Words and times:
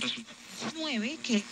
dan 0.00 0.08
resultados. 0.08 0.74
9 0.74 1.18
que... 1.22 1.42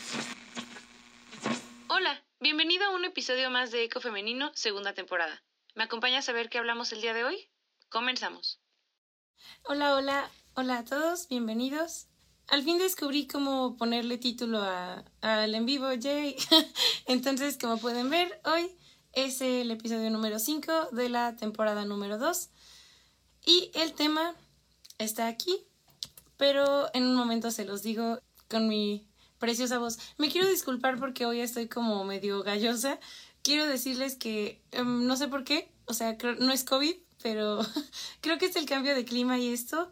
Hola, 1.88 2.22
bienvenido 2.40 2.84
a 2.84 2.90
un 2.90 3.04
episodio 3.04 3.50
más 3.50 3.70
de 3.70 3.84
Eco 3.84 4.00
Femenino, 4.00 4.50
segunda 4.54 4.94
temporada. 4.94 5.42
¿Me 5.74 5.84
acompañas 5.84 6.28
a 6.28 6.32
ver 6.32 6.48
qué 6.48 6.58
hablamos 6.58 6.92
el 6.92 7.00
día 7.00 7.14
de 7.14 7.24
hoy? 7.24 7.48
Comenzamos. 7.88 8.60
Hola, 9.64 9.94
hola, 9.94 10.30
hola 10.54 10.78
a 10.78 10.84
todos, 10.84 11.28
bienvenidos. 11.28 12.06
Al 12.48 12.62
fin 12.62 12.78
descubrí 12.78 13.26
cómo 13.26 13.76
ponerle 13.76 14.18
título 14.18 14.62
al 15.20 15.54
en 15.54 15.66
vivo, 15.66 15.88
Jay. 16.00 16.36
Entonces, 17.06 17.58
como 17.58 17.78
pueden 17.78 18.08
ver, 18.08 18.40
hoy 18.44 18.70
es 19.12 19.40
el 19.40 19.70
episodio 19.70 20.10
número 20.10 20.38
5 20.38 20.88
de 20.92 21.08
la 21.10 21.36
temporada 21.36 21.84
número 21.84 22.18
2. 22.18 22.48
Y 23.44 23.70
el 23.74 23.92
tema 23.92 24.34
está 24.98 25.28
aquí, 25.28 25.66
pero 26.36 26.88
en 26.94 27.04
un 27.04 27.14
momento 27.14 27.50
se 27.50 27.64
los 27.64 27.82
digo 27.82 28.18
con 28.48 28.68
mi 28.68 29.06
preciosa 29.38 29.78
voz. 29.78 29.98
Me 30.18 30.30
quiero 30.30 30.48
disculpar 30.48 30.98
porque 30.98 31.26
hoy 31.26 31.40
estoy 31.40 31.68
como 31.68 32.04
medio 32.04 32.42
gallosa. 32.42 32.98
Quiero 33.42 33.66
decirles 33.66 34.16
que 34.16 34.60
em, 34.72 35.06
no 35.06 35.16
sé 35.16 35.28
por 35.28 35.44
qué, 35.44 35.70
o 35.86 35.94
sea, 35.94 36.16
no 36.38 36.52
es 36.52 36.64
COVID, 36.64 36.94
pero 37.22 37.60
creo 38.20 38.38
que 38.38 38.46
es 38.46 38.56
el 38.56 38.66
cambio 38.66 38.94
de 38.94 39.04
clima 39.04 39.38
y 39.38 39.52
esto. 39.52 39.90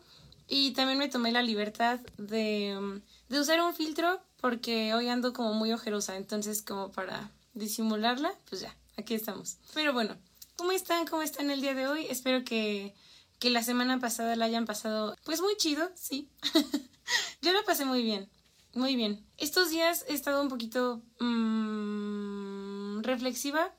Y 0.48 0.72
también 0.72 0.98
me 0.98 1.08
tomé 1.08 1.32
la 1.32 1.42
libertad 1.42 2.00
de, 2.18 2.70
em, 2.70 3.02
de 3.28 3.40
usar 3.40 3.60
un 3.60 3.74
filtro 3.74 4.20
porque 4.40 4.94
hoy 4.94 5.08
ando 5.08 5.32
como 5.32 5.54
muy 5.54 5.72
ojerosa, 5.72 6.16
entonces 6.16 6.62
como 6.62 6.92
para 6.92 7.30
disimularla, 7.54 8.32
pues 8.48 8.60
ya, 8.60 8.76
aquí 8.96 9.14
estamos. 9.14 9.56
Pero 9.74 9.92
bueno, 9.92 10.16
¿cómo 10.56 10.72
están? 10.72 11.06
¿Cómo 11.06 11.22
están 11.22 11.50
el 11.50 11.60
día 11.60 11.74
de 11.74 11.88
hoy? 11.88 12.06
Espero 12.10 12.44
que, 12.44 12.94
que 13.38 13.50
la 13.50 13.62
semana 13.62 13.98
pasada 13.98 14.36
la 14.36 14.44
hayan 14.44 14.66
pasado 14.66 15.16
pues 15.24 15.40
muy 15.40 15.56
chido, 15.56 15.90
sí. 15.94 16.28
Yo 17.42 17.52
la 17.52 17.62
pasé 17.64 17.84
muy 17.84 18.02
bien. 18.02 18.28
Muy 18.76 18.94
bien. 18.94 19.24
Estos 19.38 19.70
días 19.70 20.04
he 20.06 20.12
estado 20.12 20.42
un 20.42 20.50
poquito 20.50 21.00
mmm, 21.18 23.00
reflexiva 23.00 23.74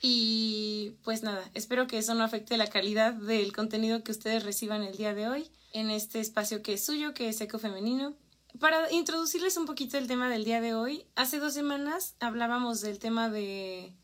y 0.00 0.94
pues 1.02 1.24
nada, 1.24 1.42
espero 1.52 1.88
que 1.88 1.98
eso 1.98 2.14
no 2.14 2.22
afecte 2.22 2.56
la 2.56 2.68
calidad 2.68 3.12
del 3.12 3.52
contenido 3.52 4.04
que 4.04 4.12
ustedes 4.12 4.44
reciban 4.44 4.84
el 4.84 4.96
día 4.96 5.14
de 5.14 5.28
hoy 5.28 5.50
en 5.72 5.90
este 5.90 6.20
espacio 6.20 6.62
que 6.62 6.74
es 6.74 6.84
suyo, 6.84 7.12
que 7.12 7.28
es 7.28 7.40
Eco 7.40 7.58
Femenino. 7.58 8.14
Para 8.60 8.88
introducirles 8.92 9.56
un 9.56 9.66
poquito 9.66 9.98
el 9.98 10.06
tema 10.06 10.28
del 10.28 10.44
día 10.44 10.60
de 10.60 10.74
hoy, 10.74 11.06
hace 11.16 11.40
dos 11.40 11.52
semanas 11.52 12.14
hablábamos 12.20 12.80
del 12.82 13.00
tema 13.00 13.28
de, 13.28 13.96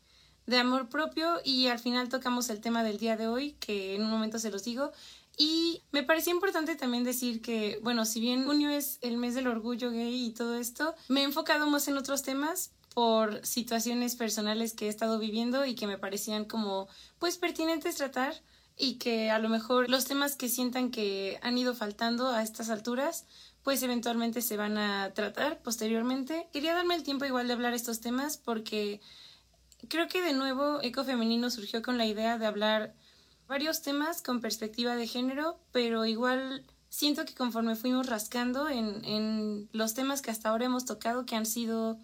de 0.45 0.57
amor 0.57 0.89
propio 0.89 1.39
y 1.45 1.67
al 1.67 1.79
final 1.79 2.09
tocamos 2.09 2.49
el 2.49 2.59
tema 2.59 2.83
del 2.83 2.97
día 2.97 3.15
de 3.15 3.29
hoy, 3.29 3.53
que 3.61 3.95
en 3.95 4.01
un 4.01 4.09
momento 4.09 4.39
se 4.39 4.51
los 4.51 4.65
digo, 4.65 4.91
y 5.37 5.81
me 5.91 6.03
parecía 6.03 6.33
importante 6.33 6.75
también 6.75 7.03
decir 7.03 7.41
que, 7.41 7.79
bueno, 7.81 8.05
si 8.05 8.19
bien 8.19 8.45
junio 8.45 8.69
es 8.69 8.99
el 9.01 9.17
mes 9.17 9.35
del 9.35 9.47
orgullo 9.47 9.91
gay 9.91 10.25
y 10.25 10.31
todo 10.31 10.55
esto, 10.55 10.95
me 11.07 11.21
he 11.21 11.23
enfocado 11.23 11.67
más 11.67 11.87
en 11.87 11.97
otros 11.97 12.21
temas 12.21 12.71
por 12.93 13.45
situaciones 13.45 14.15
personales 14.15 14.73
que 14.73 14.87
he 14.87 14.89
estado 14.89 15.17
viviendo 15.17 15.65
y 15.65 15.75
que 15.75 15.87
me 15.87 15.97
parecían 15.97 16.45
como, 16.45 16.87
pues, 17.19 17.37
pertinentes 17.37 17.95
tratar 17.95 18.35
y 18.77 18.95
que 18.95 19.29
a 19.29 19.39
lo 19.39 19.49
mejor 19.49 19.89
los 19.89 20.05
temas 20.05 20.35
que 20.35 20.49
sientan 20.49 20.91
que 20.91 21.39
han 21.41 21.57
ido 21.57 21.73
faltando 21.73 22.29
a 22.29 22.43
estas 22.43 22.69
alturas, 22.69 23.25
pues 23.63 23.83
eventualmente 23.83 24.41
se 24.41 24.57
van 24.57 24.77
a 24.77 25.13
tratar 25.13 25.61
posteriormente. 25.61 26.47
Quería 26.51 26.73
darme 26.73 26.95
el 26.95 27.03
tiempo 27.03 27.25
igual 27.25 27.47
de 27.47 27.53
hablar 27.53 27.73
estos 27.73 28.01
temas 28.01 28.37
porque 28.37 29.01
creo 29.87 30.07
que 30.07 30.21
de 30.21 30.33
nuevo 30.33 30.81
Eco 30.81 31.03
Femenino 31.03 31.49
surgió 31.49 31.81
con 31.81 31.97
la 31.97 32.05
idea 32.05 32.37
de 32.37 32.45
hablar 32.45 32.95
varios 33.51 33.81
temas 33.81 34.21
con 34.21 34.39
perspectiva 34.39 34.95
de 34.95 35.07
género, 35.07 35.59
pero 35.73 36.05
igual 36.05 36.65
siento 36.87 37.25
que 37.25 37.35
conforme 37.35 37.75
fuimos 37.75 38.07
rascando 38.07 38.69
en, 38.69 39.03
en 39.03 39.69
los 39.73 39.93
temas 39.93 40.21
que 40.21 40.31
hasta 40.31 40.47
ahora 40.47 40.65
hemos 40.67 40.85
tocado, 40.85 41.25
que 41.25 41.35
han 41.35 41.45
sido 41.45 41.99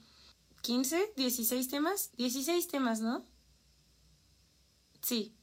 15, 0.64 1.14
16 1.16 1.70
temas, 1.70 2.12
16 2.18 2.68
temas, 2.68 3.00
¿no? 3.00 3.26
Sí, 5.02 5.34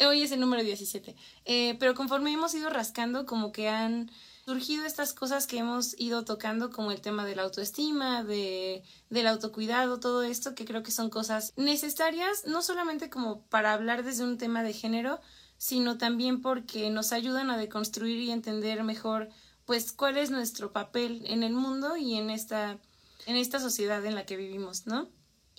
hoy 0.00 0.22
es 0.22 0.32
el 0.32 0.40
número 0.40 0.62
17. 0.62 1.14
Eh, 1.44 1.76
pero 1.78 1.94
conforme 1.94 2.32
hemos 2.32 2.54
ido 2.54 2.70
rascando, 2.70 3.26
como 3.26 3.52
que 3.52 3.68
han 3.68 4.10
surgido 4.46 4.86
estas 4.86 5.12
cosas 5.12 5.46
que 5.46 5.58
hemos 5.58 5.94
ido 6.00 6.24
tocando, 6.24 6.70
como 6.70 6.92
el 6.92 7.02
tema 7.02 7.26
de 7.26 7.36
la 7.36 7.42
autoestima, 7.42 8.24
de, 8.24 8.82
del 9.10 9.26
autocuidado, 9.26 10.00
todo 10.00 10.22
esto, 10.22 10.54
que 10.54 10.64
creo 10.64 10.82
que 10.82 10.92
son 10.92 11.10
cosas 11.10 11.52
necesarias, 11.56 12.44
no 12.46 12.62
solamente 12.62 13.10
como 13.10 13.42
para 13.42 13.74
hablar 13.74 14.02
desde 14.02 14.24
un 14.24 14.38
tema 14.38 14.62
de 14.62 14.72
género, 14.72 15.20
sino 15.62 15.96
también 15.96 16.42
porque 16.42 16.90
nos 16.90 17.12
ayudan 17.12 17.48
a 17.48 17.56
deconstruir 17.56 18.18
y 18.18 18.32
entender 18.32 18.82
mejor 18.82 19.28
pues 19.64 19.92
cuál 19.92 20.16
es 20.16 20.32
nuestro 20.32 20.72
papel 20.72 21.22
en 21.26 21.44
el 21.44 21.52
mundo 21.52 21.96
y 21.96 22.16
en 22.16 22.30
esta, 22.30 22.80
en 23.26 23.36
esta 23.36 23.60
sociedad 23.60 24.04
en 24.04 24.16
la 24.16 24.26
que 24.26 24.36
vivimos, 24.36 24.88
¿no? 24.88 25.08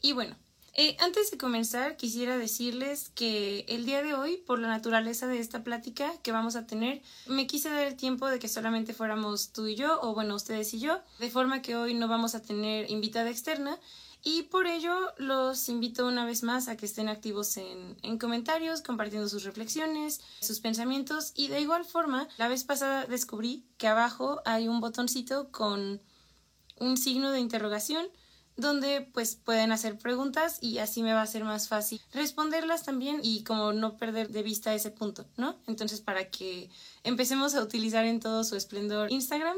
Y 0.01 0.11
bueno, 0.11 0.35
eh, 0.73 0.97
antes 0.99 1.31
de 1.31 1.37
comenzar 1.37 1.95
quisiera 1.95 2.37
decirles 2.37 3.11
que 3.15 3.63
el 3.69 3.85
día 3.85 4.03
de 4.03 4.13
hoy, 4.13 4.43
por 4.45 4.59
la 4.59 4.67
naturaleza 4.67 5.25
de 5.25 5.39
esta 5.39 5.63
plática 5.63 6.11
que 6.21 6.33
vamos 6.33 6.57
a 6.57 6.67
tener, 6.67 7.01
me 7.25 7.47
quise 7.47 7.69
dar 7.69 7.87
el 7.87 7.95
tiempo 7.95 8.27
de 8.27 8.39
que 8.39 8.49
solamente 8.49 8.93
fuéramos 8.93 9.53
tú 9.53 9.67
y 9.67 9.75
yo, 9.75 10.01
o 10.01 10.13
bueno, 10.13 10.35
ustedes 10.35 10.73
y 10.73 10.81
yo, 10.81 10.99
de 11.19 11.29
forma 11.29 11.61
que 11.61 11.77
hoy 11.77 11.93
no 11.93 12.09
vamos 12.09 12.35
a 12.35 12.41
tener 12.41 12.91
invitada 12.91 13.29
externa, 13.29 13.79
y 14.23 14.43
por 14.43 14.67
ello 14.67 14.95
los 15.17 15.67
invito 15.67 16.07
una 16.07 16.25
vez 16.25 16.43
más 16.43 16.69
a 16.69 16.77
que 16.77 16.85
estén 16.85 17.09
activos 17.09 17.57
en, 17.57 17.97
en, 18.01 18.17
comentarios, 18.17 18.81
compartiendo 18.81 19.27
sus 19.27 19.43
reflexiones, 19.43 20.21
sus 20.39 20.61
pensamientos 20.61 21.33
y 21.35 21.49
de 21.49 21.59
igual 21.59 21.83
forma, 21.83 22.27
la 22.37 22.47
vez 22.47 22.63
pasada 22.63 23.05
descubrí 23.05 23.65
que 23.77 23.87
abajo 23.87 24.41
hay 24.45 24.67
un 24.67 24.79
botoncito 24.79 25.51
con 25.51 26.01
un 26.79 26.97
signo 26.97 27.31
de 27.31 27.39
interrogación 27.39 28.07
donde 28.55 29.01
pues 29.13 29.35
pueden 29.35 29.71
hacer 29.71 29.97
preguntas 29.97 30.59
y 30.61 30.77
así 30.77 31.01
me 31.01 31.13
va 31.13 31.23
a 31.23 31.27
ser 31.27 31.43
más 31.43 31.67
fácil 31.67 31.99
responderlas 32.13 32.83
también 32.83 33.19
y 33.23 33.43
como 33.43 33.73
no 33.73 33.97
perder 33.97 34.29
de 34.29 34.43
vista 34.43 34.73
ese 34.73 34.91
punto, 34.91 35.25
¿no? 35.37 35.57
Entonces 35.67 36.01
para 36.01 36.29
que 36.29 36.69
empecemos 37.03 37.55
a 37.55 37.63
utilizar 37.63 38.05
en 38.05 38.19
todo 38.19 38.43
su 38.43 38.55
esplendor 38.55 39.11
Instagram 39.11 39.57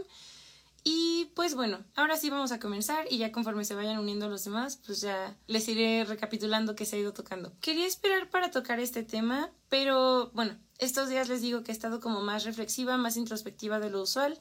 y 0.87 1.31
pues 1.33 1.55
bueno, 1.55 1.83
ahora 1.95 2.15
sí 2.15 2.29
vamos 2.29 2.51
a 2.51 2.59
comenzar 2.59 3.07
y 3.09 3.17
ya 3.17 3.31
conforme 3.31 3.65
se 3.65 3.73
vayan 3.73 3.97
uniendo 3.97 4.29
los 4.29 4.45
demás, 4.45 4.79
pues 4.85 5.01
ya 5.01 5.35
les 5.47 5.67
iré 5.67 6.05
recapitulando 6.05 6.75
qué 6.75 6.85
se 6.85 6.95
ha 6.95 6.99
ido 6.99 7.11
tocando. 7.11 7.51
Quería 7.59 7.87
esperar 7.87 8.29
para 8.29 8.51
tocar 8.51 8.79
este 8.79 9.01
tema, 9.01 9.49
pero 9.67 10.29
bueno, 10.35 10.59
estos 10.77 11.09
días 11.09 11.27
les 11.27 11.41
digo 11.41 11.63
que 11.63 11.71
he 11.71 11.73
estado 11.73 11.99
como 11.99 12.21
más 12.21 12.45
reflexiva, 12.45 12.97
más 12.97 13.17
introspectiva 13.17 13.79
de 13.79 13.89
lo 13.89 14.03
usual 14.03 14.37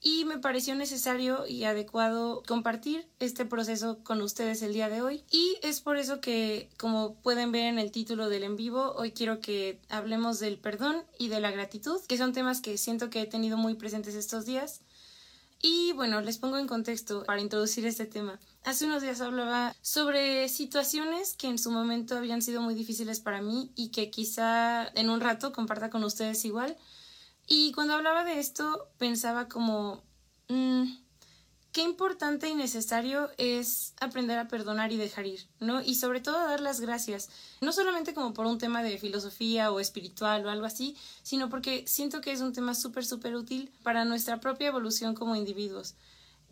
y 0.00 0.26
me 0.26 0.38
pareció 0.38 0.74
necesario 0.74 1.46
y 1.46 1.64
adecuado 1.64 2.42
compartir 2.46 3.08
este 3.18 3.46
proceso 3.46 3.98
con 4.04 4.20
ustedes 4.20 4.62
el 4.62 4.74
día 4.74 4.88
de 4.88 5.02
hoy 5.02 5.24
y 5.30 5.56
es 5.62 5.80
por 5.80 5.96
eso 5.96 6.20
que 6.20 6.68
como 6.78 7.16
pueden 7.16 7.52
ver 7.52 7.64
en 7.64 7.78
el 7.78 7.90
título 7.90 8.28
del 8.28 8.44
en 8.44 8.54
vivo 8.54 8.92
hoy 8.96 9.12
quiero 9.12 9.40
que 9.40 9.80
hablemos 9.88 10.38
del 10.40 10.58
perdón 10.58 11.02
y 11.18 11.28
de 11.28 11.40
la 11.40 11.50
gratitud 11.50 12.00
que 12.06 12.18
son 12.18 12.32
temas 12.32 12.60
que 12.60 12.76
siento 12.76 13.08
que 13.08 13.22
he 13.22 13.26
tenido 13.26 13.56
muy 13.56 13.74
presentes 13.74 14.14
estos 14.14 14.44
días 14.44 14.82
y 15.66 15.94
bueno, 15.94 16.20
les 16.20 16.36
pongo 16.36 16.58
en 16.58 16.66
contexto 16.66 17.24
para 17.24 17.40
introducir 17.40 17.86
este 17.86 18.04
tema. 18.04 18.38
Hace 18.64 18.84
unos 18.84 19.00
días 19.00 19.22
hablaba 19.22 19.74
sobre 19.80 20.50
situaciones 20.50 21.34
que 21.38 21.48
en 21.48 21.56
su 21.56 21.70
momento 21.70 22.18
habían 22.18 22.42
sido 22.42 22.60
muy 22.60 22.74
difíciles 22.74 23.18
para 23.18 23.40
mí 23.40 23.72
y 23.74 23.88
que 23.88 24.10
quizá 24.10 24.86
en 24.88 25.08
un 25.08 25.22
rato 25.22 25.54
comparta 25.54 25.88
con 25.88 26.04
ustedes 26.04 26.44
igual. 26.44 26.76
Y 27.46 27.72
cuando 27.72 27.94
hablaba 27.94 28.24
de 28.24 28.40
esto 28.40 28.90
pensaba 28.98 29.48
como... 29.48 30.02
Mmm, 30.48 30.84
qué 31.74 31.82
importante 31.82 32.48
y 32.48 32.54
necesario 32.54 33.30
es 33.36 33.94
aprender 34.00 34.38
a 34.38 34.46
perdonar 34.46 34.92
y 34.92 34.96
dejar 34.96 35.26
ir, 35.26 35.48
¿no? 35.58 35.82
Y 35.82 35.96
sobre 35.96 36.20
todo 36.20 36.46
dar 36.46 36.60
las 36.60 36.80
gracias, 36.80 37.30
no 37.60 37.72
solamente 37.72 38.14
como 38.14 38.32
por 38.32 38.46
un 38.46 38.58
tema 38.58 38.84
de 38.84 38.96
filosofía 38.96 39.72
o 39.72 39.80
espiritual 39.80 40.46
o 40.46 40.50
algo 40.50 40.66
así, 40.66 40.96
sino 41.24 41.50
porque 41.50 41.84
siento 41.88 42.20
que 42.20 42.30
es 42.30 42.40
un 42.40 42.52
tema 42.52 42.76
súper, 42.76 43.04
súper 43.04 43.34
útil 43.34 43.72
para 43.82 44.04
nuestra 44.04 44.38
propia 44.38 44.68
evolución 44.68 45.16
como 45.16 45.34
individuos. 45.34 45.96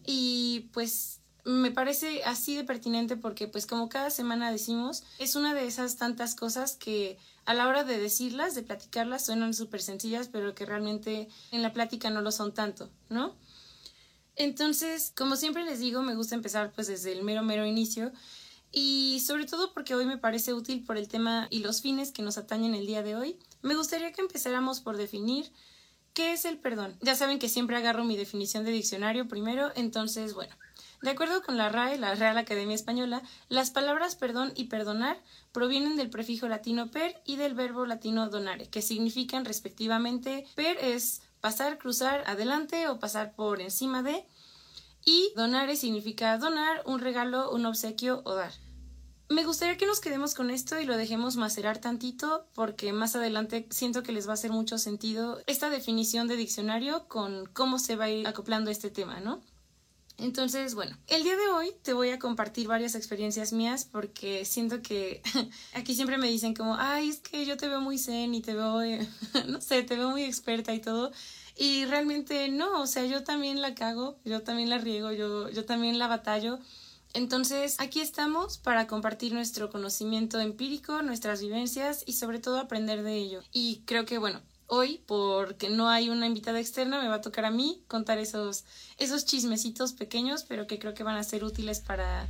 Y 0.04 0.68
pues 0.72 1.20
me 1.44 1.70
parece 1.70 2.24
así 2.24 2.56
de 2.56 2.64
pertinente 2.64 3.16
porque 3.16 3.46
pues 3.46 3.64
como 3.64 3.88
cada 3.88 4.10
semana 4.10 4.50
decimos, 4.50 5.04
es 5.20 5.36
una 5.36 5.54
de 5.54 5.68
esas 5.68 5.98
tantas 5.98 6.34
cosas 6.34 6.74
que 6.74 7.16
a 7.44 7.54
la 7.54 7.68
hora 7.68 7.84
de 7.84 7.98
decirlas, 7.98 8.56
de 8.56 8.64
platicarlas, 8.64 9.24
suenan 9.26 9.54
súper 9.54 9.82
sencillas, 9.82 10.26
pero 10.26 10.56
que 10.56 10.66
realmente 10.66 11.28
en 11.52 11.62
la 11.62 11.72
plática 11.72 12.10
no 12.10 12.22
lo 12.22 12.32
son 12.32 12.52
tanto, 12.52 12.90
¿no? 13.08 13.36
Entonces, 14.36 15.12
como 15.16 15.36
siempre 15.36 15.64
les 15.64 15.78
digo, 15.80 16.02
me 16.02 16.14
gusta 16.14 16.34
empezar 16.34 16.72
pues 16.72 16.86
desde 16.86 17.12
el 17.12 17.22
mero 17.22 17.42
mero 17.42 17.66
inicio 17.66 18.12
y 18.70 19.20
sobre 19.24 19.44
todo 19.44 19.74
porque 19.74 19.94
hoy 19.94 20.06
me 20.06 20.16
parece 20.16 20.54
útil 20.54 20.82
por 20.84 20.96
el 20.96 21.08
tema 21.08 21.46
y 21.50 21.60
los 21.60 21.82
fines 21.82 22.10
que 22.10 22.22
nos 22.22 22.38
atañen 22.38 22.74
el 22.74 22.86
día 22.86 23.02
de 23.02 23.14
hoy. 23.16 23.38
Me 23.60 23.74
gustaría 23.74 24.12
que 24.12 24.22
empezáramos 24.22 24.80
por 24.80 24.96
definir 24.96 25.52
qué 26.14 26.32
es 26.32 26.46
el 26.46 26.58
perdón. 26.58 26.96
Ya 27.02 27.14
saben 27.14 27.38
que 27.38 27.50
siempre 27.50 27.76
agarro 27.76 28.04
mi 28.04 28.16
definición 28.16 28.64
de 28.64 28.70
diccionario 28.70 29.28
primero, 29.28 29.70
entonces, 29.76 30.32
bueno, 30.32 30.54
de 31.02 31.10
acuerdo 31.10 31.42
con 31.42 31.58
la 31.58 31.68
RAE, 31.68 31.98
la 31.98 32.14
Real 32.14 32.38
Academia 32.38 32.74
Española, 32.74 33.22
las 33.48 33.70
palabras 33.70 34.16
perdón 34.16 34.52
y 34.54 34.64
perdonar 34.64 35.20
provienen 35.52 35.96
del 35.96 36.10
prefijo 36.10 36.48
latino 36.48 36.90
per 36.90 37.20
y 37.26 37.36
del 37.36 37.54
verbo 37.54 37.86
latino 37.86 38.28
donare, 38.28 38.68
que 38.68 38.82
significan 38.82 39.44
respectivamente 39.44 40.46
per 40.54 40.78
es 40.78 41.22
pasar, 41.42 41.76
cruzar 41.76 42.22
adelante 42.26 42.88
o 42.88 42.98
pasar 42.98 43.34
por 43.34 43.60
encima 43.60 44.02
de. 44.02 44.24
Y 45.04 45.32
donare 45.36 45.76
significa 45.76 46.38
donar, 46.38 46.82
un 46.86 47.00
regalo, 47.00 47.50
un 47.50 47.66
obsequio 47.66 48.22
o 48.24 48.34
dar. 48.34 48.52
Me 49.28 49.44
gustaría 49.44 49.76
que 49.76 49.86
nos 49.86 50.00
quedemos 50.00 50.34
con 50.34 50.50
esto 50.50 50.78
y 50.78 50.84
lo 50.84 50.96
dejemos 50.96 51.36
macerar 51.36 51.78
tantito 51.78 52.46
porque 52.54 52.92
más 52.92 53.16
adelante 53.16 53.66
siento 53.70 54.02
que 54.02 54.12
les 54.12 54.26
va 54.26 54.32
a 54.32 54.34
hacer 54.34 54.52
mucho 54.52 54.78
sentido 54.78 55.40
esta 55.46 55.70
definición 55.70 56.28
de 56.28 56.36
diccionario 56.36 57.08
con 57.08 57.46
cómo 57.46 57.78
se 57.78 57.96
va 57.96 58.04
a 58.04 58.10
ir 58.10 58.28
acoplando 58.28 58.70
este 58.70 58.90
tema, 58.90 59.20
¿no? 59.20 59.40
Entonces, 60.18 60.74
bueno, 60.74 60.96
el 61.08 61.24
día 61.24 61.36
de 61.36 61.48
hoy 61.48 61.72
te 61.82 61.92
voy 61.92 62.10
a 62.10 62.18
compartir 62.18 62.68
varias 62.68 62.94
experiencias 62.94 63.52
mías 63.52 63.84
porque 63.84 64.44
siento 64.44 64.82
que 64.82 65.22
aquí 65.74 65.94
siempre 65.94 66.18
me 66.18 66.28
dicen 66.28 66.54
como, 66.54 66.76
ay, 66.76 67.08
es 67.08 67.20
que 67.20 67.44
yo 67.44 67.56
te 67.56 67.68
veo 67.68 67.80
muy 67.80 67.98
zen 67.98 68.34
y 68.34 68.40
te 68.40 68.54
veo, 68.54 68.80
no 69.48 69.60
sé, 69.60 69.82
te 69.82 69.96
veo 69.96 70.10
muy 70.10 70.24
experta 70.24 70.74
y 70.74 70.80
todo. 70.80 71.12
Y 71.56 71.84
realmente 71.86 72.48
no, 72.48 72.82
o 72.82 72.86
sea, 72.86 73.04
yo 73.04 73.24
también 73.24 73.60
la 73.60 73.74
cago, 73.74 74.18
yo 74.24 74.42
también 74.42 74.70
la 74.70 74.78
riego, 74.78 75.12
yo, 75.12 75.50
yo 75.50 75.64
también 75.64 75.98
la 75.98 76.06
batallo. 76.06 76.58
Entonces, 77.14 77.76
aquí 77.78 78.00
estamos 78.00 78.56
para 78.56 78.86
compartir 78.86 79.34
nuestro 79.34 79.68
conocimiento 79.68 80.40
empírico, 80.40 81.02
nuestras 81.02 81.42
vivencias 81.42 82.04
y 82.06 82.14
sobre 82.14 82.38
todo 82.38 82.58
aprender 82.58 83.02
de 83.02 83.16
ello. 83.16 83.42
Y 83.52 83.82
creo 83.84 84.06
que, 84.06 84.16
bueno, 84.16 84.40
hoy, 84.74 85.02
porque 85.06 85.68
no 85.68 85.90
hay 85.90 86.08
una 86.08 86.26
invitada 86.26 86.58
externa, 86.58 86.98
me 87.02 87.06
va 87.06 87.16
a 87.16 87.20
tocar 87.20 87.44
a 87.44 87.50
mí 87.50 87.84
contar 87.88 88.16
esos, 88.16 88.64
esos 88.96 89.26
chismecitos 89.26 89.92
pequeños, 89.92 90.44
pero 90.48 90.66
que 90.66 90.78
creo 90.78 90.94
que 90.94 91.02
van 91.02 91.16
a 91.16 91.22
ser 91.24 91.44
útiles 91.44 91.80
para, 91.80 92.26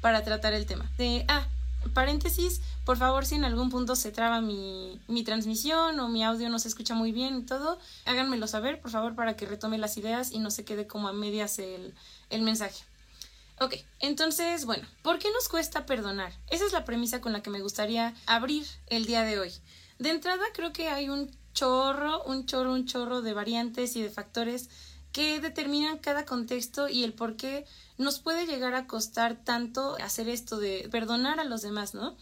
para 0.00 0.22
tratar 0.22 0.52
el 0.52 0.66
tema. 0.66 0.88
De, 0.98 1.24
ah, 1.26 1.48
paréntesis, 1.92 2.60
por 2.84 2.96
favor, 2.96 3.26
si 3.26 3.34
en 3.34 3.44
algún 3.44 3.70
punto 3.70 3.96
se 3.96 4.12
traba 4.12 4.40
mi, 4.40 5.00
mi 5.08 5.24
transmisión 5.24 5.98
o 5.98 6.08
mi 6.08 6.22
audio 6.22 6.48
no 6.48 6.60
se 6.60 6.68
escucha 6.68 6.94
muy 6.94 7.10
bien 7.10 7.38
y 7.38 7.42
todo, 7.42 7.80
háganmelo 8.04 8.46
saber, 8.46 8.80
por 8.80 8.92
favor, 8.92 9.16
para 9.16 9.34
que 9.34 9.46
retome 9.46 9.76
las 9.76 9.96
ideas 9.96 10.30
y 10.30 10.38
no 10.38 10.52
se 10.52 10.64
quede 10.64 10.86
como 10.86 11.08
a 11.08 11.12
medias 11.12 11.58
el, 11.58 11.92
el 12.28 12.42
mensaje. 12.42 12.84
Ok, 13.58 13.74
entonces, 13.98 14.64
bueno, 14.64 14.86
¿por 15.02 15.18
qué 15.18 15.28
nos 15.32 15.48
cuesta 15.48 15.86
perdonar? 15.86 16.32
Esa 16.50 16.66
es 16.66 16.72
la 16.72 16.84
premisa 16.84 17.20
con 17.20 17.32
la 17.32 17.42
que 17.42 17.50
me 17.50 17.60
gustaría 17.60 18.14
abrir 18.26 18.64
el 18.86 19.06
día 19.06 19.22
de 19.22 19.40
hoy. 19.40 19.52
De 19.98 20.10
entrada, 20.10 20.44
creo 20.54 20.72
que 20.72 20.88
hay 20.88 21.10
un 21.10 21.39
chorro, 21.52 22.22
un 22.24 22.46
chorro, 22.46 22.72
un 22.72 22.86
chorro 22.86 23.22
de 23.22 23.34
variantes 23.34 23.96
y 23.96 24.02
de 24.02 24.10
factores 24.10 24.68
que 25.12 25.40
determinan 25.40 25.98
cada 25.98 26.24
contexto 26.24 26.88
y 26.88 27.04
el 27.04 27.14
por 27.14 27.36
qué 27.36 27.66
nos 27.98 28.20
puede 28.20 28.46
llegar 28.46 28.74
a 28.74 28.86
costar 28.86 29.42
tanto 29.44 29.96
hacer 30.02 30.28
esto 30.28 30.58
de 30.58 30.88
perdonar 30.90 31.40
a 31.40 31.44
los 31.44 31.62
demás, 31.62 31.94
¿no? 31.94 32.16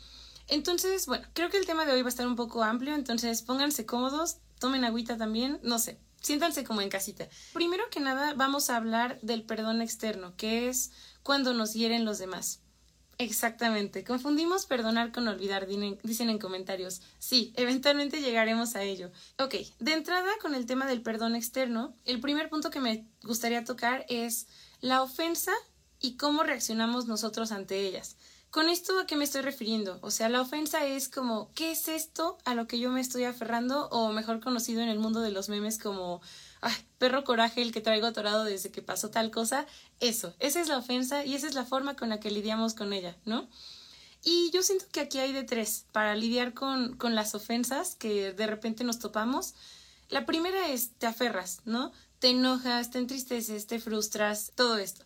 Entonces, 0.49 1.07
bueno, 1.07 1.27
creo 1.35 1.51
que 1.51 1.59
el 1.59 1.67
tema 1.67 1.85
de 1.85 1.93
hoy 1.93 2.03
va 2.03 2.09
a 2.09 2.09
estar 2.09 2.27
un 2.27 2.37
poco 2.37 2.65
amplio, 2.65 2.95
entonces 2.95 3.43
pónganse 3.43 3.85
cómodos, 3.85 4.39
tomen 4.59 4.85
agüita 4.85 5.19
también, 5.19 5.61
no 5.63 5.79
sé, 5.79 5.99
siéntanse 6.23 6.65
como 6.65 6.81
en 6.81 6.89
casita. 6.89 7.29
Primero 7.53 7.85
que 7.91 8.01
nada, 8.01 8.33
vamos 8.35 8.71
a 8.71 8.77
hablar 8.77 9.21
del 9.21 9.43
perdón 9.43 9.83
externo, 9.83 10.35
que 10.37 10.69
es 10.69 10.91
cuando 11.23 11.53
nos 11.53 11.75
hieren 11.75 12.07
los 12.07 12.19
demás. 12.19 12.63
Exactamente. 13.21 14.05
Confundimos 14.05 14.67
perdonar 14.67 15.11
con 15.11 15.27
olvidar, 15.27 15.67
dicen 15.67 16.31
en 16.31 16.39
comentarios. 16.39 17.03
Sí, 17.19 17.53
eventualmente 17.57 18.21
llegaremos 18.21 18.77
a 18.77 18.85
ello. 18.85 19.11
Ok, 19.39 19.57
de 19.81 19.93
entrada 19.93 20.31
con 20.41 20.55
el 20.55 20.67
tema 20.67 20.87
del 20.87 21.03
perdón 21.03 21.35
externo, 21.35 21.97
el 22.05 22.21
primer 22.21 22.49
punto 22.49 22.71
que 22.71 22.81
me 22.81 23.09
gustaría 23.25 23.65
tocar 23.65 24.07
es 24.09 24.47
la 24.81 25.03
ofensa 25.03 25.53
y 26.01 26.17
cómo 26.17 26.45
reaccionamos 26.45 27.07
nosotros 27.07 27.51
ante 27.51 27.81
ellas. 27.81 28.17
¿Con 28.51 28.69
esto 28.69 28.99
a 29.01 29.07
qué 29.07 29.17
me 29.17 29.25
estoy 29.25 29.43
refiriendo? 29.43 29.99
O 30.01 30.11
sea, 30.11 30.29
la 30.29 30.41
ofensa 30.41 30.87
es 30.87 31.09
como, 31.09 31.53
¿qué 31.55 31.73
es 31.73 31.89
esto 31.89 32.39
a 32.45 32.55
lo 32.55 32.67
que 32.67 32.79
yo 32.79 32.91
me 32.91 33.01
estoy 33.01 33.25
aferrando? 33.25 33.89
O 33.91 34.13
mejor 34.13 34.41
conocido 34.41 34.81
en 34.81 34.89
el 34.89 34.99
mundo 35.01 35.21
de 35.21 35.33
los 35.33 35.49
memes 35.49 35.79
como 35.79 36.23
ay, 36.61 36.75
perro 36.99 37.25
coraje 37.25 37.63
el 37.63 37.73
que 37.73 37.81
traigo 37.81 38.07
atorado 38.07 38.45
desde 38.45 38.71
que 38.71 38.83
pasó 38.83 39.11
tal 39.11 39.31
cosa, 39.31 39.67
eso, 40.01 40.35
esa 40.39 40.61
es 40.61 40.69
la 40.69 40.79
ofensa 40.79 41.25
y 41.25 41.35
esa 41.35 41.47
es 41.47 41.55
la 41.55 41.65
forma 41.65 41.97
con 41.97 42.09
la 42.09 42.21
que 42.21 42.31
lidiamos 42.31 42.75
con 42.75 42.93
ella, 42.93 43.17
¿no? 43.25 43.49
Y 44.23 44.51
yo 44.53 44.63
siento 44.63 44.87
que 44.91 45.01
aquí 45.01 45.19
hay 45.19 45.33
de 45.33 45.45
tres 45.45 45.87
para 45.93 46.17
lidiar 46.17 46.53
con, 46.53 46.97
con 46.97 47.15
las 47.15 47.35
ofensas 47.35 47.95
que 47.95 48.33
de 48.33 48.47
repente 48.47 48.85
nos 48.85 48.99
topamos. 48.99 49.55
La 50.09 50.27
primera 50.27 50.69
es 50.69 50.91
te 50.99 51.07
aferras, 51.07 51.61
¿no? 51.65 51.93
Te 52.19 52.31
enojas, 52.31 52.91
te 52.91 52.99
entristeces, 52.99 53.67
te 53.67 53.79
frustras, 53.79 54.53
todo 54.57 54.77
esto. 54.79 55.05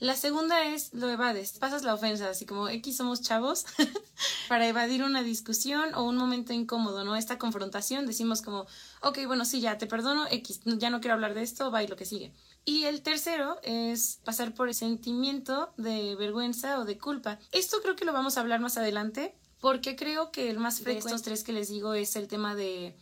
La 0.00 0.16
segunda 0.16 0.64
es 0.64 0.94
lo 0.94 1.10
evades, 1.10 1.58
pasas 1.58 1.82
la 1.82 1.92
ofensa, 1.92 2.30
así 2.30 2.46
como 2.46 2.70
X 2.70 2.96
somos 2.96 3.20
chavos, 3.20 3.66
para 4.48 4.66
evadir 4.66 5.02
una 5.02 5.22
discusión 5.22 5.94
o 5.94 6.04
un 6.04 6.16
momento 6.16 6.54
incómodo, 6.54 7.04
¿no? 7.04 7.16
Esta 7.16 7.38
confrontación, 7.38 8.06
decimos 8.06 8.40
como, 8.40 8.66
ok, 9.02 9.18
bueno, 9.26 9.44
sí, 9.44 9.60
ya 9.60 9.76
te 9.76 9.86
perdono, 9.86 10.26
X, 10.30 10.62
ya 10.64 10.88
no 10.88 11.00
quiero 11.00 11.14
hablar 11.14 11.34
de 11.34 11.42
esto, 11.42 11.70
va 11.70 11.82
y 11.82 11.86
lo 11.86 11.96
que 11.96 12.06
sigue. 12.06 12.32
Y 12.64 12.84
el 12.84 13.02
tercero 13.02 13.58
es 13.62 14.20
pasar 14.24 14.54
por 14.54 14.68
el 14.68 14.74
sentimiento 14.74 15.74
de 15.76 16.16
vergüenza 16.16 16.78
o 16.78 16.86
de 16.86 16.96
culpa. 16.96 17.38
Esto 17.52 17.82
creo 17.82 17.94
que 17.94 18.06
lo 18.06 18.14
vamos 18.14 18.38
a 18.38 18.40
hablar 18.40 18.60
más 18.60 18.78
adelante, 18.78 19.34
porque 19.60 19.96
creo 19.96 20.32
que 20.32 20.48
el 20.48 20.58
más 20.58 20.80
frecuente 20.80 21.04
de 21.04 21.08
estos 21.10 21.22
tres 21.22 21.44
que 21.44 21.52
les 21.52 21.68
digo 21.68 21.92
es 21.92 22.16
el 22.16 22.26
tema 22.26 22.54
de 22.54 22.96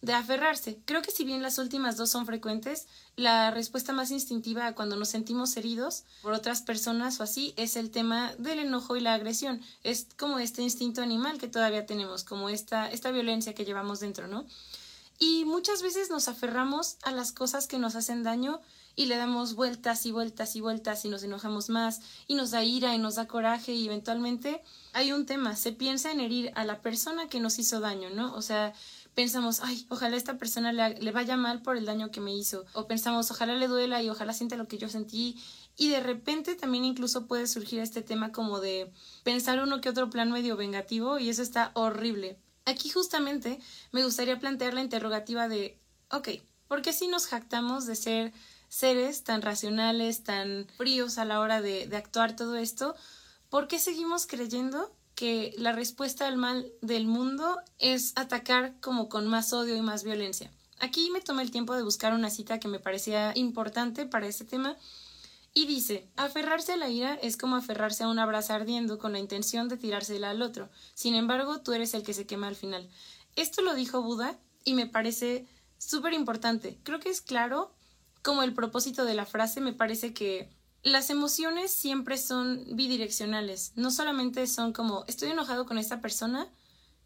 de 0.00 0.12
aferrarse. 0.12 0.78
Creo 0.84 1.02
que 1.02 1.10
si 1.10 1.24
bien 1.24 1.42
las 1.42 1.58
últimas 1.58 1.96
dos 1.96 2.10
son 2.10 2.24
frecuentes, 2.24 2.86
la 3.16 3.50
respuesta 3.50 3.92
más 3.92 4.10
instintiva 4.10 4.72
cuando 4.74 4.96
nos 4.96 5.08
sentimos 5.08 5.56
heridos 5.56 6.04
por 6.22 6.32
otras 6.32 6.62
personas 6.62 7.18
o 7.18 7.24
así 7.24 7.52
es 7.56 7.76
el 7.76 7.90
tema 7.90 8.32
del 8.38 8.60
enojo 8.60 8.96
y 8.96 9.00
la 9.00 9.14
agresión. 9.14 9.60
Es 9.82 10.06
como 10.16 10.38
este 10.38 10.62
instinto 10.62 11.02
animal 11.02 11.38
que 11.38 11.48
todavía 11.48 11.86
tenemos, 11.86 12.22
como 12.22 12.48
esta, 12.48 12.90
esta 12.90 13.10
violencia 13.10 13.54
que 13.54 13.64
llevamos 13.64 14.00
dentro, 14.00 14.28
¿no? 14.28 14.46
Y 15.18 15.44
muchas 15.44 15.82
veces 15.82 16.10
nos 16.10 16.28
aferramos 16.28 16.96
a 17.02 17.10
las 17.10 17.32
cosas 17.32 17.66
que 17.66 17.78
nos 17.78 17.96
hacen 17.96 18.22
daño 18.22 18.60
y 18.98 19.06
le 19.06 19.16
damos 19.16 19.54
vueltas 19.54 20.06
y 20.06 20.10
vueltas 20.10 20.56
y 20.56 20.60
vueltas 20.60 21.04
y 21.04 21.08
nos 21.08 21.22
enojamos 21.22 21.70
más 21.70 22.00
y 22.26 22.34
nos 22.34 22.50
da 22.50 22.64
ira 22.64 22.96
y 22.96 22.98
nos 22.98 23.14
da 23.14 23.28
coraje 23.28 23.72
y 23.72 23.86
eventualmente 23.86 24.60
hay 24.92 25.12
un 25.12 25.24
tema, 25.24 25.54
se 25.54 25.70
piensa 25.70 26.10
en 26.10 26.18
herir 26.18 26.50
a 26.56 26.64
la 26.64 26.82
persona 26.82 27.28
que 27.28 27.38
nos 27.38 27.60
hizo 27.60 27.78
daño, 27.78 28.10
¿no? 28.10 28.34
O 28.34 28.42
sea, 28.42 28.74
pensamos, 29.18 29.58
ay, 29.64 29.84
ojalá 29.88 30.16
esta 30.16 30.38
persona 30.38 30.72
le, 30.72 31.10
vaya 31.10 31.36
mal 31.36 31.60
por 31.60 31.76
el 31.76 31.86
daño 31.86 32.12
que 32.12 32.20
me 32.20 32.36
hizo, 32.36 32.64
o 32.72 32.86
pensamos, 32.86 33.28
ojalá 33.32 33.56
le 33.56 33.66
duela 33.66 34.00
y 34.00 34.08
ojalá 34.08 34.32
sienta 34.32 34.54
lo 34.54 34.68
que 34.68 34.78
yo 34.78 34.88
sentí, 34.88 35.36
y 35.76 35.88
de 35.88 35.98
repente 35.98 36.54
también 36.54 36.84
incluso 36.84 37.26
puede 37.26 37.48
surgir 37.48 37.80
este 37.80 38.00
tema 38.00 38.30
como 38.30 38.60
de 38.60 38.92
pensar 39.24 39.60
uno 39.60 39.80
que 39.80 39.88
otro 39.88 40.08
plan 40.08 40.30
medio 40.30 40.56
vengativo, 40.56 41.18
y 41.18 41.30
eso 41.30 41.42
está 41.42 41.72
horrible. 41.74 42.38
Aquí 42.64 42.90
justamente 42.90 43.58
me 43.90 44.04
gustaría 44.04 44.38
plantear 44.38 44.72
la 44.72 44.82
interrogativa 44.82 45.48
de, 45.48 45.80
ok, 46.12 46.28
¿por 46.68 46.82
qué 46.82 46.92
si 46.92 47.08
nos 47.08 47.26
jactamos 47.26 47.86
de 47.86 47.96
ser 47.96 48.32
seres 48.68 49.24
tan 49.24 49.42
racionales, 49.42 50.22
tan 50.22 50.68
fríos 50.76 51.18
a 51.18 51.24
la 51.24 51.40
hora 51.40 51.60
de, 51.60 51.88
de 51.88 51.96
actuar 51.96 52.36
todo 52.36 52.54
esto? 52.54 52.94
¿Por 53.50 53.66
qué 53.66 53.80
seguimos 53.80 54.28
creyendo 54.28 54.96
que 55.18 55.52
la 55.58 55.72
respuesta 55.72 56.28
al 56.28 56.36
mal 56.36 56.70
del 56.80 57.08
mundo 57.08 57.60
es 57.80 58.12
atacar 58.14 58.78
como 58.80 59.08
con 59.08 59.26
más 59.26 59.52
odio 59.52 59.74
y 59.74 59.82
más 59.82 60.04
violencia. 60.04 60.52
Aquí 60.78 61.10
me 61.10 61.20
tomé 61.20 61.42
el 61.42 61.50
tiempo 61.50 61.74
de 61.74 61.82
buscar 61.82 62.14
una 62.14 62.30
cita 62.30 62.60
que 62.60 62.68
me 62.68 62.78
parecía 62.78 63.32
importante 63.34 64.06
para 64.06 64.28
este 64.28 64.44
tema 64.44 64.76
y 65.52 65.66
dice, 65.66 66.08
aferrarse 66.14 66.74
a 66.74 66.76
la 66.76 66.88
ira 66.88 67.14
es 67.20 67.36
como 67.36 67.56
aferrarse 67.56 68.04
a 68.04 68.08
una 68.08 68.26
brasa 68.26 68.54
ardiendo 68.54 69.00
con 69.00 69.12
la 69.12 69.18
intención 69.18 69.68
de 69.68 69.76
tirársela 69.76 70.30
al 70.30 70.40
otro. 70.40 70.68
Sin 70.94 71.16
embargo, 71.16 71.62
tú 71.62 71.72
eres 71.72 71.94
el 71.94 72.04
que 72.04 72.14
se 72.14 72.24
quema 72.24 72.46
al 72.46 72.54
final. 72.54 72.88
Esto 73.34 73.62
lo 73.62 73.74
dijo 73.74 74.02
Buda 74.02 74.38
y 74.62 74.74
me 74.74 74.86
parece 74.86 75.48
súper 75.78 76.12
importante. 76.12 76.78
Creo 76.84 77.00
que 77.00 77.10
es 77.10 77.22
claro 77.22 77.74
como 78.22 78.44
el 78.44 78.54
propósito 78.54 79.04
de 79.04 79.14
la 79.14 79.26
frase, 79.26 79.60
me 79.60 79.72
parece 79.72 80.14
que 80.14 80.48
las 80.82 81.10
emociones 81.10 81.72
siempre 81.72 82.18
son 82.18 82.64
bidireccionales. 82.76 83.72
No 83.74 83.90
solamente 83.90 84.46
son 84.46 84.72
como 84.72 85.04
estoy 85.06 85.30
enojado 85.30 85.66
con 85.66 85.78
esta 85.78 86.00
persona 86.00 86.48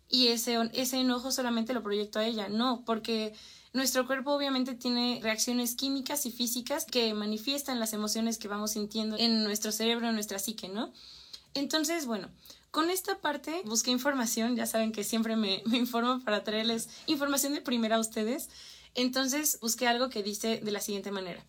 y 0.08 0.28
ese, 0.28 0.58
ese 0.74 1.00
enojo 1.00 1.32
solamente 1.32 1.72
lo 1.72 1.82
proyecto 1.82 2.18
a 2.18 2.26
ella. 2.26 2.48
No, 2.48 2.84
porque 2.84 3.34
nuestro 3.72 4.06
cuerpo 4.06 4.32
obviamente 4.32 4.74
tiene 4.74 5.20
reacciones 5.22 5.74
químicas 5.74 6.26
y 6.26 6.30
físicas 6.30 6.84
que 6.84 7.14
manifiestan 7.14 7.80
las 7.80 7.94
emociones 7.94 8.36
que 8.36 8.48
vamos 8.48 8.72
sintiendo 8.72 9.16
en 9.16 9.42
nuestro 9.44 9.72
cerebro, 9.72 10.08
en 10.08 10.14
nuestra 10.14 10.38
psique, 10.38 10.68
¿no? 10.68 10.92
Entonces, 11.54 12.06
bueno, 12.06 12.28
con 12.70 12.90
esta 12.90 13.18
parte 13.20 13.62
busqué 13.64 13.90
información, 13.90 14.56
ya 14.56 14.66
saben 14.66 14.92
que 14.92 15.04
siempre 15.04 15.36
me, 15.36 15.62
me 15.66 15.78
informo 15.78 16.20
para 16.22 16.44
traerles 16.44 16.88
información 17.06 17.54
de 17.54 17.62
primera 17.62 17.96
a 17.96 18.00
ustedes. 18.00 18.50
Entonces 18.94 19.58
busqué 19.62 19.88
algo 19.88 20.10
que 20.10 20.22
dice 20.22 20.60
de 20.62 20.70
la 20.70 20.80
siguiente 20.80 21.10
manera. 21.10 21.42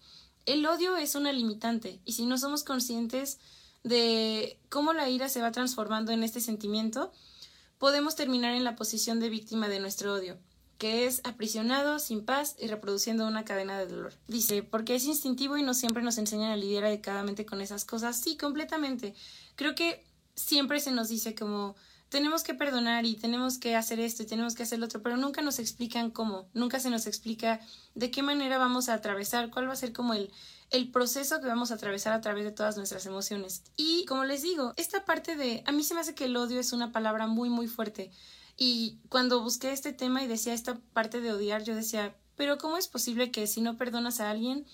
El 0.46 0.66
odio 0.66 0.98
es 0.98 1.16
una 1.16 1.32
limitante 1.32 2.00
y 2.04 2.14
si 2.14 2.26
no 2.26 2.38
somos 2.38 2.64
conscientes 2.64 3.40
de 3.84 4.60
cómo 4.70 4.94
la 4.94 5.10
ira 5.10 5.30
se 5.30 5.42
va 5.42 5.52
transformando 5.52 6.12
en 6.12 6.24
este 6.24 6.42
sentimiento, 6.42 7.12
podemos 7.78 8.16
terminar 8.16 8.54
en 8.54 8.64
la 8.64 8.76
posición 8.76 9.20
de 9.20 9.30
víctima 9.30 9.68
de 9.68 9.80
nuestro 9.80 10.14
odio, 10.14 10.38
que 10.78 11.06
es 11.06 11.22
aprisionado, 11.24 12.00
sin 12.00 12.26
paz 12.26 12.56
y 12.60 12.68
reproduciendo 12.68 13.28
una 13.28 13.46
cadena 13.46 13.78
de 13.78 13.88
dolor. 13.88 14.14
Dice, 14.28 14.64
porque 14.64 14.96
es 14.96 15.06
instintivo 15.06 15.58
y 15.58 15.64
no 15.64 15.74
siempre 15.74 16.04
nos 16.04 16.18
enseñan 16.18 16.52
a 16.52 16.58
lidiar 16.58 16.86
adecuadamente 16.86 17.46
con 17.46 17.62
esas 17.62 17.86
cosas. 17.86 18.20
Sí, 18.20 18.38
completamente. 18.38 19.16
Creo 19.56 19.76
que 19.76 20.06
siempre 20.36 20.80
se 20.80 20.92
nos 20.92 21.10
dice 21.10 21.36
como 21.36 21.76
tenemos 22.14 22.44
que 22.44 22.54
perdonar 22.54 23.08
y 23.08 23.16
tenemos 23.16 23.58
que 23.58 23.76
hacer 23.76 24.00
esto 24.00 24.22
y 24.22 24.28
tenemos 24.28 24.54
que 24.54 24.62
hacer 24.62 24.78
lo 24.78 24.86
otro, 24.86 25.02
pero 25.02 25.18
nunca 25.18 25.42
nos 25.42 25.58
explican 25.58 26.12
cómo, 26.12 26.48
nunca 26.54 26.80
se 26.80 26.92
nos 26.92 27.08
explica 27.08 27.60
de 27.96 28.12
qué 28.12 28.22
manera 28.22 28.60
vamos 28.60 28.88
a 28.88 28.94
atravesar, 28.94 29.50
cuál 29.50 29.68
va 29.68 29.74
a 29.74 29.76
ser 29.76 29.94
como 29.94 30.14
el, 30.14 30.32
el 30.70 30.92
proceso 30.92 31.42
que 31.42 31.48
vamos 31.48 31.72
a 31.72 31.74
atravesar 31.74 32.14
a 32.14 32.22
través 32.22 32.44
de 32.44 32.52
todas 32.52 32.78
nuestras 32.78 33.08
emociones. 33.08 33.64
Y 33.78 34.06
como 34.06 34.26
les 34.26 34.44
digo, 34.44 34.74
esta 34.78 35.06
parte 35.06 35.36
de, 35.36 35.64
a 35.66 35.72
mí 35.72 35.84
se 35.84 35.96
me 35.96 36.02
hace 36.02 36.14
que 36.14 36.26
el 36.26 36.38
odio 36.38 36.60
es 36.60 36.72
una 36.72 36.92
palabra 36.92 37.26
muy, 37.26 37.50
muy 37.50 37.68
fuerte. 37.68 38.12
Y 38.58 39.00
cuando 39.10 39.42
busqué 39.42 39.72
este 39.72 39.92
tema 39.92 40.24
y 40.24 40.28
decía 40.28 40.54
esta 40.54 40.80
parte 40.94 41.20
de 41.20 41.32
odiar, 41.32 41.64
yo 41.64 41.74
decía, 41.74 42.16
pero 42.36 42.60
¿cómo 42.60 42.78
es 42.78 42.88
posible 42.88 43.32
que 43.32 43.48
si 43.48 43.62
no 43.62 43.76
perdonas 43.76 44.20
a 44.20 44.30
alguien, 44.30 44.68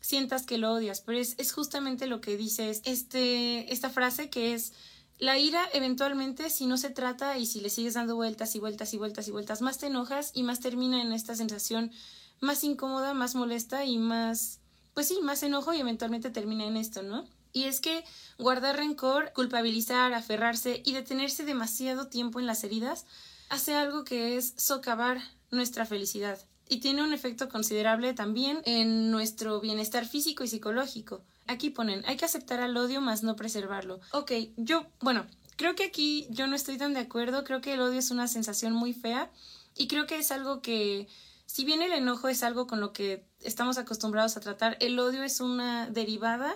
sientas 0.00 0.46
que 0.46 0.58
lo 0.58 0.72
odias? 0.72 1.00
Pero 1.00 1.18
es, 1.18 1.34
es 1.38 1.50
justamente 1.50 2.06
lo 2.06 2.20
que 2.20 2.36
dice 2.36 2.70
este, 2.84 3.72
esta 3.72 3.90
frase 3.90 4.30
que 4.30 4.54
es, 4.54 4.74
la 5.18 5.38
ira 5.38 5.68
eventualmente, 5.72 6.50
si 6.50 6.66
no 6.66 6.76
se 6.76 6.90
trata 6.90 7.38
y 7.38 7.46
si 7.46 7.60
le 7.60 7.70
sigues 7.70 7.94
dando 7.94 8.16
vueltas 8.16 8.54
y 8.56 8.58
vueltas 8.58 8.92
y 8.94 8.98
vueltas 8.98 9.28
y 9.28 9.30
vueltas, 9.30 9.62
más 9.62 9.78
te 9.78 9.86
enojas 9.86 10.32
y 10.34 10.42
más 10.42 10.60
termina 10.60 11.00
en 11.00 11.12
esta 11.12 11.34
sensación 11.34 11.92
más 12.40 12.64
incómoda, 12.64 13.14
más 13.14 13.34
molesta 13.34 13.84
y 13.84 13.98
más, 13.98 14.60
pues 14.92 15.08
sí, 15.08 15.20
más 15.22 15.42
enojo 15.42 15.72
y 15.72 15.80
eventualmente 15.80 16.30
termina 16.30 16.66
en 16.66 16.76
esto, 16.76 17.02
¿no? 17.02 17.24
Y 17.52 17.64
es 17.64 17.80
que 17.80 18.04
guardar 18.38 18.76
rencor, 18.76 19.32
culpabilizar, 19.32 20.12
aferrarse 20.12 20.82
y 20.84 20.92
detenerse 20.92 21.44
demasiado 21.44 22.08
tiempo 22.08 22.40
en 22.40 22.46
las 22.46 22.64
heridas 22.64 23.06
hace 23.48 23.74
algo 23.74 24.04
que 24.04 24.36
es 24.36 24.54
socavar 24.56 25.20
nuestra 25.50 25.86
felicidad 25.86 26.38
y 26.68 26.78
tiene 26.78 27.02
un 27.02 27.12
efecto 27.12 27.48
considerable 27.48 28.14
también 28.14 28.60
en 28.64 29.10
nuestro 29.10 29.60
bienestar 29.60 30.06
físico 30.06 30.44
y 30.44 30.48
psicológico. 30.48 31.22
Aquí 31.46 31.70
ponen, 31.70 32.02
hay 32.06 32.16
que 32.16 32.24
aceptar 32.24 32.60
al 32.60 32.76
odio 32.76 33.00
más 33.00 33.22
no 33.22 33.36
preservarlo. 33.36 34.00
Ok, 34.12 34.32
yo, 34.56 34.86
bueno, 35.00 35.26
creo 35.56 35.74
que 35.74 35.84
aquí 35.84 36.26
yo 36.30 36.46
no 36.46 36.56
estoy 36.56 36.78
tan 36.78 36.94
de 36.94 37.00
acuerdo, 37.00 37.44
creo 37.44 37.60
que 37.60 37.74
el 37.74 37.80
odio 37.80 37.98
es 37.98 38.10
una 38.10 38.28
sensación 38.28 38.72
muy 38.72 38.92
fea 38.92 39.30
y 39.76 39.88
creo 39.88 40.06
que 40.06 40.16
es 40.16 40.30
algo 40.30 40.62
que, 40.62 41.08
si 41.46 41.64
bien 41.64 41.82
el 41.82 41.92
enojo 41.92 42.28
es 42.28 42.42
algo 42.42 42.66
con 42.66 42.80
lo 42.80 42.92
que 42.92 43.26
estamos 43.40 43.78
acostumbrados 43.78 44.36
a 44.36 44.40
tratar, 44.40 44.76
el 44.80 44.98
odio 44.98 45.22
es 45.22 45.40
una 45.40 45.88
derivada 45.90 46.54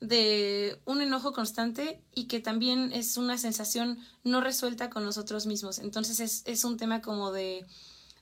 de 0.00 0.80
un 0.84 1.00
enojo 1.00 1.32
constante 1.32 2.02
y 2.14 2.24
que 2.24 2.40
también 2.40 2.92
es 2.92 3.16
una 3.16 3.38
sensación 3.38 3.98
no 4.24 4.40
resuelta 4.40 4.90
con 4.90 5.04
nosotros 5.04 5.46
mismos. 5.46 5.78
Entonces 5.78 6.20
es, 6.20 6.42
es 6.46 6.64
un 6.64 6.76
tema 6.76 7.00
como 7.00 7.32
de, 7.32 7.66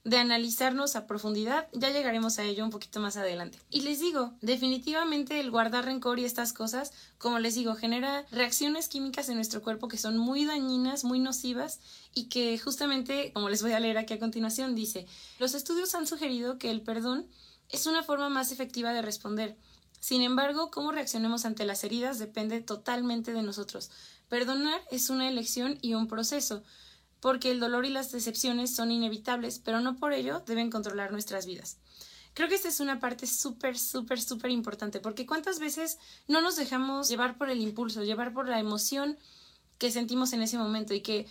de 0.05 0.19
analizarnos 0.19 0.97
a 0.97 1.07
profundidad. 1.07 1.67
Ya 1.73 1.91
llegaremos 1.91 2.39
a 2.39 2.45
ello 2.45 2.65
un 2.65 2.71
poquito 2.71 3.01
más 3.01 3.17
adelante. 3.17 3.59
Y 3.71 3.81
les 3.81 4.01
digo, 4.01 4.35
definitivamente 4.43 5.41
el 5.41 5.51
guardar 5.51 5.87
rencor 5.87 6.19
y 6.19 6.25
estas 6.25 6.53
cosas, 6.53 6.93
como 7.19 7.39
les 7.39 7.55
digo, 7.55 7.75
genera 7.75 8.27
reacciones 8.31 8.89
químicas 8.89 9.29
en 9.31 9.37
nuestro 9.37 9.63
cuerpo 9.63 9.89
que 9.89 9.97
son 9.97 10.19
muy 10.19 10.45
dañinas, 10.45 11.05
muy 11.05 11.21
nocivas 11.21 11.81
y 12.15 12.29
que 12.29 12.59
justamente, 12.59 13.33
como 13.33 13.49
les 13.49 13.63
voy 13.63 13.73
a 13.73 13.81
leer 13.81 13.97
aquí 13.97 14.15
a 14.15 14.19
continuación, 14.19 14.75
dice, 14.75 15.07
los 15.39 15.55
estudios 15.55 15.95
han 15.95 16.07
sugerido 16.07 16.59
que 16.59 16.71
el 16.71 16.83
perdón 16.83 17.27
es 17.71 17.87
una 17.87 18.03
forma 18.03 18.29
más 18.29 18.53
efectiva 18.53 18.93
de 18.93 19.03
responder. 19.03 19.57
Sin 20.01 20.21
embargo, 20.21 20.71
cómo 20.71 20.93
reaccionemos 20.93 21.47
ante 21.47 21.65
las 21.65 21.83
heridas 21.83 22.19
depende 22.19 22.61
totalmente 22.61 23.33
de 23.33 23.43
nosotros. 23.43 23.91
Perdonar 24.29 24.83
es 24.91 25.09
una 25.09 25.31
elección 25.31 25.79
y 25.81 25.95
un 25.95 26.09
proceso, 26.09 26.63
porque 27.25 27.51
el 27.51 27.59
dolor 27.59 27.87
y 27.87 27.89
las 27.89 28.13
decepciones 28.13 28.77
son 28.77 28.93
inevitables, 28.93 29.59
pero 29.59 29.81
no 29.81 29.97
por 29.97 30.13
ello 30.13 30.43
deben 30.47 30.71
controlar 30.71 31.11
nuestras 31.11 31.47
vidas. 31.47 31.79
Creo 32.35 32.51
que 32.51 32.55
esta 32.55 32.69
es 32.69 32.81
una 32.81 33.01
parte 33.01 33.27
súper, 33.27 33.79
súper, 33.79 34.21
súper 34.21 34.51
importante, 34.51 35.01
porque 35.01 35.25
cuántas 35.25 35.59
veces 35.59 35.97
no 36.29 36.43
nos 36.43 36.57
dejamos 36.57 37.09
llevar 37.09 37.39
por 37.39 37.49
el 37.49 37.63
impulso, 37.63 38.05
llevar 38.05 38.35
por 38.35 38.47
la 38.47 38.59
emoción 38.59 39.17
que 39.79 39.91
sentimos 39.91 40.35
en 40.35 40.43
ese 40.43 40.59
momento 40.59 40.93
y 40.93 41.01
que 41.01 41.27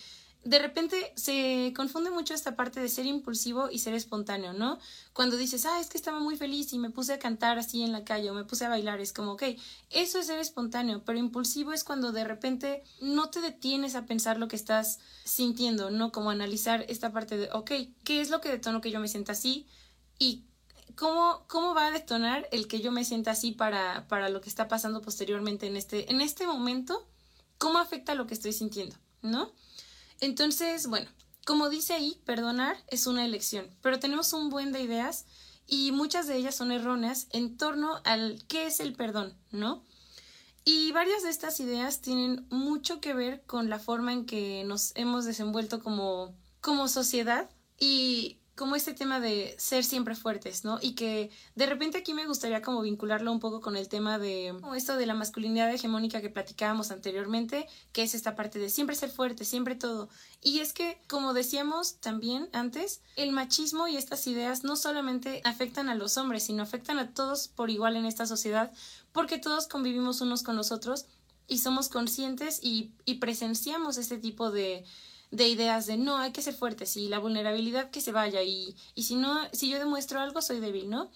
de 0.46 0.60
repente 0.60 1.14
se 1.16 1.74
confunde 1.76 2.12
mucho 2.12 2.34
esta 2.34 2.56
parte 2.56 2.82
de 2.82 2.90
ser 2.90 3.06
impulsivo 3.06 3.70
y 3.72 3.80
ser 3.80 3.94
espontáneo, 3.94 4.54
¿no? 4.54 4.78
Cuando 5.14 5.38
dices, 5.38 5.66
ah, 5.66 5.80
es 5.80 5.90
que 5.90 5.98
estaba 5.98 6.20
muy 6.20 6.36
feliz 6.36 6.74
y 6.74 6.80
me 6.80 6.90
puse 6.90 7.14
a 7.14 7.20
cantar 7.20 7.58
así 7.58 7.82
en 7.82 7.94
la 7.94 8.04
calle 8.04 8.30
o 8.30 8.34
me 8.34 8.44
puse 8.44 8.66
a 8.66 8.70
bailar, 8.70 9.00
es 9.00 9.14
como, 9.14 9.34
ok, 9.34 9.44
eso 9.90 10.20
es 10.20 10.28
ser 10.28 10.40
espontáneo, 10.40 11.04
pero 11.06 11.18
impulsivo 11.18 11.72
es 11.72 11.84
cuando 11.84 12.12
de 12.12 12.26
repente 12.26 12.84
no 13.00 13.30
te 13.30 13.40
detienes 13.40 13.96
a 13.96 14.06
pensar 14.06 14.38
lo 14.38 14.50
que 14.50 14.58
estás 14.58 15.00
sintiendo, 15.24 15.92
¿no? 15.92 16.12
Como 16.12 16.30
analizar 16.30 16.86
esta 16.90 17.14
parte 17.14 17.38
de, 17.38 17.50
ok, 17.54 17.72
¿qué 18.04 18.20
es 18.20 18.30
lo 18.30 18.42
que 18.42 18.50
detonó 18.50 18.82
que 18.82 18.92
yo 18.92 19.00
me 19.00 19.08
sienta 19.08 19.32
así? 19.32 19.66
Y 20.20 20.44
¿Cómo, 20.96 21.46
¿cómo, 21.48 21.74
va 21.74 21.88
a 21.88 21.92
detonar 21.92 22.48
el 22.52 22.68
que 22.68 22.80
yo 22.80 22.92
me 22.92 23.04
sienta 23.04 23.32
así 23.32 23.52
para, 23.52 24.08
para 24.08 24.30
lo 24.30 24.42
que 24.42 24.50
está 24.50 24.68
pasando 24.68 25.02
posteriormente 25.02 25.66
en 25.66 25.76
este, 25.76 26.12
en 26.12 26.22
este 26.22 26.46
momento? 26.46 27.08
¿Cómo 27.58 27.80
afecta 27.80 28.14
lo 28.14 28.28
que 28.28 28.36
estoy 28.36 28.54
sintiendo? 28.54 28.96
¿No? 29.24 29.52
Entonces, 30.24 30.88
bueno, 30.88 31.10
como 31.46 31.68
dice 31.68 31.94
ahí, 31.94 32.18
perdonar 32.26 32.78
es 32.88 33.08
una 33.08 33.26
elección, 33.26 33.68
pero 33.82 34.00
tenemos 34.00 34.32
un 34.32 34.50
buen 34.50 34.72
de 34.72 34.82
ideas 34.82 35.26
y 35.68 35.92
muchas 35.92 36.28
de 36.28 36.38
ellas 36.38 36.56
son 36.56 36.72
erróneas 36.72 37.28
en 37.32 37.58
torno 37.58 38.00
al 38.06 38.42
qué 38.48 38.68
es 38.68 38.80
el 38.80 38.94
perdón, 38.94 39.38
¿no? 39.52 39.84
Y 40.64 40.94
varias 40.94 41.24
de 41.24 41.30
estas 41.30 41.60
ideas 41.60 42.00
tienen 42.00 42.48
mucho 42.50 43.02
que 43.02 43.14
ver 43.14 43.44
con 43.46 43.70
la 43.70 43.80
forma 43.80 44.14
en 44.14 44.26
que 44.26 44.64
nos 44.64 44.94
hemos 44.96 45.26
desenvuelto 45.26 45.84
como, 45.84 46.34
como 46.62 46.88
sociedad 46.88 47.50
y 47.78 48.40
como 48.56 48.76
este 48.76 48.94
tema 48.94 49.20
de 49.20 49.56
ser 49.58 49.84
siempre 49.84 50.16
fuertes, 50.16 50.64
¿no? 50.64 50.78
Y 50.80 50.94
que 50.94 51.32
de 51.56 51.66
repente 51.66 51.98
aquí 51.98 52.14
me 52.14 52.28
gustaría 52.28 52.62
como 52.62 52.82
vincularlo 52.82 53.32
un 53.32 53.40
poco 53.40 53.62
con 53.62 53.76
el 53.76 53.88
tema 53.88 54.20
de 54.20 54.54
esto 54.76 54.96
de 54.96 55.08
la 55.08 55.16
masculinidad 55.16 55.74
hegemónica 55.74 56.22
que 56.22 56.30
platicábamos 56.30 56.92
anteriormente, 56.92 57.68
que 57.94 58.04
es 58.04 58.14
esta 58.14 58.36
parte 58.36 58.60
de 58.60 58.70
siempre 58.70 58.96
ser 58.96 59.10
fuerte, 59.10 59.44
siempre 59.44 59.76
todo. 59.76 60.08
Y 60.42 60.60
es 60.60 60.74
que, 60.74 61.02
como 61.08 61.34
decíamos 61.34 61.96
también 61.96 62.48
antes, 62.54 63.02
el 63.16 63.32
machismo 63.32 63.88
y 63.88 63.98
estas 63.98 64.28
ideas 64.28 64.64
no 64.64 64.76
solamente 64.76 65.42
afectan 65.46 65.90
a 65.90 65.96
los 65.96 66.18
hombres, 66.18 66.44
sino 66.44 66.62
afectan 66.62 67.00
a 67.00 67.12
todos 67.12 67.48
por 67.48 67.72
igual 67.72 67.96
en 67.96 68.06
esta 68.06 68.28
sociedad, 68.28 68.72
porque 69.14 69.40
todos 69.40 69.68
convivimos 69.68 70.22
unos 70.22 70.44
con 70.44 70.56
los 70.56 70.72
otros 70.72 71.06
y 71.48 71.58
somos 71.58 71.90
conscientes 71.90 72.60
y, 72.62 72.92
y 73.06 73.16
presenciamos 73.16 73.98
este 73.98 74.18
tipo 74.18 74.52
de 74.52 74.86
de 75.34 75.48
ideas 75.48 75.88
de 75.88 75.98
no, 75.98 76.18
hay 76.18 76.32
que 76.32 76.44
ser 76.44 76.54
fuertes 76.54 76.96
y 76.96 77.10
la 77.10 77.18
vulnerabilidad 77.18 77.90
que 77.90 78.02
se 78.02 78.12
vaya 78.12 78.44
y, 78.44 78.76
y 78.94 79.04
si 79.04 79.16
no, 79.16 79.40
si 79.52 79.68
yo 79.68 79.80
demuestro 79.80 80.20
algo 80.20 80.42
soy 80.44 80.60
débil, 80.60 80.92
¿no? 80.92 81.10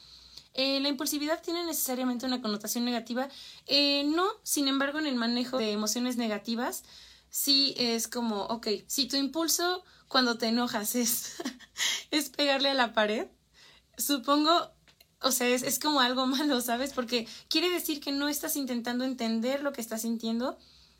Eh, 0.56 0.80
la 0.80 0.90
impulsividad 0.90 1.40
tiene 1.44 1.64
necesariamente 1.66 2.26
una 2.26 2.42
connotación 2.42 2.84
negativa. 2.84 3.30
Eh, 3.68 4.06
no, 4.06 4.28
sin 4.42 4.68
embargo, 4.68 4.98
en 4.98 5.06
el 5.06 5.14
manejo 5.14 5.60
de 5.60 5.72
emociones 5.72 6.18
negativas, 6.18 6.84
sí 7.30 7.76
es 7.78 8.08
como, 8.08 8.46
ok, 8.46 8.68
si 8.88 9.08
tu 9.08 9.18
impulso 9.18 9.84
cuando 10.08 10.40
te 10.40 10.48
enojas 10.48 10.96
es, 10.96 11.36
es 12.12 12.30
pegarle 12.30 12.70
a 12.70 12.74
la 12.74 12.94
pared, 12.94 13.28
supongo, 14.00 14.72
o 15.22 15.32
sea, 15.32 15.48
es, 15.48 15.62
es 15.62 15.78
como 15.78 16.02
algo 16.02 16.26
malo, 16.38 16.60
¿sabes? 16.62 16.92
Porque 16.92 17.28
quiere 17.50 17.70
decir 17.70 18.00
que 18.00 18.12
no 18.12 18.28
estás 18.28 18.56
intentando 18.56 19.06
entender 19.06 19.62
lo 19.62 19.74
que 19.74 19.82
estás 19.82 20.02
sintiendo 20.02 20.58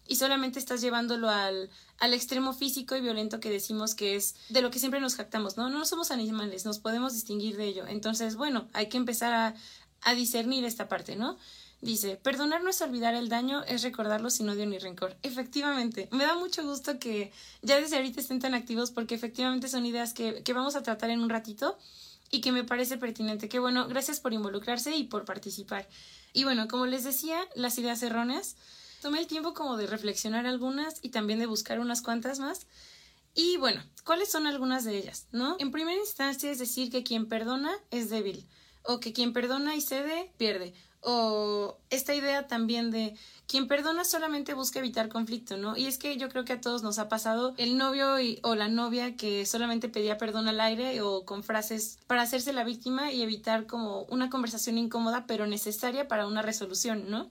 y 0.08 0.16
solamente 0.16 0.60
estás 0.60 0.82
llevándolo 0.82 1.30
al, 1.30 1.70
al 2.00 2.14
extremo 2.14 2.54
físico 2.54 2.96
y 2.96 3.02
violento 3.02 3.40
que 3.40 3.50
decimos 3.50 3.96
que 3.96 4.16
es 4.16 4.36
de 4.50 4.62
lo 4.62 4.72
que 4.72 4.80
siempre 4.80 5.00
nos 5.00 5.16
jactamos, 5.16 5.58
¿no? 5.58 5.70
No 5.70 5.86
somos 5.86 6.12
animales, 6.12 6.66
nos 6.66 6.80
podemos 6.80 7.14
distinguir 7.14 7.58
de 7.58 7.66
ello. 7.66 7.88
Entonces, 7.88 8.36
bueno, 8.36 8.68
hay 8.74 8.88
que 8.90 8.98
empezar 8.98 9.34
a, 9.34 9.56
a 10.02 10.14
discernir 10.14 10.66
esta 10.66 10.88
parte, 10.88 11.16
¿no? 11.16 11.38
Dice, 11.80 12.16
perdonar 12.16 12.64
no 12.64 12.72
es 12.72 12.82
olvidar 12.82 13.14
el 13.14 13.30
daño, 13.30 13.64
es 13.64 13.84
recordarlo 13.84 14.32
sin 14.32 14.50
odio 14.50 14.66
ni 14.66 14.80
rencor. 14.80 15.16
Efectivamente, 15.22 16.10
me 16.12 16.26
da 16.26 16.36
mucho 16.36 16.64
gusto 16.64 16.98
que 16.98 17.32
ya 17.62 17.80
desde 17.80 17.98
ahorita 17.98 18.20
estén 18.20 18.40
tan 18.40 18.56
activos 18.56 18.90
porque 18.90 19.14
efectivamente 19.14 19.68
son 19.68 19.86
ideas 19.86 20.14
que, 20.14 20.42
que 20.42 20.54
vamos 20.54 20.76
a 20.76 20.82
tratar 20.82 21.12
en 21.12 21.22
un 21.22 21.30
ratito 21.30 21.78
y 22.32 22.42
que 22.42 22.52
me 22.52 22.64
parece 22.64 22.98
pertinente. 22.98 23.48
Que 23.48 23.60
bueno, 23.60 23.88
gracias 23.88 24.20
por 24.20 24.34
involucrarse 24.34 24.96
y 24.96 25.04
por 25.04 25.26
participar. 25.26 25.88
Y 26.34 26.46
bueno, 26.46 26.68
como 26.68 26.88
les 26.88 27.04
decía, 27.04 27.40
las 27.54 27.78
ideas 27.78 28.02
erróneas 28.02 28.56
Tomé 29.02 29.20
el 29.20 29.28
tiempo 29.28 29.54
como 29.54 29.78
de 29.78 29.88
reflexionar 29.88 30.46
algunas 30.46 31.00
y 31.02 31.10
también 31.10 31.40
de 31.40 31.46
buscar 31.46 31.80
unas 31.80 32.02
cuantas 32.02 32.40
más. 32.40 32.68
Y 33.36 33.58
bueno, 33.58 33.84
¿cuáles 34.04 34.32
son 34.32 34.48
algunas 34.48 34.84
de 34.84 34.98
ellas? 34.98 35.28
¿No? 35.32 35.58
En 35.60 35.72
primera 35.72 36.00
instancia 36.00 36.50
es 36.50 36.60
decir 36.60 36.90
que 36.90 37.04
quien 37.04 37.28
perdona 37.28 37.72
es 37.92 38.10
débil, 38.10 38.48
o 38.84 39.00
que 39.00 39.14
quien 39.14 39.34
perdona 39.34 39.76
y 39.76 39.82
cede 39.82 40.32
pierde, 40.38 40.74
o 41.02 41.78
esta 41.90 42.16
idea 42.16 42.48
también 42.48 42.92
de 42.92 43.16
quien 43.48 43.68
perdona 43.68 44.04
solamente 44.04 44.54
busca 44.54 44.80
evitar 44.80 45.08
conflicto, 45.08 45.56
¿no? 45.56 45.78
Y 45.78 45.86
es 45.86 45.98
que 45.98 46.18
yo 46.18 46.28
creo 46.30 46.44
que 46.44 46.54
a 46.54 46.62
todos 46.62 46.84
nos 46.84 47.00
ha 47.00 47.08
pasado 47.08 47.54
el 47.58 47.78
novio 47.78 48.16
o 48.42 48.56
la 48.56 48.68
novia 48.68 49.16
que 49.16 49.46
solamente 49.46 49.88
pedía 49.88 50.18
perdón 50.18 50.48
al 50.48 50.60
aire 50.60 51.02
o 51.02 51.24
con 51.24 51.44
frases 51.44 52.00
para 52.08 52.24
hacerse 52.24 52.52
la 52.54 52.64
víctima 52.64 53.12
y 53.12 53.22
evitar 53.22 53.68
como 53.68 54.02
una 54.10 54.30
conversación 54.30 54.78
incómoda 54.78 55.26
pero 55.28 55.48
necesaria 55.48 56.08
para 56.08 56.28
una 56.28 56.42
resolución, 56.42 57.10
¿no? 57.10 57.30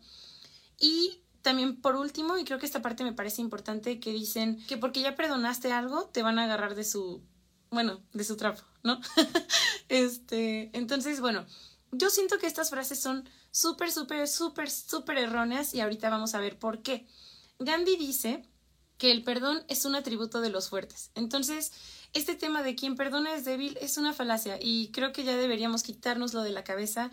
Y 0.78 1.20
también 1.46 1.80
por 1.80 1.94
último, 1.94 2.36
y 2.36 2.44
creo 2.44 2.58
que 2.58 2.66
esta 2.66 2.82
parte 2.82 3.04
me 3.04 3.12
parece 3.12 3.40
importante, 3.40 4.00
que 4.00 4.10
dicen 4.10 4.60
que 4.66 4.76
porque 4.76 5.00
ya 5.00 5.14
perdonaste 5.14 5.72
algo, 5.72 6.08
te 6.08 6.24
van 6.24 6.40
a 6.40 6.42
agarrar 6.42 6.74
de 6.74 6.82
su, 6.82 7.22
bueno, 7.70 8.02
de 8.12 8.24
su 8.24 8.36
trapo, 8.36 8.62
¿no? 8.82 9.00
este, 9.88 10.76
entonces, 10.76 11.20
bueno, 11.20 11.46
yo 11.92 12.10
siento 12.10 12.40
que 12.40 12.48
estas 12.48 12.70
frases 12.70 12.98
son 12.98 13.28
súper, 13.52 13.92
súper, 13.92 14.26
súper, 14.26 14.68
súper 14.68 15.18
erróneas 15.18 15.72
y 15.72 15.80
ahorita 15.80 16.10
vamos 16.10 16.34
a 16.34 16.40
ver 16.40 16.58
por 16.58 16.82
qué. 16.82 17.06
Gandhi 17.60 17.96
dice 17.96 18.42
que 18.98 19.12
el 19.12 19.22
perdón 19.22 19.62
es 19.68 19.84
un 19.84 19.94
atributo 19.94 20.40
de 20.40 20.50
los 20.50 20.68
fuertes. 20.68 21.12
Entonces, 21.14 21.70
este 22.12 22.34
tema 22.34 22.64
de 22.64 22.74
quien 22.74 22.96
perdona 22.96 23.36
es 23.36 23.44
débil 23.44 23.78
es 23.80 23.98
una 23.98 24.12
falacia 24.12 24.58
y 24.60 24.90
creo 24.90 25.12
que 25.12 25.22
ya 25.22 25.36
deberíamos 25.36 25.84
quitárnoslo 25.84 26.42
de 26.42 26.50
la 26.50 26.64
cabeza 26.64 27.12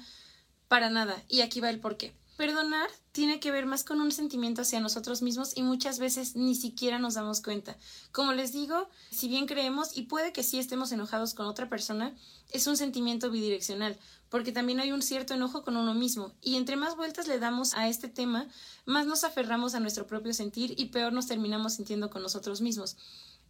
para 0.68 0.90
nada. 0.90 1.24
Y 1.28 1.42
aquí 1.42 1.60
va 1.60 1.70
el 1.70 1.80
porqué. 1.80 2.16
Perdonar 2.38 2.90
tiene 3.12 3.40
que 3.40 3.52
ver 3.52 3.68
más 3.68 3.84
con 3.84 4.02
un 4.02 4.12
sentimiento 4.12 4.64
hacia 4.64 4.80
nosotros 4.80 5.22
mismos 5.22 5.56
y 5.56 5.62
muchas 5.62 6.00
veces 6.00 6.36
ni 6.36 6.56
siquiera 6.56 6.98
nos 6.98 7.14
damos 7.14 7.42
cuenta. 7.42 7.78
Como 8.12 8.34
les 8.34 8.52
digo, 8.52 8.90
si 9.12 9.28
bien 9.28 9.46
creemos 9.46 9.96
y 9.96 10.04
puede 10.04 10.34
que 10.34 10.42
sí 10.42 10.58
estemos 10.58 10.92
enojados 10.92 11.36
con 11.36 11.46
otra 11.46 11.70
persona, 11.70 12.16
es 12.52 12.66
un 12.66 12.76
sentimiento 12.76 13.30
bidireccional, 13.30 14.00
porque 14.30 14.52
también 14.52 14.80
hay 14.80 14.92
un 14.92 15.04
cierto 15.04 15.36
enojo 15.36 15.64
con 15.64 15.78
uno 15.78 15.94
mismo, 15.94 16.34
y 16.42 16.56
entre 16.56 16.76
más 16.76 16.96
vueltas 16.96 17.28
le 17.28 17.38
damos 17.38 17.76
a 17.76 17.88
este 17.88 18.08
tema, 18.08 18.48
más 18.86 19.06
nos 19.06 19.24
aferramos 19.24 19.76
a 19.76 19.80
nuestro 19.80 20.08
propio 20.08 20.34
sentir 20.34 20.74
y 20.76 20.86
peor 20.86 21.14
nos 21.14 21.28
terminamos 21.28 21.74
sintiendo 21.74 22.10
con 22.10 22.24
nosotros 22.24 22.62
mismos. 22.62 22.98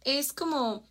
Es 0.04 0.34
como 0.34 0.84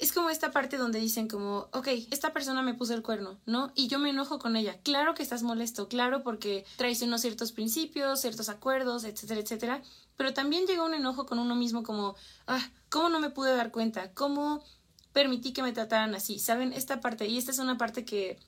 es 0.00 0.12
como 0.12 0.30
esta 0.30 0.50
parte 0.50 0.76
donde 0.76 0.98
dicen 0.98 1.28
como, 1.28 1.68
ok, 1.72 1.88
esta 2.10 2.32
persona 2.32 2.62
me 2.62 2.74
puso 2.74 2.94
el 2.94 3.02
cuerno, 3.02 3.38
¿no? 3.46 3.72
Y 3.74 3.88
yo 3.88 3.98
me 3.98 4.10
enojo 4.10 4.38
con 4.38 4.56
ella. 4.56 4.78
Claro 4.82 5.14
que 5.14 5.22
estás 5.22 5.42
molesto, 5.42 5.88
claro 5.88 6.22
porque 6.22 6.64
traicionó 6.76 7.18
ciertos 7.18 7.52
principios, 7.52 8.20
ciertos 8.20 8.48
acuerdos, 8.48 9.04
etcétera, 9.04 9.40
etcétera. 9.40 9.82
Pero 10.16 10.34
también 10.34 10.66
llega 10.66 10.84
un 10.84 10.94
enojo 10.94 11.26
con 11.26 11.38
uno 11.38 11.54
mismo 11.54 11.82
como, 11.82 12.16
ah, 12.46 12.70
¿cómo 12.90 13.08
no 13.08 13.20
me 13.20 13.30
pude 13.30 13.54
dar 13.54 13.70
cuenta? 13.70 14.12
¿Cómo 14.12 14.62
permití 15.12 15.52
que 15.52 15.62
me 15.62 15.72
trataran 15.72 16.14
así? 16.14 16.38
¿Saben? 16.38 16.72
Esta 16.72 17.00
parte, 17.00 17.26
y 17.26 17.38
esta 17.38 17.50
es 17.50 17.58
una 17.58 17.78
parte 17.78 18.04
que 18.04 18.38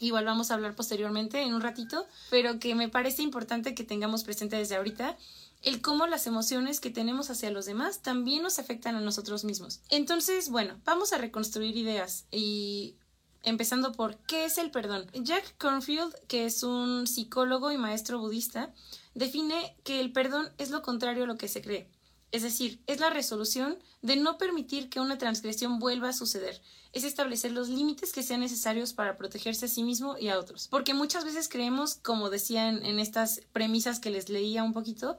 igual 0.00 0.24
vamos 0.24 0.50
a 0.50 0.54
hablar 0.54 0.74
posteriormente 0.74 1.42
en 1.42 1.54
un 1.54 1.60
ratito, 1.60 2.06
pero 2.30 2.58
que 2.58 2.74
me 2.74 2.88
parece 2.88 3.22
importante 3.22 3.74
que 3.74 3.84
tengamos 3.84 4.24
presente 4.24 4.56
desde 4.56 4.76
ahorita 4.76 5.16
el 5.62 5.80
cómo 5.80 6.06
las 6.06 6.26
emociones 6.26 6.80
que 6.80 6.90
tenemos 6.90 7.30
hacia 7.30 7.50
los 7.50 7.66
demás 7.66 8.00
también 8.02 8.42
nos 8.42 8.58
afectan 8.58 8.94
a 8.94 9.00
nosotros 9.00 9.44
mismos. 9.44 9.80
Entonces, 9.88 10.50
bueno, 10.50 10.80
vamos 10.84 11.12
a 11.12 11.18
reconstruir 11.18 11.76
ideas 11.76 12.26
y 12.30 12.96
empezando 13.42 13.92
por 13.92 14.16
qué 14.18 14.44
es 14.44 14.58
el 14.58 14.70
perdón. 14.70 15.06
Jack 15.14 15.56
Cornfield, 15.58 16.14
que 16.26 16.44
es 16.44 16.62
un 16.62 17.06
psicólogo 17.06 17.72
y 17.72 17.78
maestro 17.78 18.18
budista, 18.18 18.72
define 19.14 19.76
que 19.84 20.00
el 20.00 20.12
perdón 20.12 20.48
es 20.58 20.70
lo 20.70 20.82
contrario 20.82 21.24
a 21.24 21.26
lo 21.26 21.36
que 21.36 21.48
se 21.48 21.62
cree. 21.62 21.90
Es 22.30 22.42
decir, 22.42 22.82
es 22.86 23.00
la 23.00 23.08
resolución 23.08 23.78
de 24.02 24.16
no 24.16 24.36
permitir 24.36 24.90
que 24.90 25.00
una 25.00 25.16
transgresión 25.16 25.78
vuelva 25.78 26.10
a 26.10 26.12
suceder. 26.12 26.60
Es 26.92 27.04
establecer 27.04 27.52
los 27.52 27.68
límites 27.70 28.12
que 28.12 28.22
sean 28.22 28.40
necesarios 28.40 28.92
para 28.92 29.16
protegerse 29.16 29.64
a 29.64 29.68
sí 29.68 29.82
mismo 29.82 30.18
y 30.18 30.28
a 30.28 30.38
otros. 30.38 30.68
Porque 30.68 30.92
muchas 30.92 31.24
veces 31.24 31.48
creemos, 31.48 31.94
como 31.94 32.28
decían 32.28 32.84
en 32.84 32.98
estas 32.98 33.40
premisas 33.52 33.98
que 33.98 34.10
les 34.10 34.28
leía 34.28 34.62
un 34.62 34.74
poquito, 34.74 35.18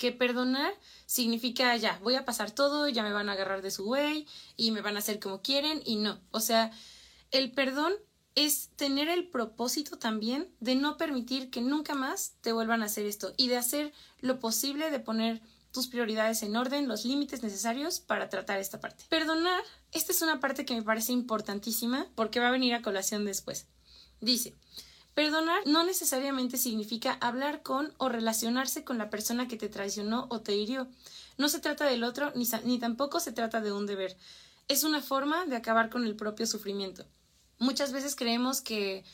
que 0.00 0.12
perdonar 0.12 0.72
significa 1.04 1.76
ya, 1.76 2.00
voy 2.02 2.14
a 2.14 2.24
pasar 2.24 2.50
todo, 2.50 2.88
ya 2.88 3.02
me 3.02 3.12
van 3.12 3.28
a 3.28 3.32
agarrar 3.32 3.60
de 3.60 3.70
su 3.70 3.84
güey 3.84 4.26
y 4.56 4.70
me 4.70 4.80
van 4.80 4.96
a 4.96 5.00
hacer 5.00 5.20
como 5.20 5.42
quieren 5.42 5.82
y 5.84 5.96
no. 5.96 6.18
O 6.30 6.40
sea, 6.40 6.72
el 7.32 7.52
perdón 7.52 7.92
es 8.34 8.70
tener 8.76 9.10
el 9.10 9.28
propósito 9.28 9.98
también 9.98 10.48
de 10.58 10.74
no 10.74 10.96
permitir 10.96 11.50
que 11.50 11.60
nunca 11.60 11.94
más 11.94 12.32
te 12.40 12.52
vuelvan 12.52 12.82
a 12.82 12.86
hacer 12.86 13.04
esto 13.04 13.34
y 13.36 13.48
de 13.48 13.58
hacer 13.58 13.92
lo 14.20 14.40
posible 14.40 14.90
de 14.90 15.00
poner 15.00 15.42
tus 15.70 15.86
prioridades 15.86 16.42
en 16.44 16.56
orden, 16.56 16.88
los 16.88 17.04
límites 17.04 17.42
necesarios 17.42 18.00
para 18.00 18.30
tratar 18.30 18.58
esta 18.58 18.80
parte. 18.80 19.04
Perdonar, 19.10 19.62
esta 19.92 20.12
es 20.12 20.22
una 20.22 20.40
parte 20.40 20.64
que 20.64 20.74
me 20.74 20.82
parece 20.82 21.12
importantísima 21.12 22.06
porque 22.14 22.40
va 22.40 22.48
a 22.48 22.52
venir 22.52 22.72
a 22.72 22.80
colación 22.80 23.26
después. 23.26 23.66
Dice, 24.22 24.54
Perdonar 25.14 25.66
no 25.66 25.84
necesariamente 25.84 26.56
significa 26.56 27.18
hablar 27.20 27.62
con 27.62 27.92
o 27.98 28.08
relacionarse 28.08 28.84
con 28.84 28.98
la 28.98 29.10
persona 29.10 29.48
que 29.48 29.56
te 29.56 29.68
traicionó 29.68 30.26
o 30.30 30.40
te 30.40 30.54
hirió. 30.54 30.88
No 31.36 31.48
se 31.48 31.58
trata 31.58 31.84
del 31.84 32.04
otro 32.04 32.32
ni, 32.34 32.78
tampoco 32.78 33.20
se 33.20 33.32
trata 33.32 33.60
de 33.60 33.72
un 33.72 33.86
deber. 33.86 34.16
Es 34.68 34.84
una 34.84 35.00
forma 35.02 35.46
de 35.46 35.56
acabar 35.56 35.90
con 35.90 36.04
el 36.04 36.14
propio 36.14 36.46
sufrimiento. 36.46 37.06
Muchas 37.58 37.92
veces 37.92 38.14
creemos 38.14 38.60
que 38.60 39.04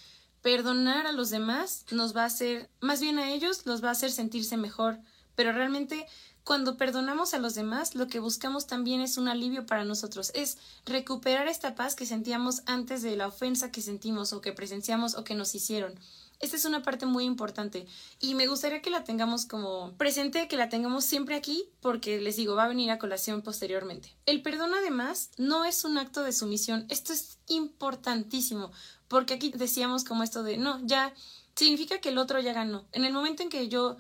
perdonar 0.43 1.07
a 1.07 1.13
los 1.13 1.31
demás 1.31 1.87
nos 1.91 2.15
va 2.15 2.23
a 2.23 2.27
hacer, 2.27 2.71
más 2.81 3.01
bien 3.01 3.19
a 3.19 3.33
ellos 3.33 3.65
los 3.67 3.83
va 3.83 3.89
a 3.89 3.93
hacer 3.93 4.13
sentirse 4.13 4.57
mejor, 4.57 5.01
pero 5.37 5.53
realmente 5.53 6.07
cuando 6.47 6.77
perdonamos 6.77 7.35
a 7.35 7.39
los 7.39 7.57
demás, 7.57 7.97
lo 7.97 8.07
que 8.07 8.21
buscamos 8.21 8.69
también 8.69 9.01
es 9.01 9.19
un 9.19 9.27
alivio 9.27 9.67
para 9.67 9.85
nosotros, 9.85 10.31
es 10.33 10.59
recuperar 10.85 11.49
esta 11.49 11.75
paz 11.75 11.97
que 11.97 12.07
sentíamos 12.07 12.63
antes 12.67 13.03
de 13.03 13.17
la 13.17 13.27
ofensa 13.27 13.73
que 13.73 13.83
sentimos 13.83 14.33
o 14.33 14.41
que 14.41 14.53
presenciamos 14.53 15.17
o 15.17 15.25
que 15.25 15.35
nos 15.35 15.57
hicieron. 15.57 15.99
Esta 16.39 16.57
es 16.57 16.65
una 16.65 16.83
parte 16.83 17.05
muy 17.05 17.25
importante 17.25 17.89
y 18.21 18.37
me 18.37 18.47
gustaría 18.47 18.81
que 18.81 18.91
la 18.91 19.03
tengamos 19.03 19.45
como 19.45 19.95
presente, 19.97 20.47
que 20.47 20.57
la 20.57 20.69
tengamos 20.69 21.05
siempre 21.05 21.35
aquí 21.35 21.69
porque 21.81 22.21
les 22.21 22.37
digo, 22.37 22.55
va 22.55 22.67
a 22.67 22.69
venir 22.69 22.93
a 22.93 22.99
colación 22.99 23.43
posteriormente. 23.43 24.15
El 24.25 24.41
perdón 24.43 24.73
además 24.73 25.31
no 25.39 25.65
es 25.65 25.85
un 25.85 25.99
acto 25.99 26.23
de 26.23 26.33
sumisión, 26.33 26.87
esto 26.91 27.13
es 27.13 27.39
importantísimo 27.49 28.71
porque 29.09 29.35
aquí 29.35 29.51
decíamos 29.51 30.05
como 30.05 30.23
esto 30.23 30.45
de 30.45 30.59
no, 30.59 30.79
ya 30.87 31.13
significa 31.57 32.01
que 32.01 32.11
el 32.11 32.19
otro 32.19 32.39
ya 32.39 32.53
ganó. 32.53 32.87
En 32.93 33.05
el 33.05 33.13
momento 33.13 33.43
en 33.43 33.49
que 33.49 33.69
yo 33.69 33.97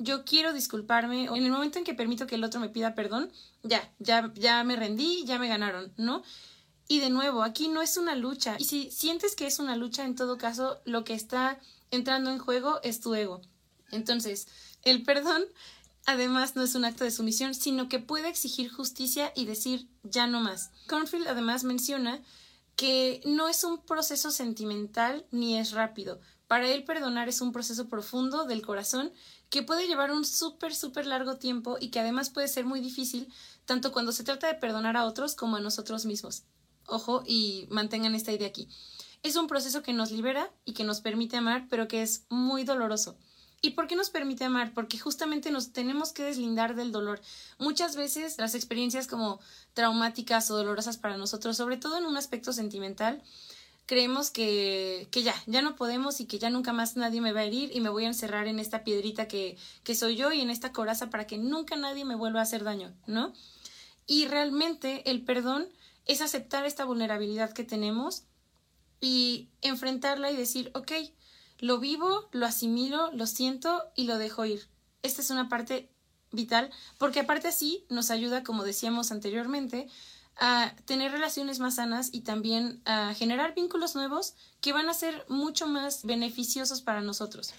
yo 0.00 0.24
quiero 0.24 0.52
disculparme, 0.54 1.28
o 1.28 1.36
en 1.36 1.44
el 1.44 1.52
momento 1.52 1.78
en 1.78 1.84
que 1.84 1.94
permito 1.94 2.26
que 2.26 2.34
el 2.34 2.44
otro 2.44 2.58
me 2.58 2.70
pida 2.70 2.94
perdón, 2.94 3.30
ya, 3.62 3.92
ya, 3.98 4.32
ya 4.34 4.64
me 4.64 4.74
rendí, 4.74 5.24
ya 5.24 5.38
me 5.38 5.48
ganaron, 5.48 5.92
¿no? 5.98 6.22
Y 6.88 7.00
de 7.00 7.10
nuevo, 7.10 7.42
aquí 7.42 7.68
no 7.68 7.82
es 7.82 7.96
una 7.98 8.16
lucha. 8.16 8.56
Y 8.58 8.64
si 8.64 8.90
sientes 8.90 9.36
que 9.36 9.46
es 9.46 9.58
una 9.58 9.76
lucha, 9.76 10.04
en 10.04 10.16
todo 10.16 10.38
caso, 10.38 10.80
lo 10.86 11.04
que 11.04 11.14
está 11.14 11.60
entrando 11.90 12.30
en 12.30 12.38
juego 12.38 12.80
es 12.82 13.00
tu 13.00 13.14
ego. 13.14 13.42
Entonces, 13.92 14.48
el 14.82 15.02
perdón, 15.02 15.44
además, 16.06 16.56
no 16.56 16.62
es 16.62 16.74
un 16.74 16.84
acto 16.84 17.04
de 17.04 17.10
sumisión, 17.10 17.54
sino 17.54 17.88
que 17.88 17.98
puede 17.98 18.28
exigir 18.28 18.72
justicia 18.72 19.32
y 19.36 19.44
decir 19.44 19.86
ya 20.02 20.26
no 20.26 20.40
más. 20.40 20.70
Cornfield 20.88 21.28
además 21.28 21.62
menciona 21.62 22.22
que 22.74 23.20
no 23.26 23.48
es 23.48 23.62
un 23.64 23.84
proceso 23.84 24.30
sentimental 24.30 25.26
ni 25.30 25.58
es 25.58 25.72
rápido. 25.72 26.20
Para 26.50 26.66
él 26.66 26.82
perdonar 26.82 27.28
es 27.28 27.42
un 27.42 27.52
proceso 27.52 27.88
profundo 27.88 28.44
del 28.44 28.66
corazón 28.66 29.12
que 29.50 29.62
puede 29.62 29.86
llevar 29.86 30.10
un 30.10 30.24
súper, 30.24 30.74
súper 30.74 31.06
largo 31.06 31.36
tiempo 31.36 31.76
y 31.78 31.90
que 31.90 32.00
además 32.00 32.28
puede 32.28 32.48
ser 32.48 32.64
muy 32.64 32.80
difícil, 32.80 33.32
tanto 33.66 33.92
cuando 33.92 34.10
se 34.10 34.24
trata 34.24 34.48
de 34.48 34.54
perdonar 34.54 34.96
a 34.96 35.04
otros 35.04 35.36
como 35.36 35.54
a 35.54 35.60
nosotros 35.60 36.06
mismos. 36.06 36.42
Ojo 36.88 37.22
y 37.24 37.68
mantengan 37.70 38.16
esta 38.16 38.32
idea 38.32 38.48
aquí. 38.48 38.68
Es 39.22 39.36
un 39.36 39.46
proceso 39.46 39.84
que 39.84 39.92
nos 39.92 40.10
libera 40.10 40.52
y 40.64 40.72
que 40.72 40.82
nos 40.82 41.00
permite 41.00 41.36
amar, 41.36 41.68
pero 41.70 41.86
que 41.86 42.02
es 42.02 42.26
muy 42.30 42.64
doloroso. 42.64 43.16
¿Y 43.62 43.70
por 43.70 43.86
qué 43.86 43.94
nos 43.94 44.10
permite 44.10 44.42
amar? 44.42 44.74
Porque 44.74 44.98
justamente 44.98 45.52
nos 45.52 45.72
tenemos 45.72 46.12
que 46.12 46.24
deslindar 46.24 46.74
del 46.74 46.90
dolor. 46.90 47.20
Muchas 47.58 47.94
veces 47.94 48.38
las 48.38 48.56
experiencias 48.56 49.06
como 49.06 49.38
traumáticas 49.72 50.50
o 50.50 50.56
dolorosas 50.56 50.96
para 50.96 51.16
nosotros, 51.16 51.56
sobre 51.56 51.76
todo 51.76 51.96
en 51.98 52.06
un 52.06 52.16
aspecto 52.16 52.52
sentimental, 52.52 53.22
creemos 53.90 54.30
que, 54.30 55.08
que 55.10 55.24
ya, 55.24 55.34
ya 55.46 55.62
no 55.62 55.74
podemos 55.74 56.20
y 56.20 56.26
que 56.26 56.38
ya 56.38 56.48
nunca 56.48 56.72
más 56.72 56.96
nadie 56.96 57.20
me 57.20 57.32
va 57.32 57.40
a 57.40 57.44
herir 57.44 57.74
y 57.74 57.80
me 57.80 57.88
voy 57.88 58.04
a 58.04 58.06
encerrar 58.06 58.46
en 58.46 58.60
esta 58.60 58.84
piedrita 58.84 59.26
que, 59.26 59.58
que 59.82 59.96
soy 59.96 60.14
yo 60.14 60.30
y 60.30 60.40
en 60.40 60.48
esta 60.48 60.72
coraza 60.72 61.10
para 61.10 61.26
que 61.26 61.38
nunca 61.38 61.74
nadie 61.74 62.04
me 62.04 62.14
vuelva 62.14 62.38
a 62.38 62.44
hacer 62.44 62.62
daño, 62.62 62.94
¿no? 63.08 63.32
Y 64.06 64.26
realmente 64.26 65.10
el 65.10 65.24
perdón 65.24 65.68
es 66.06 66.20
aceptar 66.20 66.66
esta 66.66 66.84
vulnerabilidad 66.84 67.52
que 67.52 67.64
tenemos 67.64 68.22
y 69.00 69.48
enfrentarla 69.60 70.30
y 70.30 70.36
decir, 70.36 70.70
ok, 70.74 70.92
lo 71.58 71.80
vivo, 71.80 72.28
lo 72.30 72.46
asimilo, 72.46 73.10
lo 73.10 73.26
siento 73.26 73.82
y 73.96 74.04
lo 74.04 74.18
dejo 74.18 74.44
ir. 74.44 74.68
Esta 75.02 75.20
es 75.20 75.30
una 75.30 75.48
parte 75.48 75.90
vital 76.30 76.70
porque 76.96 77.18
aparte 77.18 77.48
así 77.48 77.86
nos 77.88 78.12
ayuda, 78.12 78.44
como 78.44 78.62
decíamos 78.62 79.10
anteriormente, 79.10 79.88
a 80.40 80.74
tener 80.86 81.12
relaciones 81.12 81.60
más 81.60 81.76
sanas 81.76 82.08
y 82.12 82.22
también 82.22 82.80
a 82.86 83.14
generar 83.14 83.54
vínculos 83.54 83.94
nuevos 83.94 84.34
que 84.62 84.72
van 84.72 84.88
a 84.88 84.94
ser 84.94 85.26
mucho 85.28 85.66
más 85.66 86.04
beneficiosos 86.04 86.80
para 86.80 87.02
nosotros. 87.02 87.52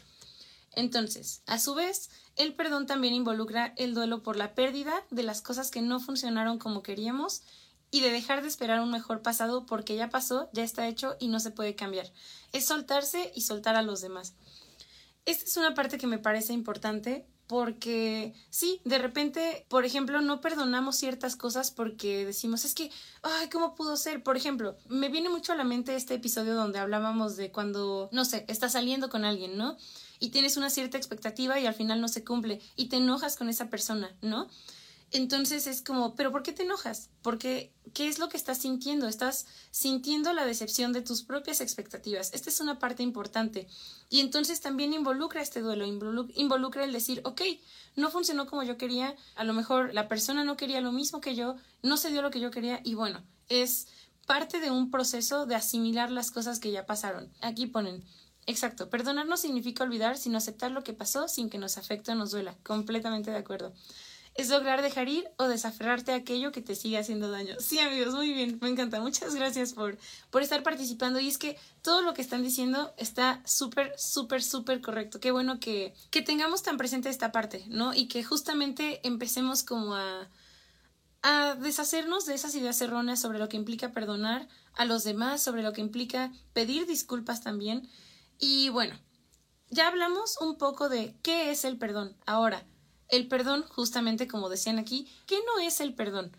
Entonces, 0.73 1.43
a 1.45 1.59
su 1.59 1.75
vez, 1.75 2.09
el 2.37 2.55
perdón 2.55 2.87
también 2.87 3.13
involucra 3.13 3.73
el 3.77 3.93
duelo 3.93 4.23
por 4.23 4.35
la 4.35 4.55
pérdida 4.55 4.93
de 5.11 5.21
las 5.23 5.41
cosas 5.41 5.69
que 5.69 5.81
no 5.81 5.99
funcionaron 5.99 6.57
como 6.57 6.81
queríamos 6.81 7.43
y 7.91 8.01
de 8.01 8.09
dejar 8.09 8.41
de 8.41 8.47
esperar 8.47 8.81
un 8.81 8.89
mejor 8.89 9.21
pasado 9.21 9.65
porque 9.65 9.95
ya 9.95 10.09
pasó, 10.09 10.49
ya 10.53 10.63
está 10.63 10.87
hecho 10.87 11.17
y 11.19 11.27
no 11.27 11.39
se 11.39 11.51
puede 11.51 11.75
cambiar. 11.75 12.11
Es 12.51 12.65
soltarse 12.65 13.31
y 13.35 13.41
soltar 13.41 13.75
a 13.75 13.83
los 13.83 14.01
demás. 14.01 14.33
Esta 15.25 15.45
es 15.45 15.57
una 15.57 15.75
parte 15.75 15.99
que 15.99 16.07
me 16.07 16.17
parece 16.17 16.53
importante 16.53 17.27
porque 17.51 18.33
sí, 18.49 18.79
de 18.85 18.97
repente, 18.97 19.65
por 19.67 19.83
ejemplo, 19.83 20.21
no 20.21 20.39
perdonamos 20.39 20.95
ciertas 20.95 21.35
cosas 21.35 21.69
porque 21.69 22.25
decimos, 22.25 22.63
es 22.63 22.73
que, 22.73 22.89
ay, 23.23 23.49
¿cómo 23.49 23.75
pudo 23.75 23.97
ser? 23.97 24.23
Por 24.23 24.37
ejemplo, 24.37 24.77
me 24.87 25.09
viene 25.09 25.27
mucho 25.27 25.51
a 25.51 25.57
la 25.57 25.65
mente 25.65 25.97
este 25.97 26.13
episodio 26.13 26.55
donde 26.55 26.79
hablábamos 26.79 27.35
de 27.35 27.51
cuando, 27.51 28.07
no 28.13 28.23
sé, 28.23 28.45
estás 28.47 28.71
saliendo 28.71 29.09
con 29.09 29.25
alguien, 29.25 29.57
¿no? 29.57 29.75
Y 30.17 30.29
tienes 30.29 30.55
una 30.55 30.69
cierta 30.69 30.95
expectativa 30.95 31.59
y 31.59 31.65
al 31.65 31.73
final 31.73 31.99
no 31.99 32.07
se 32.07 32.23
cumple 32.23 32.61
y 32.77 32.85
te 32.87 32.95
enojas 32.95 33.35
con 33.35 33.49
esa 33.49 33.69
persona, 33.69 34.15
¿no? 34.21 34.47
Entonces 35.13 35.67
es 35.67 35.81
como, 35.81 36.15
pero 36.15 36.31
¿por 36.31 36.41
qué 36.41 36.53
te 36.53 36.63
enojas? 36.63 37.09
¿Por 37.21 37.37
qué, 37.37 37.73
¿qué 37.93 38.07
es 38.07 38.17
lo 38.17 38.29
que 38.29 38.37
estás 38.37 38.59
sintiendo? 38.59 39.09
Estás 39.09 39.45
sintiendo 39.69 40.31
la 40.31 40.45
decepción 40.45 40.93
de 40.93 41.01
tus 41.01 41.23
propias 41.23 41.59
expectativas. 41.59 42.31
Esta 42.33 42.49
es 42.49 42.61
una 42.61 42.79
parte 42.79 43.03
importante. 43.03 43.67
Y 44.09 44.21
entonces 44.21 44.61
también 44.61 44.93
involucra 44.93 45.41
este 45.41 45.59
duelo, 45.59 45.85
involucra 45.85 46.85
el 46.85 46.93
decir, 46.93 47.19
ok, 47.25 47.41
no 47.97 48.09
funcionó 48.09 48.47
como 48.47 48.63
yo 48.63 48.77
quería, 48.77 49.13
a 49.35 49.43
lo 49.43 49.51
mejor 49.51 49.93
la 49.93 50.07
persona 50.07 50.45
no 50.45 50.55
quería 50.55 50.79
lo 50.79 50.93
mismo 50.93 51.19
que 51.19 51.35
yo, 51.35 51.57
no 51.83 51.97
se 51.97 52.09
dio 52.09 52.21
lo 52.21 52.31
que 52.31 52.39
yo 52.39 52.49
quería 52.49 52.79
y 52.85 52.93
bueno, 52.93 53.21
es 53.49 53.87
parte 54.25 54.61
de 54.61 54.71
un 54.71 54.91
proceso 54.91 55.45
de 55.45 55.55
asimilar 55.55 56.09
las 56.09 56.31
cosas 56.31 56.59
que 56.59 56.71
ya 56.71 56.85
pasaron. 56.85 57.33
Aquí 57.41 57.67
ponen, 57.67 58.05
exacto, 58.45 58.89
perdonar 58.89 59.27
no 59.27 59.35
significa 59.35 59.83
olvidar, 59.83 60.17
sino 60.17 60.37
aceptar 60.37 60.71
lo 60.71 60.85
que 60.85 60.93
pasó 60.93 61.27
sin 61.27 61.49
que 61.49 61.57
nos 61.57 61.77
afecte 61.77 62.13
o 62.13 62.15
nos 62.15 62.31
duela. 62.31 62.55
Completamente 62.63 63.29
de 63.31 63.37
acuerdo 63.37 63.73
es 64.35 64.49
lograr 64.49 64.81
dejar 64.81 65.09
ir 65.09 65.29
o 65.37 65.47
desaferrarte 65.47 66.13
a 66.13 66.15
aquello 66.15 66.51
que 66.51 66.61
te 66.61 66.75
sigue 66.75 66.97
haciendo 66.97 67.29
daño. 67.29 67.55
Sí, 67.59 67.79
amigos, 67.79 68.13
muy 68.13 68.33
bien, 68.33 68.57
me 68.61 68.69
encanta. 68.69 69.01
Muchas 69.01 69.35
gracias 69.35 69.73
por, 69.73 69.97
por 70.29 70.41
estar 70.41 70.63
participando. 70.63 71.19
Y 71.19 71.27
es 71.27 71.37
que 71.37 71.57
todo 71.81 72.01
lo 72.01 72.13
que 72.13 72.21
están 72.21 72.41
diciendo 72.41 72.93
está 72.97 73.41
súper, 73.45 73.93
súper, 73.97 74.41
súper 74.41 74.81
correcto. 74.81 75.19
Qué 75.19 75.31
bueno 75.31 75.59
que, 75.59 75.93
que 76.09 76.21
tengamos 76.21 76.63
tan 76.63 76.77
presente 76.77 77.09
esta 77.09 77.31
parte, 77.31 77.65
¿no? 77.67 77.93
Y 77.93 78.07
que 78.07 78.23
justamente 78.23 79.05
empecemos 79.05 79.63
como 79.63 79.95
a, 79.95 80.29
a 81.23 81.55
deshacernos 81.55 82.25
de 82.25 82.33
esas 82.33 82.55
ideas 82.55 82.79
erróneas 82.81 83.19
sobre 83.19 83.39
lo 83.39 83.49
que 83.49 83.57
implica 83.57 83.91
perdonar 83.91 84.47
a 84.75 84.85
los 84.85 85.03
demás, 85.03 85.43
sobre 85.43 85.61
lo 85.61 85.73
que 85.73 85.81
implica 85.81 86.31
pedir 86.53 86.87
disculpas 86.87 87.41
también. 87.41 87.89
Y 88.39 88.69
bueno, 88.69 88.97
ya 89.69 89.87
hablamos 89.87 90.37
un 90.39 90.57
poco 90.57 90.87
de 90.87 91.15
qué 91.21 91.51
es 91.51 91.65
el 91.65 91.77
perdón. 91.77 92.15
Ahora, 92.25 92.65
el 93.11 93.27
perdón, 93.27 93.65
justamente 93.69 94.27
como 94.27 94.49
decían 94.49 94.79
aquí, 94.79 95.07
¿qué 95.27 95.37
no 95.45 95.61
es 95.61 95.81
el 95.81 95.93
perdón? 95.93 96.31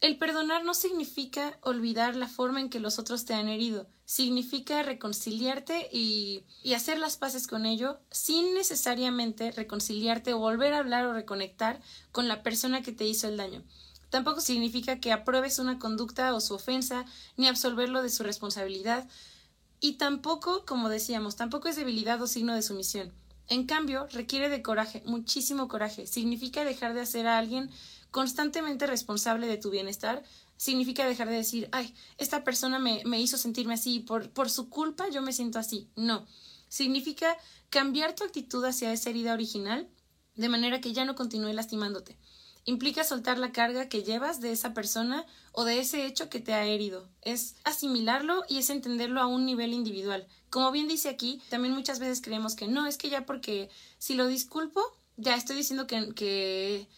El 0.00 0.16
perdonar 0.16 0.64
no 0.64 0.74
significa 0.74 1.58
olvidar 1.62 2.14
la 2.14 2.28
forma 2.28 2.60
en 2.60 2.70
que 2.70 2.78
los 2.78 3.00
otros 3.00 3.24
te 3.24 3.34
han 3.34 3.48
herido, 3.48 3.88
significa 4.04 4.82
reconciliarte 4.84 5.88
y, 5.90 6.44
y, 6.62 6.74
hacer 6.74 6.98
las 6.98 7.16
paces 7.16 7.48
con 7.48 7.66
ello 7.66 7.98
sin 8.12 8.54
necesariamente 8.54 9.50
reconciliarte 9.50 10.34
o 10.34 10.38
volver 10.38 10.72
a 10.72 10.78
hablar 10.78 11.04
o 11.06 11.12
reconectar 11.12 11.80
con 12.12 12.28
la 12.28 12.44
persona 12.44 12.82
que 12.82 12.92
te 12.92 13.06
hizo 13.06 13.26
el 13.26 13.36
daño. 13.36 13.64
Tampoco 14.10 14.40
significa 14.40 15.00
que 15.00 15.12
apruebes 15.12 15.58
una 15.58 15.78
conducta 15.78 16.32
o 16.34 16.40
su 16.40 16.54
ofensa, 16.54 17.04
ni 17.36 17.48
absolverlo 17.48 18.02
de 18.02 18.10
su 18.10 18.22
responsabilidad. 18.22 19.06
Y 19.80 19.94
tampoco, 19.94 20.64
como 20.64 20.88
decíamos, 20.88 21.36
tampoco 21.36 21.68
es 21.68 21.76
debilidad 21.76 22.20
o 22.22 22.26
signo 22.26 22.54
de 22.54 22.62
sumisión. 22.62 23.12
En 23.48 23.66
cambio, 23.66 24.06
requiere 24.12 24.48
de 24.48 24.62
coraje, 24.62 25.02
muchísimo 25.06 25.68
coraje. 25.68 26.06
Significa 26.06 26.64
dejar 26.64 26.94
de 26.94 27.00
hacer 27.00 27.26
a 27.26 27.38
alguien 27.38 27.70
constantemente 28.10 28.86
responsable 28.86 29.46
de 29.46 29.56
tu 29.56 29.70
bienestar. 29.70 30.22
Significa 30.56 31.06
dejar 31.06 31.28
de 31.28 31.36
decir, 31.36 31.68
ay, 31.72 31.94
esta 32.18 32.44
persona 32.44 32.78
me, 32.78 33.02
me 33.04 33.20
hizo 33.20 33.38
sentirme 33.38 33.74
así, 33.74 34.00
por, 34.00 34.30
por 34.30 34.50
su 34.50 34.68
culpa 34.68 35.08
yo 35.08 35.22
me 35.22 35.32
siento 35.32 35.58
así. 35.58 35.88
No. 35.96 36.26
Significa 36.68 37.36
cambiar 37.70 38.14
tu 38.14 38.24
actitud 38.24 38.64
hacia 38.64 38.92
esa 38.92 39.10
herida 39.10 39.32
original 39.32 39.88
de 40.34 40.48
manera 40.48 40.80
que 40.80 40.92
ya 40.92 41.04
no 41.04 41.14
continúe 41.14 41.52
lastimándote 41.52 42.18
implica 42.64 43.04
soltar 43.04 43.38
la 43.38 43.52
carga 43.52 43.88
que 43.88 44.02
llevas 44.02 44.40
de 44.40 44.52
esa 44.52 44.74
persona 44.74 45.24
o 45.52 45.64
de 45.64 45.80
ese 45.80 46.06
hecho 46.06 46.28
que 46.28 46.40
te 46.40 46.54
ha 46.54 46.64
herido. 46.64 47.08
Es 47.22 47.56
asimilarlo 47.64 48.44
y 48.48 48.58
es 48.58 48.70
entenderlo 48.70 49.20
a 49.20 49.26
un 49.26 49.46
nivel 49.46 49.72
individual. 49.72 50.26
Como 50.50 50.70
bien 50.70 50.88
dice 50.88 51.08
aquí, 51.08 51.40
también 51.48 51.74
muchas 51.74 51.98
veces 51.98 52.20
creemos 52.20 52.54
que 52.54 52.68
no, 52.68 52.86
es 52.86 52.96
que 52.96 53.10
ya 53.10 53.26
porque 53.26 53.68
si 53.98 54.14
lo 54.14 54.26
disculpo, 54.26 54.80
ya 55.16 55.34
estoy 55.34 55.56
diciendo 55.56 55.86
que, 55.86 56.14
que 56.14 56.88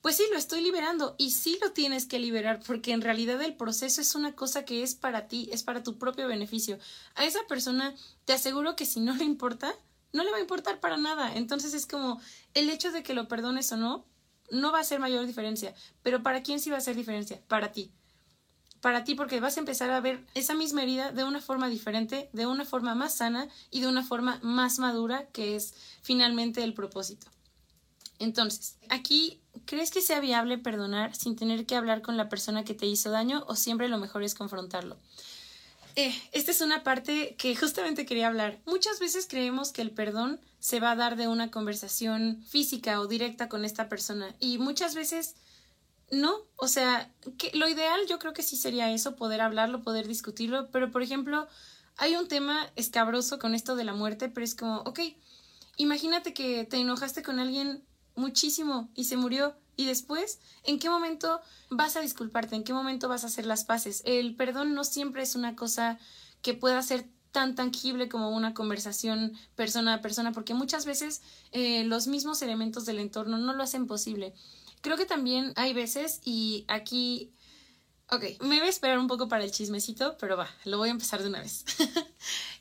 pues 0.00 0.16
sí, 0.16 0.24
lo 0.32 0.38
estoy 0.38 0.62
liberando 0.62 1.14
y 1.18 1.32
sí 1.32 1.58
lo 1.60 1.72
tienes 1.72 2.06
que 2.06 2.18
liberar 2.18 2.60
porque 2.66 2.92
en 2.92 3.02
realidad 3.02 3.40
el 3.42 3.54
proceso 3.54 4.00
es 4.00 4.14
una 4.14 4.34
cosa 4.34 4.64
que 4.64 4.82
es 4.82 4.94
para 4.94 5.28
ti, 5.28 5.48
es 5.52 5.62
para 5.62 5.82
tu 5.82 5.98
propio 5.98 6.26
beneficio. 6.26 6.78
A 7.14 7.24
esa 7.24 7.40
persona 7.48 7.94
te 8.24 8.32
aseguro 8.32 8.76
que 8.76 8.86
si 8.86 9.00
no 9.00 9.14
le 9.14 9.24
importa, 9.24 9.74
no 10.12 10.24
le 10.24 10.30
va 10.30 10.38
a 10.38 10.40
importar 10.40 10.80
para 10.80 10.96
nada. 10.96 11.34
Entonces 11.34 11.74
es 11.74 11.86
como 11.86 12.20
el 12.54 12.70
hecho 12.70 12.92
de 12.92 13.02
que 13.02 13.14
lo 13.14 13.28
perdones 13.28 13.70
o 13.72 13.76
no, 13.76 14.06
no 14.50 14.72
va 14.72 14.78
a 14.78 14.82
hacer 14.82 15.00
mayor 15.00 15.26
diferencia. 15.26 15.74
Pero 16.02 16.22
¿para 16.22 16.42
quién 16.42 16.60
sí 16.60 16.70
va 16.70 16.76
a 16.76 16.78
hacer 16.78 16.96
diferencia? 16.96 17.40
Para 17.48 17.72
ti. 17.72 17.92
Para 18.80 19.04
ti 19.04 19.14
porque 19.14 19.40
vas 19.40 19.56
a 19.56 19.60
empezar 19.60 19.90
a 19.90 20.00
ver 20.00 20.24
esa 20.34 20.54
misma 20.54 20.82
herida 20.82 21.12
de 21.12 21.24
una 21.24 21.40
forma 21.40 21.68
diferente, 21.68 22.30
de 22.32 22.46
una 22.46 22.64
forma 22.64 22.94
más 22.94 23.14
sana 23.14 23.48
y 23.70 23.80
de 23.80 23.88
una 23.88 24.02
forma 24.02 24.38
más 24.42 24.78
madura, 24.78 25.26
que 25.32 25.56
es 25.56 25.74
finalmente 26.02 26.62
el 26.62 26.72
propósito. 26.72 27.26
Entonces, 28.18 28.76
aquí, 28.88 29.40
¿crees 29.64 29.90
que 29.90 30.02
sea 30.02 30.20
viable 30.20 30.58
perdonar 30.58 31.14
sin 31.14 31.36
tener 31.36 31.66
que 31.66 31.74
hablar 31.74 32.02
con 32.02 32.16
la 32.16 32.28
persona 32.28 32.64
que 32.64 32.74
te 32.74 32.86
hizo 32.86 33.10
daño 33.10 33.44
o 33.48 33.56
siempre 33.56 33.88
lo 33.88 33.98
mejor 33.98 34.22
es 34.22 34.34
confrontarlo? 34.34 34.98
Eh, 35.96 36.14
esta 36.32 36.50
es 36.50 36.60
una 36.60 36.82
parte 36.82 37.34
que 37.36 37.54
justamente 37.56 38.06
quería 38.06 38.28
hablar. 38.28 38.58
Muchas 38.66 39.00
veces 39.00 39.26
creemos 39.28 39.72
que 39.72 39.82
el 39.82 39.90
perdón 39.90 40.40
se 40.58 40.80
va 40.80 40.92
a 40.92 40.96
dar 40.96 41.16
de 41.16 41.28
una 41.28 41.50
conversación 41.50 42.44
física 42.48 43.00
o 43.00 43.06
directa 43.06 43.48
con 43.48 43.64
esta 43.64 43.88
persona 43.88 44.34
y 44.38 44.58
muchas 44.58 44.94
veces 44.94 45.34
no, 46.10 46.38
o 46.56 46.68
sea, 46.68 47.10
que 47.38 47.50
lo 47.56 47.68
ideal 47.68 48.00
yo 48.08 48.18
creo 48.18 48.32
que 48.32 48.42
sí 48.42 48.56
sería 48.56 48.90
eso, 48.90 49.16
poder 49.16 49.40
hablarlo, 49.40 49.82
poder 49.82 50.08
discutirlo, 50.08 50.68
pero 50.70 50.90
por 50.90 51.02
ejemplo, 51.02 51.48
hay 51.96 52.16
un 52.16 52.28
tema 52.28 52.68
escabroso 52.76 53.38
con 53.38 53.54
esto 53.54 53.76
de 53.76 53.84
la 53.84 53.94
muerte, 53.94 54.28
pero 54.28 54.44
es 54.44 54.54
como, 54.54 54.78
ok, 54.78 55.00
imagínate 55.76 56.34
que 56.34 56.64
te 56.64 56.78
enojaste 56.78 57.22
con 57.22 57.38
alguien 57.38 57.84
muchísimo 58.14 58.90
y 58.94 59.04
se 59.04 59.16
murió 59.16 59.56
y 59.76 59.86
después, 59.86 60.40
¿en 60.64 60.78
qué 60.78 60.90
momento 60.90 61.40
vas 61.70 61.96
a 61.96 62.00
disculparte? 62.00 62.54
¿En 62.54 62.64
qué 62.64 62.74
momento 62.74 63.08
vas 63.08 63.24
a 63.24 63.28
hacer 63.28 63.46
las 63.46 63.64
paces? 63.64 64.02
El 64.04 64.36
perdón 64.36 64.74
no 64.74 64.84
siempre 64.84 65.22
es 65.22 65.34
una 65.34 65.56
cosa 65.56 65.98
que 66.42 66.52
pueda 66.52 66.82
ser 66.82 67.08
tan 67.32 67.54
tangible 67.54 68.08
como 68.08 68.30
una 68.30 68.54
conversación 68.54 69.32
persona 69.54 69.94
a 69.94 70.00
persona, 70.02 70.32
porque 70.32 70.52
muchas 70.52 70.84
veces 70.84 71.22
eh, 71.52 71.84
los 71.84 72.08
mismos 72.08 72.42
elementos 72.42 72.84
del 72.84 72.98
entorno 72.98 73.38
no 73.38 73.54
lo 73.54 73.62
hacen 73.62 73.86
posible. 73.86 74.34
Creo 74.82 74.96
que 74.96 75.06
también 75.06 75.52
hay 75.56 75.72
veces, 75.72 76.20
y 76.24 76.64
aquí 76.68 77.32
Ok, 78.12 78.24
me 78.40 78.58
voy 78.58 78.66
a 78.66 78.70
esperar 78.70 78.98
un 78.98 79.06
poco 79.06 79.28
para 79.28 79.44
el 79.44 79.52
chismecito, 79.52 80.16
pero 80.18 80.36
va, 80.36 80.48
lo 80.64 80.78
voy 80.78 80.88
a 80.88 80.92
empezar 80.92 81.22
de 81.22 81.28
una 81.28 81.40
vez. 81.40 81.64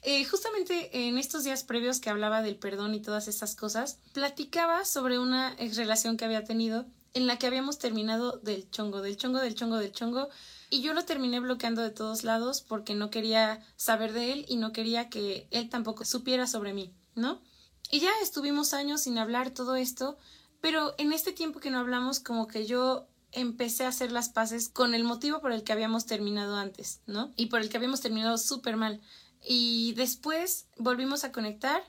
Eh, 0.04 0.24
justamente 0.24 1.10
en 1.10 1.18
estos 1.18 1.44
días 1.44 1.66
previos 1.66 2.00
que 2.00 2.10
hablaba 2.10 2.42
del 2.42 2.56
perdón 2.56 2.96
y 2.96 3.02
todas 3.02 3.28
esas 3.28 3.54
cosas, 3.54 4.00
platicaba 4.14 4.86
sobre 4.86 5.20
una 5.20 5.54
relación 5.76 6.16
que 6.16 6.24
había 6.24 6.46
tenido 6.46 6.86
en 7.14 7.28
la 7.28 7.38
que 7.38 7.48
habíamos 7.48 7.80
terminado 7.80 8.38
del 8.38 8.72
chongo, 8.72 9.02
del 9.02 9.18
chongo, 9.18 9.40
del 9.40 9.56
chongo, 9.56 9.76
del 9.76 9.92
chongo, 9.92 10.30
y 10.70 10.82
yo 10.82 10.94
lo 10.94 11.04
terminé 11.04 11.42
bloqueando 11.42 11.82
de 11.82 11.90
todos 11.90 12.24
lados 12.24 12.62
porque 12.62 12.96
no 12.96 13.10
quería 13.10 13.60
saber 13.76 14.14
de 14.14 14.32
él 14.32 14.46
y 14.48 14.56
no 14.56 14.72
quería 14.72 15.10
que 15.10 15.50
él 15.52 15.70
tampoco 15.70 16.06
supiera 16.06 16.48
sobre 16.48 16.74
mí, 16.74 16.94
¿no? 17.16 17.42
Y 17.92 18.00
ya 18.00 18.12
estuvimos 18.24 18.74
años 18.74 19.02
sin 19.02 19.18
hablar 19.18 19.52
todo 19.52 19.76
esto, 19.76 20.18
pero 20.62 20.96
en 20.98 21.12
este 21.12 21.34
tiempo 21.34 21.60
que 21.60 21.72
no 21.72 21.80
hablamos 21.80 22.22
como 22.22 22.48
que 22.48 22.66
yo 22.66 23.10
empecé 23.32 23.86
a 23.86 23.90
hacer 23.90 24.12
las 24.12 24.30
paces 24.30 24.70
con 24.70 24.94
el 24.94 25.04
motivo 25.04 25.40
por 25.42 25.52
el 25.52 25.64
que 25.64 25.74
habíamos 25.74 26.06
terminado 26.06 26.56
antes, 26.56 27.02
¿no? 27.06 27.32
Y 27.36 27.48
por 27.48 27.62
el 27.62 27.70
que 27.70 27.78
habíamos 27.78 28.02
terminado 28.02 28.38
súper 28.38 28.78
mal. 28.78 29.02
Y 29.44 29.94
después 29.94 30.68
volvimos 30.78 31.24
a 31.24 31.32
conectar 31.32 31.82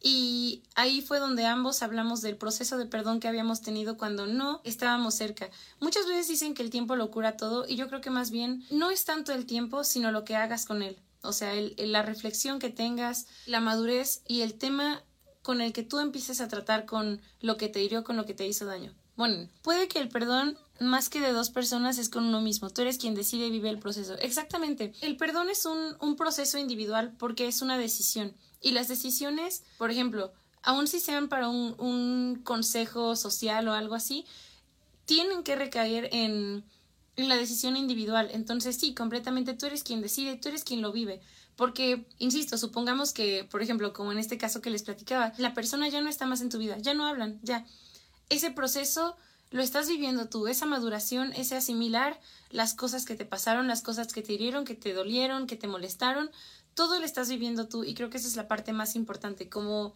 y 0.00 0.62
ahí 0.76 1.00
fue 1.00 1.18
donde 1.18 1.44
ambos 1.44 1.82
hablamos 1.82 2.22
del 2.22 2.36
proceso 2.36 2.78
de 2.78 2.86
perdón 2.86 3.18
que 3.18 3.26
habíamos 3.26 3.62
tenido 3.62 3.96
cuando 3.96 4.26
no 4.26 4.60
estábamos 4.64 5.14
cerca. 5.14 5.50
Muchas 5.80 6.06
veces 6.06 6.28
dicen 6.28 6.54
que 6.54 6.62
el 6.62 6.70
tiempo 6.70 6.94
lo 6.94 7.10
cura 7.10 7.36
todo 7.36 7.66
y 7.66 7.76
yo 7.76 7.88
creo 7.88 8.00
que 8.00 8.10
más 8.10 8.30
bien 8.30 8.64
no 8.70 8.90
es 8.90 9.04
tanto 9.04 9.32
el 9.32 9.46
tiempo, 9.46 9.82
sino 9.82 10.12
lo 10.12 10.24
que 10.24 10.36
hagas 10.36 10.66
con 10.66 10.82
él. 10.82 10.98
O 11.22 11.32
sea, 11.32 11.52
la 11.78 12.02
reflexión 12.02 12.60
que 12.60 12.70
tengas, 12.70 13.26
la 13.46 13.60
madurez 13.60 14.22
y 14.28 14.42
el 14.42 14.54
tema 14.54 15.02
con 15.42 15.60
el 15.60 15.72
que 15.72 15.82
tú 15.82 15.98
empieces 15.98 16.40
a 16.40 16.48
tratar 16.48 16.84
con 16.84 17.20
lo 17.40 17.56
que 17.56 17.68
te 17.68 17.82
hirió, 17.82 18.04
con 18.04 18.16
lo 18.16 18.24
que 18.24 18.34
te 18.34 18.46
hizo 18.46 18.66
daño. 18.66 18.94
Bueno, 19.18 19.48
puede 19.62 19.88
que 19.88 19.98
el 19.98 20.08
perdón 20.08 20.56
más 20.78 21.08
que 21.08 21.20
de 21.20 21.32
dos 21.32 21.50
personas 21.50 21.98
es 21.98 22.08
con 22.08 22.24
uno 22.24 22.40
mismo. 22.40 22.70
Tú 22.70 22.82
eres 22.82 22.98
quien 22.98 23.16
decide 23.16 23.48
y 23.48 23.50
vive 23.50 23.68
el 23.68 23.80
proceso. 23.80 24.14
Exactamente. 24.18 24.92
El 25.00 25.16
perdón 25.16 25.50
es 25.50 25.66
un, 25.66 25.96
un 26.00 26.14
proceso 26.14 26.56
individual 26.56 27.12
porque 27.18 27.48
es 27.48 27.60
una 27.60 27.76
decisión. 27.76 28.32
Y 28.60 28.70
las 28.70 28.86
decisiones, 28.86 29.64
por 29.76 29.90
ejemplo, 29.90 30.32
aun 30.62 30.86
si 30.86 31.00
sean 31.00 31.28
para 31.28 31.48
un, 31.48 31.74
un 31.78 32.40
consejo 32.44 33.16
social 33.16 33.66
o 33.66 33.72
algo 33.72 33.96
así, 33.96 34.24
tienen 35.04 35.42
que 35.42 35.56
recaer 35.56 36.08
en, 36.12 36.64
en 37.16 37.28
la 37.28 37.34
decisión 37.34 37.76
individual. 37.76 38.28
Entonces, 38.32 38.76
sí, 38.76 38.94
completamente 38.94 39.52
tú 39.54 39.66
eres 39.66 39.82
quien 39.82 40.00
decide, 40.00 40.36
tú 40.36 40.48
eres 40.48 40.62
quien 40.62 40.80
lo 40.80 40.92
vive. 40.92 41.20
Porque, 41.56 42.06
insisto, 42.18 42.56
supongamos 42.56 43.12
que, 43.12 43.42
por 43.50 43.62
ejemplo, 43.62 43.92
como 43.92 44.12
en 44.12 44.18
este 44.18 44.38
caso 44.38 44.60
que 44.60 44.70
les 44.70 44.84
platicaba, 44.84 45.32
la 45.38 45.54
persona 45.54 45.88
ya 45.88 46.00
no 46.00 46.08
está 46.08 46.24
más 46.24 46.40
en 46.40 46.50
tu 46.50 46.58
vida, 46.58 46.78
ya 46.78 46.94
no 46.94 47.04
hablan, 47.04 47.40
ya 47.42 47.66
ese 48.28 48.50
proceso 48.50 49.16
lo 49.50 49.62
estás 49.62 49.88
viviendo 49.88 50.28
tú, 50.28 50.46
esa 50.46 50.66
maduración, 50.66 51.32
ese 51.32 51.56
asimilar 51.56 52.20
las 52.50 52.74
cosas 52.74 53.04
que 53.04 53.14
te 53.14 53.24
pasaron, 53.24 53.68
las 53.68 53.82
cosas 53.82 54.12
que 54.12 54.22
te 54.22 54.34
hirieron, 54.34 54.64
que 54.64 54.74
te 54.74 54.92
dolieron, 54.92 55.46
que 55.46 55.56
te 55.56 55.66
molestaron, 55.66 56.30
todo 56.74 56.98
lo 56.98 57.06
estás 57.06 57.28
viviendo 57.28 57.66
tú 57.66 57.84
y 57.84 57.94
creo 57.94 58.10
que 58.10 58.18
esa 58.18 58.28
es 58.28 58.36
la 58.36 58.48
parte 58.48 58.72
más 58.72 58.94
importante, 58.94 59.48
como 59.48 59.94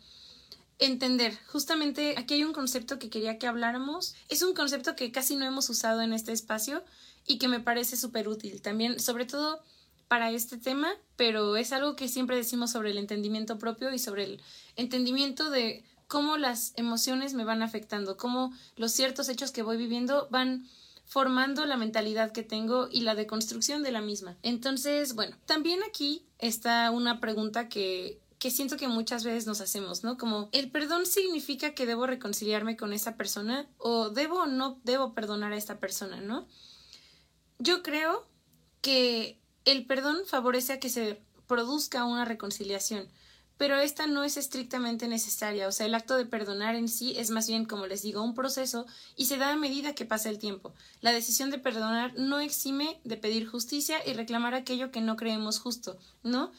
entender. 0.78 1.38
Justamente 1.46 2.14
aquí 2.18 2.34
hay 2.34 2.44
un 2.44 2.52
concepto 2.52 2.98
que 2.98 3.10
quería 3.10 3.38
que 3.38 3.46
habláramos. 3.46 4.14
Es 4.28 4.42
un 4.42 4.54
concepto 4.54 4.96
que 4.96 5.12
casi 5.12 5.36
no 5.36 5.44
hemos 5.44 5.68
usado 5.70 6.02
en 6.02 6.12
este 6.12 6.32
espacio 6.32 6.82
y 7.26 7.38
que 7.38 7.48
me 7.48 7.60
parece 7.60 7.96
súper 7.96 8.28
útil 8.28 8.60
también, 8.62 8.98
sobre 8.98 9.26
todo 9.26 9.60
para 10.08 10.30
este 10.30 10.58
tema, 10.58 10.92
pero 11.16 11.56
es 11.56 11.72
algo 11.72 11.96
que 11.96 12.08
siempre 12.08 12.36
decimos 12.36 12.70
sobre 12.70 12.90
el 12.90 12.98
entendimiento 12.98 13.58
propio 13.58 13.94
y 13.94 13.98
sobre 13.98 14.24
el 14.24 14.40
entendimiento 14.76 15.50
de 15.50 15.84
cómo 16.12 16.36
las 16.36 16.74
emociones 16.76 17.32
me 17.32 17.46
van 17.46 17.62
afectando, 17.62 18.18
cómo 18.18 18.52
los 18.76 18.92
ciertos 18.92 19.30
hechos 19.30 19.50
que 19.50 19.62
voy 19.62 19.78
viviendo 19.78 20.28
van 20.30 20.68
formando 21.06 21.64
la 21.64 21.78
mentalidad 21.78 22.32
que 22.32 22.42
tengo 22.42 22.86
y 22.90 23.00
la 23.00 23.14
deconstrucción 23.14 23.82
de 23.82 23.92
la 23.92 24.02
misma. 24.02 24.36
Entonces, 24.42 25.14
bueno, 25.14 25.38
también 25.46 25.80
aquí 25.88 26.26
está 26.38 26.90
una 26.90 27.18
pregunta 27.18 27.70
que 27.70 28.20
que 28.38 28.50
siento 28.50 28.76
que 28.76 28.88
muchas 28.88 29.22
veces 29.22 29.46
nos 29.46 29.60
hacemos, 29.60 30.02
¿no? 30.02 30.18
Como, 30.18 30.48
¿el 30.50 30.68
perdón 30.68 31.06
significa 31.06 31.74
que 31.74 31.86
debo 31.86 32.08
reconciliarme 32.08 32.76
con 32.76 32.92
esa 32.92 33.16
persona 33.16 33.68
o 33.78 34.10
debo 34.10 34.40
o 34.40 34.46
no 34.46 34.80
debo 34.82 35.14
perdonar 35.14 35.52
a 35.52 35.56
esta 35.56 35.78
persona, 35.78 36.20
¿no? 36.20 36.48
Yo 37.60 37.84
creo 37.84 38.26
que 38.80 39.38
el 39.64 39.86
perdón 39.86 40.22
favorece 40.26 40.72
a 40.72 40.80
que 40.80 40.88
se 40.88 41.22
produzca 41.46 42.04
una 42.04 42.24
reconciliación, 42.24 43.08
pero 43.58 43.78
esta 43.78 44.06
no 44.06 44.24
es 44.24 44.36
estrictamente 44.36 45.08
necesaria, 45.08 45.68
o 45.68 45.72
sea, 45.72 45.86
el 45.86 45.94
acto 45.94 46.16
de 46.16 46.26
perdonar 46.26 46.74
en 46.74 46.88
sí 46.88 47.14
es 47.16 47.30
más 47.30 47.46
bien, 47.46 47.64
como 47.64 47.86
les 47.86 48.02
digo, 48.02 48.22
un 48.22 48.34
proceso 48.34 48.86
y 49.16 49.26
se 49.26 49.36
da 49.36 49.52
a 49.52 49.56
medida 49.56 49.94
que 49.94 50.04
pasa 50.04 50.28
el 50.28 50.38
tiempo. 50.38 50.74
La 51.00 51.12
decisión 51.12 51.50
de 51.50 51.58
perdonar 51.58 52.14
no 52.16 52.40
exime 52.40 53.00
de 53.04 53.16
pedir 53.16 53.46
justicia 53.46 53.98
y 54.06 54.14
reclamar 54.14 54.54
aquello 54.54 54.90
que 54.90 55.00
no 55.00 55.16
creemos 55.16 55.58
justo, 55.58 55.98
¿no? 56.22 56.52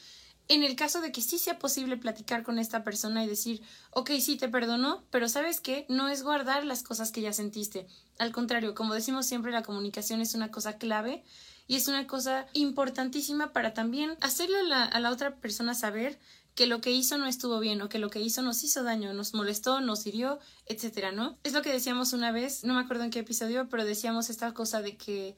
en 0.48 0.62
el 0.62 0.76
caso 0.76 1.00
de 1.00 1.10
que 1.10 1.22
sí 1.22 1.38
sea 1.38 1.58
posible 1.58 1.96
platicar 1.96 2.42
con 2.42 2.58
esta 2.58 2.84
persona 2.84 3.24
y 3.24 3.28
decir, 3.28 3.62
ok, 3.90 4.10
sí 4.20 4.36
te 4.36 4.48
perdono, 4.48 5.04
pero 5.10 5.28
sabes 5.28 5.60
qué, 5.60 5.86
no 5.88 6.08
es 6.08 6.22
guardar 6.22 6.64
las 6.64 6.82
cosas 6.82 7.10
que 7.10 7.22
ya 7.22 7.32
sentiste. 7.32 7.86
Al 8.18 8.32
contrario, 8.32 8.74
como 8.74 8.94
decimos 8.94 9.26
siempre, 9.26 9.52
la 9.52 9.62
comunicación 9.62 10.20
es 10.20 10.34
una 10.34 10.50
cosa 10.50 10.76
clave 10.76 11.24
y 11.66 11.76
es 11.76 11.88
una 11.88 12.06
cosa 12.06 12.46
importantísima 12.52 13.52
para 13.52 13.72
también 13.72 14.16
hacerle 14.20 14.58
a 14.60 14.64
la, 14.64 14.84
a 14.84 15.00
la 15.00 15.10
otra 15.10 15.36
persona 15.36 15.74
saber 15.74 16.18
que 16.54 16.66
lo 16.66 16.80
que 16.80 16.92
hizo 16.92 17.18
no 17.18 17.26
estuvo 17.26 17.58
bien 17.58 17.82
o 17.82 17.88
que 17.88 17.98
lo 17.98 18.10
que 18.10 18.20
hizo 18.20 18.42
nos 18.42 18.62
hizo 18.62 18.82
daño, 18.82 19.12
nos 19.12 19.34
molestó, 19.34 19.80
nos 19.80 20.06
hirió, 20.06 20.38
etcétera, 20.66 21.10
¿no? 21.10 21.38
Es 21.42 21.52
lo 21.52 21.62
que 21.62 21.72
decíamos 21.72 22.12
una 22.12 22.30
vez, 22.30 22.64
no 22.64 22.74
me 22.74 22.80
acuerdo 22.80 23.04
en 23.04 23.10
qué 23.10 23.20
episodio, 23.20 23.68
pero 23.68 23.84
decíamos 23.84 24.30
esta 24.30 24.54
cosa 24.54 24.80
de 24.80 24.96
que 24.96 25.36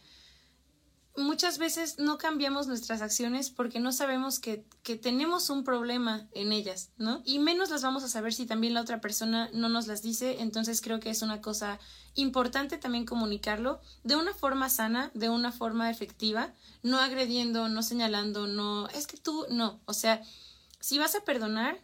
muchas 1.17 1.57
veces 1.57 1.99
no 1.99 2.19
cambiamos 2.19 2.67
nuestras 2.67 3.01
acciones 3.01 3.51
porque 3.51 3.81
no 3.81 3.93
sabemos 3.93 4.39
que, 4.39 4.65
que, 4.83 4.97
tenemos 4.97 5.49
un 5.49 5.65
problema 5.65 6.29
en 6.33 6.53
ellas, 6.53 6.91
¿no? 6.99 7.23
Y 7.25 7.39
menos 7.39 7.71
las 7.71 7.83
vamos 7.83 8.05
a 8.05 8.09
saber 8.09 8.35
si 8.35 8.47
también 8.47 8.75
la 8.75 8.83
otra 8.83 9.01
persona 9.01 9.49
no 9.53 9.69
nos 9.69 9.87
las 9.87 10.03
dice, 10.03 10.41
entonces 10.41 10.83
creo 10.83 11.01
que 11.01 11.11
es 11.11 11.23
una 11.23 11.41
cosa 11.41 11.79
importante 12.15 12.77
también 12.77 13.07
comunicarlo 13.07 13.81
de 14.05 14.17
una 14.17 14.35
forma 14.35 14.69
sana, 14.69 15.11
de 15.15 15.31
una 15.31 15.53
forma 15.53 15.91
efectiva, 15.91 16.53
no 16.83 16.99
agrediendo, 16.99 17.69
no 17.69 17.83
señalando, 17.83 18.47
no, 18.47 18.89
es 18.89 19.07
que 19.07 19.17
tú, 19.17 19.47
no, 19.51 19.81
o 19.87 19.95
sea, 19.95 20.23
si 20.81 20.99
vas 20.99 21.15
a 21.15 21.25
perdonar, 21.25 21.81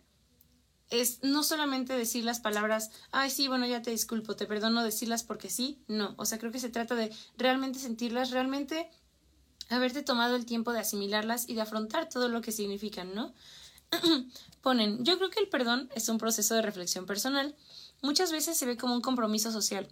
es 0.91 1.23
no 1.23 1.43
solamente 1.43 1.97
decir 1.97 2.25
las 2.25 2.41
palabras, 2.41 2.91
ay, 3.13 3.31
sí, 3.31 3.49
bueno, 3.49 3.67
ya 3.67 3.81
te 3.81 3.91
disculpo, 3.91 4.37
te 4.37 4.47
perdono, 4.47 4.85
decirlas 4.85 5.25
porque 5.25 5.49
sí, 5.49 5.83
no, 5.89 6.15
o 6.19 6.27
sea, 6.27 6.39
creo 6.39 6.53
que 6.53 6.61
se 6.61 6.69
trata 6.69 6.95
de 6.95 7.11
realmente 7.39 7.79
sentirlas, 7.79 8.31
realmente 8.31 8.91
haberte 9.71 10.03
tomado 10.03 10.37
el 10.37 10.45
tiempo 10.45 10.73
de 10.73 10.81
asimilarlas 10.81 11.49
y 11.49 11.55
de 11.55 11.63
afrontar 11.63 12.09
todo 12.11 12.29
lo 12.29 12.43
que 12.43 12.53
significan, 12.53 13.15
¿no? 13.15 13.33
Ponen, 14.63 15.05
yo 15.05 15.17
creo 15.17 15.31
que 15.31 15.41
el 15.41 15.49
perdón 15.49 15.89
es 15.95 16.09
un 16.09 16.19
proceso 16.19 16.55
de 16.55 16.63
reflexión 16.63 17.07
personal. 17.07 17.57
Muchas 18.03 18.33
veces 18.33 18.57
se 18.57 18.67
ve 18.67 18.77
como 18.77 18.95
un 18.95 19.01
compromiso 19.01 19.53
social. 19.53 19.89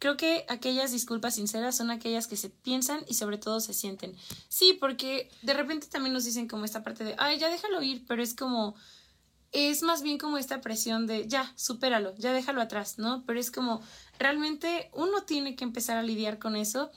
Creo 0.00 0.16
que 0.16 0.46
aquellas 0.48 0.92
disculpas 0.92 1.34
sinceras 1.34 1.76
son 1.76 1.90
aquellas 1.90 2.26
que 2.26 2.36
se 2.36 2.48
piensan 2.48 3.04
y 3.06 3.14
sobre 3.14 3.36
todo 3.36 3.60
se 3.60 3.74
sienten. 3.74 4.16
Sí, 4.48 4.76
porque 4.80 5.30
de 5.42 5.52
repente 5.52 5.88
también 5.88 6.14
nos 6.14 6.24
dicen 6.24 6.48
como 6.48 6.64
esta 6.64 6.82
parte 6.82 7.04
de, 7.04 7.14
ay, 7.18 7.38
ya 7.38 7.50
déjalo 7.50 7.82
ir, 7.82 8.06
pero 8.08 8.22
es 8.22 8.34
como, 8.34 8.74
es 9.52 9.82
más 9.82 10.02
bien 10.02 10.16
como 10.16 10.38
esta 10.38 10.62
presión 10.62 11.06
de, 11.06 11.28
ya, 11.28 11.52
supéralo, 11.54 12.14
ya 12.16 12.32
déjalo 12.32 12.62
atrás, 12.62 12.98
¿no? 12.98 13.24
Pero 13.26 13.38
es 13.38 13.50
como, 13.50 13.82
realmente 14.18 14.90
uno 14.94 15.22
tiene 15.24 15.54
que 15.54 15.64
empezar 15.64 15.98
a 15.98 16.02
lidiar 16.02 16.38
con 16.38 16.56
eso 16.56 16.90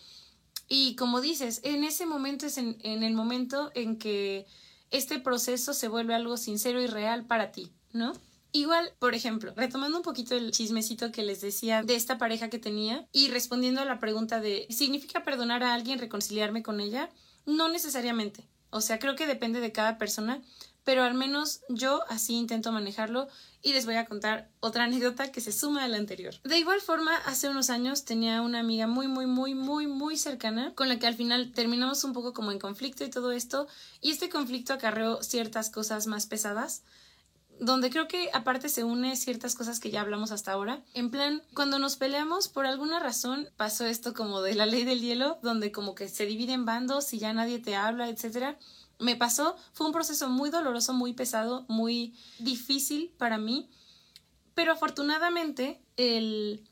y 0.70 0.96
como 0.96 1.20
dices, 1.20 1.60
en 1.64 1.84
ese 1.84 2.06
momento 2.06 2.46
es 2.46 2.58
en, 2.58 2.78
el 2.82 3.14
momento 3.14 3.70
en 3.76 4.00
que 4.00 4.46
este 4.92 5.20
proceso 5.20 5.74
se 5.74 5.90
vuelve 5.90 6.16
algo 6.16 6.38
sincero 6.38 6.82
y 6.82 6.88
real 6.88 7.26
para 7.26 7.52
ti, 7.52 7.74
¿no? 7.92 8.14
Igual, 8.56 8.94
por 9.00 9.16
ejemplo, 9.16 9.52
retomando 9.56 9.98
un 9.98 10.04
poquito 10.04 10.36
el 10.36 10.52
chismecito 10.52 11.12
que 11.12 11.24
les 11.24 11.42
decía 11.42 11.82
de 11.82 11.96
esta 11.96 12.20
pareja 12.20 12.52
que 12.52 12.60
tenía 12.60 13.08
y 13.12 13.30
respondiendo 13.30 13.82
a 13.82 13.86
la 13.86 14.00
pregunta 14.00 14.40
de 14.40 14.68
¿significa 14.70 15.24
perdonar 15.24 15.64
a 15.64 15.74
alguien, 15.74 15.98
reconciliarme 15.98 16.62
con 16.62 16.80
ella? 16.80 17.10
No 17.48 17.68
necesariamente. 17.68 18.48
O 18.70 18.80
sea, 18.80 19.00
creo 19.00 19.16
que 19.16 19.26
depende 19.26 19.60
de 19.60 19.72
cada 19.72 19.98
persona, 19.98 20.40
pero 20.84 21.04
al 21.04 21.16
menos 21.16 21.62
yo 21.68 22.04
así 22.10 22.36
intento 22.36 22.72
manejarlo 22.72 23.28
y 23.64 23.74
les 23.74 23.88
voy 23.88 23.96
a 23.96 24.06
contar 24.06 24.52
otra 24.60 24.84
anécdota 24.84 25.32
que 25.32 25.42
se 25.42 25.52
suma 25.52 25.84
a 25.84 25.88
la 25.88 25.98
anterior. 25.98 26.36
De 26.44 26.60
igual 26.60 26.80
forma, 26.80 27.16
hace 27.26 27.50
unos 27.50 27.72
años 27.72 28.06
tenía 28.06 28.44
una 28.44 28.60
amiga 28.60 28.86
muy, 28.86 29.08
muy, 29.08 29.26
muy, 29.26 29.56
muy, 29.56 29.88
muy 29.88 30.16
cercana 30.16 30.76
con 30.76 30.90
la 30.90 31.00
que 31.00 31.08
al 31.08 31.16
final 31.16 31.54
terminamos 31.54 32.04
un 32.04 32.14
poco 32.14 32.34
como 32.34 32.52
en 32.52 32.60
conflicto 32.60 33.04
y 33.04 33.10
todo 33.10 33.32
esto, 33.32 33.68
y 34.00 34.12
este 34.12 34.30
conflicto 34.30 34.74
acarreó 34.74 35.24
ciertas 35.24 35.72
cosas 35.72 36.06
más 36.06 36.28
pesadas 36.28 36.84
donde 37.60 37.90
creo 37.90 38.08
que 38.08 38.30
aparte 38.34 38.70
se 38.70 38.84
une 38.84 39.16
ciertas 39.16 39.56
cosas 39.56 39.80
que 39.80 39.92
ya 39.92 40.02
hablamos 40.02 40.32
hasta 40.32 40.52
ahora. 40.52 40.84
En 40.94 41.10
plan, 41.12 41.42
cuando 41.54 41.80
nos 41.80 41.96
peleamos, 41.96 42.48
por 42.48 42.66
alguna 42.66 43.00
razón 43.00 43.48
pasó 43.58 43.86
esto 43.86 44.14
como 44.14 44.42
de 44.42 44.56
la 44.56 44.66
ley 44.66 44.84
del 44.84 45.02
hielo, 45.02 45.40
donde 45.44 45.72
como 45.72 45.96
que 45.96 46.10
se 46.10 46.26
divide 46.26 46.54
en 46.54 46.66
bandos 46.66 47.14
y 47.14 47.20
ya 47.20 47.34
nadie 47.34 47.60
te 47.60 47.76
habla, 47.76 48.10
etcétera 48.10 48.58
me 49.00 49.16
pasó, 49.16 49.56
fue 49.74 49.88
un 49.88 49.94
proceso 49.94 50.30
muy 50.30 50.50
doloroso, 50.50 50.94
muy 50.94 51.14
pesado, 51.14 51.66
muy 51.68 52.16
difícil 52.40 53.14
para 53.18 53.38
mí, 53.38 53.70
pero 54.54 54.72
afortunadamente 54.72 55.82
el, 55.98 56.68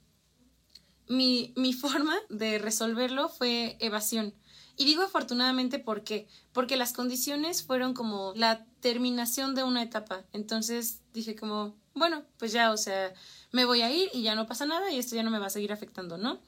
mi, 1.08 1.54
mi 1.56 1.74
forma 1.74 2.16
de 2.30 2.58
resolverlo 2.60 3.30
fue 3.30 3.78
evasión. 3.80 4.34
Y 4.82 4.86
digo 4.86 5.04
afortunadamente 5.04 5.78
¿por 5.78 6.04
qué? 6.04 6.28
Porque 6.54 6.76
las 6.76 6.92
condiciones 6.92 7.62
fueron 7.62 7.94
como 7.94 8.34
la 8.36 8.66
terminación 8.80 9.54
de 9.54 9.62
una 9.64 9.84
etapa. 9.84 10.24
Entonces 10.34 11.02
dije 11.14 11.36
como, 11.36 11.76
bueno, 11.94 12.24
pues 12.40 12.52
ya, 12.52 12.72
o 12.72 12.78
sea, 12.78 13.14
me 13.52 13.66
voy 13.66 13.84
a 13.84 13.92
ir 13.92 14.10
y 14.12 14.24
ya 14.24 14.34
no 14.34 14.48
pasa 14.48 14.66
nada 14.66 14.90
y 14.90 14.98
esto 14.98 15.16
ya 15.16 15.22
no 15.22 15.30
me 15.30 15.38
va 15.38 15.46
a 15.46 15.52
seguir 15.52 15.72
afectando, 15.72 16.18
¿no? 16.18 16.40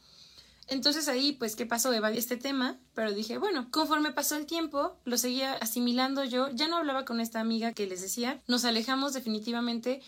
Entonces 0.67 1.07
ahí, 1.09 1.33
pues, 1.33 1.55
¿qué 1.55 1.67
pasó? 1.67 1.93
Evadí 1.93 2.17
este 2.17 2.35
tema, 2.35 2.79
pero 2.95 3.13
dije, 3.13 3.37
bueno, 3.37 3.67
conforme 3.69 4.11
pasó 4.13 4.35
el 4.35 4.47
tiempo, 4.47 4.97
lo 5.05 5.19
seguía 5.19 5.53
asimilando 5.53 6.23
yo, 6.23 6.49
ya 6.49 6.67
no 6.67 6.77
hablaba 6.77 7.05
con 7.05 7.19
esta 7.19 7.39
amiga 7.39 7.73
que 7.73 7.85
les 7.85 8.01
decía, 8.01 8.41
nos 8.47 8.65
alejamos 8.65 9.13
definitivamente, 9.13 10.01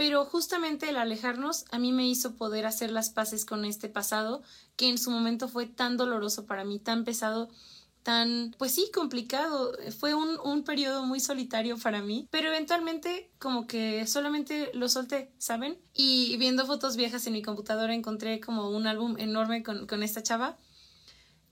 pero 0.00 0.24
justamente 0.24 0.88
el 0.88 0.96
alejarnos 0.96 1.66
a 1.70 1.78
mí 1.78 1.92
me 1.92 2.08
hizo 2.08 2.34
poder 2.34 2.64
hacer 2.64 2.90
las 2.90 3.10
paces 3.10 3.44
con 3.44 3.66
este 3.66 3.90
pasado 3.90 4.42
que 4.76 4.88
en 4.88 4.96
su 4.96 5.10
momento 5.10 5.46
fue 5.46 5.66
tan 5.66 5.98
doloroso 5.98 6.46
para 6.46 6.64
mí, 6.64 6.78
tan 6.78 7.04
pesado, 7.04 7.50
tan, 8.02 8.54
pues 8.56 8.72
sí, 8.72 8.90
complicado. 8.94 9.76
Fue 9.98 10.14
un, 10.14 10.40
un 10.42 10.64
periodo 10.64 11.04
muy 11.04 11.20
solitario 11.20 11.76
para 11.76 12.00
mí, 12.00 12.26
pero 12.30 12.48
eventualmente 12.48 13.30
como 13.38 13.66
que 13.66 14.06
solamente 14.06 14.70
lo 14.72 14.88
solté, 14.88 15.34
¿saben? 15.36 15.78
Y 15.92 16.34
viendo 16.38 16.64
fotos 16.64 16.96
viejas 16.96 17.26
en 17.26 17.34
mi 17.34 17.42
computadora 17.42 17.92
encontré 17.92 18.40
como 18.40 18.70
un 18.70 18.86
álbum 18.86 19.16
enorme 19.18 19.62
con, 19.62 19.86
con 19.86 20.02
esta 20.02 20.22
chava. 20.22 20.56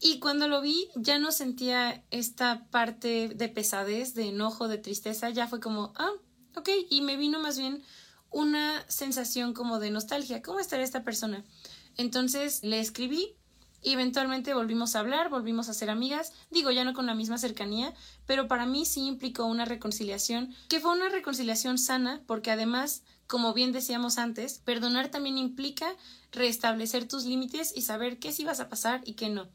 Y 0.01 0.21
cuando 0.21 0.49
lo 0.49 0.63
vi 0.63 0.89
ya 0.95 1.19
no 1.19 1.33
sentía 1.33 2.03
esta 2.11 2.67
parte 2.71 3.29
de 3.29 3.51
pesadez, 3.51 4.15
de 4.15 4.29
enojo, 4.29 4.69
de 4.69 4.79
tristeza, 4.79 5.29
ya 5.29 5.49
fue 5.49 5.61
como, 5.61 5.93
ah, 5.97 6.13
ok, 6.57 6.71
y 6.89 7.03
me 7.03 7.19
vino 7.19 7.41
más 7.41 7.59
bien 7.59 7.85
una 8.31 8.85
sensación 8.89 9.55
como 9.55 9.79
de 9.79 9.91
nostalgia, 9.91 10.43
¿cómo 10.43 10.61
estaría 10.61 10.85
esta 10.85 11.05
persona? 11.05 11.45
Entonces 11.97 12.63
le 12.63 12.81
escribí 12.81 13.35
y 13.83 13.93
eventualmente 13.93 14.55
volvimos 14.55 14.97
a 14.97 15.01
hablar, 15.01 15.31
volvimos 15.31 15.69
a 15.69 15.75
ser 15.75 15.91
amigas, 15.91 16.33
digo 16.51 16.71
ya 16.71 16.85
no 16.85 16.95
con 16.95 17.07
la 17.07 17.15
misma 17.15 17.39
cercanía, 17.39 17.95
pero 18.27 18.49
para 18.49 18.67
mí 18.67 18.85
sí 18.85 19.07
implicó 19.07 19.47
una 19.47 19.65
reconciliación, 19.65 20.55
que 20.69 20.81
fue 20.81 20.93
una 20.93 21.09
reconciliación 21.09 21.79
sana, 21.79 22.23
porque 22.27 22.51
además, 22.51 23.03
como 23.27 23.55
bien 23.55 23.73
decíamos 23.73 24.19
antes, 24.19 24.59
perdonar 24.59 25.11
también 25.11 25.39
implica 25.39 25.95
restablecer 26.33 27.07
tus 27.07 27.25
límites 27.25 27.73
y 27.75 27.83
saber 27.83 28.19
qué 28.19 28.33
sí 28.33 28.45
vas 28.45 28.61
a 28.61 28.69
pasar 28.69 29.01
y 29.05 29.15
qué 29.15 29.29
no. 29.29 29.49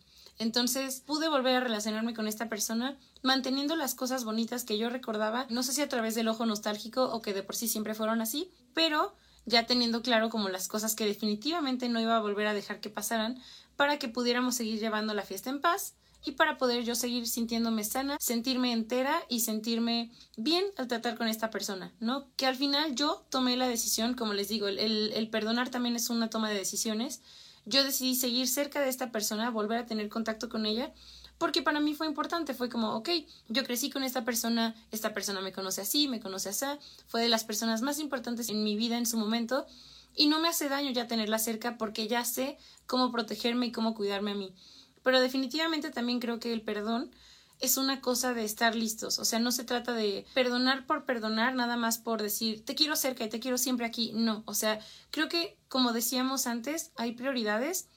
Entonces 0.44 1.00
pude 1.00 1.30
volver 1.30 1.56
a 1.56 1.62
relacionarme 1.62 2.14
con 2.14 2.28
esta 2.28 2.50
persona 2.50 2.98
manteniendo 3.22 3.78
las 3.78 3.96
cosas 3.96 4.26
bonitas 4.26 4.66
que 4.66 4.78
yo 4.78 4.90
recordaba, 4.90 5.48
no 5.50 5.64
sé 5.64 5.72
si 5.72 5.82
a 5.82 5.88
través 5.88 6.16
del 6.16 6.28
ojo 6.28 6.46
nostálgico 6.46 7.06
o 7.06 7.22
que 7.22 7.34
de 7.34 7.44
por 7.44 7.56
sí 7.56 7.70
siempre 7.70 7.96
fueron 7.96 8.20
así, 8.20 8.52
pero 8.74 9.16
ya 9.46 9.66
teniendo 9.66 10.02
claro 10.02 10.30
como 10.30 10.50
las 10.50 10.68
cosas 10.68 10.96
que 10.96 11.06
definitivamente 11.06 11.88
no 11.88 12.02
iba 12.02 12.18
a 12.18 12.20
volver 12.20 12.48
a 12.48 12.54
dejar 12.54 12.82
que 12.82 12.90
pasaran, 12.90 13.42
para 13.78 14.00
que 14.00 14.10
pudiéramos 14.10 14.56
seguir 14.56 14.82
llevando 14.82 15.14
la 15.14 15.24
fiesta 15.24 15.50
en 15.50 15.62
paz 15.62 15.96
y 16.26 16.34
para 16.34 16.58
poder 16.58 16.84
yo 16.84 16.94
seguir 16.94 17.26
sintiéndome 17.26 17.86
sana, 17.86 18.18
sentirme 18.20 18.74
entera 18.74 19.24
y 19.30 19.40
sentirme 19.40 20.12
bien 20.36 20.66
al 20.76 20.90
tratar 20.90 21.18
con 21.18 21.30
esta 21.30 21.52
persona, 21.52 21.94
¿no? 22.02 22.28
Que 22.36 22.48
al 22.48 22.58
final 22.58 22.96
yo 22.96 23.26
tomé 23.30 23.56
la 23.56 23.70
decisión, 23.70 24.14
como 24.14 24.34
les 24.34 24.50
digo, 24.50 24.68
el, 24.68 24.78
el 24.78 25.30
perdonar 25.30 25.70
también 25.70 25.96
es 25.96 26.10
una 26.10 26.30
toma 26.30 26.50
de 26.50 26.58
decisiones. 26.58 27.22
Yo 27.66 27.84
decidí 27.84 28.16
seguir 28.16 28.48
cerca 28.48 28.82
de 28.82 28.90
esta 28.90 29.12
persona, 29.12 29.50
volver 29.50 29.80
a 29.80 29.86
tener 29.86 30.10
contacto 30.10 30.50
con 30.50 30.66
ella 30.66 30.94
porque 31.38 31.62
para 31.62 31.82
mí 31.82 31.94
fue 31.94 32.08
importante, 32.08 32.54
fue 32.54 32.70
como, 32.70 32.96
ok, 32.96 33.10
yo 33.50 33.66
crecí 33.66 33.90
con 33.90 34.04
esta 34.04 34.24
persona, 34.24 34.76
esta 34.92 35.14
persona 35.14 35.42
me 35.42 35.52
conoce 35.52 35.82
así, 35.82 36.08
me 36.08 36.22
conoce 36.22 36.48
así, 36.50 36.66
fue 37.08 37.22
de 37.22 37.28
las 37.28 37.44
personas 37.44 37.82
más 37.82 38.00
importantes 38.00 38.48
en 38.48 38.64
mi 38.64 38.78
vida 38.78 38.98
en 38.98 39.06
su 39.06 39.18
momento 39.18 39.66
y 40.16 40.28
no 40.28 40.40
me 40.40 40.48
hace 40.48 40.70
daño 40.70 40.92
ya 40.92 41.08
tenerla 41.08 41.40
cerca 41.40 41.78
porque 41.78 42.08
ya 42.08 42.24
sé 42.24 42.58
cómo 42.86 43.12
protegerme 43.12 43.66
y 43.66 43.72
cómo 43.74 43.94
cuidarme 43.94 44.32
a 44.32 44.36
mí. 44.36 44.54
Pero 45.04 45.20
definitivamente 45.20 45.90
también 45.90 46.22
creo 46.22 46.40
que 46.40 46.54
el 46.54 46.62
perdón 46.62 47.12
es 47.60 47.78
una 47.78 48.02
cosa 48.02 48.34
de 48.34 48.44
estar 48.44 48.76
listos, 48.76 49.20
o 49.20 49.26
sea, 49.26 49.40
no 49.40 49.52
se 49.52 49.64
trata 49.64 49.94
de 49.94 50.26
perdonar 50.34 50.86
por 50.86 51.06
perdonar, 51.06 51.56
nada 51.56 51.78
más 51.78 51.98
por 51.98 52.22
decir, 52.22 52.66
te 52.66 52.76
quiero 52.76 52.96
cerca 52.96 53.24
y 53.24 53.30
te 53.30 53.40
quiero 53.40 53.58
siempre 53.58 53.86
aquí, 53.86 54.12
no, 54.14 54.44
o 54.46 54.54
sea, 54.54 54.80
creo 55.12 55.30
que, 55.30 55.58
como 55.74 55.92
decíamos 55.92 56.46
antes, 56.46 56.92
hay 56.98 57.14
prioridades 57.14 57.88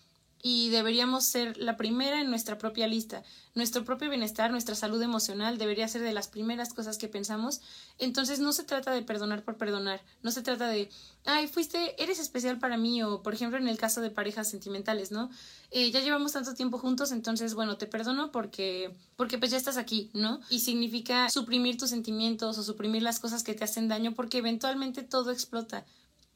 y 0.43 0.71
deberíamos 0.71 1.25
ser 1.25 1.59
la 1.59 1.77
primera 1.77 2.23
en 2.23 2.31
nuestra 2.31 2.57
propia 2.57 2.87
lista. 2.87 3.23
Nuestro 3.55 3.85
propio 3.85 4.09
bienestar, 4.09 4.51
nuestra 4.51 4.75
salud 4.75 5.03
emocional 5.03 5.59
debería 5.59 5.87
ser 5.87 6.01
de 6.01 6.15
las 6.15 6.27
primeras 6.27 6.73
cosas 6.73 6.97
que 6.97 7.09
pensamos. 7.09 7.61
Entonces 7.99 8.41
no 8.41 8.55
se 8.55 8.65
trata 8.65 8.93
de 8.93 9.03
perdonar 9.03 9.45
por 9.45 9.59
perdonar, 9.59 10.01
no 10.23 10.31
se 10.31 10.41
trata 10.41 10.69
de, 10.69 10.89
ay, 11.27 11.49
fuiste, 11.49 12.03
eres 12.03 12.19
especial 12.19 12.59
para 12.59 12.79
mí 12.79 13.03
o, 13.03 13.23
por 13.23 13.35
ejemplo, 13.35 13.59
en 13.59 13.69
el 13.69 13.77
caso 13.77 14.01
de 14.01 14.09
parejas 14.09 14.49
sentimentales, 14.49 15.11
¿no? 15.11 15.29
Eh, 15.71 15.91
ya 15.91 16.01
llevamos 16.01 16.33
tanto 16.33 16.55
tiempo 16.55 16.79
juntos, 16.79 17.12
entonces, 17.12 17.53
bueno, 17.53 17.77
te 17.77 17.87
perdono 17.87 18.33
porque, 18.33 18.97
porque 19.17 19.37
pues 19.37 19.51
ya 19.51 19.59
estás 19.59 19.77
aquí, 19.77 20.11
¿no? 20.15 20.41
Y 20.49 20.61
significa 20.61 21.29
suprimir 21.29 21.77
tus 21.77 21.91
sentimientos 21.91 22.57
o 22.57 22.62
suprimir 22.62 23.03
las 23.03 23.21
cosas 23.21 23.43
que 23.43 23.53
te 23.53 23.65
hacen 23.65 23.89
daño 23.89 24.15
porque 24.15 24.39
eventualmente 24.39 25.03
todo 25.03 25.31
explota. 25.31 25.85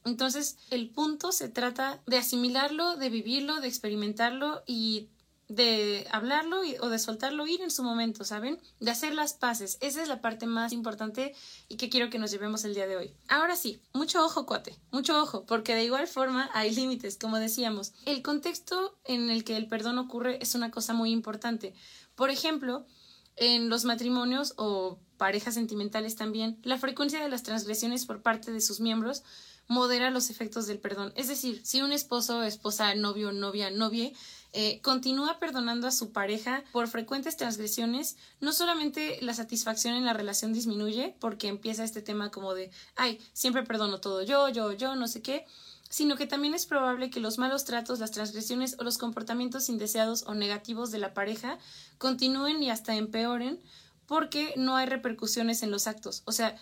Entonces, 0.05 0.57
el 0.71 0.91
punto 0.91 1.33
se 1.33 1.49
trata 1.49 2.03
de 2.07 2.17
asimilarlo, 2.17 2.97
de 2.97 3.11
vivirlo, 3.11 3.61
de 3.61 3.69
experimentarlo 3.69 4.63
y 4.67 5.09
de 5.51 6.07
hablarlo 6.13 6.61
o 6.81 6.89
de 6.89 6.99
soltarlo 7.01 7.45
ir 7.45 7.61
en 7.61 7.73
su 7.73 7.83
momento, 7.83 8.25
¿saben? 8.25 8.61
De 8.79 8.93
hacer 8.93 9.15
las 9.15 9.35
paces. 9.35 9.79
Esa 9.81 10.01
es 10.01 10.09
la 10.09 10.21
parte 10.21 10.47
más 10.47 10.73
importante 10.73 11.35
y 11.69 11.77
que 11.77 11.89
quiero 11.89 12.09
que 12.09 12.21
nos 12.21 12.31
llevemos 12.31 12.65
el 12.65 12.73
día 12.73 12.87
de 12.87 12.97
hoy. 12.97 13.13
Ahora 13.29 13.57
sí, 13.57 13.83
mucho 13.93 14.25
ojo, 14.25 14.47
cuate, 14.47 14.77
mucho 14.93 15.21
ojo, 15.21 15.45
porque 15.47 15.75
de 15.75 15.85
igual 15.85 16.07
forma 16.07 16.49
hay 16.55 16.73
límites, 16.73 17.19
como 17.19 17.39
decíamos. 17.39 17.93
El 18.07 18.23
contexto 18.23 18.97
en 19.05 19.29
el 19.29 19.43
que 19.43 19.57
el 19.57 19.67
perdón 19.67 19.99
ocurre 19.99 20.39
es 20.41 20.55
una 20.55 20.71
cosa 20.71 20.95
muy 20.95 21.11
importante. 21.11 21.75
Por 22.15 22.31
ejemplo, 22.31 22.87
en 23.35 23.71
los 23.71 23.85
matrimonios 23.85 24.55
o 24.57 25.01
parejas 25.17 25.55
sentimentales 25.55 26.15
también, 26.15 26.61
la 26.63 26.79
frecuencia 26.79 27.21
de 27.21 27.29
las 27.29 27.43
transgresiones 27.43 28.07
por 28.07 28.23
parte 28.23 28.53
de 28.53 28.61
sus 28.61 28.79
miembros 28.79 29.25
modera 29.71 30.11
los 30.11 30.31
efectos 30.31 30.67
del 30.67 30.81
perdón. 30.81 31.13
Es 31.15 31.29
decir, 31.29 31.61
si 31.65 31.81
un 31.81 31.93
esposo, 31.93 32.43
esposa, 32.43 32.93
novio, 32.97 33.31
novia, 33.31 33.71
novie 33.71 34.15
eh, 34.53 34.81
continúa 34.83 35.39
perdonando 35.39 35.87
a 35.87 35.93
su 35.93 36.11
pareja 36.11 36.65
por 36.73 36.89
frecuentes 36.89 37.37
transgresiones, 37.37 38.17
no 38.41 38.53
solamente 38.53 39.19
la 39.23 39.33
satisfacción 39.33 39.95
en 39.95 40.05
la 40.05 40.13
relación 40.13 40.53
disminuye, 40.53 41.15
porque 41.21 41.47
empieza 41.47 41.85
este 41.85 42.03
tema 42.03 42.33
como 42.33 42.53
de, 42.53 42.73
ay, 42.97 43.21
siempre 43.33 43.63
perdono 43.63 44.01
todo 44.01 44.23
yo, 44.25 44.49
yo, 44.49 44.73
yo, 44.73 44.97
no 44.97 45.07
sé 45.07 45.23
qué, 45.23 45.47
sino 45.89 46.17
que 46.17 46.27
también 46.27 46.55
es 46.55 46.67
probable 46.67 47.09
que 47.09 47.21
los 47.21 47.39
malos 47.39 47.65
tratos, 47.65 48.01
las 48.01 48.11
transgresiones 48.11 48.75
o 48.81 48.83
los 48.83 48.99
comportamientos 48.99 49.69
indeseados 49.69 50.25
o 50.27 50.35
negativos 50.35 50.91
de 50.91 50.99
la 50.99 51.15
pareja 51.15 51.59
continúen 51.99 52.61
y 52.61 52.71
hasta 52.71 52.97
empeoren 52.97 53.61
porque 54.07 54.53
no 54.57 54.75
hay 54.75 54.87
repercusiones 54.87 55.63
en 55.63 55.71
los 55.71 55.87
actos. 55.87 56.23
O 56.25 56.33
sea, 56.33 56.57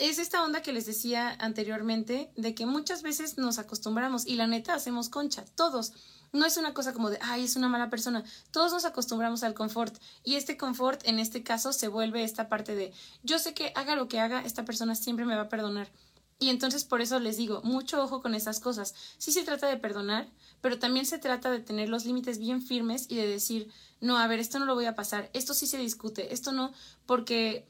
es 0.00 0.18
esta 0.18 0.42
onda 0.42 0.62
que 0.62 0.72
les 0.72 0.86
decía 0.86 1.36
anteriormente 1.38 2.32
de 2.34 2.54
que 2.54 2.64
muchas 2.64 3.02
veces 3.02 3.36
nos 3.36 3.58
acostumbramos 3.58 4.26
y 4.26 4.34
la 4.34 4.46
neta 4.46 4.74
hacemos 4.74 5.10
concha, 5.10 5.44
todos. 5.54 5.92
No 6.32 6.46
es 6.46 6.56
una 6.56 6.72
cosa 6.72 6.94
como 6.94 7.10
de, 7.10 7.18
ay, 7.20 7.44
es 7.44 7.56
una 7.56 7.68
mala 7.68 7.90
persona. 7.90 8.24
Todos 8.50 8.72
nos 8.72 8.86
acostumbramos 8.86 9.42
al 9.42 9.52
confort 9.52 9.94
y 10.24 10.36
este 10.36 10.56
confort 10.56 11.06
en 11.06 11.18
este 11.18 11.42
caso 11.42 11.74
se 11.74 11.88
vuelve 11.88 12.24
esta 12.24 12.48
parte 12.48 12.74
de, 12.74 12.92
yo 13.22 13.38
sé 13.38 13.52
que 13.52 13.72
haga 13.74 13.94
lo 13.94 14.08
que 14.08 14.20
haga, 14.20 14.42
esta 14.42 14.64
persona 14.64 14.94
siempre 14.94 15.26
me 15.26 15.36
va 15.36 15.42
a 15.42 15.48
perdonar. 15.48 15.90
Y 16.38 16.48
entonces 16.48 16.84
por 16.84 17.02
eso 17.02 17.20
les 17.20 17.36
digo, 17.36 17.60
mucho 17.62 18.02
ojo 18.02 18.22
con 18.22 18.34
esas 18.34 18.60
cosas. 18.60 18.94
Sí 19.18 19.32
se 19.32 19.42
trata 19.42 19.66
de 19.66 19.76
perdonar, 19.76 20.30
pero 20.62 20.78
también 20.78 21.04
se 21.04 21.18
trata 21.18 21.50
de 21.50 21.60
tener 21.60 21.90
los 21.90 22.06
límites 22.06 22.38
bien 22.38 22.62
firmes 22.62 23.04
y 23.10 23.16
de 23.16 23.26
decir, 23.26 23.70
no, 24.00 24.16
a 24.16 24.26
ver, 24.26 24.40
esto 24.40 24.58
no 24.58 24.64
lo 24.64 24.74
voy 24.74 24.86
a 24.86 24.94
pasar, 24.94 25.28
esto 25.34 25.52
sí 25.52 25.66
se 25.66 25.76
discute, 25.76 26.32
esto 26.32 26.52
no, 26.52 26.72
porque 27.04 27.68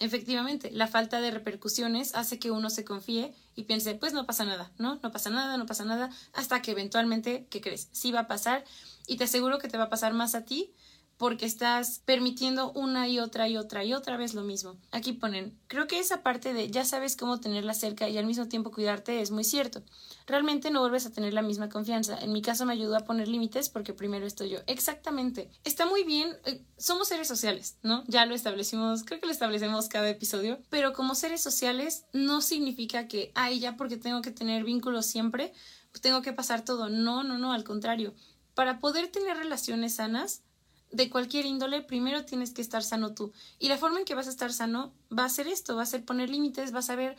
efectivamente, 0.00 0.70
la 0.70 0.86
falta 0.86 1.20
de 1.20 1.30
repercusiones 1.30 2.14
hace 2.14 2.38
que 2.38 2.50
uno 2.50 2.70
se 2.70 2.84
confíe 2.84 3.34
y 3.54 3.64
piense, 3.64 3.94
pues 3.94 4.12
no 4.12 4.26
pasa 4.26 4.44
nada, 4.44 4.70
¿no? 4.78 5.00
No 5.02 5.12
pasa 5.12 5.30
nada, 5.30 5.56
no 5.56 5.66
pasa 5.66 5.84
nada, 5.84 6.10
hasta 6.32 6.62
que 6.62 6.72
eventualmente, 6.72 7.46
¿qué 7.50 7.60
crees? 7.60 7.88
Sí 7.92 8.12
va 8.12 8.20
a 8.20 8.28
pasar 8.28 8.64
y 9.06 9.16
te 9.16 9.24
aseguro 9.24 9.58
que 9.58 9.68
te 9.68 9.78
va 9.78 9.84
a 9.84 9.90
pasar 9.90 10.12
más 10.12 10.34
a 10.34 10.44
ti 10.44 10.72
porque 11.16 11.46
estás 11.46 12.02
permitiendo 12.04 12.72
una 12.72 13.08
y 13.08 13.18
otra 13.18 13.48
y 13.48 13.56
otra 13.56 13.84
y 13.84 13.94
otra 13.94 14.16
vez 14.16 14.34
lo 14.34 14.42
mismo. 14.42 14.76
Aquí 14.90 15.12
ponen, 15.12 15.58
creo 15.66 15.86
que 15.86 15.98
esa 15.98 16.22
parte 16.22 16.52
de 16.52 16.70
ya 16.70 16.84
sabes 16.84 17.16
cómo 17.16 17.40
tenerla 17.40 17.74
cerca 17.74 18.08
y 18.08 18.18
al 18.18 18.26
mismo 18.26 18.48
tiempo 18.48 18.70
cuidarte 18.70 19.20
es 19.20 19.30
muy 19.30 19.44
cierto. 19.44 19.82
Realmente 20.26 20.70
no 20.70 20.80
vuelves 20.80 21.06
a 21.06 21.12
tener 21.12 21.32
la 21.32 21.42
misma 21.42 21.68
confianza. 21.68 22.18
En 22.18 22.32
mi 22.32 22.42
caso 22.42 22.66
me 22.66 22.74
ayudó 22.74 22.96
a 22.96 23.04
poner 23.04 23.28
límites 23.28 23.68
porque 23.68 23.94
primero 23.94 24.26
estoy 24.26 24.50
yo. 24.50 24.58
Exactamente. 24.66 25.50
Está 25.64 25.86
muy 25.86 26.04
bien. 26.04 26.36
Eh, 26.44 26.62
somos 26.76 27.08
seres 27.08 27.28
sociales, 27.28 27.78
¿no? 27.82 28.04
Ya 28.08 28.26
lo 28.26 28.34
establecimos, 28.34 29.04
creo 29.04 29.20
que 29.20 29.26
lo 29.26 29.32
establecemos 29.32 29.88
cada 29.88 30.08
episodio, 30.10 30.58
pero 30.68 30.92
como 30.92 31.14
seres 31.14 31.42
sociales 31.42 32.04
no 32.12 32.42
significa 32.42 33.08
que, 33.08 33.32
ay, 33.34 33.60
ya 33.60 33.76
porque 33.76 33.96
tengo 33.96 34.20
que 34.20 34.30
tener 34.30 34.64
vínculos 34.64 35.06
siempre, 35.06 35.52
tengo 36.00 36.20
que 36.22 36.32
pasar 36.32 36.64
todo. 36.64 36.90
No, 36.90 37.22
no, 37.22 37.38
no, 37.38 37.52
al 37.52 37.64
contrario. 37.64 38.14
Para 38.54 38.78
poder 38.78 39.08
tener 39.08 39.36
relaciones 39.36 39.96
sanas, 39.96 40.42
de 40.90 41.10
cualquier 41.10 41.46
índole, 41.46 41.82
primero 41.82 42.24
tienes 42.24 42.52
que 42.52 42.62
estar 42.62 42.82
sano 42.82 43.14
tú. 43.14 43.32
Y 43.58 43.68
la 43.68 43.78
forma 43.78 43.98
en 43.98 44.04
que 44.04 44.14
vas 44.14 44.26
a 44.26 44.30
estar 44.30 44.52
sano 44.52 44.92
va 45.16 45.24
a 45.24 45.30
ser 45.30 45.48
esto, 45.48 45.76
va 45.76 45.82
a 45.82 45.86
ser 45.86 46.04
poner 46.04 46.30
límites, 46.30 46.72
vas 46.72 46.90
a 46.90 46.96
ver 46.96 47.16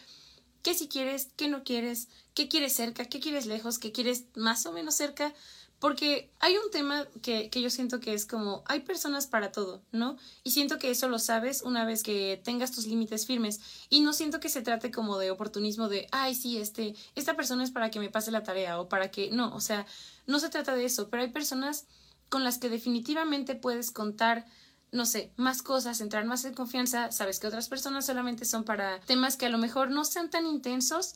qué 0.64 0.74
si 0.74 0.88
quieres, 0.88 1.30
qué 1.36 1.48
no 1.48 1.64
quieres, 1.64 2.08
qué 2.34 2.48
quieres 2.48 2.74
cerca, 2.74 3.06
qué 3.06 3.20
quieres 3.20 3.46
lejos, 3.46 3.80
qué 3.80 3.92
quieres 3.92 4.26
más 4.36 4.66
o 4.66 4.72
menos 4.72 4.96
cerca. 4.96 5.34
Porque 5.80 6.32
hay 6.40 6.58
un 6.58 6.72
tema 6.72 7.06
que, 7.22 7.52
que 7.52 7.62
yo 7.62 7.70
siento 7.70 8.00
que 8.00 8.16
es 8.16 8.26
como, 8.26 8.64
hay 8.66 8.80
personas 8.80 9.28
para 9.28 9.52
todo, 9.52 9.84
¿no? 9.92 10.18
Y 10.44 10.50
siento 10.50 10.80
que 10.80 10.90
eso 10.90 11.08
lo 11.08 11.20
sabes 11.20 11.62
una 11.62 11.86
vez 11.86 12.02
que 12.02 12.42
tengas 12.44 12.72
tus 12.72 12.88
límites 12.88 13.28
firmes. 13.28 13.62
Y 13.90 14.02
no 14.02 14.12
siento 14.14 14.40
que 14.40 14.50
se 14.50 14.64
trate 14.64 14.90
como 14.90 15.20
de 15.20 15.30
oportunismo 15.30 15.88
de, 15.88 16.08
ay, 16.12 16.34
sí, 16.34 16.58
este, 16.58 16.96
esta 17.14 17.36
persona 17.36 17.64
es 17.64 17.70
para 17.70 17.92
que 17.92 18.00
me 18.00 18.10
pase 18.10 18.32
la 18.32 18.42
tarea 18.42 18.80
o 18.82 18.90
para 18.90 19.12
que, 19.12 19.30
no, 19.30 19.54
o 19.54 19.62
sea, 19.62 19.86
no 20.26 20.40
se 20.40 20.50
trata 20.50 20.74
de 20.74 20.86
eso, 20.86 21.10
pero 21.10 21.22
hay 21.22 21.30
personas 21.30 21.86
con 22.30 22.44
las 22.44 22.58
que 22.58 22.70
definitivamente 22.70 23.56
puedes 23.56 23.92
contar 23.92 24.46
no 24.92 25.06
sé, 25.06 25.32
más 25.36 25.62
cosas, 25.62 26.00
entrar 26.02 26.26
más 26.26 26.46
en 26.46 26.54
confianza, 26.54 27.12
sabes 27.12 27.40
que 27.40 27.48
otras 27.48 27.68
personas 27.68 28.06
solamente 28.06 28.46
son 28.46 28.64
para 28.64 29.00
temas 29.02 29.36
que 29.36 29.46
a 29.46 29.50
lo 29.50 29.58
mejor 29.58 29.92
no 29.92 30.06
sean 30.06 30.30
tan 30.30 30.46
intensos, 30.46 31.16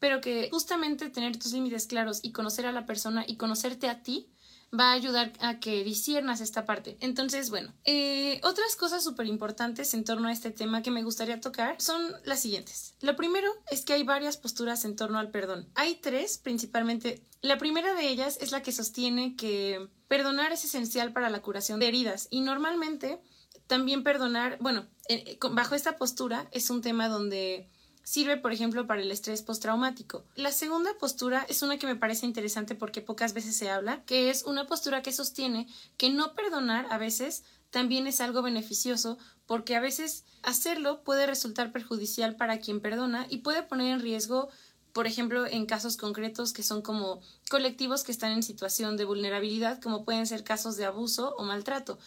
pero 0.00 0.20
que 0.20 0.48
justamente 0.50 1.08
tener 1.08 1.36
tus 1.36 1.52
límites 1.52 1.86
claros 1.86 2.18
y 2.22 2.32
conocer 2.32 2.66
a 2.66 2.72
la 2.72 2.86
persona 2.86 3.24
y 3.26 3.36
conocerte 3.36 3.88
a 3.88 4.02
ti 4.02 4.28
va 4.78 4.90
a 4.90 4.94
ayudar 4.94 5.32
a 5.40 5.60
que 5.60 5.84
disiernas 5.84 6.40
esta 6.40 6.64
parte. 6.64 6.96
Entonces, 7.00 7.50
bueno, 7.50 7.72
eh, 7.84 8.40
otras 8.42 8.74
cosas 8.76 9.04
súper 9.04 9.26
importantes 9.26 9.92
en 9.92 10.04
torno 10.04 10.28
a 10.28 10.32
este 10.32 10.50
tema 10.50 10.82
que 10.82 10.90
me 10.90 11.02
gustaría 11.02 11.40
tocar 11.40 11.76
son 11.78 12.00
las 12.24 12.40
siguientes. 12.40 12.94
Lo 13.00 13.14
primero 13.14 13.50
es 13.70 13.84
que 13.84 13.92
hay 13.92 14.02
varias 14.02 14.36
posturas 14.36 14.84
en 14.84 14.96
torno 14.96 15.18
al 15.18 15.30
perdón. 15.30 15.68
Hay 15.74 15.96
tres 15.96 16.38
principalmente. 16.38 17.22
La 17.42 17.58
primera 17.58 17.94
de 17.94 18.08
ellas 18.08 18.38
es 18.40 18.50
la 18.52 18.62
que 18.62 18.72
sostiene 18.72 19.36
que 19.36 19.88
perdonar 20.08 20.52
es 20.52 20.64
esencial 20.64 21.12
para 21.12 21.28
la 21.28 21.42
curación 21.42 21.78
de 21.80 21.88
heridas 21.88 22.28
y 22.30 22.40
normalmente 22.40 23.20
también 23.66 24.02
perdonar, 24.02 24.58
bueno, 24.60 24.86
eh, 25.08 25.38
bajo 25.50 25.74
esta 25.74 25.96
postura 25.96 26.48
es 26.50 26.70
un 26.70 26.82
tema 26.82 27.08
donde 27.08 27.68
Sirve, 28.04 28.36
por 28.36 28.52
ejemplo, 28.52 28.86
para 28.86 29.00
el 29.00 29.10
estrés 29.10 29.42
postraumático. 29.42 30.24
La 30.34 30.50
segunda 30.52 30.90
postura 30.98 31.46
es 31.48 31.62
una 31.62 31.78
que 31.78 31.86
me 31.86 31.96
parece 31.96 32.26
interesante 32.26 32.74
porque 32.74 33.00
pocas 33.00 33.32
veces 33.32 33.56
se 33.56 33.70
habla, 33.70 34.04
que 34.04 34.30
es 34.30 34.42
una 34.42 34.66
postura 34.66 35.02
que 35.02 35.12
sostiene 35.12 35.68
que 35.96 36.10
no 36.10 36.34
perdonar 36.34 36.86
a 36.90 36.98
veces 36.98 37.44
también 37.70 38.06
es 38.06 38.20
algo 38.20 38.42
beneficioso 38.42 39.18
porque 39.46 39.76
a 39.76 39.80
veces 39.80 40.24
hacerlo 40.42 41.02
puede 41.04 41.26
resultar 41.26 41.72
perjudicial 41.72 42.36
para 42.36 42.58
quien 42.58 42.80
perdona 42.80 43.26
y 43.30 43.38
puede 43.38 43.62
poner 43.62 43.92
en 43.92 44.00
riesgo 44.00 44.50
por 44.92 45.06
ejemplo, 45.06 45.46
en 45.46 45.66
casos 45.66 45.96
concretos 45.96 46.52
que 46.52 46.62
son 46.62 46.82
como 46.82 47.20
colectivos 47.50 48.04
que 48.04 48.12
están 48.12 48.32
en 48.32 48.42
situación 48.42 48.96
de 48.96 49.04
vulnerabilidad, 49.04 49.80
como 49.80 50.04
pueden 50.04 50.26
ser 50.26 50.44
casos 50.44 50.76
de 50.76 50.84
abuso 50.84 51.34
o 51.38 51.44
maltrato. 51.44 51.98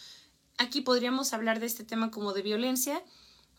Aquí 0.57 0.81
podríamos 0.81 1.33
hablar 1.33 1.59
de 1.59 1.65
este 1.65 1.83
tema 1.83 2.11
como 2.11 2.33
de 2.33 2.43
violencia 2.43 3.01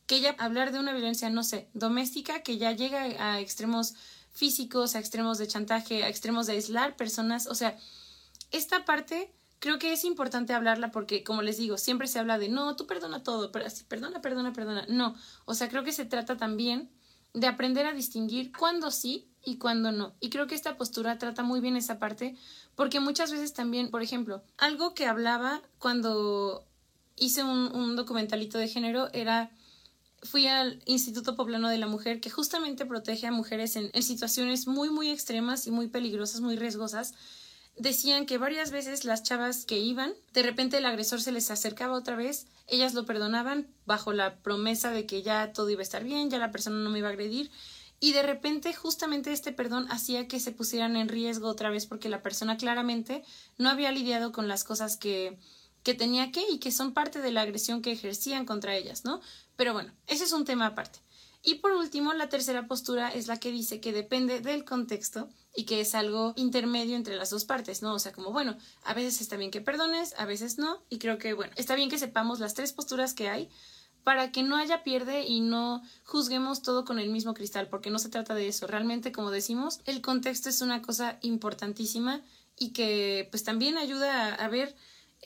que 0.07 0.21
ya 0.21 0.37
hablar 0.39 0.73
de 0.73 0.79
una 0.79 0.93
violencia, 0.93 1.31
no 1.31 1.43
sé, 1.43 1.69
doméstica, 1.75 2.43
que 2.43 2.59
ya 2.59 2.73
llega 2.73 3.03
a 3.03 3.41
extremos 3.41 3.95
físicos, 4.33 4.95
a 4.95 4.99
extremos 4.99 5.39
de 5.39 5.49
chantaje, 5.49 6.05
a 6.05 6.09
extremos 6.09 6.47
de 6.47 6.53
aislar 6.53 6.97
personas, 6.97 7.47
o 7.47 7.55
sea, 7.55 7.77
esta 8.53 8.85
parte 8.85 9.33
creo 9.59 9.79
que 9.79 9.93
es 9.93 10.05
importante 10.05 10.53
hablarla 10.53 10.91
porque, 10.93 11.25
como 11.25 11.43
les 11.43 11.57
digo, 11.57 11.79
siempre 11.79 12.09
se 12.09 12.19
habla 12.19 12.39
de 12.39 12.49
no, 12.49 12.77
tú 12.77 12.87
perdona 12.87 13.23
todo, 13.23 13.51
pero 13.53 13.67
así, 13.67 13.85
perdona, 13.85 14.21
perdona, 14.21 14.53
perdona. 14.53 14.85
No, 14.89 15.17
o 15.45 15.55
sea, 15.55 15.69
creo 15.69 15.85
que 15.85 15.93
se 15.93 16.05
trata 16.05 16.37
también 16.37 16.91
de 17.35 17.47
aprender 17.47 17.87
a 17.87 17.93
distinguir 17.93 18.53
cuándo 18.53 18.91
sí 18.91 19.29
y 19.45 19.59
cuándo 19.59 19.93
no. 19.93 20.15
Y 20.21 20.31
creo 20.31 20.47
que 20.47 20.55
esta 20.55 20.77
postura 20.77 21.19
trata 21.19 21.43
muy 21.43 21.61
bien 21.61 21.77
esa 21.77 21.99
parte 21.99 22.37
porque 22.75 23.01
muchas 23.01 23.31
veces 23.31 23.53
también, 23.53 23.91
por 23.91 24.03
ejemplo, 24.03 24.43
algo 24.59 24.95
que 24.95 25.07
hablaba 25.07 25.63
cuando 25.79 26.65
hice 27.17 27.43
un, 27.43 27.75
un 27.75 27.97
documentalito 27.97 28.59
de 28.59 28.69
género 28.69 29.09
era 29.13 29.51
fui 30.23 30.47
al 30.47 30.83
Instituto 30.87 31.37
Poblano 31.37 31.69
de 31.69 31.79
la 31.79 31.87
Mujer, 31.87 32.21
que 32.21 32.31
justamente 32.31 32.87
protege 32.87 33.27
a 33.27 33.33
mujeres 33.33 33.77
en, 33.77 33.91
en, 33.93 34.03
situaciones 34.03 34.67
muy, 34.67 34.91
muy 34.91 35.11
extremas 35.11 35.67
y 35.67 35.71
muy 35.71 35.89
peligrosas, 35.89 36.41
muy 36.41 36.57
riesgosas. 36.57 37.15
Decían 37.77 38.25
que 38.25 38.39
varias 38.39 38.71
veces 38.71 39.05
las 39.05 39.23
chavas 39.23 39.67
que 39.67 39.79
iban, 39.79 40.15
de 40.33 40.43
repente 40.43 40.79
el 40.79 40.87
agresor 40.87 41.21
se 41.21 41.33
les 41.33 41.51
acercaba 41.51 41.95
otra 41.95 42.17
vez, 42.17 42.47
ellas 42.67 42.95
lo 42.95 43.05
perdonaban 43.05 43.69
bajo 43.85 44.13
la 44.13 44.37
promesa 44.37 44.91
de 44.91 45.05
que 45.05 45.23
ya 45.23 45.53
todo 45.53 45.69
iba 45.69 45.81
a 45.81 45.83
estar 45.83 46.03
bien, 46.03 46.31
ya 46.31 46.39
la 46.39 46.51
persona 46.51 46.77
no 46.77 46.89
me 46.91 47.01
iba 47.01 47.09
a 47.09 47.13
agredir, 47.13 47.51
y 48.01 48.13
de 48.13 48.23
repente 48.23 48.75
justamente 48.75 49.33
este 49.33 49.53
perdón 49.53 49.87
hacía 49.91 50.29
que 50.29 50.41
se 50.41 50.53
pusieran 50.53 50.97
en 50.97 51.09
riesgo 51.09 51.49
otra 51.49 51.71
vez 51.71 51.87
porque 51.87 52.09
la 52.09 52.23
persona 52.23 52.57
claramente 52.57 53.23
no 53.57 53.71
había 53.71 53.91
lidiado 53.91 54.33
con 54.33 54.49
las 54.49 54.65
cosas 54.65 54.97
que, 54.97 55.39
que 55.87 55.95
tenía 55.95 56.33
que 56.33 56.43
y 56.51 56.59
que 56.59 56.73
son 56.73 56.93
parte 56.93 57.21
de 57.21 57.31
la 57.31 57.43
agresión 57.43 57.81
que 57.81 57.93
ejercían 57.93 58.45
contra 58.45 58.75
ellas, 58.75 59.05
¿no? 59.05 59.21
Pero 59.55 59.73
bueno, 59.73 59.93
ese 60.09 60.25
es 60.25 60.33
un 60.33 60.45
tema 60.45 60.67
aparte. 60.67 60.99
Y 61.45 61.61
por 61.61 61.71
último, 61.71 62.13
la 62.13 62.29
tercera 62.29 62.67
postura 62.67 63.09
es 63.09 63.29
la 63.29 63.39
que 63.39 63.53
dice 63.53 63.79
que 63.81 63.93
depende 63.93 64.41
del 64.41 64.65
contexto 64.65 65.29
y 65.55 65.63
que 65.63 65.81
es 65.81 65.95
algo 65.95 66.33
intermedio 66.35 66.97
entre 66.97 67.15
las 67.15 67.31
dos 67.31 67.45
partes, 67.45 67.83
¿no? 67.83 67.95
O 67.95 68.01
sea, 68.01 68.11
como 68.11 68.33
bueno, 68.33 68.59
a 68.83 68.95
veces 68.95 69.21
está 69.21 69.37
bien 69.37 69.53
que 69.53 69.61
perdones, 69.61 70.17
a 70.19 70.25
veces 70.25 70.59
no, 70.59 70.83
y 70.91 70.99
creo 70.99 71.19
que 71.19 71.35
bueno, 71.35 71.53
está 71.55 71.77
bien 71.77 71.89
que 71.89 71.99
sepamos 71.99 72.41
las 72.41 72.55
tres 72.55 72.73
posturas 72.73 73.15
que 73.15 73.29
hay 73.29 73.49
para 74.03 74.33
que 74.33 74.43
no 74.43 74.57
haya 74.57 74.83
pierde 74.83 75.23
y 75.23 75.41
no 75.41 75.83
juzguemos 76.03 76.63
todo 76.63 76.85
con 76.85 76.99
el 76.99 77.11
mismo 77.11 77.33
cristal, 77.33 77.69
porque 77.69 77.91
no 77.91 78.01
se 78.01 78.09
trata 78.09 78.35
de 78.35 78.49
eso. 78.49 78.67
Realmente, 78.67 79.13
como 79.13 79.31
decimos, 79.31 79.79
el 79.85 80.01
contexto 80.01 80.49
es 80.49 80.63
una 80.63 80.83
cosa 80.83 81.21
importantísima 81.23 82.23
y 82.59 82.73
que 82.73 83.29
pues 83.31 83.45
también 83.45 83.79
ayuda 83.79 84.35
a, 84.35 84.49
ver, 84.49 84.75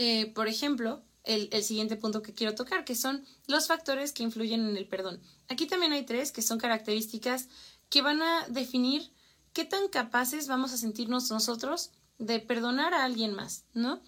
eh, 0.03 0.33
por 0.33 0.49
ejemplo, 0.49 1.03
el, 1.25 1.51
siguiente 1.63 1.95
punto 1.95 2.23
que 2.23 2.33
quiero 2.33 2.55
tocar, 2.55 2.87
que 2.87 2.95
son 2.95 3.23
los 3.47 3.67
factores 3.67 4.13
que 4.13 4.23
influyen 4.23 4.67
en 4.67 4.79
el 4.79 4.89
perdón. 4.89 5.21
Aquí 5.51 5.67
también 5.67 5.93
hay 5.93 6.07
tres 6.07 6.33
que 6.33 6.41
son 6.41 6.57
características 6.57 7.49
que 7.91 8.01
van 8.01 8.23
a 8.23 8.47
definir 8.49 9.13
qué 9.53 9.67
tan 9.67 9.89
capaces 9.89 10.49
vamos 10.49 10.73
a 10.73 10.79
sentirnos 10.79 11.31
nosotros 11.31 11.91
de 12.17 12.41
perdonar 12.41 12.95
a 12.95 13.05
alguien 13.05 13.35
más, 13.35 13.67
¿no? 13.75 14.01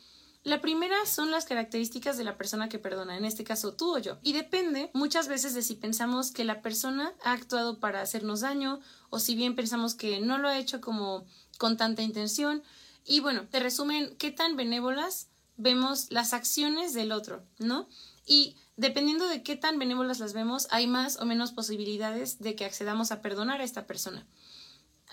La 0.45 0.63
primera 0.63 0.97
son 1.05 1.31
las 1.31 1.45
características 1.45 2.17
de 2.17 2.25
la 2.25 2.39
persona 2.39 2.71
que 2.71 2.79
perdona, 2.79 3.19
en 3.19 3.27
este 3.27 3.45
caso 3.45 3.75
tú 3.75 3.95
o 3.95 3.99
yo, 3.99 4.17
y 4.23 4.33
depende 4.33 4.91
muchas 4.95 5.29
veces 5.29 5.53
de 5.53 5.61
si 5.61 5.75
pensamos 5.75 6.31
que 6.31 6.47
la 6.47 6.63
persona 6.63 7.13
ha 7.23 7.33
actuado 7.33 7.81
para 7.81 8.01
hacernos 8.01 8.41
daño 8.41 8.81
o 9.11 9.19
si 9.19 9.35
bien 9.35 9.55
pensamos 9.57 9.95
que 9.95 10.21
no 10.21 10.39
lo 10.39 10.49
ha 10.49 10.59
hecho 10.59 10.81
como 10.81 11.27
con 11.59 11.77
tanta 11.77 12.01
intención. 12.01 12.63
Y 13.05 13.21
bueno, 13.21 13.47
te 13.51 13.61
resumen 13.61 14.17
qué 14.17 14.31
tan 14.31 14.57
benévolas 14.57 15.29
vemos 15.57 16.11
las 16.11 16.33
acciones 16.33 16.95
del 16.95 17.13
otro, 17.13 17.45
¿no? 17.59 17.89
Y 18.27 18.57
dependiendo 18.77 19.27
de 19.27 19.43
qué 19.43 19.57
tan 19.57 19.79
benévolas 19.79 20.21
las 20.21 20.33
vemos, 20.33 20.69
hay 20.71 20.87
más 20.87 21.19
o 21.19 21.25
menos 21.25 21.53
posibilidades 21.53 22.39
de 22.39 22.55
que 22.55 22.65
accedamos 22.65 23.13
a 23.13 23.21
perdonar 23.21 23.61
a 23.61 23.65
esta 23.65 23.87
persona. 23.87 24.27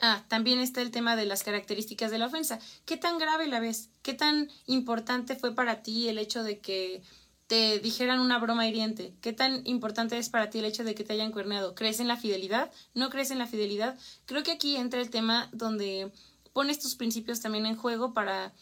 Ah, 0.01 0.23
también 0.29 0.59
está 0.59 0.81
el 0.81 0.91
tema 0.91 1.15
de 1.15 1.25
las 1.25 1.43
características 1.43 2.11
de 2.11 2.19
la 2.19 2.27
ofensa. 2.27 2.59
¿Qué 2.85 2.95
tan 2.95 3.17
grave 3.17 3.47
la 3.47 3.59
ves? 3.59 3.89
¿Qué 4.01 4.13
tan 4.13 4.49
importante 4.65 5.35
fue 5.35 5.53
para 5.53 5.81
ti 5.81 6.07
el 6.07 6.17
hecho 6.17 6.43
de 6.43 6.59
que 6.59 7.01
te 7.47 7.79
dijeran 7.79 8.19
una 8.19 8.37
broma 8.37 8.67
hiriente? 8.67 9.15
¿Qué 9.21 9.33
tan 9.33 9.65
importante 9.65 10.17
es 10.17 10.29
para 10.29 10.49
ti 10.49 10.59
el 10.59 10.65
hecho 10.65 10.83
de 10.83 10.95
que 10.95 11.03
te 11.03 11.13
hayan 11.13 11.31
cuerneado? 11.31 11.75
¿Crees 11.75 11.99
en 11.99 12.07
la 12.07 12.15
fidelidad? 12.15 12.71
¿No 12.93 13.09
crees 13.09 13.31
en 13.31 13.39
la 13.39 13.47
fidelidad? 13.47 13.97
Creo 14.25 14.43
que 14.43 14.51
aquí 14.51 14.77
entra 14.77 15.01
el 15.01 15.09
tema 15.09 15.49
donde 15.51 16.13
pones 16.53 16.79
tus 16.79 16.95
principios 16.95 17.41
también 17.41 17.65
en 17.65 17.75
juego 17.75 18.13
para 18.13 18.53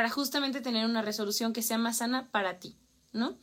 para 0.00 0.08
justamente 0.08 0.62
tener 0.62 0.86
una 0.86 1.02
resolución 1.02 1.52
que 1.52 1.60
sea 1.60 1.76
más 1.76 1.98
sana 1.98 2.30
para 2.30 2.58
ti, 2.58 2.74
¿no? 3.12 3.36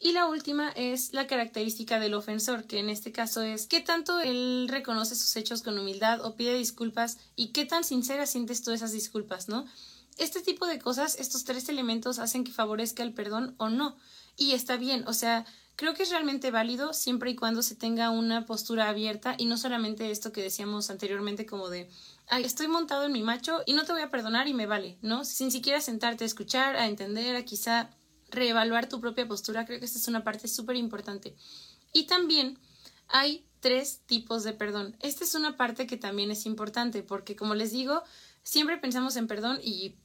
Y 0.00 0.10
la 0.10 0.26
última 0.26 0.70
es 0.70 1.12
la 1.12 1.28
característica 1.28 2.00
del 2.00 2.14
ofensor, 2.14 2.64
que 2.64 2.80
en 2.80 2.90
este 2.90 3.12
caso 3.12 3.42
es 3.42 3.68
qué 3.68 3.78
tanto 3.78 4.18
él 4.18 4.66
reconoce 4.68 5.14
sus 5.14 5.36
hechos 5.36 5.62
con 5.62 5.78
humildad 5.78 6.24
o 6.24 6.34
pide 6.34 6.58
disculpas 6.58 7.18
y 7.36 7.52
qué 7.52 7.64
tan 7.64 7.84
sincera 7.84 8.26
sientes 8.26 8.60
tú 8.64 8.72
esas 8.72 8.90
disculpas, 8.90 9.48
¿no? 9.48 9.66
Este 10.18 10.40
tipo 10.40 10.66
de 10.66 10.80
cosas, 10.80 11.14
estos 11.14 11.44
tres 11.44 11.68
elementos 11.68 12.18
hacen 12.18 12.42
que 12.42 12.50
favorezca 12.50 13.04
el 13.04 13.14
perdón 13.14 13.54
o 13.58 13.68
no. 13.68 13.96
Y 14.36 14.54
está 14.54 14.76
bien, 14.76 15.04
o 15.06 15.12
sea, 15.12 15.46
creo 15.76 15.94
que 15.94 16.02
es 16.02 16.10
realmente 16.10 16.50
válido 16.50 16.92
siempre 16.92 17.30
y 17.30 17.36
cuando 17.36 17.62
se 17.62 17.76
tenga 17.76 18.10
una 18.10 18.46
postura 18.46 18.88
abierta 18.88 19.36
y 19.38 19.44
no 19.44 19.56
solamente 19.56 20.10
esto 20.10 20.32
que 20.32 20.42
decíamos 20.42 20.90
anteriormente 20.90 21.46
como 21.46 21.68
de 21.68 21.88
estoy 22.38 22.68
montado 22.68 23.04
en 23.04 23.12
mi 23.12 23.22
macho 23.22 23.62
y 23.66 23.72
no 23.72 23.84
te 23.84 23.92
voy 23.92 24.02
a 24.02 24.10
perdonar 24.10 24.48
y 24.48 24.54
me 24.54 24.66
vale, 24.66 24.98
¿no? 25.02 25.24
Sin 25.24 25.50
siquiera 25.50 25.80
sentarte 25.80 26.24
a 26.24 26.26
escuchar, 26.26 26.76
a 26.76 26.86
entender, 26.86 27.36
a 27.36 27.44
quizá 27.44 27.90
reevaluar 28.30 28.88
tu 28.88 29.00
propia 29.00 29.26
postura, 29.26 29.66
creo 29.66 29.78
que 29.78 29.84
esta 29.84 29.98
es 29.98 30.08
una 30.08 30.24
parte 30.24 30.48
súper 30.48 30.76
importante. 30.76 31.34
Y 31.92 32.04
también 32.04 32.58
hay 33.08 33.44
tres 33.60 34.00
tipos 34.06 34.44
de 34.44 34.52
perdón. 34.52 34.96
Esta 35.00 35.24
es 35.24 35.34
una 35.34 35.56
parte 35.56 35.86
que 35.86 35.96
también 35.96 36.30
es 36.30 36.46
importante 36.46 37.02
porque, 37.02 37.36
como 37.36 37.54
les 37.54 37.72
digo, 37.72 38.02
siempre 38.42 38.78
pensamos 38.78 39.16
en 39.16 39.26
perdón 39.26 39.58
y 39.62 39.96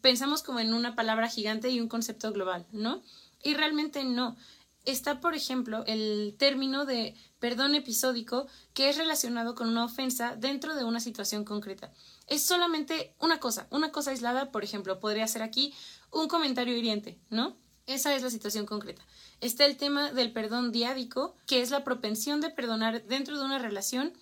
pensamos 0.00 0.42
como 0.42 0.60
en 0.60 0.74
una 0.74 0.94
palabra 0.94 1.28
gigante 1.28 1.70
y 1.70 1.80
un 1.80 1.88
concepto 1.88 2.32
global, 2.32 2.66
¿no? 2.72 3.02
Y 3.42 3.54
realmente 3.54 4.04
no. 4.04 4.36
Está, 4.84 5.20
por 5.20 5.34
ejemplo, 5.34 5.82
el 5.86 6.34
término 6.38 6.84
de 6.84 7.14
perdón 7.38 7.74
episódico 7.74 8.46
que 8.74 8.90
es 8.90 8.98
relacionado 8.98 9.54
con 9.54 9.68
una 9.68 9.84
ofensa 9.84 10.36
dentro 10.36 10.74
de 10.74 10.84
una 10.84 11.00
situación 11.00 11.44
concreta. 11.44 11.90
Es 12.26 12.42
solamente 12.42 13.14
una 13.18 13.40
cosa, 13.40 13.66
una 13.70 13.92
cosa 13.92 14.10
aislada, 14.10 14.52
por 14.52 14.62
ejemplo, 14.62 15.00
podría 15.00 15.26
ser 15.26 15.42
aquí 15.42 15.72
un 16.10 16.28
comentario 16.28 16.76
hiriente, 16.76 17.18
¿no? 17.30 17.56
Esa 17.86 18.14
es 18.14 18.22
la 18.22 18.30
situación 18.30 18.66
concreta. 18.66 19.02
Está 19.40 19.64
el 19.64 19.76
tema 19.76 20.12
del 20.12 20.32
perdón 20.32 20.70
diádico, 20.70 21.34
que 21.46 21.62
es 21.62 21.70
la 21.70 21.84
propensión 21.84 22.40
de 22.40 22.50
perdonar 22.50 23.04
dentro 23.06 23.38
de 23.38 23.44
una 23.44 23.58
relación, 23.58 24.12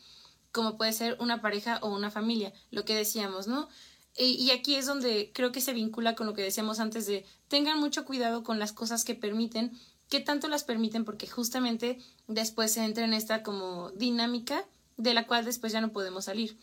como 0.53 0.77
puede 0.77 0.93
ser 0.93 1.17
una 1.21 1.41
pareja 1.41 1.79
o 1.83 1.95
una 1.95 2.11
familia, 2.11 2.53
lo 2.71 2.85
que 2.85 2.95
decíamos, 2.95 3.47
¿no? 3.47 3.69
Y 4.15 4.51
aquí 4.51 4.75
es 4.75 4.85
donde 4.85 5.31
creo 5.33 5.53
que 5.53 5.63
se 5.63 5.73
vincula 5.73 6.15
con 6.15 6.27
lo 6.27 6.35
que 6.35 6.43
decíamos 6.43 6.81
antes 6.81 7.07
de 7.07 7.25
tengan 7.49 7.81
mucho 7.81 8.05
cuidado 8.05 8.43
con 8.43 8.59
las 8.59 8.73
cosas 8.73 9.05
que 9.05 9.15
permiten 9.15 9.73
qué 10.13 10.21
tanto 10.21 10.47
las 10.49 10.63
permiten 10.63 11.07
porque 11.07 11.27
justamente 11.27 11.97
después 12.27 12.71
se 12.71 12.85
entra 12.85 13.07
en 13.07 13.15
esta 13.15 13.43
como 13.43 13.93
dinámica 13.93 14.63
de 14.99 15.15
la 15.15 15.27
cual 15.27 15.47
después 15.47 15.73
ya 15.73 15.81
no 15.81 15.91
podemos 15.91 16.27
salir. 16.27 16.59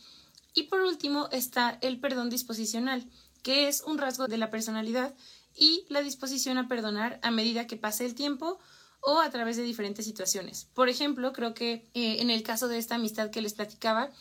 Y 0.53 0.63
por 0.63 0.81
último 0.81 1.29
está 1.31 1.79
el 1.81 1.99
perdón 1.99 2.29
disposicional, 2.29 3.09
que 3.41 3.67
es 3.67 3.81
un 3.81 3.97
rasgo 3.97 4.27
de 4.27 4.37
la 4.37 4.51
personalidad 4.51 5.15
y 5.55 5.83
la 5.89 6.03
disposición 6.03 6.59
a 6.59 6.67
perdonar 6.67 7.19
a 7.23 7.31
medida 7.31 7.65
que 7.65 7.75
pase 7.75 8.05
el 8.05 8.13
tiempo 8.13 8.59
o 9.01 9.19
a 9.19 9.31
través 9.31 9.57
de 9.57 9.63
diferentes 9.63 10.05
situaciones. 10.05 10.67
Por 10.75 10.87
ejemplo, 10.87 11.33
creo 11.33 11.55
que 11.55 11.89
eh, 11.95 12.21
en 12.21 12.29
el 12.29 12.43
caso 12.43 12.67
de 12.67 12.77
esta 12.77 12.95
amistad 12.95 13.31
que 13.31 13.41
les 13.41 13.55
platicaba, 13.55 14.11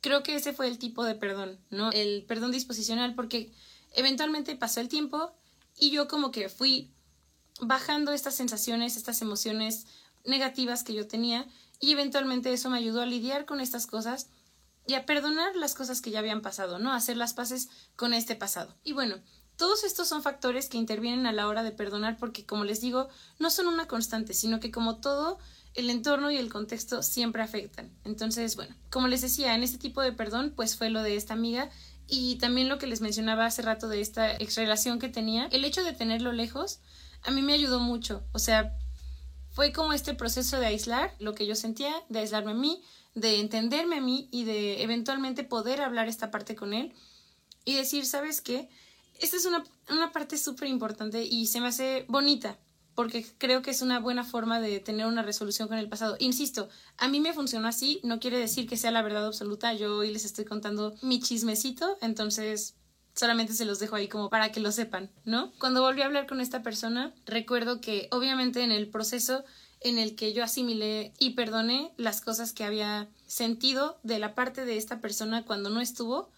creo 0.00 0.22
que 0.22 0.34
ese 0.34 0.54
fue 0.54 0.66
el 0.66 0.78
tipo 0.78 1.04
de 1.04 1.14
perdón, 1.14 1.58
¿no? 1.68 1.90
El 1.92 2.24
perdón 2.24 2.52
disposicional 2.52 3.14
porque 3.14 3.52
eventualmente 3.94 4.56
pasó 4.56 4.80
el 4.80 4.88
tiempo 4.88 5.30
y 5.78 5.90
yo 5.90 6.08
como 6.08 6.30
que 6.30 6.48
fui 6.48 6.90
bajando 7.60 8.12
estas 8.12 8.34
sensaciones, 8.34 8.96
estas 8.96 9.22
emociones 9.22 9.86
negativas 10.24 10.84
que 10.84 10.94
yo 10.94 11.06
tenía 11.06 11.46
y 11.80 11.92
eventualmente 11.92 12.52
eso 12.52 12.70
me 12.70 12.78
ayudó 12.78 13.00
a 13.02 13.06
lidiar 13.06 13.46
con 13.46 13.60
estas 13.60 13.86
cosas 13.86 14.28
y 14.86 14.94
a 14.94 15.06
perdonar 15.06 15.54
las 15.54 15.74
cosas 15.74 16.00
que 16.00 16.10
ya 16.10 16.18
habían 16.18 16.40
pasado, 16.40 16.78
¿no? 16.78 16.92
Hacer 16.92 17.16
las 17.16 17.34
paces 17.34 17.68
con 17.94 18.14
este 18.14 18.34
pasado. 18.36 18.74
Y 18.84 18.94
bueno, 18.94 19.16
todos 19.56 19.84
estos 19.84 20.08
son 20.08 20.22
factores 20.22 20.68
que 20.68 20.78
intervienen 20.78 21.26
a 21.26 21.32
la 21.32 21.46
hora 21.46 21.62
de 21.62 21.72
perdonar 21.72 22.16
porque, 22.16 22.46
como 22.46 22.64
les 22.64 22.80
digo, 22.80 23.08
no 23.38 23.50
son 23.50 23.66
una 23.66 23.86
constante, 23.86 24.32
sino 24.32 24.60
que 24.60 24.70
como 24.70 25.00
todo, 25.00 25.38
el 25.74 25.90
entorno 25.90 26.30
y 26.30 26.36
el 26.36 26.50
contexto 26.50 27.02
siempre 27.02 27.42
afectan. 27.42 27.92
Entonces, 28.04 28.56
bueno, 28.56 28.74
como 28.90 29.08
les 29.08 29.20
decía, 29.20 29.54
en 29.54 29.62
este 29.62 29.78
tipo 29.78 30.00
de 30.00 30.12
perdón, 30.12 30.52
pues 30.56 30.76
fue 30.76 30.90
lo 30.90 31.02
de 31.02 31.16
esta 31.16 31.34
amiga 31.34 31.70
y 32.06 32.36
también 32.36 32.68
lo 32.68 32.78
que 32.78 32.86
les 32.86 33.00
mencionaba 33.00 33.46
hace 33.46 33.62
rato 33.62 33.88
de 33.88 34.00
esta 34.00 34.32
ex 34.32 34.56
relación 34.56 34.98
que 34.98 35.08
tenía, 35.08 35.48
el 35.52 35.64
hecho 35.64 35.84
de 35.84 35.92
tenerlo 35.92 36.32
lejos 36.32 36.80
a 37.22 37.30
mí 37.30 37.42
me 37.42 37.54
ayudó 37.54 37.80
mucho. 37.80 38.24
O 38.32 38.38
sea, 38.38 38.76
fue 39.50 39.72
como 39.72 39.92
este 39.92 40.14
proceso 40.14 40.58
de 40.58 40.66
aislar 40.66 41.14
lo 41.18 41.34
que 41.34 41.46
yo 41.46 41.54
sentía, 41.54 41.92
de 42.08 42.20
aislarme 42.20 42.52
a 42.52 42.54
mí, 42.54 42.82
de 43.14 43.40
entenderme 43.40 43.96
a 43.96 44.00
mí 44.00 44.28
y 44.30 44.44
de 44.44 44.82
eventualmente 44.82 45.44
poder 45.44 45.80
hablar 45.80 46.08
esta 46.08 46.30
parte 46.30 46.54
con 46.54 46.74
él 46.74 46.94
y 47.64 47.74
decir, 47.74 48.06
¿sabes 48.06 48.40
qué? 48.40 48.68
Esta 49.20 49.36
es 49.36 49.46
una, 49.46 49.64
una 49.90 50.12
parte 50.12 50.38
súper 50.38 50.68
importante 50.68 51.24
y 51.24 51.46
se 51.46 51.60
me 51.60 51.68
hace 51.68 52.04
bonita 52.08 52.58
porque 52.98 53.24
creo 53.38 53.62
que 53.62 53.70
es 53.70 53.80
una 53.80 54.00
buena 54.00 54.24
forma 54.24 54.60
de 54.60 54.80
tener 54.80 55.06
una 55.06 55.22
resolución 55.22 55.68
con 55.68 55.78
el 55.78 55.88
pasado. 55.88 56.16
Insisto, 56.18 56.68
a 56.96 57.06
mí 57.06 57.20
me 57.20 57.32
funcionó 57.32 57.68
así, 57.68 58.00
no 58.02 58.18
quiere 58.18 58.38
decir 58.38 58.68
que 58.68 58.76
sea 58.76 58.90
la 58.90 59.02
verdad 59.02 59.24
absoluta, 59.24 59.72
yo 59.72 59.98
hoy 59.98 60.10
les 60.10 60.24
estoy 60.24 60.44
contando 60.44 60.96
mi 61.00 61.20
chismecito, 61.20 61.96
entonces 62.00 62.74
solamente 63.18 63.52
se 63.52 63.64
los 63.64 63.80
dejo 63.80 63.96
ahí 63.96 64.08
como 64.08 64.30
para 64.30 64.52
que 64.52 64.60
lo 64.60 64.70
sepan, 64.70 65.10
¿no? 65.24 65.52
Cuando 65.58 65.82
volví 65.82 66.02
a 66.02 66.06
hablar 66.06 66.26
con 66.26 66.40
esta 66.40 66.62
persona, 66.62 67.12
recuerdo 67.26 67.80
que 67.80 68.08
obviamente 68.12 68.62
en 68.62 68.70
el 68.70 68.88
proceso 68.88 69.44
en 69.80 69.98
el 69.98 70.14
que 70.14 70.32
yo 70.32 70.44
asimilé 70.44 71.12
y 71.18 71.30
perdoné 71.30 71.92
las 71.96 72.20
cosas 72.20 72.52
que 72.52 72.64
había 72.64 73.08
sentido 73.26 73.98
de 74.02 74.18
la 74.18 74.34
parte 74.34 74.64
de 74.64 74.76
esta 74.76 75.00
persona 75.00 75.44
cuando 75.44 75.68
no 75.68 75.80
estuvo, 75.80 76.30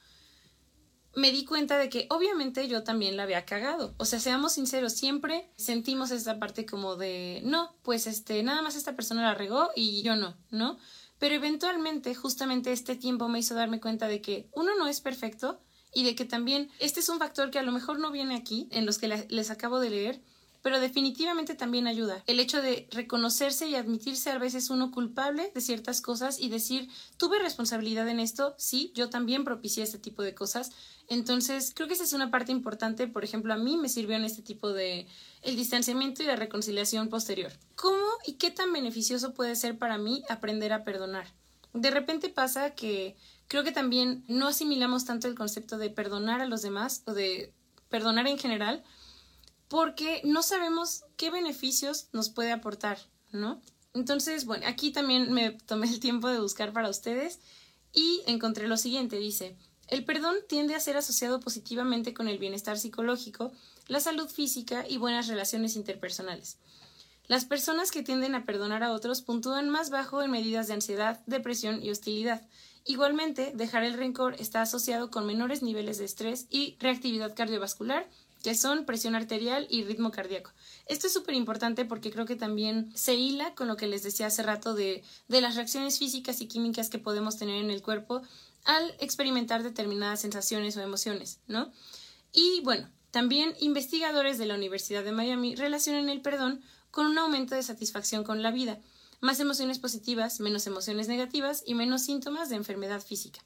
me 1.14 1.32
di 1.32 1.44
cuenta 1.44 1.76
de 1.76 1.88
que 1.88 2.06
obviamente 2.08 2.66
yo 2.68 2.82
también 2.82 3.16
la 3.16 3.24
había 3.24 3.44
cagado. 3.44 3.94
O 3.98 4.04
sea, 4.04 4.20
seamos 4.20 4.52
sinceros, 4.52 4.94
siempre 4.94 5.50
sentimos 5.56 6.10
esta 6.10 6.38
parte 6.38 6.64
como 6.64 6.96
de, 6.96 7.40
no, 7.44 7.74
pues 7.82 8.06
este, 8.06 8.42
nada 8.42 8.62
más 8.62 8.76
esta 8.76 8.96
persona 8.96 9.22
la 9.22 9.34
regó 9.34 9.70
y 9.74 10.02
yo 10.02 10.16
no, 10.16 10.36
¿no? 10.50 10.78
Pero 11.18 11.34
eventualmente, 11.34 12.14
justamente 12.14 12.72
este 12.72 12.96
tiempo 12.96 13.28
me 13.28 13.40
hizo 13.40 13.54
darme 13.54 13.80
cuenta 13.80 14.08
de 14.08 14.22
que 14.22 14.48
uno 14.52 14.70
no 14.78 14.86
es 14.86 15.00
perfecto 15.00 15.60
y 15.92 16.04
de 16.04 16.14
que 16.14 16.24
también 16.24 16.70
este 16.78 17.00
es 17.00 17.08
un 17.08 17.18
factor 17.18 17.50
que 17.50 17.58
a 17.58 17.62
lo 17.62 17.72
mejor 17.72 17.98
no 17.98 18.10
viene 18.10 18.36
aquí, 18.36 18.68
en 18.70 18.86
los 18.86 18.98
que 18.98 19.26
les 19.28 19.50
acabo 19.50 19.80
de 19.80 19.90
leer, 19.90 20.20
pero 20.62 20.80
definitivamente 20.80 21.54
también 21.54 21.86
ayuda. 21.86 22.22
El 22.26 22.40
hecho 22.40 22.60
de 22.60 22.86
reconocerse 22.90 23.68
y 23.68 23.74
admitirse 23.74 24.30
a 24.30 24.38
veces 24.38 24.70
uno 24.70 24.90
culpable 24.90 25.50
de 25.54 25.60
ciertas 25.60 26.00
cosas 26.02 26.38
y 26.38 26.48
decir, 26.48 26.88
tuve 27.16 27.38
responsabilidad 27.38 28.08
en 28.08 28.20
esto, 28.20 28.54
sí, 28.58 28.92
yo 28.94 29.08
también 29.08 29.44
propicié 29.44 29.82
este 29.82 29.98
tipo 29.98 30.22
de 30.22 30.34
cosas. 30.34 30.70
Entonces, 31.08 31.72
creo 31.74 31.88
que 31.88 31.94
esa 31.94 32.04
es 32.04 32.12
una 32.12 32.30
parte 32.30 32.52
importante, 32.52 33.06
por 33.06 33.24
ejemplo, 33.24 33.54
a 33.54 33.56
mí 33.56 33.78
me 33.78 33.88
sirvió 33.88 34.16
en 34.16 34.24
este 34.24 34.42
tipo 34.42 34.72
de 34.72 35.06
el 35.42 35.56
distanciamiento 35.56 36.22
y 36.22 36.26
la 36.26 36.36
reconciliación 36.36 37.08
posterior. 37.08 37.52
¿Cómo 37.74 38.04
y 38.26 38.34
qué 38.34 38.50
tan 38.50 38.72
beneficioso 38.72 39.32
puede 39.32 39.56
ser 39.56 39.78
para 39.78 39.98
mí 39.98 40.22
aprender 40.28 40.72
a 40.72 40.84
perdonar? 40.84 41.26
De 41.72 41.90
repente 41.90 42.28
pasa 42.28 42.74
que 42.74 43.16
creo 43.50 43.64
que 43.64 43.72
también 43.72 44.22
no 44.28 44.46
asimilamos 44.46 45.04
tanto 45.04 45.26
el 45.26 45.34
concepto 45.34 45.76
de 45.76 45.90
perdonar 45.90 46.40
a 46.40 46.46
los 46.46 46.62
demás 46.62 47.02
o 47.06 47.14
de 47.14 47.52
perdonar 47.88 48.28
en 48.28 48.38
general 48.38 48.84
porque 49.66 50.22
no 50.24 50.44
sabemos 50.44 51.02
qué 51.16 51.32
beneficios 51.32 52.06
nos 52.12 52.30
puede 52.30 52.52
aportar, 52.52 52.98
¿no? 53.32 53.60
Entonces, 53.92 54.44
bueno, 54.44 54.68
aquí 54.68 54.92
también 54.92 55.32
me 55.32 55.50
tomé 55.50 55.88
el 55.88 55.98
tiempo 55.98 56.28
de 56.28 56.38
buscar 56.38 56.72
para 56.72 56.88
ustedes 56.88 57.40
y 57.92 58.22
encontré 58.28 58.68
lo 58.68 58.76
siguiente, 58.76 59.16
dice, 59.16 59.56
el 59.88 60.04
perdón 60.04 60.36
tiende 60.48 60.76
a 60.76 60.80
ser 60.80 60.96
asociado 60.96 61.40
positivamente 61.40 62.14
con 62.14 62.28
el 62.28 62.38
bienestar 62.38 62.78
psicológico, 62.78 63.50
la 63.88 63.98
salud 63.98 64.28
física 64.28 64.86
y 64.88 64.96
buenas 64.98 65.26
relaciones 65.26 65.74
interpersonales. 65.74 66.58
Las 67.26 67.46
personas 67.46 67.90
que 67.90 68.04
tienden 68.04 68.36
a 68.36 68.44
perdonar 68.44 68.84
a 68.84 68.92
otros 68.92 69.22
puntúan 69.22 69.70
más 69.70 69.90
bajo 69.90 70.22
en 70.22 70.30
medidas 70.30 70.68
de 70.68 70.74
ansiedad, 70.74 71.20
depresión 71.26 71.82
y 71.82 71.90
hostilidad. 71.90 72.48
Igualmente, 72.84 73.52
dejar 73.54 73.84
el 73.84 73.94
rencor 73.94 74.34
está 74.38 74.62
asociado 74.62 75.10
con 75.10 75.26
menores 75.26 75.62
niveles 75.62 75.98
de 75.98 76.04
estrés 76.04 76.46
y 76.50 76.76
reactividad 76.80 77.34
cardiovascular, 77.34 78.08
que 78.42 78.54
son 78.54 78.86
presión 78.86 79.14
arterial 79.14 79.66
y 79.68 79.84
ritmo 79.84 80.10
cardíaco. 80.10 80.50
Esto 80.86 81.06
es 81.06 81.12
súper 81.12 81.34
importante 81.34 81.84
porque 81.84 82.10
creo 82.10 82.24
que 82.24 82.36
también 82.36 82.90
se 82.94 83.14
hila 83.14 83.54
con 83.54 83.68
lo 83.68 83.76
que 83.76 83.86
les 83.86 84.02
decía 84.02 84.28
hace 84.28 84.42
rato 84.42 84.74
de, 84.74 85.02
de 85.28 85.40
las 85.40 85.56
reacciones 85.56 85.98
físicas 85.98 86.40
y 86.40 86.48
químicas 86.48 86.88
que 86.88 86.98
podemos 86.98 87.36
tener 87.36 87.62
en 87.62 87.70
el 87.70 87.82
cuerpo 87.82 88.22
al 88.64 88.94
experimentar 88.98 89.62
determinadas 89.62 90.20
sensaciones 90.20 90.76
o 90.76 90.80
emociones, 90.80 91.40
¿no? 91.48 91.70
Y 92.32 92.60
bueno, 92.62 92.88
también 93.10 93.54
investigadores 93.60 94.38
de 94.38 94.46
la 94.46 94.54
Universidad 94.54 95.04
de 95.04 95.12
Miami 95.12 95.54
relacionan 95.54 96.08
el 96.08 96.22
perdón 96.22 96.62
con 96.90 97.06
un 97.06 97.18
aumento 97.18 97.54
de 97.54 97.62
satisfacción 97.62 98.24
con 98.24 98.42
la 98.42 98.50
vida, 98.50 98.78
más 99.20 99.40
emociones 99.40 99.78
positivas, 99.78 100.40
menos 100.40 100.66
emociones 100.66 101.08
negativas 101.08 101.62
y 101.66 101.74
menos 101.74 102.02
síntomas 102.02 102.48
de 102.48 102.56
enfermedad 102.56 103.00
física. 103.00 103.40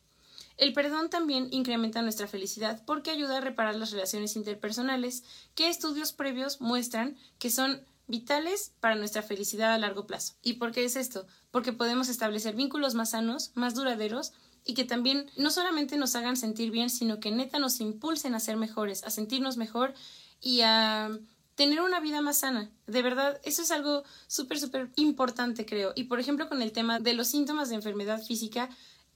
El 0.57 0.72
perdón 0.72 1.11
también 1.11 1.49
incrementa 1.51 2.03
nuestra 2.03 2.29
felicidad 2.29 2.83
porque 2.87 3.11
ayuda 3.11 3.39
a 3.39 3.41
reparar 3.41 3.75
las 3.75 3.91
relaciones 3.91 4.37
interpersonales 4.37 5.25
que 5.55 5.68
estudios 5.68 6.12
previos 6.12 6.61
muestran 6.61 7.16
que 7.39 7.51
son 7.51 7.85
vitales 8.07 8.72
para 8.81 8.95
nuestra 8.95 9.22
felicidad 9.22 9.72
a 9.72 9.79
largo 9.79 10.07
plazo. 10.07 10.35
¿Y 10.43 10.55
por 10.55 10.72
qué 10.72 10.85
es 10.85 10.95
esto? 10.95 11.27
Porque 11.51 11.72
podemos 11.72 12.09
establecer 12.09 12.55
vínculos 12.55 12.95
más 12.95 13.11
sanos, 13.11 13.51
más 13.55 13.75
duraderos 13.75 14.33
y 14.64 14.75
que 14.75 14.85
también 14.85 15.31
no 15.37 15.51
solamente 15.51 15.97
nos 15.97 16.14
hagan 16.14 16.37
sentir 16.37 16.70
bien, 16.70 16.89
sino 16.89 17.18
que 17.18 17.31
neta 17.31 17.59
nos 17.59 17.81
impulsen 17.81 18.35
a 18.35 18.41
ser 18.41 18.57
mejores, 18.57 19.05
a 19.05 19.11
sentirnos 19.11 19.57
mejor 19.57 19.95
y 20.41 20.61
a 20.61 21.18
tener 21.55 21.80
una 21.80 22.00
vida 22.00 22.20
más 22.20 22.38
sana. 22.38 22.70
De 22.86 23.02
verdad, 23.02 23.40
eso 23.44 23.62
es 23.62 23.70
algo 23.70 24.05
súper, 24.26 24.59
súper 24.59 24.90
importante, 24.96 25.66
creo. 25.66 25.92
Y 25.94 26.05
por 26.05 26.20
ejemplo, 26.20 26.48
con 26.48 26.62
el 26.62 26.72
tema 26.72 26.98
de 27.00 27.14
los 27.14 27.28
síntomas 27.28 27.68
de 27.68 27.76
enfermedad 27.76 28.22
física, 28.22 28.68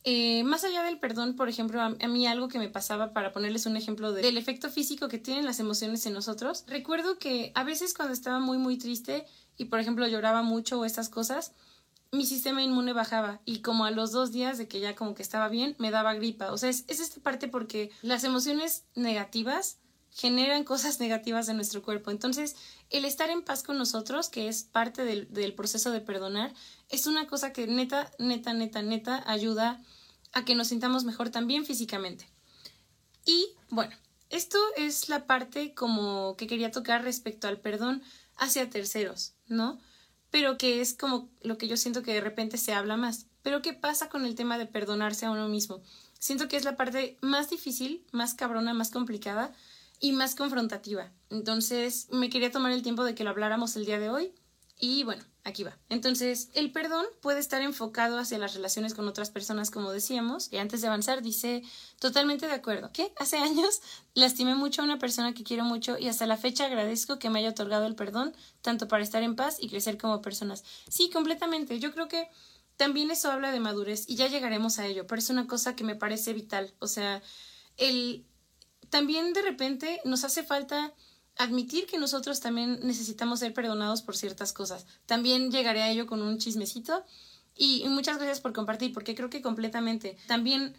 eh, 0.05 0.45
más 0.45 0.64
allá 0.64 0.82
del 0.84 0.99
perdón, 0.99 1.34
por 1.34 1.49
ejemplo, 1.49 1.82
a, 1.82 1.91
mí 1.91 2.26
algo 2.26 2.49
que 2.49 2.59
me 2.59 2.68
pasaba 2.68 3.12
para 3.12 3.32
ponerles 3.32 3.66
un 3.66 3.76
ejemplo 3.76 4.12
del 4.12 4.39
efecto 4.39 4.70
físico 4.70 5.09
que 5.09 5.18
tienen 5.18 5.45
las 5.45 5.61
emociones 5.61 6.07
en 6.07 6.14
nosotros, 6.14 6.64
recuerdo 6.66 7.18
que 7.18 7.53
a 7.55 7.64
veces 7.64 7.95
cuando 7.95 8.14
estaba 8.14 8.39
muy 8.39 8.59
muy 8.59 8.78
triste 8.78 9.26
y 9.57 9.66
por 9.66 9.80
ejemplo 9.80 10.07
lloraba 10.07 10.43
mucho 10.43 10.78
o 10.78 10.84
estas 10.84 11.09
cosas, 11.09 11.53
mi 12.12 12.24
sistema 12.24 12.62
inmune 12.62 12.93
bajaba 12.93 13.41
y 13.45 13.61
como 13.61 13.84
a 13.84 13.91
los 13.91 14.12
dos 14.12 14.32
días 14.32 14.57
de 14.57 14.68
que 14.68 14.80
ya 14.80 14.95
como 14.95 15.14
que 15.14 15.22
estaba 15.22 15.49
bien, 15.49 15.74
me 15.78 15.91
daba 15.91 16.14
gripa. 16.14 16.53
O 16.53 16.59
sea, 16.59 16.70
es, 16.70 16.84
esta 16.89 17.20
parte 17.20 17.49
porque 17.49 17.91
las 18.03 18.24
emociones 18.24 18.84
negativas 18.95 19.78
generan 20.11 20.65
cosas 20.65 21.01
negativas 21.01 21.49
en 21.49 21.57
nuestro 21.57 21.83
cuerpo. 21.83 22.11
Entonces, 22.11 22.57
el 22.91 23.05
estar 23.05 23.31
en 23.31 23.43
paz 23.43 23.63
con 23.63 23.79
nosotros, 23.79 24.29
que 24.29 24.49
es 24.49 24.65
parte 24.65 25.05
del, 25.05 25.33
del 25.33 25.55
proceso 25.55 25.91
de 25.91 26.01
perdonar, 26.01 26.53
es 26.89 27.07
una 27.07 27.27
cosa 27.27 27.53
que 27.53 27.67
neta, 27.67 28.11
neta, 28.19 28.53
neta, 28.53 28.83
neta 28.83 29.23
ayuda 29.27 29.83
a 30.33 30.45
que 30.45 30.55
nos 30.55 30.69
sintamos 30.69 31.05
mejor 31.05 31.31
también 31.31 31.65
físicamente. 31.65 32.29
Y 33.25 33.51
bueno, 33.71 33.95
esto 34.31 34.59
es 34.77 35.09
la 35.09 35.27
parte 35.27 35.75
como 35.75 36.37
que 36.37 36.47
quería 36.47 36.71
tocar 36.71 37.03
respecto 37.03 37.49
al 37.49 37.61
perdón 37.61 38.03
hacia 38.37 38.71
terceros, 38.71 39.35
¿no? 39.47 39.79
Pero 40.31 40.59
que 40.59 40.81
es 40.81 40.95
como 40.95 41.29
lo 41.43 41.57
que 41.57 41.69
yo 41.69 41.77
siento 41.77 42.03
que 42.03 42.13
de 42.13 42.21
repente 42.21 42.59
se 42.59 42.75
habla 42.75 42.97
más. 42.97 43.27
Pero 43.43 43.63
¿qué 43.63 43.73
pasa 43.73 44.09
con 44.09 44.27
el 44.27 44.35
tema 44.35 44.59
de 44.59 44.67
perdonarse 44.67 45.27
a 45.27 45.31
uno 45.31 45.49
mismo? 45.49 45.81
Siento 46.19 46.49
que 46.49 46.57
es 46.57 46.65
la 46.65 46.77
parte 46.77 47.17
más 47.23 47.49
difícil, 47.49 48.05
más 48.13 48.35
cabrona, 48.35 48.75
más 48.75 48.91
complicada 48.91 49.55
y 50.01 50.13
más 50.13 50.35
confrontativa. 50.35 51.13
Entonces 51.31 52.09
me 52.11 52.31
quería 52.31 52.51
tomar 52.51 52.73
el 52.73 52.83
tiempo 52.83 53.05
de 53.05 53.15
que 53.15 53.25
lo 53.25 53.31
habláramos 53.31 53.77
el 53.77 53.85
día 53.85 53.99
de 53.99 54.11
hoy 54.11 54.33
y 54.81 55.03
bueno, 55.03 55.25
aquí 55.43 55.65
va. 55.65 55.77
Entonces, 55.89 56.51
el 56.55 56.71
perdón 56.71 57.05
puede 57.21 57.41
estar 57.41 57.63
enfocado 57.63 58.19
hacia 58.19 58.39
las 58.39 58.55
relaciones 58.55 58.95
con 58.95 59.09
otras 59.09 59.31
personas, 59.31 59.71
como 59.71 59.91
decíamos. 59.91 60.53
Y 60.53 60.59
antes 60.59 60.81
de 60.81 60.87
avanzar, 60.87 61.21
dice, 61.21 61.65
totalmente 61.99 62.47
de 62.47 62.53
acuerdo. 62.53 62.93
Que 62.93 63.13
hace 63.19 63.37
años 63.39 63.81
lastimé 64.15 64.55
mucho 64.55 64.83
a 64.83 64.85
una 64.85 64.99
persona 64.99 65.35
que 65.35 65.43
quiero 65.43 65.65
mucho 65.65 65.99
y 65.99 66.07
hasta 66.07 66.27
la 66.27 66.37
fecha 66.37 66.67
agradezco 66.67 67.19
que 67.19 67.29
me 67.29 67.41
haya 67.41 67.51
otorgado 67.51 67.87
el 67.87 67.97
perdón, 67.97 68.35
tanto 68.63 68.87
para 68.87 69.03
estar 69.03 69.23
en 69.23 69.35
paz 69.35 69.57
y 69.61 69.69
crecer 69.69 69.99
como 69.99 70.23
personas. 70.23 70.63
Sí, 70.89 71.11
completamente. 71.11 71.81
Yo 71.81 71.93
creo 71.93 72.07
que 72.07 72.29
también 72.77 73.11
eso 73.11 73.33
habla 73.33 73.51
de 73.51 73.59
madurez 73.59 74.05
y 74.09 74.15
ya 74.15 74.29
llegaremos 74.29 74.79
a 74.79 74.87
ello, 74.87 75.09
pero 75.09 75.19
es 75.19 75.31
una 75.31 75.49
cosa 75.49 75.75
que 75.75 75.83
me 75.83 75.97
parece 75.97 76.33
vital. 76.35 76.73
O 76.79 76.87
sea, 76.87 77.21
el 77.77 78.25
también 78.91 79.32
de 79.32 79.43
repente 79.43 80.01
nos 80.05 80.24
hace 80.24 80.43
falta 80.43 80.95
admitir 81.36 81.86
que 81.86 81.99
nosotros 81.99 82.41
también 82.41 82.80
necesitamos 82.82 83.39
ser 83.41 83.55
perdonados 83.55 84.03
por 84.03 84.16
ciertas 84.16 84.53
cosas. 84.53 84.86
También 85.07 85.51
llegaré 85.51 85.82
a 85.82 85.91
ello 85.91 86.07
con 86.07 86.20
un 86.20 86.39
chismecito 86.39 87.05
y 87.57 87.84
muchas 87.89 88.16
gracias 88.16 88.41
por 88.41 88.53
compartir 88.53 88.93
porque 88.93 89.14
creo 89.14 89.30
que 89.30 89.41
completamente. 89.43 90.16
También 90.26 90.76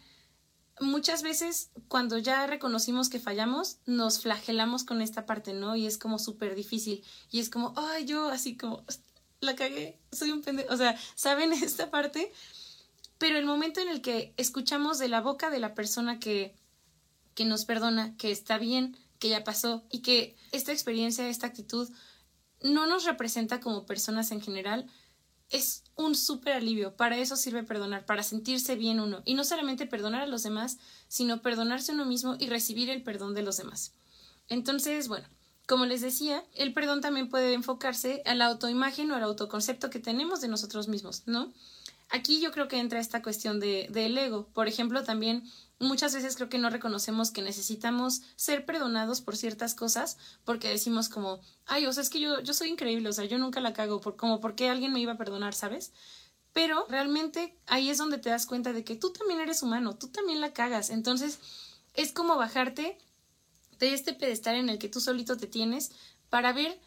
muchas 0.80 1.22
veces 1.22 1.70
cuando 1.88 2.18
ya 2.18 2.46
reconocimos 2.46 3.08
que 3.08 3.20
fallamos, 3.20 3.78
nos 3.86 4.20
flagelamos 4.20 4.84
con 4.84 5.02
esta 5.02 5.26
parte, 5.26 5.52
¿no? 5.52 5.76
Y 5.76 5.86
es 5.86 5.98
como 5.98 6.18
súper 6.18 6.54
difícil. 6.54 7.04
Y 7.30 7.40
es 7.40 7.50
como, 7.50 7.74
ay, 7.76 8.04
yo 8.04 8.28
así 8.28 8.56
como, 8.56 8.84
la 9.40 9.56
cagué, 9.56 9.98
soy 10.12 10.30
un 10.30 10.42
pendejo. 10.42 10.72
O 10.72 10.76
sea, 10.76 10.98
¿saben 11.14 11.52
esta 11.62 11.90
parte? 11.90 12.32
Pero 13.18 13.38
el 13.38 13.44
momento 13.44 13.80
en 13.80 13.88
el 13.88 14.00
que 14.00 14.32
escuchamos 14.36 14.98
de 14.98 15.08
la 15.08 15.20
boca 15.20 15.50
de 15.50 15.60
la 15.60 15.74
persona 15.74 16.18
que, 16.18 16.54
que 17.34 17.44
nos 17.44 17.64
perdona, 17.64 18.16
que 18.16 18.30
está 18.30 18.58
bien, 18.58 18.96
que 19.18 19.28
ya 19.28 19.44
pasó 19.44 19.84
y 19.90 20.00
que 20.00 20.36
esta 20.52 20.72
experiencia, 20.72 21.28
esta 21.28 21.46
actitud 21.46 21.88
no 22.62 22.86
nos 22.86 23.04
representa 23.04 23.60
como 23.60 23.86
personas 23.86 24.32
en 24.32 24.40
general, 24.40 24.86
es 25.50 25.82
un 25.96 26.14
súper 26.14 26.54
alivio. 26.54 26.96
Para 26.96 27.18
eso 27.18 27.36
sirve 27.36 27.62
perdonar, 27.62 28.06
para 28.06 28.22
sentirse 28.22 28.76
bien 28.76 29.00
uno. 29.00 29.22
Y 29.24 29.34
no 29.34 29.44
solamente 29.44 29.86
perdonar 29.86 30.22
a 30.22 30.26
los 30.26 30.42
demás, 30.42 30.78
sino 31.08 31.42
perdonarse 31.42 31.92
uno 31.92 32.04
mismo 32.04 32.36
y 32.38 32.48
recibir 32.48 32.88
el 32.88 33.02
perdón 33.02 33.34
de 33.34 33.42
los 33.42 33.56
demás. 33.56 33.92
Entonces, 34.48 35.08
bueno, 35.08 35.26
como 35.66 35.86
les 35.86 36.00
decía, 36.00 36.44
el 36.54 36.72
perdón 36.72 37.00
también 37.00 37.28
puede 37.28 37.52
enfocarse 37.52 38.22
a 38.26 38.34
la 38.34 38.46
autoimagen 38.46 39.10
o 39.10 39.16
al 39.16 39.22
autoconcepto 39.22 39.90
que 39.90 40.00
tenemos 40.00 40.40
de 40.40 40.48
nosotros 40.48 40.88
mismos, 40.88 41.22
¿no? 41.26 41.52
Aquí 42.10 42.40
yo 42.40 42.50
creo 42.50 42.66
que 42.66 42.78
entra 42.78 42.98
esta 42.98 43.22
cuestión 43.22 43.60
de, 43.60 43.86
del 43.90 44.18
ego. 44.18 44.48
Por 44.52 44.66
ejemplo, 44.66 45.04
también 45.04 45.44
muchas 45.78 46.12
veces 46.12 46.36
creo 46.36 46.48
que 46.48 46.58
no 46.58 46.68
reconocemos 46.68 47.30
que 47.30 47.40
necesitamos 47.40 48.22
ser 48.36 48.66
perdonados 48.66 49.20
por 49.20 49.36
ciertas 49.36 49.74
cosas 49.74 50.18
porque 50.44 50.68
decimos 50.68 51.08
como, 51.08 51.40
ay, 51.66 51.86
o 51.86 51.92
sea, 51.92 52.02
es 52.02 52.10
que 52.10 52.20
yo, 52.20 52.40
yo 52.40 52.52
soy 52.52 52.68
increíble, 52.68 53.08
o 53.08 53.12
sea, 53.12 53.24
yo 53.24 53.38
nunca 53.38 53.60
la 53.60 53.72
cago, 53.72 54.00
por, 54.00 54.16
como 54.16 54.40
por 54.40 54.56
qué 54.56 54.68
alguien 54.68 54.92
me 54.92 55.00
iba 55.00 55.12
a 55.12 55.18
perdonar, 55.18 55.54
¿sabes? 55.54 55.92
Pero 56.52 56.84
realmente 56.88 57.56
ahí 57.66 57.90
es 57.90 57.98
donde 57.98 58.18
te 58.18 58.28
das 58.28 58.44
cuenta 58.44 58.72
de 58.72 58.82
que 58.82 58.96
tú 58.96 59.12
también 59.12 59.40
eres 59.40 59.62
humano, 59.62 59.96
tú 59.96 60.08
también 60.08 60.40
la 60.40 60.52
cagas. 60.52 60.90
Entonces 60.90 61.38
es 61.94 62.12
como 62.12 62.36
bajarte 62.36 62.98
de 63.78 63.94
este 63.94 64.12
pedestal 64.14 64.56
en 64.56 64.68
el 64.68 64.78
que 64.78 64.88
tú 64.88 65.00
solito 65.00 65.36
te 65.36 65.46
tienes 65.46 65.92
para 66.28 66.52
ver 66.52 66.80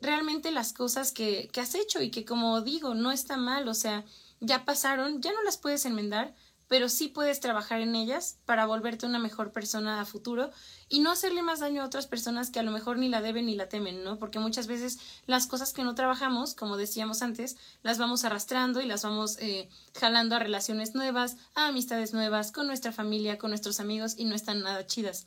realmente 0.00 0.52
las 0.52 0.72
cosas 0.72 1.10
que, 1.10 1.48
que 1.52 1.60
has 1.60 1.74
hecho 1.74 2.02
y 2.02 2.10
que 2.10 2.24
como 2.24 2.60
digo, 2.60 2.94
no 2.94 3.10
está 3.10 3.36
mal, 3.36 3.66
o 3.66 3.74
sea, 3.74 4.04
ya 4.40 4.64
pasaron, 4.64 5.20
ya 5.22 5.32
no 5.32 5.42
las 5.42 5.58
puedes 5.58 5.84
enmendar, 5.86 6.34
pero 6.68 6.90
sí 6.90 7.08
puedes 7.08 7.40
trabajar 7.40 7.80
en 7.80 7.94
ellas 7.94 8.38
para 8.44 8.66
volverte 8.66 9.06
una 9.06 9.18
mejor 9.18 9.52
persona 9.52 10.00
a 10.00 10.04
futuro 10.04 10.50
y 10.88 11.00
no 11.00 11.10
hacerle 11.10 11.42
más 11.42 11.60
daño 11.60 11.82
a 11.82 11.86
otras 11.86 12.06
personas 12.06 12.50
que 12.50 12.60
a 12.60 12.62
lo 12.62 12.70
mejor 12.70 12.98
ni 12.98 13.08
la 13.08 13.22
deben 13.22 13.46
ni 13.46 13.56
la 13.56 13.70
temen, 13.70 14.04
¿no? 14.04 14.18
Porque 14.18 14.38
muchas 14.38 14.66
veces 14.66 14.98
las 15.26 15.46
cosas 15.46 15.72
que 15.72 15.82
no 15.82 15.94
trabajamos, 15.94 16.54
como 16.54 16.76
decíamos 16.76 17.22
antes, 17.22 17.56
las 17.82 17.96
vamos 17.96 18.24
arrastrando 18.24 18.82
y 18.82 18.86
las 18.86 19.02
vamos 19.02 19.38
eh, 19.38 19.70
jalando 19.98 20.36
a 20.36 20.40
relaciones 20.40 20.94
nuevas, 20.94 21.36
a 21.54 21.68
amistades 21.68 22.12
nuevas, 22.12 22.52
con 22.52 22.66
nuestra 22.66 22.92
familia, 22.92 23.38
con 23.38 23.50
nuestros 23.50 23.80
amigos 23.80 24.14
y 24.18 24.26
no 24.26 24.34
están 24.34 24.60
nada 24.60 24.86
chidas. 24.86 25.26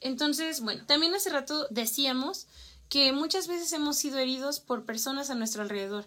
Entonces, 0.00 0.60
bueno, 0.60 0.84
también 0.86 1.14
hace 1.14 1.30
rato 1.30 1.68
decíamos 1.70 2.48
que 2.88 3.12
muchas 3.12 3.46
veces 3.46 3.72
hemos 3.72 3.96
sido 3.96 4.18
heridos 4.18 4.60
por 4.60 4.84
personas 4.84 5.30
a 5.30 5.34
nuestro 5.34 5.62
alrededor, 5.62 6.06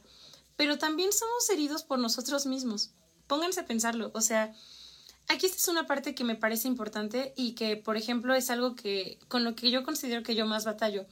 pero 0.58 0.78
también 0.78 1.14
somos 1.14 1.50
heridos 1.50 1.84
por 1.84 1.98
nosotros 2.00 2.46
mismos 2.46 2.92
pónganse 3.28 3.60
a 3.60 3.66
pensarlo. 3.66 4.12
O 4.14 4.22
sea, 4.22 4.54
aquí 5.28 5.46
esta 5.46 5.58
es 5.58 5.68
una 5.68 5.86
parte 5.86 6.16
que 6.16 6.24
me 6.24 6.36
parece 6.36 6.68
importante 6.68 7.34
y 7.36 7.54
que, 7.54 7.78
por 7.78 7.98
ejemplo, 7.98 8.34
es 8.34 8.50
algo 8.50 8.76
que 8.76 9.20
con 9.28 9.44
lo 9.44 9.56
que 9.56 9.70
yo 9.70 9.84
considero 9.84 10.24
que 10.24 10.36
yo 10.36 10.46
más 10.46 10.66
batallo. 10.66 11.06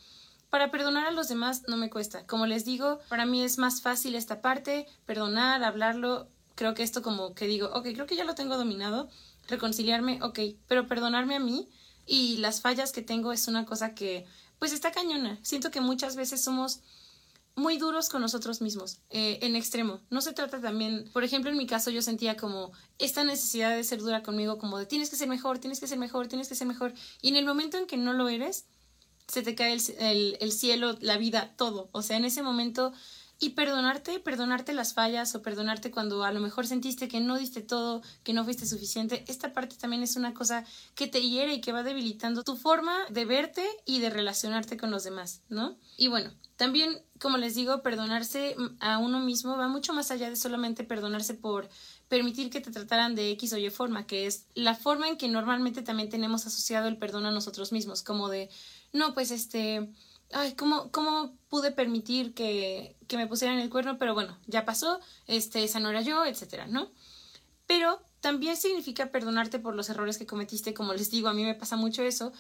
Para 0.50 0.72
perdonar 0.72 1.06
a 1.06 1.12
los 1.12 1.28
demás 1.28 1.64
no 1.68 1.78
me 1.78 1.90
cuesta. 1.90 2.26
Como 2.26 2.46
les 2.46 2.66
digo, 2.66 3.00
para 3.10 3.26
mí 3.26 3.44
es 3.44 3.58
más 3.58 3.82
fácil 3.82 4.16
esta 4.16 4.42
parte, 4.42 4.88
perdonar, 5.06 5.64
hablarlo. 5.64 6.30
Creo 6.56 6.74
que 6.74 6.84
esto 6.84 7.02
como 7.02 7.36
que 7.36 7.48
digo, 7.48 7.70
ok, 7.74 7.88
creo 7.94 8.06
que 8.06 8.16
ya 8.16 8.24
lo 8.24 8.36
tengo 8.36 8.58
dominado, 8.58 9.10
reconciliarme, 9.50 10.24
ok, 10.24 10.40
pero 10.68 10.88
perdonarme 10.88 11.36
a 11.36 11.40
mí 11.40 11.68
y 12.06 12.38
las 12.38 12.62
fallas 12.62 12.94
que 12.94 13.02
tengo 13.02 13.34
es 13.34 13.50
una 13.50 13.66
cosa 13.66 13.94
que, 13.94 14.26
pues 14.58 14.72
está 14.72 14.92
cañona. 14.92 15.38
Siento 15.42 15.70
que 15.72 15.82
muchas 15.82 16.16
veces 16.16 16.42
somos 16.42 16.80
muy 17.56 17.78
duros 17.78 18.10
con 18.10 18.22
nosotros 18.22 18.62
mismos, 18.62 19.00
eh, 19.10 19.40
en 19.42 19.56
extremo. 19.56 20.02
No 20.10 20.22
se 20.22 20.34
trata 20.34 20.60
también, 20.60 21.10
por 21.14 21.24
ejemplo, 21.24 21.50
en 21.50 21.58
mi 21.58 21.68
caso 21.68 21.90
yo 21.90 22.02
sentía 22.02 22.36
como 22.36 22.72
esta 23.00 23.24
necesidad 23.24 23.76
de 23.76 23.84
ser 23.84 24.00
dura 24.00 24.24
conmigo, 24.24 24.58
como 24.58 24.78
de 24.78 24.86
tienes 24.86 25.10
que 25.10 25.16
ser 25.16 25.30
mejor, 25.30 25.60
tienes 25.60 25.80
que 25.80 25.88
ser 25.88 25.98
mejor, 25.98 26.28
tienes 26.28 26.50
que 26.50 26.56
ser 26.56 26.68
mejor. 26.68 26.94
Y 27.22 27.30
en 27.30 27.38
el 27.38 27.46
momento 27.46 27.78
en 27.78 27.88
que 27.88 27.98
no 27.98 28.14
lo 28.14 28.28
eres, 28.28 28.66
se 29.28 29.42
te 29.42 29.56
cae 29.56 29.74
el, 29.74 30.38
el 30.40 30.52
cielo, 30.52 30.98
la 31.00 31.18
vida, 31.18 31.54
todo. 31.58 31.90
O 31.94 32.02
sea, 32.02 32.18
en 32.18 32.26
ese 32.26 32.44
momento 32.44 32.94
y 33.40 33.50
perdonarte, 33.50 34.20
perdonarte 34.20 34.74
las 34.74 34.94
fallas 34.94 35.36
o 35.36 35.42
perdonarte 35.42 35.92
cuando 35.92 36.24
a 36.24 36.32
lo 36.32 36.40
mejor 36.40 36.68
sentiste 36.68 37.08
que 37.08 37.20
no 37.20 37.38
diste 37.38 37.62
todo, 37.62 38.02
que 38.24 38.34
no 38.34 38.44
fuiste 38.46 38.66
suficiente. 38.66 39.26
Esta 39.28 39.52
parte 39.54 39.76
también 39.76 40.04
es 40.04 40.16
una 40.16 40.34
cosa 40.34 40.66
que 40.96 41.08
te 41.08 41.22
hiere 41.22 41.54
y 41.54 41.62
que 41.62 41.74
va 41.74 41.84
debilitando 41.84 42.44
tu 42.44 42.56
forma 42.56 42.98
de 43.10 43.26
verte 43.26 43.66
y 43.86 44.00
de 44.00 44.10
relacionarte 44.10 44.78
con 44.78 44.92
los 44.92 45.04
demás, 45.04 45.42
¿no? 45.50 45.78
Y 45.98 46.08
bueno, 46.08 46.32
también, 46.56 47.02
como 47.20 47.38
les 47.38 47.56
digo, 47.56 47.82
perdonarse 47.82 48.56
a 48.80 48.98
uno 48.98 49.20
mismo 49.20 49.58
va 49.58 49.68
mucho 49.68 49.94
más 49.94 50.12
allá 50.12 50.30
de 50.30 50.36
solamente 50.36 50.84
perdonarse 50.84 51.34
por 51.34 51.70
permitir 52.08 52.50
que 52.50 52.62
te 52.62 52.72
trataran 52.72 53.16
de 53.16 53.32
X 53.32 53.54
o 53.54 53.58
Y 53.58 53.70
forma, 53.70 54.08
que 54.08 54.26
es 54.26 54.48
la 54.54 54.76
forma 54.76 55.10
en 55.10 55.18
que 55.18 55.28
normalmente 55.28 55.82
también 55.82 56.10
tenemos 56.10 56.46
asociado 56.46 56.88
el 56.88 56.98
perdón 56.98 57.26
a 57.26 57.32
nosotros 57.32 57.72
mismos, 57.72 58.04
como 58.04 58.30
de, 58.30 58.50
no, 58.94 59.14
pues 59.14 59.32
este, 59.32 59.92
ay, 60.32 60.54
¿cómo, 60.54 60.92
cómo 60.92 61.38
pude 61.50 61.72
permitir 61.72 62.34
que, 62.34 62.96
que 63.08 63.18
me 63.18 63.28
pusieran 63.28 63.60
el 63.60 63.70
cuerno? 63.70 63.98
Pero 63.98 64.14
bueno, 64.14 64.38
ya 64.48 64.64
pasó, 64.66 65.00
este, 65.28 65.64
esa 65.64 65.80
no 65.80 65.90
era 65.90 66.02
yo, 66.02 66.26
etcétera, 66.26 66.68
¿no? 66.68 66.92
Pero 67.68 68.02
también 68.22 68.58
significa 68.58 69.12
perdonarte 69.12 69.60
por 69.60 69.76
los 69.76 69.90
errores 69.90 70.18
que 70.18 70.26
cometiste, 70.26 70.74
como 70.74 70.94
les 70.94 71.12
digo, 71.12 71.28
a 71.28 71.34
mí 71.34 71.44
me 71.44 71.54
pasa 71.54 71.76
mucho 71.76 72.02
eso, 72.02 72.32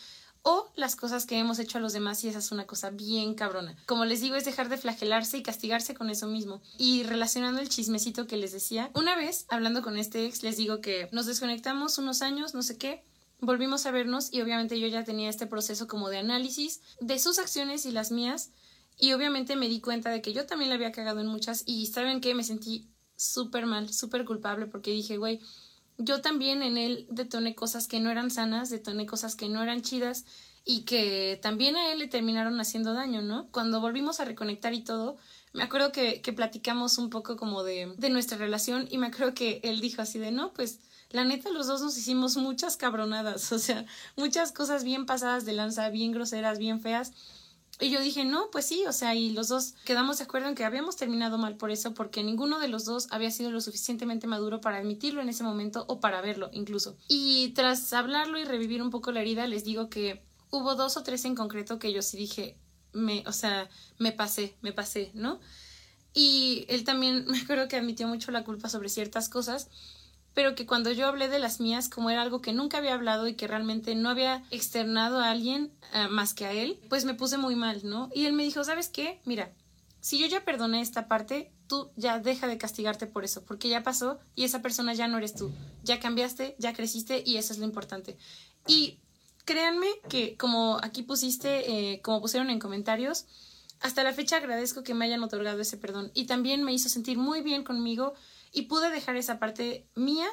o 0.47 0.71
las 0.75 0.95
cosas 0.95 1.25
que 1.25 1.39
hemos 1.39 1.57
hecho 1.57 1.79
a 1.79 1.81
los 1.81 1.91
demás 1.91 2.23
y 2.23 2.29
esa 2.29 2.37
es 2.37 2.51
una 2.51 2.67
cosa 2.67 2.91
bien 2.91 3.33
cabrona. 3.33 3.75
Como 3.87 4.05
les 4.05 4.21
digo, 4.21 4.35
es 4.35 4.45
dejar 4.45 4.69
de 4.69 4.77
flagelarse 4.77 5.39
y 5.39 5.43
castigarse 5.43 5.95
con 5.95 6.11
eso 6.11 6.27
mismo. 6.27 6.61
Y 6.77 7.01
relacionando 7.01 7.61
el 7.61 7.67
chismecito 7.67 8.27
que 8.27 8.37
les 8.37 8.51
decía, 8.51 8.91
una 8.93 9.15
vez 9.15 9.47
hablando 9.49 9.81
con 9.81 9.97
este 9.97 10.27
ex, 10.27 10.43
les 10.43 10.55
digo 10.55 10.81
que 10.81 11.09
nos 11.11 11.25
desconectamos 11.25 11.97
unos 11.97 12.21
años, 12.21 12.53
no 12.53 12.61
sé 12.61 12.77
qué, 12.77 13.03
volvimos 13.41 13.87
a 13.87 13.91
vernos 13.91 14.31
y 14.31 14.41
obviamente 14.41 14.79
yo 14.79 14.85
ya 14.85 15.03
tenía 15.03 15.29
este 15.29 15.47
proceso 15.47 15.87
como 15.87 16.09
de 16.09 16.19
análisis 16.19 16.79
de 17.01 17.17
sus 17.17 17.39
acciones 17.39 17.87
y 17.87 17.91
las 17.91 18.11
mías 18.11 18.51
y 18.99 19.13
obviamente 19.13 19.55
me 19.55 19.67
di 19.67 19.81
cuenta 19.81 20.11
de 20.11 20.21
que 20.21 20.31
yo 20.31 20.45
también 20.45 20.69
le 20.69 20.75
había 20.75 20.91
cagado 20.91 21.21
en 21.21 21.27
muchas 21.27 21.63
y 21.65 21.87
saben 21.87 22.21
que 22.21 22.35
me 22.35 22.43
sentí 22.43 22.87
súper 23.15 23.65
mal, 23.65 23.91
súper 23.91 24.25
culpable 24.25 24.67
porque 24.67 24.91
dije, 24.91 25.17
güey, 25.17 25.41
yo 25.97 26.21
también 26.21 26.61
en 26.61 26.77
él 26.77 27.07
detoné 27.09 27.55
cosas 27.55 27.87
que 27.87 27.99
no 27.99 28.11
eran 28.11 28.31
sanas, 28.31 28.69
detoné 28.69 29.05
cosas 29.05 29.35
que 29.35 29.49
no 29.49 29.63
eran 29.63 29.81
chidas 29.81 30.25
y 30.65 30.81
que 30.81 31.39
también 31.41 31.75
a 31.75 31.91
él 31.91 31.99
le 31.99 32.07
terminaron 32.07 32.59
haciendo 32.59 32.93
daño, 32.93 33.21
¿no? 33.21 33.47
Cuando 33.51 33.81
volvimos 33.81 34.19
a 34.19 34.25
reconectar 34.25 34.73
y 34.73 34.81
todo, 34.81 35.17
me 35.53 35.63
acuerdo 35.63 35.91
que, 35.91 36.21
que 36.21 36.33
platicamos 36.33 36.97
un 36.97 37.09
poco 37.09 37.37
como 37.37 37.63
de, 37.63 37.93
de 37.97 38.09
nuestra 38.09 38.37
relación 38.37 38.87
y 38.89 38.97
me 38.97 39.07
acuerdo 39.07 39.33
que 39.33 39.61
él 39.63 39.79
dijo 39.79 40.01
así 40.01 40.19
de, 40.19 40.31
no, 40.31 40.51
pues 40.53 40.79
la 41.11 41.23
neta 41.23 41.49
los 41.49 41.67
dos 41.67 41.81
nos 41.81 41.97
hicimos 41.97 42.35
muchas 42.35 42.77
cabronadas, 42.77 43.51
o 43.53 43.59
sea, 43.59 43.85
muchas 44.15 44.51
cosas 44.51 44.83
bien 44.83 45.05
pasadas 45.05 45.45
de 45.45 45.53
lanza, 45.53 45.89
bien 45.89 46.11
groseras, 46.11 46.59
bien 46.59 46.81
feas. 46.81 47.13
Y 47.79 47.89
yo 47.89 47.99
dije, 47.99 48.23
no, 48.23 48.49
pues 48.51 48.65
sí, 48.65 48.85
o 48.87 48.93
sea, 48.93 49.15
y 49.15 49.31
los 49.31 49.49
dos 49.49 49.73
quedamos 49.83 50.17
de 50.17 50.23
acuerdo 50.23 50.47
en 50.47 50.55
que 50.55 50.63
habíamos 50.63 50.95
terminado 50.95 51.37
mal 51.37 51.57
por 51.57 51.71
eso, 51.71 51.93
porque 51.93 52.23
ninguno 52.23 52.59
de 52.59 52.69
los 52.69 52.85
dos 52.85 53.07
había 53.11 53.31
sido 53.31 53.51
lo 53.51 53.59
suficientemente 53.59 54.27
maduro 54.27 54.61
para 54.61 54.77
admitirlo 54.77 55.21
en 55.21 55.27
ese 55.27 55.43
momento 55.43 55.83
o 55.89 55.99
para 55.99 56.21
verlo 56.21 56.49
incluso. 56.53 56.95
Y 57.09 57.49
tras 57.49 57.91
hablarlo 57.91 58.39
y 58.39 58.45
revivir 58.45 58.81
un 58.81 58.91
poco 58.91 59.11
la 59.11 59.21
herida, 59.21 59.45
les 59.47 59.65
digo 59.65 59.89
que 59.89 60.23
hubo 60.51 60.75
dos 60.75 60.95
o 60.95 61.03
tres 61.03 61.25
en 61.25 61.35
concreto 61.35 61.77
que 61.77 61.91
yo 61.91 62.01
sí 62.01 62.15
dije, 62.17 62.57
me, 62.93 63.23
o 63.27 63.33
sea, 63.33 63.69
me 63.97 64.13
pasé, 64.13 64.55
me 64.61 64.71
pasé, 64.71 65.11
¿no? 65.13 65.41
Y 66.13 66.65
él 66.69 66.85
también 66.85 67.25
me 67.27 67.39
acuerdo 67.39 67.67
que 67.67 67.75
admitió 67.75 68.07
mucho 68.07 68.31
la 68.31 68.45
culpa 68.45 68.69
sobre 68.69 68.87
ciertas 68.87 69.27
cosas 69.27 69.69
pero 70.35 70.53
que 70.53 70.67
cuando 70.67 70.91
yo 70.91 71.07
hablé 71.07 71.29
de 71.29 71.39
las 71.39 71.59
mías, 71.59 71.89
como 71.89 72.11
era 72.11 72.21
algo 72.21 72.41
que 72.41 72.53
nunca 72.53 72.77
había 72.77 72.93
hablado 72.93 73.27
y 73.27 73.33
que 73.33 73.47
realmente 73.47 73.95
no 73.95 74.09
había 74.09 74.43
externado 74.51 75.19
a 75.19 75.31
alguien 75.31 75.71
eh, 75.93 76.07
más 76.09 76.35
que 76.35 76.45
a 76.45 76.51
él, 76.51 76.77
pues 76.89 77.05
me 77.05 77.15
puse 77.15 77.37
muy 77.37 77.55
mal, 77.55 77.81
¿no? 77.83 78.09
Y 78.13 78.25
él 78.25 78.33
me 78.33 78.43
dijo, 78.43 78.63
¿sabes 78.63 78.89
qué? 78.89 79.21
Mira, 79.25 79.51
si 80.01 80.19
yo 80.19 80.27
ya 80.27 80.43
perdoné 80.43 80.81
esta 80.81 81.07
parte, 81.07 81.51
tú 81.67 81.89
ya 81.95 82.19
deja 82.19 82.47
de 82.47 82.57
castigarte 82.57 83.07
por 83.07 83.23
eso, 83.23 83.43
porque 83.45 83.69
ya 83.69 83.81
pasó 83.81 84.19
y 84.35 84.43
esa 84.43 84.61
persona 84.61 84.93
ya 84.93 85.07
no 85.07 85.17
eres 85.17 85.33
tú, 85.33 85.51
ya 85.83 86.01
cambiaste, 86.01 86.55
ya 86.59 86.73
creciste 86.73 87.23
y 87.25 87.37
eso 87.37 87.53
es 87.53 87.59
lo 87.59 87.65
importante. 87.65 88.17
Y 88.67 88.99
créanme 89.45 89.87
que 90.09 90.35
como 90.35 90.79
aquí 90.83 91.01
pusiste, 91.01 91.93
eh, 91.93 92.01
como 92.01 92.21
pusieron 92.21 92.49
en 92.49 92.59
comentarios, 92.59 93.25
hasta 93.79 94.03
la 94.03 94.13
fecha 94.13 94.37
agradezco 94.37 94.83
que 94.83 94.93
me 94.93 95.05
hayan 95.05 95.23
otorgado 95.23 95.61
ese 95.61 95.77
perdón 95.77 96.11
y 96.13 96.25
también 96.25 96.63
me 96.63 96.73
hizo 96.73 96.89
sentir 96.89 97.17
muy 97.17 97.41
bien 97.41 97.63
conmigo 97.63 98.15
y 98.55 98.63
pude 98.63 98.89
dejar 98.89 99.15
esa 99.15 99.37
parte 99.37 99.87
mía 99.95 100.27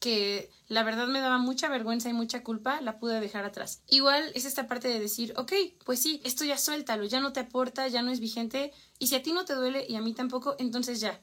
que 0.00 0.50
la 0.68 0.82
verdad 0.82 1.06
me 1.06 1.20
daba 1.20 1.38
mucha 1.38 1.68
vergüenza 1.68 2.08
y 2.08 2.12
mucha 2.12 2.42
culpa, 2.42 2.80
la 2.80 2.98
pude 2.98 3.20
dejar 3.20 3.44
atrás. 3.44 3.82
Igual 3.88 4.30
es 4.34 4.44
esta 4.44 4.66
parte 4.66 4.88
de 4.88 5.00
decir, 5.00 5.32
ok, 5.36 5.52
pues 5.84 6.00
sí, 6.00 6.20
esto 6.24 6.44
ya 6.44 6.58
suéltalo, 6.58 7.04
ya 7.04 7.20
no 7.20 7.32
te 7.32 7.40
aporta, 7.40 7.88
ya 7.88 8.02
no 8.02 8.10
es 8.10 8.20
vigente, 8.20 8.72
y 8.98 9.06
si 9.06 9.14
a 9.14 9.22
ti 9.22 9.32
no 9.32 9.44
te 9.44 9.54
duele 9.54 9.86
y 9.88 9.96
a 9.96 10.02
mí 10.02 10.12
tampoco, 10.12 10.56
entonces 10.58 11.00
ya, 11.00 11.20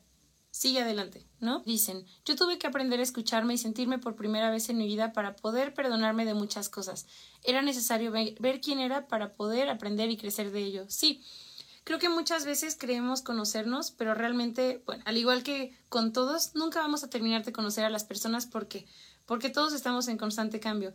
sigue 0.52 0.82
adelante, 0.82 1.26
¿no? 1.40 1.60
Dicen, 1.66 2.06
yo 2.26 2.36
tuve 2.36 2.58
que 2.58 2.68
aprender 2.68 3.00
a 3.00 3.04
escucharme 3.04 3.54
y 3.54 3.58
sentirme 3.58 4.00
por 4.00 4.16
primera 4.16 4.52
vez 4.52 4.70
en 4.70 4.78
mi 4.78 4.86
vida 4.86 5.14
para 5.14 5.36
poder 5.36 5.74
perdonarme 5.74 6.26
de 6.26 6.34
muchas 6.34 6.68
cosas. 6.68 7.08
Era 7.44 7.62
necesario 7.62 8.12
ver, 8.12 8.62
quién 8.62 8.80
era 8.80 9.08
para 9.08 9.34
poder 9.34 9.70
aprender 9.70 10.10
y 10.10 10.18
crecer 10.18 10.52
de 10.52 10.60
ello. 10.60 10.86
Sí, 10.90 11.24
Creo 11.84 12.00
que 12.00 12.10
muchas 12.10 12.46
veces 12.46 12.78
creemos 12.80 13.22
conocernos, 13.22 13.92
pero 13.92 14.14
realmente, 14.14 14.84
bueno, 14.86 15.04
al 15.06 15.18
igual 15.18 15.44
que 15.44 15.76
con 15.90 16.14
todos, 16.14 16.54
nunca 16.54 16.80
vamos 16.80 17.04
a 17.04 17.10
terminar 17.10 17.44
de 17.44 17.52
conocer 17.52 17.86
a 17.86 17.90
las 17.90 18.04
personas 18.04 18.46
porque 18.46 18.86
porque 19.26 19.50
todos 19.50 19.72
estamos 19.74 20.10
en 20.10 20.18
constante 20.18 20.60
cambio. 20.60 20.94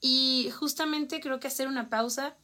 Y 0.00 0.50
justamente 0.58 1.20
creo 1.20 1.40
que 1.40 1.48
hacer 1.48 1.68
una 1.68 1.88
pausa 1.88 2.36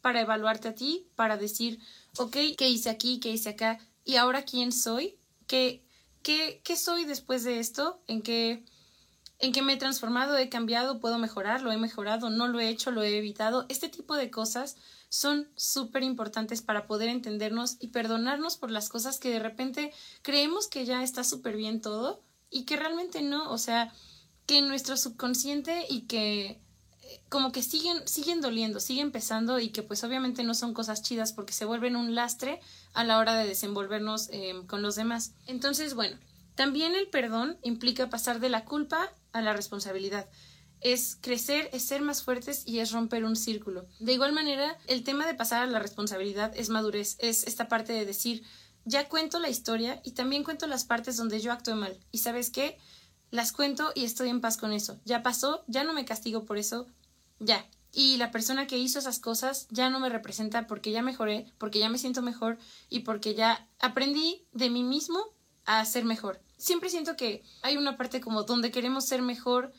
para 0.00 0.20
evaluarte 0.20 0.68
a 0.68 0.74
ti, 0.74 1.08
para 1.16 1.36
decir, 1.36 1.80
ok, 2.16 2.36
¿qué 2.56 2.68
hice 2.68 2.88
aquí? 2.88 3.18
¿Qué 3.18 3.30
hice 3.30 3.48
acá? 3.50 3.80
¿Y 4.04 4.16
ahora 4.16 4.44
quién 4.44 4.70
soy? 4.70 5.18
¿Qué, 5.48 5.84
qué, 6.22 6.60
qué 6.64 6.76
soy 6.76 7.04
después 7.04 7.42
de 7.44 7.58
esto? 7.58 8.00
¿En 8.06 8.22
qué, 8.22 8.64
¿En 9.40 9.52
qué 9.52 9.62
me 9.62 9.74
he 9.74 9.76
transformado? 9.76 10.36
¿He 10.36 10.48
cambiado? 10.48 10.98
¿Puedo 10.98 11.18
mejorar? 11.18 11.62
¿Lo 11.62 11.70
he 11.70 11.76
mejorado? 11.76 12.28
¿No 12.28 12.48
lo 12.48 12.58
he 12.58 12.68
hecho? 12.68 12.90
¿Lo 12.90 13.02
he 13.02 13.16
evitado? 13.16 13.66
Este 13.68 13.88
tipo 13.88 14.16
de 14.16 14.30
cosas 14.30 14.76
son 15.08 15.48
súper 15.54 16.02
importantes 16.02 16.60
para 16.60 16.86
poder 16.86 17.08
entendernos 17.08 17.76
y 17.78 17.88
perdonarnos 17.88 18.56
por 18.56 18.70
las 18.70 18.88
cosas 18.88 19.18
que 19.18 19.30
de 19.30 19.38
repente 19.38 19.92
creemos 20.22 20.66
que 20.66 20.84
ya 20.84 21.02
está 21.02 21.22
súper 21.22 21.56
bien 21.56 21.80
todo 21.80 22.20
y 22.50 22.64
que 22.64 22.76
realmente 22.76 23.22
no, 23.22 23.50
o 23.50 23.58
sea, 23.58 23.92
que 24.46 24.60
nuestro 24.60 24.96
subconsciente 24.96 25.86
y 25.88 26.02
que 26.02 26.60
eh, 27.02 27.20
como 27.28 27.52
que 27.52 27.62
siguen, 27.62 28.06
siguen 28.08 28.40
doliendo, 28.40 28.80
siguen 28.80 29.12
pesando 29.12 29.60
y 29.60 29.70
que 29.70 29.82
pues 29.82 30.02
obviamente 30.04 30.42
no 30.42 30.54
son 30.54 30.74
cosas 30.74 31.02
chidas 31.02 31.32
porque 31.32 31.52
se 31.52 31.64
vuelven 31.64 31.96
un 31.96 32.14
lastre 32.14 32.60
a 32.92 33.04
la 33.04 33.18
hora 33.18 33.34
de 33.34 33.46
desenvolvernos 33.46 34.28
em, 34.30 34.66
con 34.66 34.82
los 34.82 34.96
demás. 34.96 35.32
Entonces, 35.46 35.94
bueno, 35.94 36.18
también 36.54 36.94
el 36.94 37.08
perdón 37.08 37.56
implica 37.62 38.10
pasar 38.10 38.40
de 38.40 38.48
la 38.48 38.64
culpa 38.64 39.12
la 39.42 39.52
responsabilidad. 39.52 40.28
es 40.80 41.18
crecer, 41.20 41.68
es 41.72 41.84
ser 41.84 42.02
más 42.02 42.22
fuertes 42.22 42.62
y 42.64 42.78
es 42.78 42.92
romper 42.92 43.24
un 43.24 43.34
círculo. 43.34 43.86
De 43.98 44.12
igual 44.12 44.32
manera, 44.32 44.78
el 44.86 45.02
tema 45.02 45.26
de 45.26 45.34
pasar 45.34 45.62
a 45.62 45.66
la 45.66 45.80
responsabilidad 45.80 46.52
es 46.56 46.68
madurez, 46.68 47.16
es 47.18 47.46
esta 47.48 47.66
parte 47.66 47.92
de 47.92 48.06
decir, 48.06 48.44
ya 48.84 49.08
cuento 49.08 49.38
la 49.38 49.48
historia 49.48 50.00
y 50.04 50.12
también 50.12 50.44
cuento 50.44 50.66
las 50.66 50.84
partes 50.84 51.16
donde 51.16 51.40
yo 51.40 51.52
actué 51.52 51.74
mal. 51.74 51.98
Y 52.10 52.18
sabes 52.18 52.50
qué? 52.50 52.78
Las 53.30 53.52
cuento 53.52 53.92
y 53.94 54.04
estoy 54.04 54.28
en 54.30 54.40
paz 54.40 54.56
con 54.56 54.72
eso. 54.72 55.00
Ya 55.04 55.22
pasó, 55.22 55.64
ya 55.66 55.84
no 55.84 55.92
me 55.92 56.04
castigo 56.04 56.44
por 56.44 56.58
eso, 56.58 56.86
ya. 57.38 57.68
Y 57.92 58.16
la 58.16 58.30
persona 58.30 58.66
que 58.66 58.78
hizo 58.78 58.98
esas 58.98 59.18
cosas 59.18 59.66
ya 59.70 59.90
no 59.90 60.00
me 60.00 60.08
representa 60.08 60.66
porque 60.66 60.92
ya 60.92 61.02
mejoré, 61.02 61.52
porque 61.58 61.78
ya 61.78 61.88
me 61.88 61.98
siento 61.98 62.22
mejor 62.22 62.58
y 62.88 63.00
porque 63.00 63.34
ya 63.34 63.68
aprendí 63.78 64.46
de 64.52 64.70
mí 64.70 64.84
mismo 64.84 65.18
a 65.64 65.84
ser 65.84 66.04
mejor. 66.04 66.40
Siempre 66.58 66.90
siento 66.90 67.16
que 67.16 67.42
hay 67.62 67.76
una 67.76 67.96
parte 67.96 68.20
como 68.20 68.42
donde 68.42 68.70
queremos 68.70 69.06
ser 69.06 69.22
mejor 69.22 69.72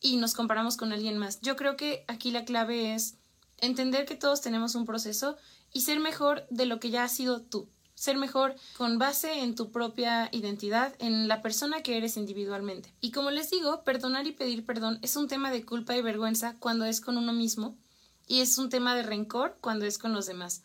y 0.00 0.16
nos 0.16 0.34
comparamos 0.34 0.76
con 0.76 0.92
alguien 0.92 1.16
más. 1.16 1.40
Yo 1.40 1.56
creo 1.56 1.76
que 1.76 2.04
aquí 2.08 2.30
la 2.30 2.44
clave 2.44 2.94
es 2.94 3.16
entender 3.58 4.04
que 4.04 4.16
todos 4.16 4.40
tenemos 4.40 4.74
un 4.74 4.84
proceso 4.84 5.36
y 5.72 5.82
ser 5.82 6.00
mejor 6.00 6.46
de 6.50 6.66
lo 6.66 6.80
que 6.80 6.90
ya 6.90 7.04
has 7.04 7.12
sido 7.12 7.40
tú. 7.40 7.70
Ser 7.94 8.16
mejor 8.18 8.56
con 8.76 8.98
base 8.98 9.40
en 9.40 9.54
tu 9.54 9.70
propia 9.70 10.28
identidad, 10.32 10.94
en 10.98 11.28
la 11.28 11.40
persona 11.40 11.82
que 11.82 11.96
eres 11.96 12.16
individualmente. 12.16 12.92
Y 13.00 13.12
como 13.12 13.30
les 13.30 13.50
digo, 13.50 13.84
perdonar 13.84 14.26
y 14.26 14.32
pedir 14.32 14.66
perdón 14.66 14.98
es 15.02 15.14
un 15.14 15.28
tema 15.28 15.52
de 15.52 15.64
culpa 15.64 15.96
y 15.96 16.02
vergüenza 16.02 16.56
cuando 16.58 16.84
es 16.84 17.00
con 17.00 17.16
uno 17.16 17.32
mismo 17.32 17.78
y 18.26 18.40
es 18.40 18.58
un 18.58 18.68
tema 18.68 18.96
de 18.96 19.04
rencor 19.04 19.56
cuando 19.60 19.86
es 19.86 19.98
con 19.98 20.12
los 20.12 20.26
demás. 20.26 20.64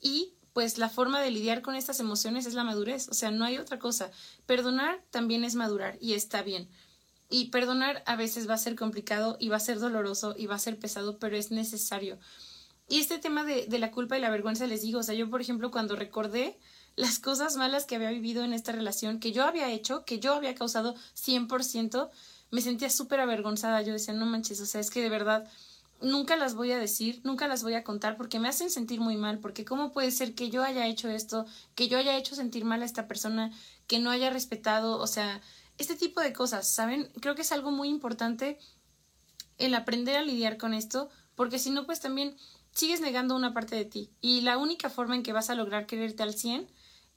Y 0.00 0.34
pues 0.52 0.78
la 0.78 0.88
forma 0.88 1.20
de 1.20 1.30
lidiar 1.30 1.62
con 1.62 1.74
estas 1.74 2.00
emociones 2.00 2.46
es 2.46 2.54
la 2.54 2.64
madurez, 2.64 3.08
o 3.08 3.14
sea, 3.14 3.30
no 3.30 3.44
hay 3.44 3.58
otra 3.58 3.78
cosa. 3.78 4.10
Perdonar 4.46 5.02
también 5.10 5.44
es 5.44 5.54
madurar 5.54 5.96
y 6.00 6.14
está 6.14 6.42
bien. 6.42 6.68
Y 7.28 7.50
perdonar 7.50 8.02
a 8.06 8.16
veces 8.16 8.48
va 8.48 8.54
a 8.54 8.58
ser 8.58 8.74
complicado 8.74 9.36
y 9.38 9.48
va 9.48 9.56
a 9.56 9.60
ser 9.60 9.78
doloroso 9.78 10.34
y 10.36 10.46
va 10.46 10.56
a 10.56 10.58
ser 10.58 10.78
pesado, 10.78 11.18
pero 11.18 11.36
es 11.36 11.50
necesario. 11.50 12.18
Y 12.88 12.98
este 12.98 13.18
tema 13.18 13.44
de, 13.44 13.66
de, 13.66 13.78
la 13.78 13.92
culpa 13.92 14.18
y 14.18 14.20
la 14.20 14.30
vergüenza, 14.30 14.66
les 14.66 14.82
digo, 14.82 14.98
o 14.98 15.02
sea, 15.04 15.14
yo 15.14 15.30
por 15.30 15.40
ejemplo 15.40 15.70
cuando 15.70 15.94
recordé 15.94 16.58
las 16.96 17.20
cosas 17.20 17.56
malas 17.56 17.86
que 17.86 17.94
había 17.94 18.10
vivido 18.10 18.42
en 18.42 18.52
esta 18.52 18.72
relación, 18.72 19.20
que 19.20 19.30
yo 19.30 19.44
había 19.44 19.70
hecho, 19.70 20.04
que 20.04 20.18
yo 20.18 20.34
había 20.34 20.56
causado 20.56 20.96
100%, 21.14 22.10
me 22.50 22.60
sentía 22.60 22.90
súper 22.90 23.20
avergonzada. 23.20 23.82
Yo 23.82 23.92
decía, 23.92 24.14
no 24.14 24.26
manches, 24.26 24.60
o 24.60 24.66
sea, 24.66 24.80
es 24.80 24.90
que 24.90 25.00
de 25.00 25.08
verdad 25.08 25.48
nunca 26.00 26.36
las 26.36 26.54
voy 26.54 26.72
a 26.72 26.78
decir, 26.78 27.20
nunca 27.24 27.48
las 27.48 27.62
voy 27.62 27.74
a 27.74 27.84
contar 27.84 28.16
porque 28.16 28.38
me 28.38 28.48
hacen 28.48 28.70
sentir 28.70 29.00
muy 29.00 29.16
mal, 29.16 29.38
porque 29.38 29.64
cómo 29.64 29.92
puede 29.92 30.10
ser 30.10 30.34
que 30.34 30.50
yo 30.50 30.62
haya 30.62 30.86
hecho 30.86 31.08
esto, 31.08 31.46
que 31.74 31.88
yo 31.88 31.98
haya 31.98 32.16
hecho 32.16 32.34
sentir 32.34 32.64
mal 32.64 32.82
a 32.82 32.86
esta 32.86 33.06
persona, 33.06 33.52
que 33.86 33.98
no 33.98 34.10
haya 34.10 34.30
respetado, 34.30 34.98
o 34.98 35.06
sea, 35.06 35.40
este 35.78 35.96
tipo 35.96 36.20
de 36.20 36.32
cosas, 36.32 36.70
¿saben? 36.70 37.10
Creo 37.20 37.34
que 37.34 37.42
es 37.42 37.52
algo 37.52 37.70
muy 37.70 37.88
importante 37.88 38.58
el 39.58 39.74
aprender 39.74 40.16
a 40.16 40.22
lidiar 40.22 40.56
con 40.56 40.74
esto, 40.74 41.10
porque 41.34 41.58
si 41.58 41.70
no, 41.70 41.86
pues 41.86 42.00
también 42.00 42.36
sigues 42.72 43.00
negando 43.00 43.36
una 43.36 43.52
parte 43.52 43.76
de 43.76 43.84
ti. 43.84 44.10
Y 44.20 44.42
la 44.42 44.58
única 44.58 44.90
forma 44.90 45.14
en 45.14 45.22
que 45.22 45.32
vas 45.32 45.50
a 45.50 45.54
lograr 45.54 45.86
quererte 45.86 46.22
al 46.22 46.34
100 46.34 46.70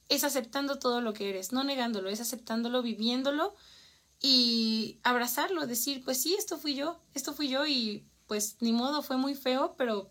es 0.10 0.24
aceptando 0.24 0.80
todo 0.80 1.02
lo 1.02 1.14
que 1.14 1.30
eres, 1.30 1.52
no 1.52 1.64
negándolo, 1.64 2.10
es 2.10 2.20
aceptándolo, 2.20 2.82
viviéndolo 2.82 3.56
y 4.22 5.00
abrazarlo, 5.04 5.68
decir, 5.68 6.04
pues 6.04 6.22
sí, 6.22 6.36
esto 6.36 6.58
fui 6.58 6.76
yo, 6.76 7.02
esto 7.14 7.34
fui 7.34 7.48
yo 7.50 7.66
y 7.66 8.06
pues 8.28 8.58
ni 8.60 8.74
modo, 8.74 9.02
fue 9.02 9.18
muy 9.18 9.36
feo, 9.36 9.76
pero 9.78 10.10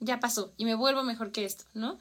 ya 0.00 0.20
pasó 0.20 0.52
y 0.56 0.64
me 0.64 0.74
vuelvo 0.74 1.02
mejor 1.02 1.32
que 1.32 1.44
esto, 1.44 1.64
¿no? 1.74 1.98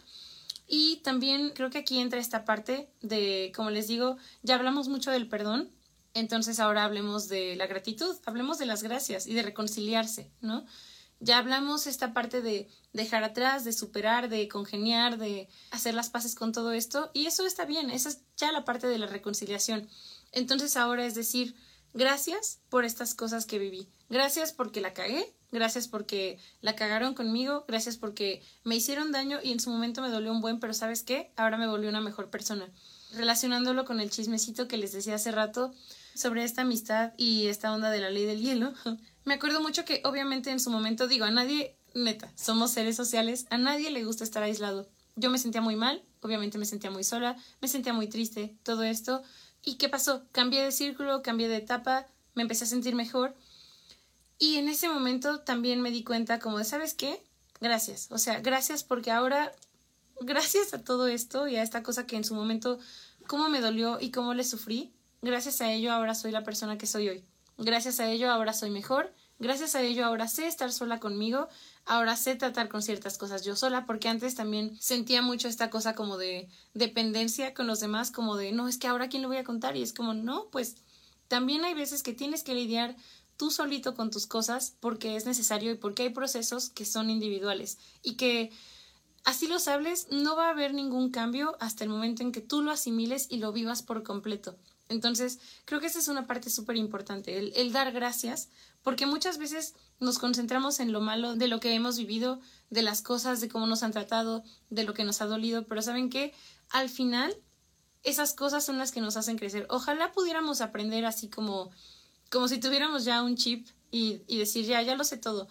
Y 0.68 0.98
también 0.98 1.52
creo 1.52 1.70
que 1.70 1.78
aquí 1.78 2.00
entra 2.00 2.20
esta 2.20 2.44
parte 2.44 2.90
de, 3.02 3.52
como 3.56 3.70
les 3.70 3.88
digo, 3.88 4.18
ya 4.44 4.56
hablamos 4.56 4.90
mucho 4.90 5.12
del 5.12 5.30
perdón, 5.30 5.72
entonces 6.14 6.60
ahora 6.60 6.84
hablemos 6.84 7.30
de 7.30 7.56
la 7.56 7.68
gratitud, 7.68 8.16
hablemos 8.26 8.58
de 8.58 8.66
las 8.66 8.84
gracias 8.84 9.28
y 9.28 9.34
de 9.34 9.44
reconciliarse, 9.44 10.32
¿no? 10.42 10.66
Ya 11.20 11.40
hablamos 11.40 11.88
esta 11.88 12.14
parte 12.14 12.42
de 12.42 12.68
dejar 12.94 13.24
atrás, 13.24 13.64
de 13.64 13.74
superar, 13.74 14.30
de 14.30 14.48
congeniar, 14.48 15.18
de 15.18 15.48
hacer 15.72 15.94
las 15.94 16.10
paces 16.10 16.36
con 16.36 16.52
todo 16.52 16.74
esto 16.74 17.10
y 17.14 17.26
eso 17.26 17.46
está 17.46 17.66
bien, 17.66 17.90
esa 17.90 18.10
es 18.10 18.22
ya 18.36 18.52
la 18.52 18.66
parte 18.66 18.88
de 18.88 19.00
la 19.00 19.08
reconciliación. 19.08 19.88
Entonces 20.32 20.78
ahora 20.78 21.06
es 21.06 21.16
decir, 21.16 21.56
gracias 21.98 22.62
por 22.70 22.86
estas 22.86 23.14
cosas 23.14 23.46
que 23.46 23.60
viví, 23.60 23.90
gracias 24.10 24.54
porque 24.54 24.82
la 24.82 24.94
cagué, 24.94 25.34
Gracias 25.52 25.88
porque 25.88 26.40
la 26.62 26.76
cagaron 26.76 27.14
conmigo, 27.14 27.64
gracias 27.68 27.96
porque 27.96 28.44
me 28.66 28.76
hicieron 28.76 29.14
daño 29.14 29.40
y 29.42 29.54
en 29.54 29.62
su 29.62 29.70
momento 29.70 30.02
me 30.02 30.10
dolió 30.10 30.32
un 30.32 30.42
buen, 30.42 30.60
pero 30.60 30.74
¿sabes 30.74 31.04
qué? 31.04 31.32
Ahora 31.38 31.58
me 31.58 31.68
volvió 31.68 31.90
una 31.90 32.02
mejor 32.02 32.30
persona. 32.30 32.70
Relacionándolo 33.14 33.86
con 33.86 34.02
el 34.02 34.10
chismecito 34.10 34.68
que 34.68 34.76
les 34.76 34.92
decía 34.92 35.16
hace 35.16 35.32
rato 35.32 35.74
sobre 36.16 36.44
esta 36.44 36.64
amistad 36.64 37.14
y 37.16 37.48
esta 37.48 37.74
onda 37.74 37.90
de 37.90 38.02
la 38.02 38.10
ley 38.10 38.26
del 38.26 38.42
hielo, 38.42 38.74
me 39.24 39.36
acuerdo 39.36 39.62
mucho 39.62 39.86
que 39.86 40.02
obviamente 40.04 40.52
en 40.52 40.60
su 40.60 40.70
momento 40.70 41.08
digo, 41.08 41.24
a 41.24 41.32
nadie, 41.32 41.78
neta, 41.96 42.30
somos 42.36 42.72
seres 42.72 42.98
sociales, 42.98 43.46
a 43.50 43.58
nadie 43.58 43.90
le 43.90 44.04
gusta 44.04 44.26
estar 44.26 44.44
aislado. 44.44 44.90
Yo 45.16 45.30
me 45.30 45.40
sentía 45.40 45.62
muy 45.62 45.78
mal, 45.78 46.04
obviamente 46.22 46.58
me 46.58 46.66
sentía 46.66 46.92
muy 46.92 47.06
sola, 47.06 47.38
me 47.62 47.70
sentía 47.70 47.94
muy 47.94 48.08
triste, 48.08 48.58
todo 48.64 48.84
esto. 48.84 49.24
¿Y 49.64 49.76
qué 49.76 49.90
pasó? 49.90 50.24
Cambié 50.32 50.64
de 50.64 50.72
círculo, 50.72 51.22
cambié 51.22 51.48
de 51.48 51.58
etapa, 51.58 52.08
me 52.36 52.44
empecé 52.44 52.64
a 52.64 52.68
sentir 52.68 52.96
mejor 52.96 53.36
y 54.40 54.58
en 54.58 54.70
ese 54.70 54.88
momento 54.88 55.40
también 55.40 55.82
me 55.82 55.92
di 55.92 56.04
cuenta 56.04 56.40
como 56.40 56.60
de, 56.60 56.64
¿sabes 56.64 56.94
qué? 56.94 57.22
Gracias. 57.60 58.08
O 58.12 58.18
sea, 58.18 58.40
gracias 58.40 58.84
porque 58.84 59.12
ahora, 59.12 59.52
gracias 60.22 60.74
a 60.74 60.84
todo 60.84 61.08
esto 61.08 61.48
y 61.48 61.56
a 61.56 61.64
esta 61.64 61.82
cosa 61.82 62.06
que 62.06 62.16
en 62.16 62.24
su 62.24 62.36
momento, 62.36 62.78
cómo 63.26 63.50
me 63.50 63.62
dolió 63.62 64.00
y 64.00 64.12
cómo 64.12 64.34
le 64.34 64.44
sufrí, 64.44 64.94
gracias 65.22 65.62
a 65.62 65.72
ello 65.72 65.92
ahora 65.92 66.14
soy 66.14 66.32
la 66.32 66.44
persona 66.44 66.78
que 66.78 66.86
soy 66.86 67.10
hoy. 67.10 67.24
Gracias 67.58 68.00
a 68.00 68.10
ello 68.10 68.30
ahora 68.32 68.54
soy 68.54 68.70
mejor. 68.70 69.12
Gracias 69.40 69.76
a 69.76 69.84
ello 69.84 70.06
ahora 70.06 70.28
sé 70.28 70.48
estar 70.48 70.72
sola 70.72 71.00
conmigo. 71.00 71.48
Ahora 71.86 72.16
sé 72.16 72.36
tratar 72.36 72.70
con 72.70 72.82
ciertas 72.82 73.18
cosas 73.18 73.46
yo 73.46 73.56
sola, 73.56 73.86
porque 73.86 74.10
antes 74.10 74.36
también 74.36 74.76
sentía 74.80 75.22
mucho 75.22 75.48
esta 75.48 75.70
cosa 75.70 75.94
como 75.94 76.18
de 76.18 76.50
dependencia 76.74 77.54
con 77.54 77.68
los 77.68 77.80
demás, 77.80 78.12
como 78.12 78.36
de, 78.36 78.52
no, 78.52 78.68
es 78.68 78.78
que 78.78 78.88
ahora 78.88 79.10
quién 79.10 79.22
le 79.22 79.28
voy 79.28 79.38
a 79.38 79.44
contar. 79.44 79.78
Y 79.78 79.84
es 79.84 79.94
como, 79.94 80.14
no, 80.14 80.50
pues 80.50 80.78
también 81.28 81.66
hay 81.66 81.76
veces 81.76 82.02
que 82.02 82.14
tienes 82.14 82.44
que 82.44 82.56
lidiar 82.56 82.96
tú 83.38 83.52
solito 83.52 83.94
con 83.94 84.10
tus 84.10 84.26
cosas 84.26 84.76
porque 84.80 85.16
es 85.16 85.26
necesario 85.26 85.72
y 85.72 85.76
porque 85.76 86.04
hay 86.04 86.10
procesos 86.10 86.70
que 86.70 86.86
son 86.86 87.10
individuales 87.10 87.78
y 88.02 88.16
que 88.16 88.52
así 89.24 89.48
los 89.48 89.68
hables 89.68 90.08
no 90.10 90.36
va 90.36 90.48
a 90.48 90.52
haber 90.52 90.74
ningún 90.74 91.12
cambio 91.12 91.56
hasta 91.60 91.84
el 91.84 91.92
momento 91.92 92.24
en 92.24 92.32
que 92.32 92.42
tú 92.42 92.64
lo 92.64 92.72
asimiles 92.72 93.28
y 93.30 93.38
lo 93.38 93.52
vivas 93.52 93.84
por 93.84 94.02
completo. 94.02 94.58
Entonces, 94.90 95.40
creo 95.66 95.80
que 95.80 95.88
esa 95.88 96.00
es 96.00 96.08
una 96.08 96.28
parte 96.28 96.50
súper 96.50 96.76
importante, 96.78 97.38
el, 97.38 97.52
el, 97.56 97.74
dar 97.74 97.92
gracias, 97.92 98.50
porque 98.84 99.06
muchas 99.06 99.38
veces 99.38 99.74
nos 100.00 100.18
concentramos 100.18 100.80
en 100.80 100.94
lo 100.94 101.02
malo 101.02 101.36
de 101.36 101.48
lo 101.48 101.60
que 101.60 101.74
hemos 101.74 101.98
vivido, 101.98 102.40
de 102.70 102.82
las 102.82 103.02
cosas, 103.02 103.42
de 103.42 103.50
cómo 103.50 103.68
nos 103.68 103.84
han 103.84 103.92
tratado, 103.92 104.44
de 104.70 104.84
lo 104.84 104.94
que 104.94 105.04
nos 105.04 105.22
ha 105.22 105.26
dolido, 105.26 105.66
pero 105.66 105.82
¿saben 105.82 106.10
qué? 106.10 106.34
Al 106.70 106.90
final, 106.90 107.36
esas 108.04 108.34
cosas 108.34 108.66
son 108.66 108.78
las 108.78 108.92
que 108.92 109.02
nos 109.02 109.18
hacen 109.18 109.38
crecer. 109.38 109.68
Ojalá 109.70 110.14
pudiéramos 110.14 110.62
aprender 110.62 111.06
así 111.06 111.30
como 111.30 111.72
como 112.30 112.48
si 112.48 112.60
tuviéramos 112.60 113.06
ya 113.06 113.24
un 113.24 113.36
chip 113.36 113.68
y, 113.92 114.22
y 114.28 114.40
decir, 114.40 114.66
ya, 114.66 114.82
ya 114.82 114.96
lo 114.96 115.04
sé 115.04 115.18
todo. 115.18 115.48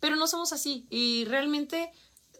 Pero 0.00 0.16
no 0.16 0.26
somos 0.26 0.52
así 0.52 0.86
y 0.90 1.24
realmente 1.26 1.92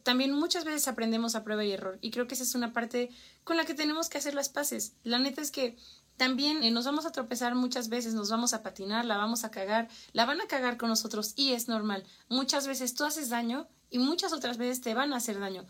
también 0.03 0.33
muchas 0.33 0.65
veces 0.65 0.89
aprendemos 0.89 1.37
a 1.37 1.45
prueba 1.45 1.65
y 1.65 1.71
error 1.71 1.99
y 2.01 2.11
creo 2.11 2.27
que 2.27 2.35
esa 2.35 2.43
es 2.43 2.57
una 2.57 2.73
parte 2.73 3.11
con 3.45 3.57
la 3.57 3.65
que 3.65 3.75
tenemos 3.75 4.09
que 4.09 4.19
hacer 4.19 4.35
las 4.35 4.49
paces. 4.49 4.95
La 5.05 5.19
neta 5.19 5.41
es 5.41 5.51
que 5.51 5.77
también 6.17 6.63
eh, 6.63 6.71
nos 6.71 6.85
vamos 6.85 7.07
a 7.07 7.13
tropezar 7.13 7.55
muchas 7.55 7.89
veces, 7.89 8.15
nos 8.15 8.31
vamos 8.31 8.55
a 8.55 8.63
patinar, 8.63 9.05
la 9.05 9.17
vamos 9.17 9.45
a 9.45 9.51
cagar, 9.51 9.89
la 10.13 10.27
van 10.27 10.41
a 10.41 10.47
cagar 10.47 10.77
con 10.77 10.89
nosotros 10.89 11.33
y 11.37 11.53
es 11.53 11.69
normal. 11.69 12.05
Muchas 12.29 12.67
veces 12.67 12.95
tú 12.95 13.05
haces 13.05 13.29
daño 13.29 13.69
y 13.91 13.99
muchas 13.99 14.33
otras 14.33 14.59
veces 14.59 14.81
te 14.81 14.95
van 14.95 15.13
a 15.13 15.17
hacer 15.17 15.39
daño 15.39 15.67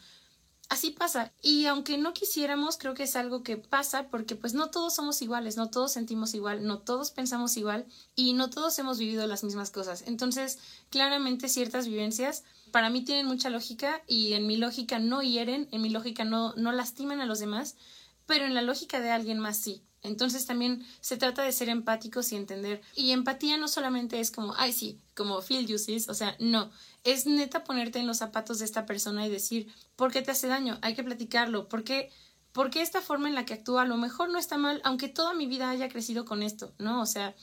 así 0.72 0.90
pasa. 0.90 1.32
Y 1.42 1.66
aunque 1.66 1.98
no 1.98 2.14
quisiéramos, 2.14 2.78
creo 2.78 2.94
que 2.94 3.02
es 3.02 3.14
algo 3.14 3.42
que 3.42 3.58
pasa 3.58 4.08
porque 4.08 4.36
pues 4.36 4.54
no 4.54 4.70
todos 4.70 4.94
somos 4.94 5.20
iguales, 5.20 5.58
no 5.58 5.68
todos 5.68 5.92
sentimos 5.92 6.32
igual, 6.32 6.66
no 6.66 6.78
todos 6.78 7.10
pensamos 7.10 7.58
igual 7.58 7.84
y 8.16 8.32
no 8.32 8.48
todos 8.48 8.78
hemos 8.78 8.98
vivido 8.98 9.26
las 9.26 9.44
mismas 9.44 9.70
cosas. 9.70 10.02
Entonces, 10.06 10.58
claramente 10.88 11.50
ciertas 11.50 11.86
vivencias 11.86 12.44
para 12.70 12.88
mí 12.88 13.04
tienen 13.04 13.26
mucha 13.26 13.50
lógica 13.50 14.02
y 14.06 14.32
en 14.32 14.46
mi 14.46 14.56
lógica 14.56 14.98
no 14.98 15.22
hieren, 15.22 15.68
en 15.72 15.82
mi 15.82 15.90
lógica 15.90 16.24
no, 16.24 16.54
no 16.54 16.72
lastiman 16.72 17.20
a 17.20 17.26
los 17.26 17.38
demás, 17.38 17.76
pero 18.24 18.46
en 18.46 18.54
la 18.54 18.62
lógica 18.62 18.98
de 19.00 19.10
alguien 19.10 19.38
más 19.38 19.58
sí. 19.58 19.82
Entonces 20.02 20.46
también 20.46 20.84
se 21.00 21.16
trata 21.16 21.42
de 21.42 21.52
ser 21.52 21.68
empáticos 21.68 22.32
y 22.32 22.36
entender. 22.36 22.82
Y 22.94 23.12
empatía 23.12 23.56
no 23.56 23.68
solamente 23.68 24.18
es 24.18 24.30
como, 24.30 24.54
ay, 24.56 24.72
sí, 24.72 25.00
como 25.14 25.40
feel 25.42 25.66
you 25.66 25.76
o 26.08 26.14
sea, 26.14 26.36
no. 26.40 26.70
Es 27.04 27.26
neta 27.26 27.64
ponerte 27.64 28.00
en 28.00 28.06
los 28.06 28.18
zapatos 28.18 28.58
de 28.58 28.64
esta 28.64 28.84
persona 28.84 29.26
y 29.26 29.30
decir, 29.30 29.72
¿por 29.94 30.12
qué 30.12 30.22
te 30.22 30.32
hace 30.32 30.48
daño? 30.48 30.78
Hay 30.82 30.94
que 30.94 31.04
platicarlo. 31.04 31.68
¿Por 31.68 31.84
qué? 31.84 32.10
Porque 32.52 32.82
esta 32.82 33.00
forma 33.00 33.28
en 33.28 33.34
la 33.34 33.46
que 33.46 33.54
actúa 33.54 33.82
a 33.82 33.86
lo 33.86 33.96
mejor 33.96 34.28
no 34.28 34.38
está 34.38 34.58
mal, 34.58 34.80
aunque 34.84 35.08
toda 35.08 35.34
mi 35.34 35.46
vida 35.46 35.70
haya 35.70 35.88
crecido 35.88 36.24
con 36.24 36.42
esto, 36.42 36.74
¿no? 36.78 37.00
O 37.00 37.06
sea, 37.06 37.34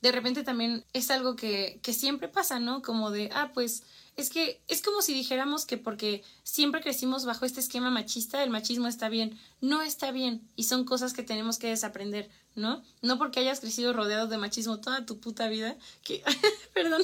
de 0.00 0.12
repente 0.12 0.42
también 0.42 0.84
es 0.92 1.10
algo 1.10 1.36
que, 1.36 1.80
que 1.82 1.92
siempre 1.92 2.28
pasa, 2.28 2.58
¿no? 2.60 2.82
Como 2.82 3.10
de, 3.10 3.30
ah, 3.32 3.52
pues 3.52 3.84
es 4.16 4.30
que 4.30 4.62
es 4.66 4.80
como 4.80 5.02
si 5.02 5.12
dijéramos 5.12 5.66
que 5.66 5.76
porque 5.76 6.24
siempre 6.42 6.80
crecimos 6.80 7.26
bajo 7.26 7.44
este 7.44 7.60
esquema 7.60 7.90
machista, 7.90 8.42
el 8.42 8.50
machismo 8.50 8.88
está 8.88 9.10
bien. 9.10 9.38
No 9.60 9.82
está 9.82 10.10
bien 10.10 10.48
y 10.56 10.64
son 10.64 10.84
cosas 10.84 11.12
que 11.12 11.22
tenemos 11.22 11.58
que 11.58 11.68
desaprender, 11.68 12.30
¿no? 12.54 12.82
No 13.02 13.18
porque 13.18 13.40
hayas 13.40 13.60
crecido 13.60 13.92
rodeado 13.92 14.26
de 14.26 14.38
machismo 14.38 14.80
toda 14.80 15.04
tu 15.04 15.20
puta 15.20 15.48
vida, 15.48 15.76
que, 16.02 16.22
perdón, 16.74 17.02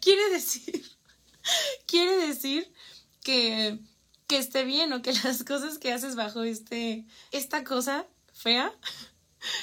quiere 0.00 0.30
decir, 0.30 0.84
quiere 1.86 2.16
decir 2.26 2.72
que, 3.22 3.78
que 4.26 4.38
esté 4.38 4.64
bien 4.64 4.92
o 4.92 5.00
que 5.00 5.12
las 5.24 5.44
cosas 5.44 5.78
que 5.78 5.92
haces 5.92 6.16
bajo 6.16 6.42
este, 6.42 7.06
esta 7.30 7.62
cosa 7.62 8.06
fea 8.32 8.72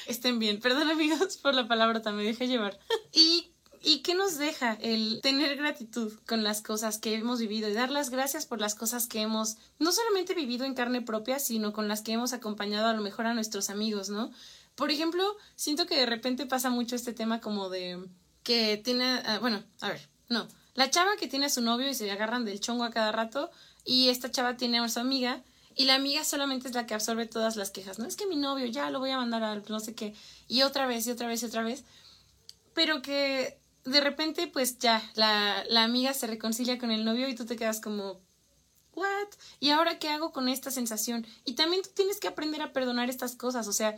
estén 0.07 0.39
bien. 0.39 0.61
Perdón 0.61 0.89
amigos 0.89 1.35
por 1.37 1.53
la 1.53 1.67
palabra, 1.67 1.99
me 2.13 2.23
deja 2.23 2.45
llevar. 2.45 2.79
Y 3.11 3.48
¿Y 3.81 3.99
qué 3.99 4.13
nos 4.13 4.37
deja 4.37 4.73
el 4.81 5.21
tener 5.21 5.55
gratitud 5.55 6.13
con 6.27 6.43
las 6.43 6.61
cosas 6.61 6.97
que 6.97 7.15
hemos 7.15 7.39
vivido 7.39 7.69
y 7.69 7.73
dar 7.73 7.89
las 7.89 8.09
gracias 8.09 8.45
por 8.45 8.59
las 8.59 8.75
cosas 8.75 9.07
que 9.07 9.21
hemos 9.21 9.57
no 9.79 9.91
solamente 9.91 10.33
vivido 10.33 10.65
en 10.65 10.73
carne 10.73 11.01
propia, 11.01 11.39
sino 11.39 11.71
con 11.71 11.87
las 11.87 12.01
que 12.01 12.11
hemos 12.11 12.33
acompañado 12.33 12.87
a 12.87 12.93
lo 12.93 13.01
mejor 13.01 13.25
a 13.25 13.33
nuestros 13.33 13.69
amigos, 13.69 14.09
¿no? 14.09 14.31
Por 14.75 14.91
ejemplo, 14.91 15.35
siento 15.55 15.85
que 15.85 15.95
de 15.95 16.05
repente 16.05 16.45
pasa 16.45 16.69
mucho 16.69 16.95
este 16.95 17.13
tema 17.13 17.39
como 17.39 17.69
de 17.69 18.05
que 18.43 18.77
tiene, 18.77 19.21
ah, 19.25 19.39
bueno, 19.39 19.63
a 19.81 19.89
ver, 19.89 20.01
no, 20.27 20.47
la 20.73 20.89
chava 20.89 21.17
que 21.17 21.27
tiene 21.27 21.47
a 21.47 21.49
su 21.49 21.61
novio 21.61 21.89
y 21.89 21.93
se 21.93 22.09
agarran 22.09 22.45
del 22.45 22.59
chongo 22.59 22.83
a 22.83 22.89
cada 22.89 23.11
rato 23.11 23.51
y 23.85 24.09
esta 24.09 24.31
chava 24.31 24.57
tiene 24.57 24.79
a 24.79 24.89
su 24.89 24.99
amiga 24.99 25.43
y 25.75 25.85
la 25.85 25.95
amiga 25.95 26.23
solamente 26.23 26.67
es 26.67 26.73
la 26.73 26.85
que 26.85 26.93
absorbe 26.93 27.25
todas 27.25 27.55
las 27.55 27.71
quejas, 27.71 27.99
no 27.99 28.05
es 28.05 28.15
que 28.15 28.27
mi 28.27 28.35
novio 28.35 28.65
ya 28.65 28.89
lo 28.89 28.99
voy 28.99 29.11
a 29.11 29.17
mandar 29.17 29.43
a 29.43 29.55
no 29.55 29.79
sé 29.79 29.95
qué 29.95 30.15
y 30.47 30.61
otra 30.61 30.87
vez 30.87 31.05
y 31.07 31.11
otra 31.11 31.27
vez 31.27 31.43
y 31.43 31.45
otra 31.45 31.63
vez, 31.63 31.83
pero 32.73 33.01
que 33.01 33.58
de 33.89 34.01
repente, 34.01 34.47
pues 34.47 34.79
ya, 34.79 35.01
la, 35.15 35.63
la 35.69 35.83
amiga 35.83 36.13
se 36.13 36.27
reconcilia 36.27 36.77
con 36.77 36.91
el 36.91 37.05
novio 37.05 37.27
y 37.27 37.35
tú 37.35 37.45
te 37.45 37.55
quedas 37.55 37.81
como, 37.81 38.21
¿what? 38.93 39.27
¿Y 39.59 39.69
ahora 39.69 39.99
qué 39.99 40.09
hago 40.09 40.31
con 40.31 40.49
esta 40.49 40.71
sensación? 40.71 41.25
Y 41.45 41.53
también 41.53 41.81
tú 41.81 41.89
tienes 41.93 42.19
que 42.19 42.27
aprender 42.27 42.61
a 42.61 42.73
perdonar 42.73 43.09
estas 43.09 43.35
cosas, 43.35 43.67
o 43.67 43.73
sea, 43.73 43.95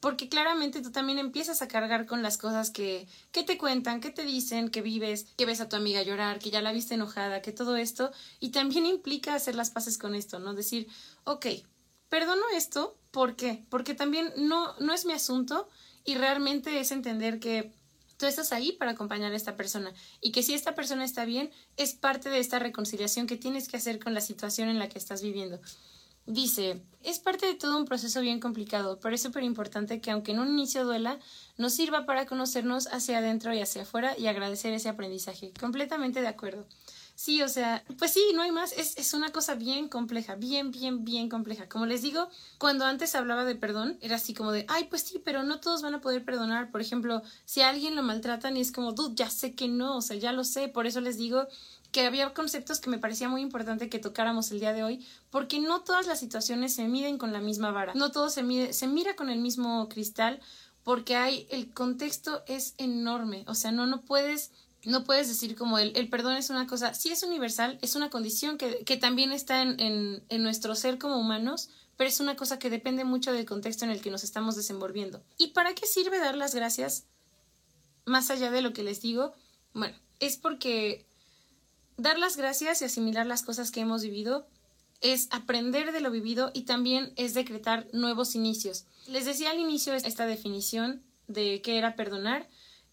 porque 0.00 0.28
claramente 0.28 0.80
tú 0.80 0.90
también 0.92 1.18
empiezas 1.18 1.62
a 1.62 1.68
cargar 1.68 2.06
con 2.06 2.22
las 2.22 2.38
cosas 2.38 2.70
que, 2.70 3.08
que 3.32 3.42
te 3.42 3.58
cuentan, 3.58 4.00
que 4.00 4.10
te 4.10 4.24
dicen, 4.24 4.70
que 4.70 4.82
vives, 4.82 5.26
que 5.36 5.46
ves 5.46 5.60
a 5.60 5.68
tu 5.68 5.76
amiga 5.76 6.02
llorar, 6.02 6.38
que 6.38 6.50
ya 6.50 6.62
la 6.62 6.72
viste 6.72 6.94
enojada, 6.94 7.42
que 7.42 7.52
todo 7.52 7.76
esto, 7.76 8.12
y 8.40 8.50
también 8.50 8.86
implica 8.86 9.34
hacer 9.34 9.54
las 9.54 9.70
paces 9.70 9.98
con 9.98 10.14
esto, 10.14 10.38
¿no? 10.38 10.54
Decir, 10.54 10.88
ok, 11.24 11.46
perdono 12.08 12.42
esto, 12.54 12.96
¿por 13.10 13.36
qué? 13.36 13.64
Porque 13.68 13.94
también 13.94 14.32
no, 14.36 14.74
no 14.78 14.92
es 14.94 15.04
mi 15.04 15.12
asunto 15.12 15.68
y 16.04 16.14
realmente 16.14 16.80
es 16.80 16.92
entender 16.92 17.40
que 17.40 17.72
tú 18.18 18.26
estás 18.26 18.52
ahí 18.52 18.72
para 18.72 18.90
acompañar 18.90 19.32
a 19.32 19.36
esta 19.36 19.56
persona 19.56 19.94
y 20.20 20.32
que 20.32 20.42
si 20.42 20.52
esta 20.52 20.74
persona 20.74 21.04
está 21.04 21.24
bien, 21.24 21.50
es 21.76 21.94
parte 21.94 22.28
de 22.28 22.40
esta 22.40 22.58
reconciliación 22.58 23.26
que 23.26 23.36
tienes 23.36 23.68
que 23.68 23.78
hacer 23.78 23.98
con 23.98 24.12
la 24.12 24.20
situación 24.20 24.68
en 24.68 24.78
la 24.78 24.88
que 24.88 24.98
estás 24.98 25.22
viviendo. 25.22 25.60
Dice, 26.26 26.82
es 27.02 27.20
parte 27.20 27.46
de 27.46 27.54
todo 27.54 27.78
un 27.78 27.86
proceso 27.86 28.20
bien 28.20 28.38
complicado, 28.38 29.00
pero 29.00 29.14
es 29.14 29.22
súper 29.22 29.44
importante 29.44 30.02
que 30.02 30.10
aunque 30.10 30.32
en 30.32 30.40
un 30.40 30.48
inicio 30.48 30.84
duela, 30.84 31.18
nos 31.56 31.72
sirva 31.72 32.04
para 32.04 32.26
conocernos 32.26 32.86
hacia 32.88 33.18
adentro 33.18 33.54
y 33.54 33.62
hacia 33.62 33.82
afuera 33.82 34.14
y 34.18 34.26
agradecer 34.26 34.74
ese 34.74 34.90
aprendizaje. 34.90 35.54
Completamente 35.58 36.20
de 36.20 36.28
acuerdo. 36.28 36.66
Sí, 37.20 37.42
o 37.42 37.48
sea, 37.48 37.84
pues 37.98 38.12
sí, 38.12 38.22
no 38.32 38.42
hay 38.42 38.52
más. 38.52 38.70
Es, 38.70 38.96
es, 38.96 39.12
una 39.12 39.30
cosa 39.32 39.56
bien 39.56 39.88
compleja, 39.88 40.36
bien, 40.36 40.70
bien, 40.70 41.04
bien 41.04 41.28
compleja. 41.28 41.68
Como 41.68 41.84
les 41.84 42.00
digo, 42.00 42.28
cuando 42.58 42.84
antes 42.84 43.16
hablaba 43.16 43.44
de 43.44 43.56
perdón, 43.56 43.98
era 44.00 44.14
así 44.14 44.34
como 44.34 44.52
de, 44.52 44.64
ay, 44.68 44.84
pues 44.84 45.02
sí, 45.02 45.20
pero 45.24 45.42
no 45.42 45.58
todos 45.58 45.82
van 45.82 45.96
a 45.96 46.00
poder 46.00 46.24
perdonar. 46.24 46.70
Por 46.70 46.80
ejemplo, 46.80 47.22
si 47.44 47.60
alguien 47.60 47.96
lo 47.96 48.04
maltratan 48.04 48.56
y 48.56 48.60
es 48.60 48.70
como, 48.70 48.92
dude, 48.92 49.16
ya 49.16 49.30
sé 49.30 49.56
que 49.56 49.66
no, 49.66 49.96
o 49.96 50.00
sea, 50.00 50.16
ya 50.16 50.30
lo 50.30 50.44
sé. 50.44 50.68
Por 50.68 50.86
eso 50.86 51.00
les 51.00 51.18
digo 51.18 51.48
que 51.90 52.06
había 52.06 52.32
conceptos 52.34 52.78
que 52.78 52.88
me 52.88 52.98
parecía 52.98 53.28
muy 53.28 53.42
importante 53.42 53.88
que 53.88 53.98
tocáramos 53.98 54.52
el 54.52 54.60
día 54.60 54.72
de 54.72 54.84
hoy, 54.84 55.04
porque 55.30 55.58
no 55.58 55.80
todas 55.80 56.06
las 56.06 56.20
situaciones 56.20 56.72
se 56.72 56.86
miden 56.86 57.18
con 57.18 57.32
la 57.32 57.40
misma 57.40 57.72
vara. 57.72 57.94
No 57.94 58.12
todo 58.12 58.30
se 58.30 58.44
mide, 58.44 58.72
se 58.72 58.86
mira 58.86 59.16
con 59.16 59.28
el 59.28 59.40
mismo 59.40 59.88
cristal, 59.88 60.38
porque 60.84 61.16
hay, 61.16 61.48
el 61.50 61.74
contexto 61.74 62.44
es 62.46 62.74
enorme. 62.78 63.42
O 63.48 63.56
sea, 63.56 63.72
no, 63.72 63.88
no 63.88 64.02
puedes 64.02 64.52
no 64.84 65.04
puedes 65.04 65.28
decir 65.28 65.56
como 65.56 65.78
el, 65.78 65.92
el, 65.96 66.08
perdón 66.08 66.36
es 66.36 66.50
una 66.50 66.66
cosa, 66.66 66.94
sí 66.94 67.10
es 67.10 67.22
universal, 67.22 67.78
es 67.82 67.96
una 67.96 68.10
condición 68.10 68.58
que, 68.58 68.84
que 68.84 68.96
también 68.96 69.32
está 69.32 69.62
en, 69.62 69.78
en, 69.80 70.22
en, 70.28 70.42
nuestro 70.42 70.74
ser 70.74 70.98
como 70.98 71.18
humanos, 71.18 71.70
pero 71.96 72.08
es 72.08 72.20
una 72.20 72.36
cosa 72.36 72.58
que 72.58 72.70
depende 72.70 73.04
mucho 73.04 73.32
del 73.32 73.44
contexto 73.44 73.84
en 73.84 73.90
el 73.90 74.00
que 74.00 74.10
nos 74.10 74.24
estamos 74.24 74.54
desenvolviendo. 74.56 75.22
¿Y 75.36 75.48
para 75.48 75.74
qué 75.74 75.86
sirve 75.86 76.20
dar 76.20 76.36
las 76.36 76.54
gracias? 76.54 77.06
Más 78.04 78.30
allá 78.30 78.50
de 78.50 78.62
lo 78.62 78.72
que 78.72 78.84
les 78.84 79.02
digo, 79.02 79.34
bueno, 79.74 79.96
es 80.20 80.36
porque 80.36 81.06
dar 81.96 82.18
las 82.18 82.36
gracias 82.36 82.80
y 82.80 82.84
asimilar 82.84 83.26
las 83.26 83.42
cosas 83.42 83.70
que 83.70 83.80
hemos 83.80 84.02
vivido 84.02 84.46
es 85.00 85.28
aprender 85.30 85.92
de 85.92 86.00
lo 86.00 86.10
vivido 86.10 86.50
y 86.54 86.62
también 86.62 87.12
es 87.16 87.34
decretar 87.34 87.88
nuevos 87.92 88.34
inicios. 88.34 88.86
Les 89.06 89.24
decía 89.24 89.50
al 89.50 89.58
inicio 89.58 89.94
esta 89.94 90.26
definición 90.26 91.02
de 91.26 91.60
qué 91.62 91.78
era 91.78 91.94
perdonar 91.94 92.48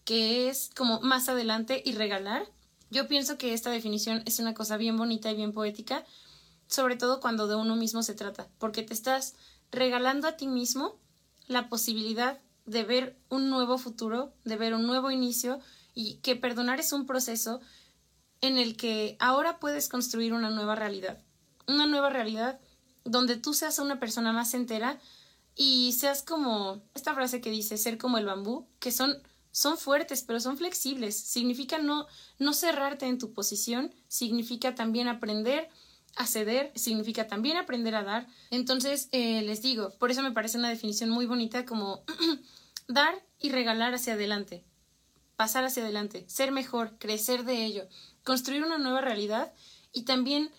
que 0.06 0.48
es 0.48 0.70
como 0.74 1.00
más 1.00 1.28
adelante 1.28 1.82
y 1.84 1.92
regalar. 1.92 2.46
Yo 2.90 3.08
pienso 3.08 3.36
que 3.36 3.52
esta 3.52 3.70
definición 3.70 4.22
es 4.24 4.38
una 4.38 4.54
cosa 4.54 4.78
bien 4.78 4.96
bonita 4.96 5.30
y 5.30 5.36
bien 5.36 5.52
poética, 5.52 6.06
sobre 6.68 6.96
todo 6.96 7.20
cuando 7.20 7.48
de 7.48 7.56
uno 7.56 7.76
mismo 7.76 8.02
se 8.02 8.14
trata, 8.14 8.48
porque 8.58 8.82
te 8.82 8.94
estás 8.94 9.34
regalando 9.72 10.28
a 10.28 10.36
ti 10.36 10.46
mismo 10.46 10.96
la 11.48 11.68
posibilidad 11.68 12.40
de 12.66 12.84
ver 12.84 13.18
un 13.28 13.50
nuevo 13.50 13.78
futuro, 13.78 14.32
de 14.44 14.56
ver 14.56 14.74
un 14.74 14.86
nuevo 14.86 15.10
inicio 15.10 15.58
y 15.92 16.14
que 16.18 16.36
perdonar 16.36 16.78
es 16.78 16.92
un 16.92 17.04
proceso 17.04 17.60
en 18.40 18.58
el 18.58 18.76
que 18.76 19.16
ahora 19.18 19.58
puedes 19.58 19.88
construir 19.88 20.32
una 20.32 20.50
nueva 20.50 20.76
realidad, 20.76 21.18
una 21.66 21.86
nueva 21.86 22.10
realidad 22.10 22.60
donde 23.04 23.36
tú 23.36 23.54
seas 23.54 23.80
una 23.80 23.98
persona 23.98 24.32
más 24.32 24.54
entera 24.54 25.00
y 25.56 25.92
seas 25.98 26.22
como 26.22 26.82
esta 26.94 27.14
frase 27.14 27.40
que 27.40 27.50
dice 27.50 27.76
ser 27.76 27.98
como 27.98 28.18
el 28.18 28.26
bambú, 28.26 28.68
que 28.78 28.92
son 28.92 29.20
son 29.56 29.78
fuertes, 29.78 30.22
pero 30.22 30.38
son 30.38 30.58
flexibles. 30.58 31.18
Significa 31.18 31.78
no, 31.78 32.06
no 32.38 32.52
cerrarte 32.52 33.06
en 33.06 33.16
tu 33.16 33.32
posición, 33.32 33.90
significa 34.06 34.74
también 34.74 35.08
aprender 35.08 35.70
a 36.14 36.26
ceder, 36.26 36.70
significa 36.74 37.26
también 37.26 37.56
aprender 37.56 37.94
a 37.94 38.02
dar. 38.02 38.26
Entonces, 38.50 39.08
eh, 39.12 39.40
les 39.40 39.62
digo, 39.62 39.94
por 39.98 40.10
eso 40.10 40.20
me 40.20 40.32
parece 40.32 40.58
una 40.58 40.68
definición 40.68 41.08
muy 41.08 41.24
bonita 41.24 41.64
como 41.64 42.04
dar 42.86 43.24
y 43.38 43.48
regalar 43.48 43.94
hacia 43.94 44.12
adelante, 44.12 44.62
pasar 45.36 45.64
hacia 45.64 45.84
adelante, 45.84 46.26
ser 46.28 46.52
mejor, 46.52 46.98
crecer 46.98 47.44
de 47.44 47.64
ello, 47.64 47.88
construir 48.24 48.62
una 48.62 48.76
nueva 48.76 49.00
realidad 49.00 49.54
y 49.90 50.02
también 50.02 50.50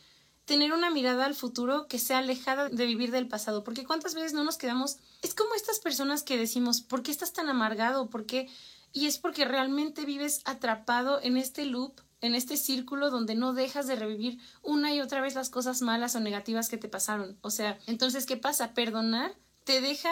tener 0.46 0.74
una 0.74 0.90
mirada 0.90 1.26
al 1.26 1.36
futuro 1.36 1.88
que 1.88 2.00
sea 2.00 2.18
alejada 2.18 2.70
de 2.70 2.86
vivir 2.88 3.12
del 3.12 3.28
pasado, 3.28 3.64
porque 3.64 3.84
cuántas 3.84 4.16
veces 4.16 4.34
no 4.34 4.44
nos 4.44 4.58
quedamos, 4.58 4.98
es 5.22 5.36
como 5.36 5.54
estas 5.54 5.80
personas 5.80 6.24
que 6.24 6.36
decimos, 6.36 6.82
¿por 6.82 7.04
qué 7.04 7.12
estás 7.12 7.34
tan 7.34 7.48
amargado? 7.48 8.10
¿Por 8.10 8.26
qué 8.26 8.50
y 8.98 9.06
es 9.06 9.20
porque 9.20 9.46
realmente 9.46 10.06
vives 10.06 10.42
atrapado 10.46 11.22
en 11.22 11.38
este 11.38 11.66
loop, 11.66 12.02
en 12.20 12.34
este 12.34 12.58
círculo 12.58 13.12
donde 13.12 13.36
no 13.36 13.54
dejas 13.54 13.86
de 13.86 13.96
revivir 13.96 14.40
una 14.64 14.92
y 14.92 15.02
otra 15.02 15.22
vez 15.22 15.36
las 15.36 15.52
cosas 15.52 15.84
malas 15.84 16.16
o 16.16 16.20
negativas 16.20 16.68
que 16.68 16.80
te 16.80 16.90
pasaron. 16.90 17.38
O 17.42 17.52
sea, 17.52 17.78
entonces, 17.86 18.26
¿qué 18.26 18.38
pasa? 18.38 18.74
Perdonar 18.74 19.36
te 19.66 19.82
deja, 19.82 20.10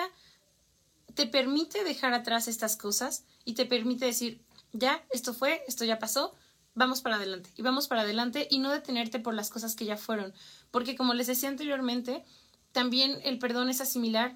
te 1.15 1.25
permite 1.25 1.83
dejar 1.83 2.13
atrás 2.13 2.47
estas 2.47 2.77
cosas 2.77 3.23
y 3.43 3.55
te 3.55 3.65
permite 3.65 4.05
decir, 4.05 4.39
ya, 4.71 5.03
esto 5.09 5.33
fue, 5.33 5.63
esto 5.67 5.83
ya 5.83 5.97
pasó, 5.97 6.35
vamos 6.75 7.01
para 7.01 7.15
adelante 7.15 7.49
y 7.55 7.63
vamos 7.63 7.87
para 7.87 8.01
adelante 8.01 8.47
y 8.51 8.59
no 8.59 8.71
detenerte 8.71 9.19
por 9.19 9.33
las 9.33 9.49
cosas 9.49 9.75
que 9.75 9.85
ya 9.85 9.97
fueron. 9.97 10.31
Porque 10.69 10.95
como 10.95 11.15
les 11.15 11.25
decía 11.25 11.49
anteriormente, 11.49 12.23
también 12.71 13.19
el 13.23 13.39
perdón 13.39 13.71
es 13.71 13.81
asimilar 13.81 14.35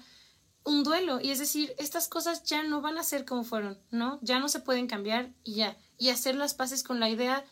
un 0.64 0.84
duelo 0.84 1.20
y 1.20 1.30
es 1.30 1.38
decir, 1.38 1.74
estas 1.78 2.08
cosas 2.08 2.44
ya 2.44 2.62
no 2.62 2.80
van 2.80 2.98
a 2.98 3.02
ser 3.02 3.24
como 3.24 3.44
fueron, 3.44 3.78
¿no? 3.90 4.18
Ya 4.22 4.38
no 4.38 4.48
se 4.48 4.60
pueden 4.60 4.86
cambiar 4.86 5.32
y 5.44 5.54
ya. 5.54 5.76
Y 5.98 6.10
hacer 6.10 6.34
las 6.34 6.54
paces 6.54 6.82
con 6.82 7.00
la 7.00 7.08
idea 7.08 7.44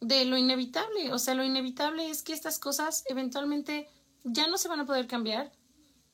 de 0.00 0.24
lo 0.24 0.36
inevitable. 0.36 1.12
O 1.12 1.18
sea, 1.18 1.34
lo 1.34 1.44
inevitable 1.44 2.10
es 2.10 2.22
que 2.22 2.32
estas 2.32 2.58
cosas 2.58 3.04
eventualmente 3.06 3.88
ya 4.24 4.48
no 4.48 4.58
se 4.58 4.68
van 4.68 4.80
a 4.80 4.86
poder 4.86 5.06
cambiar 5.06 5.52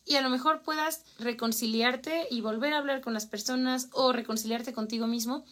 y 0.05 0.15
a 0.15 0.23
lo 0.23 0.31
mejor 0.31 0.63
puedas 0.63 1.05
reconciliarte 1.19 2.29
y 2.31 2.41
volver 2.41 2.73
a 2.73 2.79
hablar 2.79 3.01
con 3.01 3.13
las 3.13 3.27
personas 3.27 3.89
o 3.93 4.13
reconciliarte 4.13 4.73
contigo 4.73 5.07
mismo, 5.09 5.45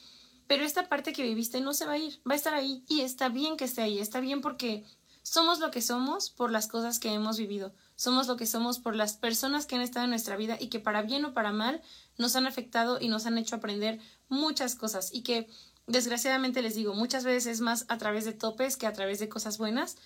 pero 0.47 0.65
esta 0.65 0.89
parte 0.89 1.13
que 1.13 1.25
viviste 1.25 1.61
no 1.61 1.75
se 1.75 1.87
va 1.87 1.93
a 1.93 1.99
ir, 1.99 2.21
va 2.29 2.35
a 2.35 2.37
estar 2.37 2.55
ahí 2.55 2.85
y 2.89 3.01
está 3.01 3.29
bien 3.29 3.57
que 3.57 3.65
esté 3.65 3.83
ahí, 3.83 3.99
está 3.99 4.21
bien 4.21 4.41
porque 4.41 4.85
somos 5.23 5.59
lo 5.59 5.71
que 5.73 5.83
somos 5.83 6.31
por 6.31 6.53
las 6.53 6.69
cosas 6.69 7.01
que 7.01 7.13
hemos 7.13 7.37
vivido 7.37 7.75
somos 7.97 8.27
lo 8.27 8.37
que 8.37 8.47
somos 8.47 8.79
por 8.79 8.97
las 8.97 9.15
personas 9.15 9.67
que 9.67 9.77
han 9.77 9.81
estado 9.81 10.05
en 10.05 10.11
nuestra 10.11 10.37
vida 10.37 10.57
y 10.61 10.69
que 10.69 10.81
para 10.81 11.03
bien 11.03 11.25
o 11.25 11.35
para 11.35 11.53
mal 11.53 11.83
nos 12.19 12.37
han 12.37 12.47
afectado 12.47 12.99
y 13.01 13.09
nos 13.09 13.27
han 13.27 13.39
hecho 13.39 13.57
aprender 13.57 14.01
muchas 14.29 14.75
cosas 14.75 15.11
y 15.13 15.23
que 15.23 15.49
desgraciadamente 15.87 16.63
les 16.63 16.75
digo, 16.75 16.95
muchas 16.95 17.25
veces 17.25 17.47
es 17.47 17.61
más 17.61 17.85
a 17.89 17.99
través 17.99 18.25
de 18.25 18.33
topes 18.33 18.77
que 18.77 18.87
a 18.87 18.93
través 18.93 19.19
de 19.19 19.29
cosas 19.29 19.59
buenas, 19.59 19.97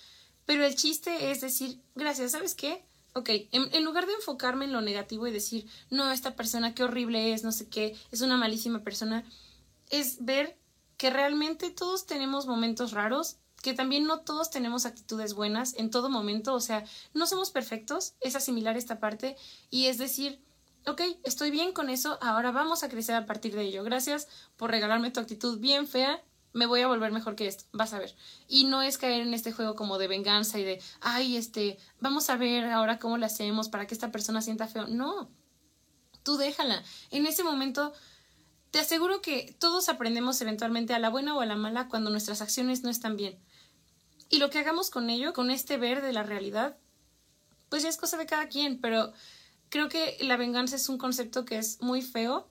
pero 0.44 0.64
el 0.64 0.74
chiste 0.74 1.30
es 1.30 1.40
decir, 1.40 1.80
gracias, 1.94 2.32
¿sabes 2.32 2.54
qué? 2.54 2.84
Ok, 3.14 3.30
en, 3.30 3.74
en, 3.74 3.84
lugar 3.84 4.06
de 4.06 4.12
enfocarme 4.12 4.66
en 4.66 4.72
lo 4.72 4.80
negativo 4.80 5.26
y 5.26 5.32
decir, 5.32 5.66
no, 5.90 6.10
esta 6.10 6.36
persona 6.36 6.74
qué 6.74 6.84
horrible 6.84 7.32
es, 7.32 7.42
no 7.42 7.52
sé 7.52 7.68
qué, 7.68 7.96
es 8.12 8.20
una 8.20 8.36
malísima 8.36 8.82
persona, 8.82 9.24
es 9.90 10.24
ver 10.24 10.58
que 10.98 11.10
realmente 11.10 11.70
todos 11.70 12.06
tenemos 12.06 12.46
momentos 12.46 12.92
raros 12.92 13.38
que 13.62 13.74
también 13.74 14.06
no 14.06 14.20
todos 14.20 14.50
tenemos 14.50 14.86
actitudes 14.86 15.34
buenas 15.34 15.74
en 15.74 15.90
todo 15.90 16.10
momento, 16.10 16.54
o 16.54 16.60
sea, 16.60 16.84
no 17.14 17.26
somos 17.26 17.50
perfectos, 17.50 18.14
es 18.20 18.36
asimilar 18.36 18.76
esta 18.76 19.00
parte 19.00 19.36
y 19.70 19.86
es 19.86 19.98
decir, 19.98 20.40
ok, 20.86 21.02
estoy 21.24 21.50
bien 21.50 21.72
con 21.72 21.90
eso, 21.90 22.18
ahora 22.20 22.50
vamos 22.50 22.82
a 22.82 22.88
crecer 22.88 23.14
a 23.14 23.26
partir 23.26 23.54
de 23.54 23.62
ello. 23.62 23.84
Gracias 23.84 24.28
por 24.56 24.70
regalarme 24.70 25.10
tu 25.10 25.20
actitud 25.20 25.58
bien 25.58 25.86
fea, 25.86 26.22
me 26.52 26.66
voy 26.66 26.80
a 26.80 26.88
volver 26.88 27.12
mejor 27.12 27.36
que 27.36 27.46
esto, 27.46 27.64
vas 27.72 27.92
a 27.92 27.98
ver. 27.98 28.14
Y 28.48 28.64
no 28.64 28.82
es 28.82 28.98
caer 28.98 29.20
en 29.20 29.34
este 29.34 29.52
juego 29.52 29.74
como 29.74 29.98
de 29.98 30.08
venganza 30.08 30.58
y 30.58 30.64
de, 30.64 30.82
ay, 31.00 31.36
este, 31.36 31.78
vamos 32.00 32.30
a 32.30 32.36
ver 32.36 32.64
ahora 32.66 32.98
cómo 32.98 33.18
lo 33.18 33.26
hacemos 33.26 33.68
para 33.68 33.86
que 33.86 33.94
esta 33.94 34.10
persona 34.10 34.40
sienta 34.40 34.66
feo. 34.66 34.86
No, 34.86 35.30
tú 36.22 36.36
déjala. 36.36 36.82
En 37.10 37.26
ese 37.26 37.44
momento, 37.44 37.92
te 38.70 38.80
aseguro 38.80 39.20
que 39.20 39.56
todos 39.58 39.88
aprendemos 39.88 40.40
eventualmente 40.40 40.94
a 40.94 40.98
la 40.98 41.10
buena 41.10 41.36
o 41.36 41.40
a 41.40 41.46
la 41.46 41.56
mala 41.56 41.88
cuando 41.88 42.10
nuestras 42.10 42.40
acciones 42.40 42.82
no 42.82 42.90
están 42.90 43.16
bien. 43.16 43.38
Y 44.28 44.38
lo 44.38 44.50
que 44.50 44.58
hagamos 44.58 44.90
con 44.90 45.10
ello, 45.10 45.32
con 45.32 45.50
este 45.50 45.76
ver 45.76 46.02
de 46.02 46.12
la 46.12 46.22
realidad, 46.22 46.76
pues 47.68 47.82
ya 47.82 47.88
es 47.88 47.96
cosa 47.96 48.16
de 48.16 48.26
cada 48.26 48.48
quien, 48.48 48.80
pero 48.80 49.12
creo 49.68 49.88
que 49.88 50.16
la 50.20 50.36
venganza 50.36 50.76
es 50.76 50.88
un 50.88 50.98
concepto 50.98 51.44
que 51.44 51.58
es 51.58 51.80
muy 51.80 52.02
feo. 52.02 52.48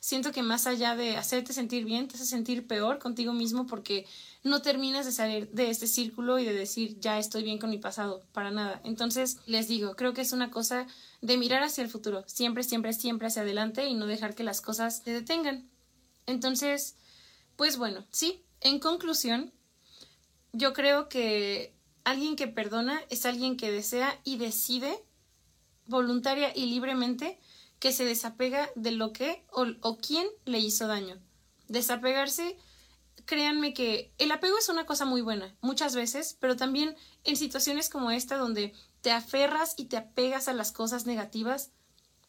Siento 0.00 0.32
que 0.32 0.42
más 0.42 0.66
allá 0.66 0.96
de 0.96 1.16
hacerte 1.16 1.54
sentir 1.54 1.86
bien, 1.86 2.08
te 2.08 2.16
hace 2.16 2.26
sentir 2.26 2.66
peor 2.66 2.98
contigo 2.98 3.32
mismo 3.32 3.66
porque 3.66 4.06
no 4.42 4.60
terminas 4.60 5.06
de 5.06 5.12
salir 5.12 5.48
de 5.50 5.70
este 5.70 5.86
círculo 5.86 6.38
y 6.38 6.44
de 6.44 6.52
decir 6.52 7.00
ya 7.00 7.18
estoy 7.18 7.42
bien 7.42 7.58
con 7.58 7.70
mi 7.70 7.78
pasado, 7.78 8.22
para 8.32 8.50
nada. 8.50 8.82
Entonces, 8.84 9.38
les 9.46 9.66
digo, 9.66 9.96
creo 9.96 10.12
que 10.12 10.20
es 10.20 10.32
una 10.32 10.50
cosa 10.50 10.86
de 11.22 11.38
mirar 11.38 11.62
hacia 11.62 11.82
el 11.82 11.88
futuro, 11.88 12.22
siempre, 12.26 12.64
siempre, 12.64 12.92
siempre 12.92 13.28
hacia 13.28 13.42
adelante 13.42 13.86
y 13.86 13.94
no 13.94 14.06
dejar 14.06 14.34
que 14.34 14.44
las 14.44 14.60
cosas 14.60 15.02
te 15.02 15.10
detengan. 15.10 15.66
Entonces, 16.26 16.96
pues 17.56 17.78
bueno, 17.78 18.04
sí, 18.10 18.42
en 18.60 18.80
conclusión, 18.80 19.52
yo 20.54 20.72
creo 20.72 21.08
que 21.08 21.74
alguien 22.04 22.36
que 22.36 22.46
perdona 22.46 23.00
es 23.10 23.26
alguien 23.26 23.56
que 23.56 23.72
desea 23.72 24.18
y 24.22 24.38
decide 24.38 25.04
voluntaria 25.86 26.52
y 26.54 26.66
libremente 26.66 27.38
que 27.80 27.92
se 27.92 28.04
desapega 28.04 28.70
de 28.76 28.92
lo 28.92 29.12
que 29.12 29.44
o, 29.50 29.98
quién 29.98 30.26
le 30.44 30.60
hizo 30.60 30.86
daño. 30.86 31.18
Desapegarse, 31.68 32.56
créanme 33.26 33.74
que 33.74 34.12
el 34.18 34.30
apego 34.30 34.56
es 34.56 34.68
una 34.68 34.86
cosa 34.86 35.04
muy 35.04 35.22
buena, 35.22 35.54
muchas 35.60 35.96
veces, 35.96 36.36
pero 36.38 36.56
también 36.56 36.96
en 37.24 37.36
situaciones 37.36 37.90
como 37.90 38.12
esta 38.12 38.36
donde 38.36 38.72
te 39.00 39.10
aferras 39.10 39.74
y 39.76 39.86
te 39.86 39.96
apegas 39.96 40.46
a 40.48 40.54
las 40.54 40.72
cosas 40.72 41.04
negativas, 41.04 41.72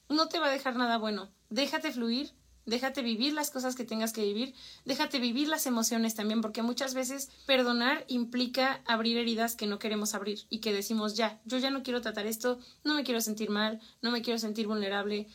no 0.09 0.27
te 0.27 0.39
va 0.39 0.47
a 0.47 0.51
dejar 0.51 0.75
nada 0.75 0.97
bueno. 0.97 1.29
Déjate 1.49 1.91
fluir, 1.91 2.33
déjate 2.65 3.01
vivir 3.01 3.33
las 3.33 3.51
cosas 3.51 3.75
que 3.75 3.85
tengas 3.85 4.13
que 4.13 4.23
vivir, 4.23 4.55
déjate 4.85 5.19
vivir 5.19 5.47
las 5.47 5.65
emociones 5.65 6.15
también, 6.15 6.41
porque 6.41 6.61
muchas 6.61 6.93
veces 6.93 7.29
perdonar 7.45 8.05
implica 8.07 8.81
abrir 8.85 9.17
heridas 9.17 9.55
que 9.55 9.67
no 9.67 9.79
queremos 9.79 10.13
abrir 10.13 10.39
y 10.49 10.59
que 10.59 10.73
decimos 10.73 11.15
ya, 11.15 11.39
yo 11.45 11.57
ya 11.57 11.69
no 11.69 11.83
quiero 11.83 12.01
tratar 12.01 12.25
esto, 12.25 12.59
no 12.83 12.95
me 12.95 13.03
quiero 13.03 13.21
sentir 13.21 13.49
mal, 13.49 13.79
no 14.01 14.11
me 14.11 14.21
quiero 14.21 14.39
sentir 14.39 14.67
vulnerable. 14.67 15.27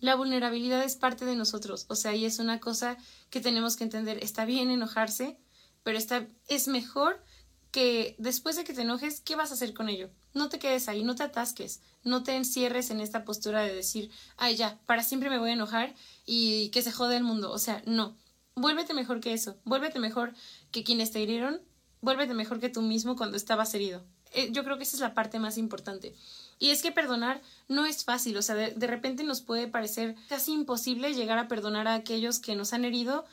La 0.00 0.14
vulnerabilidad 0.14 0.84
es 0.84 0.96
parte 0.96 1.24
de 1.24 1.36
nosotros, 1.36 1.86
o 1.88 1.94
sea, 1.94 2.14
y 2.14 2.26
es 2.26 2.38
una 2.38 2.60
cosa 2.60 2.98
que 3.30 3.40
tenemos 3.40 3.76
que 3.76 3.84
entender. 3.84 4.18
Está 4.22 4.44
bien 4.44 4.70
enojarse, 4.70 5.38
pero 5.82 5.96
está, 5.96 6.26
es 6.48 6.68
mejor 6.68 7.22
que 7.70 8.14
después 8.18 8.56
de 8.56 8.64
que 8.64 8.74
te 8.74 8.82
enojes, 8.82 9.20
¿qué 9.20 9.36
vas 9.36 9.50
a 9.50 9.54
hacer 9.54 9.72
con 9.72 9.88
ello? 9.88 10.10
No 10.36 10.50
te 10.50 10.58
quedes 10.58 10.88
ahí, 10.88 11.02
no 11.02 11.14
te 11.14 11.22
atasques, 11.22 11.80
no 12.04 12.22
te 12.22 12.36
encierres 12.36 12.90
en 12.90 13.00
esta 13.00 13.24
postura 13.24 13.62
de 13.62 13.74
decir, 13.74 14.10
ay 14.36 14.54
ya, 14.54 14.78
para 14.84 15.02
siempre 15.02 15.30
me 15.30 15.38
voy 15.38 15.48
a 15.48 15.54
enojar 15.54 15.94
y 16.26 16.68
que 16.68 16.82
se 16.82 16.92
jode 16.92 17.16
el 17.16 17.24
mundo. 17.24 17.50
O 17.50 17.58
sea, 17.58 17.82
no. 17.86 18.14
Vuélvete 18.54 18.92
mejor 18.92 19.20
que 19.20 19.32
eso, 19.32 19.56
vuélvete 19.64 19.98
mejor 19.98 20.34
que 20.70 20.84
quienes 20.84 21.10
te 21.10 21.20
hirieron, 21.22 21.62
vuélvete 22.02 22.34
mejor 22.34 22.60
que 22.60 22.68
tú 22.68 22.82
mismo 22.82 23.16
cuando 23.16 23.38
estabas 23.38 23.74
herido. 23.74 24.04
Eh, 24.32 24.50
yo 24.52 24.62
creo 24.62 24.76
que 24.76 24.82
esa 24.82 24.96
es 24.96 25.00
la 25.00 25.14
parte 25.14 25.38
más 25.38 25.56
importante. 25.56 26.14
Y 26.58 26.68
es 26.68 26.82
que 26.82 26.92
perdonar 26.92 27.40
no 27.68 27.86
es 27.86 28.04
fácil, 28.04 28.36
o 28.36 28.42
sea, 28.42 28.54
de, 28.54 28.72
de 28.72 28.86
repente 28.86 29.24
nos 29.24 29.40
puede 29.40 29.68
parecer 29.68 30.16
casi 30.28 30.52
imposible 30.52 31.14
llegar 31.14 31.38
a 31.38 31.48
perdonar 31.48 31.88
a 31.88 31.94
aquellos 31.94 32.40
que 32.40 32.56
nos 32.56 32.74
han 32.74 32.84
herido 32.84 33.24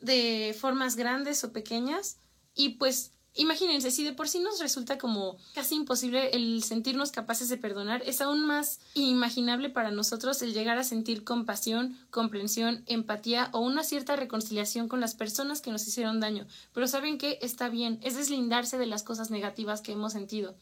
de 0.00 0.56
formas 0.58 0.96
grandes 0.96 1.44
o 1.44 1.52
pequeñas 1.52 2.16
y 2.54 2.70
pues 2.70 3.12
Imagínense, 3.38 3.90
si 3.90 4.02
de 4.02 4.14
por 4.14 4.28
sí 4.28 4.38
nos 4.38 4.58
resulta 4.60 4.96
como 4.96 5.36
casi 5.54 5.74
imposible 5.74 6.30
el 6.30 6.62
sentirnos 6.62 7.12
capaces 7.12 7.50
de 7.50 7.58
perdonar, 7.58 8.02
es 8.06 8.22
aún 8.22 8.46
más 8.46 8.80
inimaginable 8.94 9.68
para 9.68 9.90
nosotros 9.90 10.40
el 10.40 10.54
llegar 10.54 10.78
a 10.78 10.84
sentir 10.84 11.22
compasión, 11.22 11.98
comprensión, 12.10 12.82
empatía 12.86 13.50
o 13.52 13.60
una 13.60 13.84
cierta 13.84 14.16
reconciliación 14.16 14.88
con 14.88 15.00
las 15.00 15.14
personas 15.14 15.60
que 15.60 15.70
nos 15.70 15.86
hicieron 15.86 16.18
daño. 16.18 16.46
Pero 16.72 16.88
saben 16.88 17.18
que 17.18 17.38
está 17.42 17.68
bien, 17.68 18.00
es 18.02 18.16
deslindarse 18.16 18.78
de 18.78 18.86
las 18.86 19.02
cosas 19.02 19.30
negativas 19.30 19.82
que 19.82 19.92
hemos 19.92 20.14
sentido. 20.14 20.56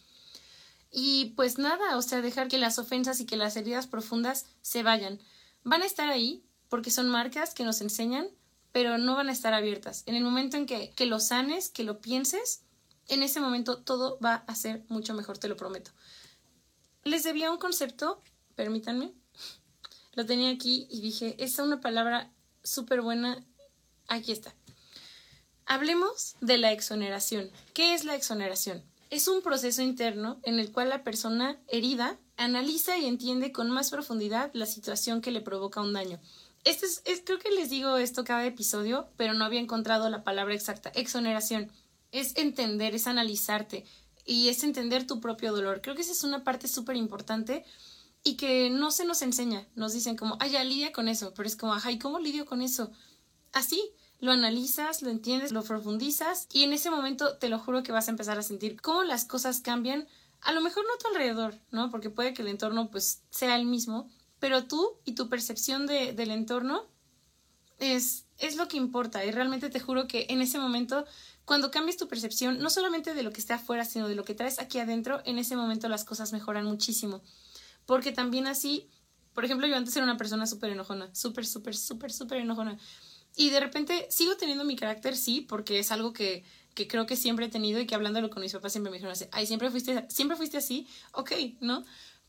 Y 0.90 1.32
pues 1.36 1.58
nada, 1.58 1.96
o 1.96 2.02
sea, 2.02 2.22
dejar 2.22 2.48
que 2.48 2.58
las 2.58 2.80
ofensas 2.80 3.20
y 3.20 3.26
que 3.26 3.36
las 3.36 3.56
heridas 3.56 3.86
profundas 3.86 4.46
se 4.62 4.82
vayan. 4.82 5.20
Van 5.62 5.82
a 5.82 5.86
estar 5.86 6.08
ahí 6.08 6.44
porque 6.68 6.90
son 6.90 7.08
marcas 7.08 7.54
que 7.54 7.62
nos 7.62 7.80
enseñan, 7.80 8.26
pero 8.72 8.98
no 8.98 9.14
van 9.14 9.28
a 9.28 9.32
estar 9.32 9.54
abiertas. 9.54 10.02
En 10.06 10.16
el 10.16 10.24
momento 10.24 10.56
en 10.56 10.66
que, 10.66 10.90
que 10.90 11.06
lo 11.06 11.20
sanes, 11.20 11.70
que 11.70 11.84
lo 11.84 12.00
pienses, 12.00 12.63
en 13.09 13.22
ese 13.22 13.40
momento 13.40 13.78
todo 13.78 14.18
va 14.24 14.44
a 14.46 14.55
ser 14.55 14.82
mucho 14.88 15.14
mejor, 15.14 15.38
te 15.38 15.48
lo 15.48 15.57
prometo. 15.57 15.90
Les 17.05 17.22
debía 17.22 17.50
un 17.50 17.59
concepto, 17.59 18.22
permítanme. 18.55 19.12
Lo 20.14 20.24
tenía 20.24 20.50
aquí 20.50 20.86
y 20.90 21.00
dije, 21.00 21.36
es 21.38 21.59
una 21.59 21.80
palabra 21.80 22.30
súper 22.62 23.02
buena. 23.02 23.44
Aquí 24.09 24.32
está. 24.32 24.55
Hablemos 25.66 26.36
de 26.40 26.59
la 26.59 26.72
exoneración. 26.72 27.50
¿Qué 27.72 27.94
es 27.94 28.05
la 28.05 28.14
exoneración? 28.14 28.82
Es 29.11 29.28
un 29.28 29.42
proceso 29.42 29.82
interno 29.82 30.38
en 30.42 30.59
el 30.59 30.72
cual 30.72 30.88
la 30.88 31.05
persona 31.05 31.59
herida 31.68 32.18
analiza 32.36 32.98
y 32.98 33.07
entiende 33.07 33.52
con 33.52 33.70
más 33.70 33.90
profundidad 33.90 34.50
la 34.55 34.66
situación 34.66 35.20
que 35.20 35.30
le 35.30 35.40
provoca 35.40 35.80
un 35.80 35.92
daño. 35.92 36.20
Este 36.64 36.86
es, 36.86 37.22
creo 37.24 37.38
que 37.38 37.50
les 37.50 37.70
digo 37.70 37.96
esto 37.98 38.24
cada 38.24 38.44
episodio, 38.46 39.09
pero 39.16 39.34
no 39.34 39.44
había 39.44 39.61
encontrado 39.61 40.09
la 40.09 40.24
palabra 40.24 40.55
exacta. 40.55 40.90
Exoneración 40.94 41.70
es 42.14 42.36
entender, 42.36 42.94
es 42.94 43.08
analizarte 43.08 43.84
y 44.24 44.48
es 44.48 44.62
entender 44.62 45.06
tu 45.06 45.20
propio 45.20 45.52
dolor. 45.52 45.80
Creo 45.82 45.96
que 45.96 46.02
esa 46.02 46.12
es 46.12 46.22
una 46.22 46.44
parte 46.44 46.68
súper 46.68 46.96
importante 46.96 47.64
y 48.22 48.36
que 48.36 48.70
no 48.70 48.92
se 48.92 49.04
nos 49.04 49.20
enseña. 49.20 49.66
Nos 49.74 49.92
dicen 49.92 50.16
como, 50.16 50.36
ay, 50.38 50.52
ya 50.52 50.62
lidia 50.62 50.92
con 50.92 51.08
eso, 51.08 51.34
pero 51.34 51.48
es 51.48 51.56
como, 51.56 51.74
ay, 51.74 51.98
¿cómo 51.98 52.20
lidio 52.20 52.46
con 52.46 52.62
eso? 52.62 52.92
Así, 53.52 53.82
lo 54.20 54.30
analizas, 54.30 55.02
lo 55.02 55.10
entiendes, 55.10 55.50
lo 55.50 55.64
profundizas 55.64 56.46
y 56.52 56.62
en 56.62 56.72
ese 56.72 56.88
momento 56.88 57.36
te 57.38 57.48
lo 57.48 57.58
juro 57.58 57.82
que 57.82 57.90
vas 57.90 58.06
a 58.06 58.12
empezar 58.12 58.38
a 58.38 58.42
sentir 58.42 58.80
cómo 58.80 59.02
las 59.02 59.24
cosas 59.24 59.60
cambian. 59.60 60.06
A 60.40 60.52
lo 60.52 60.60
mejor 60.60 60.84
no 60.86 60.94
a 60.94 60.98
tu 60.98 61.08
alrededor, 61.08 61.58
¿no? 61.72 61.90
Porque 61.90 62.10
puede 62.10 62.32
que 62.32 62.42
el 62.42 62.48
entorno 62.48 62.92
pues 62.92 63.22
sea 63.30 63.56
el 63.56 63.66
mismo, 63.66 64.08
pero 64.38 64.64
tú 64.64 64.98
y 65.04 65.16
tu 65.16 65.28
percepción 65.28 65.86
de, 65.86 66.12
del 66.12 66.30
entorno 66.30 66.86
es, 67.80 68.26
es 68.38 68.54
lo 68.54 68.68
que 68.68 68.76
importa 68.76 69.24
y 69.24 69.32
realmente 69.32 69.68
te 69.68 69.80
juro 69.80 70.06
que 70.06 70.26
en 70.28 70.40
ese 70.40 70.58
momento 70.58 71.04
cuando 71.45 71.70
cambias 71.70 71.97
tu 71.97 72.09
percepción, 72.09 72.59
no 72.59 72.70
solamente 72.70 73.14
de 73.14 73.22
lo 73.22 73.32
que 73.32 73.40
está 73.40 73.57
afuera, 73.57 73.84
sino 73.84 74.09
de 74.09 74.14
lo 74.14 74.24
que 74.24 74.34
traes 74.34 74.59
aquí 74.59 74.78
adentro, 74.78 75.20
en 75.24 75.38
ese 75.38 75.57
momento 75.57 75.88
las 75.88 76.05
cosas 76.05 76.32
mejoran 76.32 76.64
muchísimo. 76.64 77.22
Porque 77.86 78.12
también 78.12 78.47
así, 78.47 78.88
por 79.34 79.45
ejemplo, 79.45 79.66
yo 79.66 79.76
antes 79.76 79.95
era 79.95 80.05
una 80.05 80.16
persona 80.16 80.47
súper 80.47 80.70
enojona, 80.70 81.14
súper, 81.14 81.45
súper, 81.47 81.76
súper, 81.76 82.12
súper 82.12 82.38
enojona. 82.38 82.78
Y 83.36 83.51
de 83.51 83.61
repente 83.61 84.07
sigo 84.11 84.36
teniendo 84.36 84.64
mi 84.64 84.76
carácter, 84.76 85.16
sí, 85.16 85.42
porque 85.42 85.80
es 85.80 85.92
algo 85.92 86.12
que, 86.12 86.45
que 86.74 86.88
creo 86.88 87.05
que 87.05 87.16
siempre 87.16 87.47
he 87.47 87.49
tenido 87.49 87.80
y 87.80 87.86
que 87.86 87.95
hablándolo 87.95 88.30
con 88.30 88.42
mis 88.42 88.53
papás 88.53 88.72
siempre 88.72 88.90
me 88.90 88.97
dijeron 88.97 89.12
así, 89.12 89.26
ay, 89.32 89.47
siempre 89.47 89.70
fuiste, 89.70 90.07
siempre 90.09 90.36
fuiste 90.36 90.57
así, 90.57 90.86
ok, 91.12 91.32
¿no? 91.61 91.84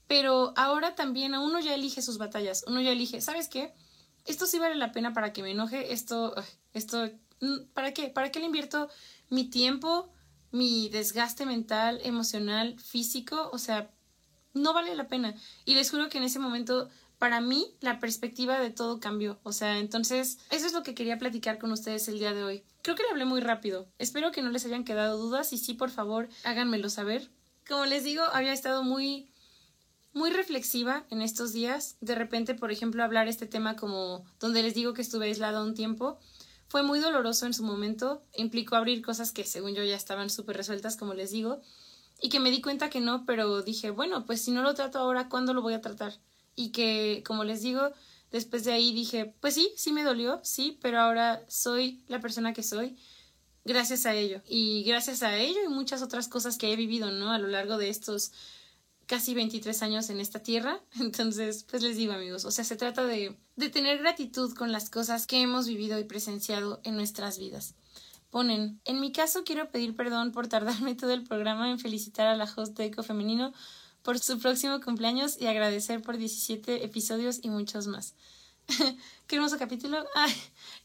Pero 0.07 0.53
ahora 0.55 0.95
también 0.95 1.33
a 1.35 1.39
uno 1.39 1.59
ya 1.59 1.73
elige 1.73 2.01
sus 2.01 2.17
batallas, 2.17 2.63
uno 2.67 2.81
ya 2.81 2.91
elige, 2.91 3.21
¿sabes 3.21 3.47
qué? 3.47 3.73
Esto 4.25 4.45
sí 4.45 4.59
vale 4.59 4.75
la 4.75 4.91
pena 4.91 5.13
para 5.13 5.31
que 5.31 5.41
me 5.41 5.51
enoje, 5.51 5.93
esto, 5.93 6.35
esto 6.73 7.09
¿para 7.73 7.93
qué? 7.93 8.09
¿Para 8.09 8.31
qué 8.31 8.39
le 8.39 8.45
invierto 8.45 8.89
mi 9.29 9.45
tiempo, 9.49 10.11
mi 10.51 10.89
desgaste 10.89 11.45
mental, 11.45 11.99
emocional, 12.03 12.79
físico? 12.79 13.49
O 13.51 13.57
sea, 13.57 13.89
no 14.53 14.73
vale 14.73 14.95
la 14.95 15.07
pena. 15.07 15.35
Y 15.65 15.75
les 15.75 15.91
juro 15.91 16.09
que 16.09 16.17
en 16.17 16.23
ese 16.23 16.39
momento, 16.39 16.89
para 17.19 17.41
mí, 17.41 17.75
la 17.81 17.99
perspectiva 17.99 18.59
de 18.59 18.71
todo 18.71 18.99
cambió. 18.99 19.39
O 19.43 19.51
sea, 19.51 19.79
entonces, 19.79 20.39
eso 20.49 20.65
es 20.65 20.73
lo 20.73 20.83
que 20.83 20.95
quería 20.95 21.17
platicar 21.17 21.59
con 21.59 21.71
ustedes 21.71 22.07
el 22.07 22.19
día 22.19 22.33
de 22.33 22.43
hoy. 22.43 22.63
Creo 22.81 22.95
que 22.95 23.03
le 23.03 23.09
hablé 23.09 23.25
muy 23.25 23.41
rápido. 23.41 23.87
Espero 23.99 24.31
que 24.31 24.41
no 24.41 24.49
les 24.49 24.65
hayan 24.65 24.85
quedado 24.85 25.17
dudas 25.17 25.53
y 25.53 25.57
sí, 25.57 25.73
por 25.73 25.89
favor, 25.89 26.29
háganmelo 26.43 26.89
saber. 26.89 27.29
Como 27.67 27.85
les 27.85 28.03
digo, 28.03 28.23
había 28.31 28.53
estado 28.53 28.83
muy 28.83 29.29
muy 30.15 30.31
reflexiva 30.31 31.05
en 31.09 31.21
estos 31.21 31.51
días. 31.51 31.97
De 31.99 32.15
repente, 32.15 32.55
por 32.55 32.71
ejemplo, 32.71 33.03
hablar 33.03 33.27
este 33.27 33.45
tema 33.45 33.75
como 33.75 34.25
donde 34.39 34.63
les 34.63 34.73
digo 34.73 34.93
que 34.93 35.01
estuve 35.01 35.25
aislada 35.25 35.61
un 35.61 35.75
tiempo, 35.75 36.19
fue 36.75 36.83
muy 36.83 36.99
doloroso 36.99 37.45
en 37.45 37.53
su 37.53 37.63
momento, 37.63 38.21
implicó 38.35 38.75
abrir 38.75 39.01
cosas 39.01 39.31
que 39.31 39.45
según 39.45 39.75
yo 39.75 39.83
ya 39.85 39.95
estaban 39.95 40.29
súper 40.29 40.57
resueltas, 40.57 40.97
como 40.97 41.13
les 41.13 41.31
digo, 41.31 41.61
y 42.19 42.27
que 42.27 42.41
me 42.41 42.51
di 42.51 42.59
cuenta 42.59 42.89
que 42.89 42.99
no, 42.99 43.25
pero 43.25 43.61
dije, 43.61 43.91
bueno, 43.91 44.25
pues 44.25 44.41
si 44.41 44.51
no 44.51 44.61
lo 44.61 44.73
trato 44.73 44.99
ahora, 44.99 45.29
¿cuándo 45.29 45.53
lo 45.53 45.61
voy 45.61 45.73
a 45.73 45.79
tratar? 45.79 46.19
Y 46.53 46.73
que, 46.73 47.23
como 47.25 47.45
les 47.45 47.61
digo, 47.61 47.93
después 48.29 48.65
de 48.65 48.73
ahí 48.73 48.91
dije, 48.91 49.33
pues 49.39 49.53
sí, 49.53 49.71
sí 49.77 49.93
me 49.93 50.03
dolió, 50.03 50.41
sí, 50.43 50.77
pero 50.81 50.99
ahora 50.99 51.45
soy 51.47 52.03
la 52.09 52.19
persona 52.19 52.51
que 52.51 52.61
soy 52.61 52.97
gracias 53.63 54.05
a 54.05 54.13
ello. 54.13 54.41
Y 54.45 54.83
gracias 54.83 55.23
a 55.23 55.37
ello 55.37 55.59
y 55.63 55.69
muchas 55.69 56.01
otras 56.01 56.27
cosas 56.27 56.57
que 56.57 56.73
he 56.73 56.75
vivido, 56.75 57.09
¿no? 57.09 57.31
A 57.31 57.39
lo 57.39 57.47
largo 57.47 57.77
de 57.77 57.87
estos 57.87 58.33
casi 59.05 59.33
23 59.33 59.81
años 59.83 60.09
en 60.09 60.19
esta 60.19 60.39
tierra. 60.39 60.81
Entonces, 60.99 61.65
pues 61.69 61.83
les 61.83 61.97
digo 61.97 62.13
amigos, 62.13 62.45
o 62.45 62.51
sea, 62.51 62.63
se 62.63 62.75
trata 62.75 63.05
de, 63.05 63.37
de 63.55 63.69
tener 63.69 63.99
gratitud 63.99 64.53
con 64.53 64.71
las 64.71 64.89
cosas 64.89 65.27
que 65.27 65.41
hemos 65.41 65.67
vivido 65.67 65.99
y 65.99 66.03
presenciado 66.03 66.81
en 66.83 66.95
nuestras 66.95 67.37
vidas. 67.39 67.75
Ponen, 68.29 68.81
en 68.83 68.99
mi 68.99 69.11
caso 69.11 69.43
quiero 69.45 69.69
pedir 69.71 69.95
perdón 69.95 70.31
por 70.31 70.47
tardarme 70.47 70.95
todo 70.95 71.13
el 71.13 71.23
programa 71.23 71.71
en 71.71 71.79
felicitar 71.79 72.27
a 72.27 72.35
la 72.35 72.51
host 72.53 72.77
de 72.77 72.85
Eco 72.85 73.01
Femenino 73.01 73.53
por 74.01 74.19
su 74.19 74.39
próximo 74.39 74.81
cumpleaños 74.81 75.39
y 75.39 75.47
agradecer 75.47 76.01
por 76.01 76.17
17 76.17 76.83
episodios 76.83 77.39
y 77.41 77.49
muchos 77.49 77.87
más. 77.87 78.13
Qué 79.27 79.35
hermoso 79.35 79.57
capítulo. 79.57 80.05
Ay, 80.15 80.33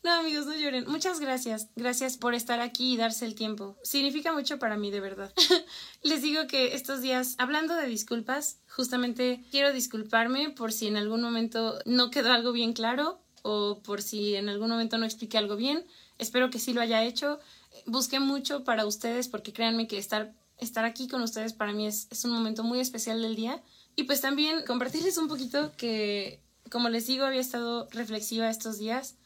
no, 0.02 0.12
amigos, 0.12 0.46
no 0.46 0.54
lloren. 0.54 0.84
Muchas 0.88 1.20
gracias. 1.20 1.68
Gracias 1.76 2.16
por 2.16 2.34
estar 2.34 2.60
aquí 2.60 2.94
y 2.94 2.96
darse 2.96 3.24
el 3.24 3.34
tiempo. 3.34 3.76
Significa 3.82 4.32
mucho 4.32 4.58
para 4.58 4.76
mí, 4.76 4.90
de 4.90 5.00
verdad. 5.00 5.32
Les 6.02 6.22
digo 6.22 6.46
que 6.46 6.74
estos 6.74 7.02
días, 7.02 7.34
hablando 7.38 7.74
de 7.74 7.86
disculpas, 7.86 8.60
justamente 8.68 9.44
quiero 9.50 9.72
disculparme 9.72 10.50
por 10.50 10.72
si 10.72 10.86
en 10.86 10.96
algún 10.96 11.22
momento 11.22 11.78
no 11.84 12.10
quedó 12.10 12.32
algo 12.32 12.52
bien 12.52 12.72
claro 12.72 13.20
o 13.42 13.80
por 13.82 14.02
si 14.02 14.36
en 14.36 14.48
algún 14.48 14.70
momento 14.70 14.98
no 14.98 15.06
expliqué 15.06 15.38
algo 15.38 15.56
bien. 15.56 15.86
Espero 16.18 16.50
que 16.50 16.58
sí 16.58 16.72
lo 16.72 16.80
haya 16.80 17.02
hecho. 17.04 17.40
Busqué 17.86 18.20
mucho 18.20 18.64
para 18.64 18.84
ustedes 18.86 19.28
porque 19.28 19.52
créanme 19.52 19.86
que 19.86 19.98
estar, 19.98 20.34
estar 20.58 20.84
aquí 20.84 21.08
con 21.08 21.22
ustedes 21.22 21.52
para 21.54 21.72
mí 21.72 21.86
es, 21.86 22.06
es 22.10 22.24
un 22.24 22.32
momento 22.32 22.62
muy 22.62 22.80
especial 22.80 23.22
del 23.22 23.36
día. 23.36 23.62
Y 23.96 24.04
pues 24.04 24.20
también 24.20 24.64
compartirles 24.66 25.18
un 25.18 25.28
poquito 25.28 25.72
que 25.76 26.42
como 26.70 26.88
les 26.88 27.06
digo, 27.06 27.24
había 27.24 27.40
estado 27.40 27.88
reflexiva 27.90 28.48
estos 28.48 28.78
días 28.78 29.16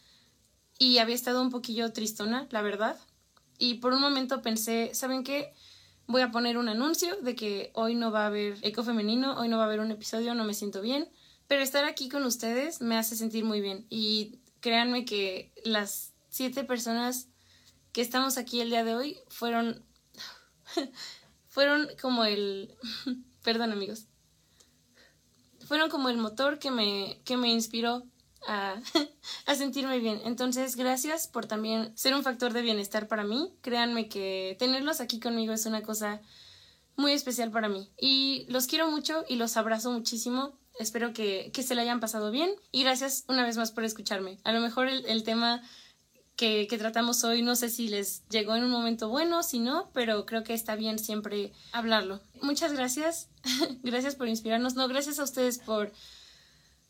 y 0.78 0.98
había 0.98 1.14
estado 1.14 1.42
un 1.42 1.50
poquillo 1.50 1.92
tristona, 1.92 2.48
la 2.50 2.62
verdad. 2.62 2.98
Y 3.58 3.74
por 3.74 3.92
un 3.92 4.00
momento 4.00 4.42
pensé, 4.42 4.90
¿saben 4.94 5.22
qué? 5.22 5.52
Voy 6.06 6.22
a 6.22 6.30
poner 6.30 6.58
un 6.58 6.68
anuncio 6.68 7.16
de 7.20 7.34
que 7.36 7.70
hoy 7.74 7.94
no 7.94 8.10
va 8.10 8.24
a 8.24 8.26
haber 8.26 8.58
eco 8.62 8.82
femenino, 8.82 9.38
hoy 9.38 9.48
no 9.48 9.58
va 9.58 9.64
a 9.64 9.66
haber 9.66 9.80
un 9.80 9.90
episodio, 9.90 10.34
no 10.34 10.44
me 10.44 10.54
siento 10.54 10.80
bien. 10.80 11.08
Pero 11.46 11.62
estar 11.62 11.84
aquí 11.84 12.08
con 12.08 12.24
ustedes 12.24 12.80
me 12.80 12.96
hace 12.96 13.14
sentir 13.14 13.44
muy 13.44 13.60
bien. 13.60 13.86
Y 13.90 14.40
créanme 14.60 15.04
que 15.04 15.52
las 15.64 16.14
siete 16.30 16.64
personas 16.64 17.28
que 17.92 18.00
estamos 18.00 18.38
aquí 18.38 18.60
el 18.60 18.70
día 18.70 18.84
de 18.84 18.94
hoy 18.94 19.18
fueron. 19.28 19.84
fueron 21.48 21.88
como 22.00 22.24
el. 22.24 22.74
Perdón, 23.42 23.72
amigos 23.72 24.06
fueron 25.66 25.90
como 25.90 26.08
el 26.08 26.16
motor 26.16 26.58
que 26.58 26.70
me, 26.70 27.20
que 27.24 27.36
me 27.36 27.48
inspiró 27.48 28.04
a, 28.46 28.76
a, 29.46 29.54
sentirme 29.54 29.98
bien. 29.98 30.20
Entonces, 30.24 30.76
gracias 30.76 31.28
por 31.28 31.46
también 31.46 31.96
ser 31.96 32.14
un 32.14 32.22
factor 32.22 32.52
de 32.52 32.62
bienestar 32.62 33.08
para 33.08 33.24
mí. 33.24 33.52
Créanme 33.62 34.08
que 34.08 34.56
tenerlos 34.58 35.00
aquí 35.00 35.20
conmigo 35.20 35.52
es 35.52 35.66
una 35.66 35.82
cosa 35.82 36.20
muy 36.96 37.12
especial 37.12 37.50
para 37.50 37.68
mí. 37.68 37.90
Y 37.98 38.46
los 38.48 38.66
quiero 38.66 38.90
mucho 38.90 39.24
y 39.28 39.36
los 39.36 39.56
abrazo 39.56 39.90
muchísimo. 39.90 40.58
Espero 40.78 41.12
que, 41.12 41.50
que 41.52 41.62
se 41.62 41.74
le 41.74 41.82
hayan 41.82 42.00
pasado 42.00 42.30
bien. 42.30 42.50
Y 42.70 42.82
gracias 42.82 43.24
una 43.28 43.44
vez 43.44 43.56
más 43.56 43.72
por 43.72 43.84
escucharme. 43.84 44.38
A 44.44 44.52
lo 44.52 44.60
mejor 44.60 44.88
el, 44.88 45.04
el 45.06 45.24
tema 45.24 45.62
que, 46.36 46.66
tratamos 46.78 47.24
hoy. 47.24 47.42
No 47.42 47.56
sé 47.56 47.68
si 47.68 47.88
les 47.88 48.26
llegó 48.28 48.54
en 48.54 48.64
un 48.64 48.70
momento 48.70 49.08
bueno, 49.08 49.42
si 49.42 49.58
no, 49.58 49.90
pero 49.92 50.26
creo 50.26 50.44
que 50.44 50.54
está 50.54 50.76
bien 50.76 50.98
siempre 50.98 51.52
hablarlo. 51.72 52.20
Muchas 52.42 52.72
gracias. 52.72 53.28
gracias 53.82 54.14
por 54.14 54.28
inspirarnos. 54.28 54.74
No, 54.74 54.88
gracias 54.88 55.18
a 55.18 55.24
ustedes 55.24 55.58
por, 55.58 55.92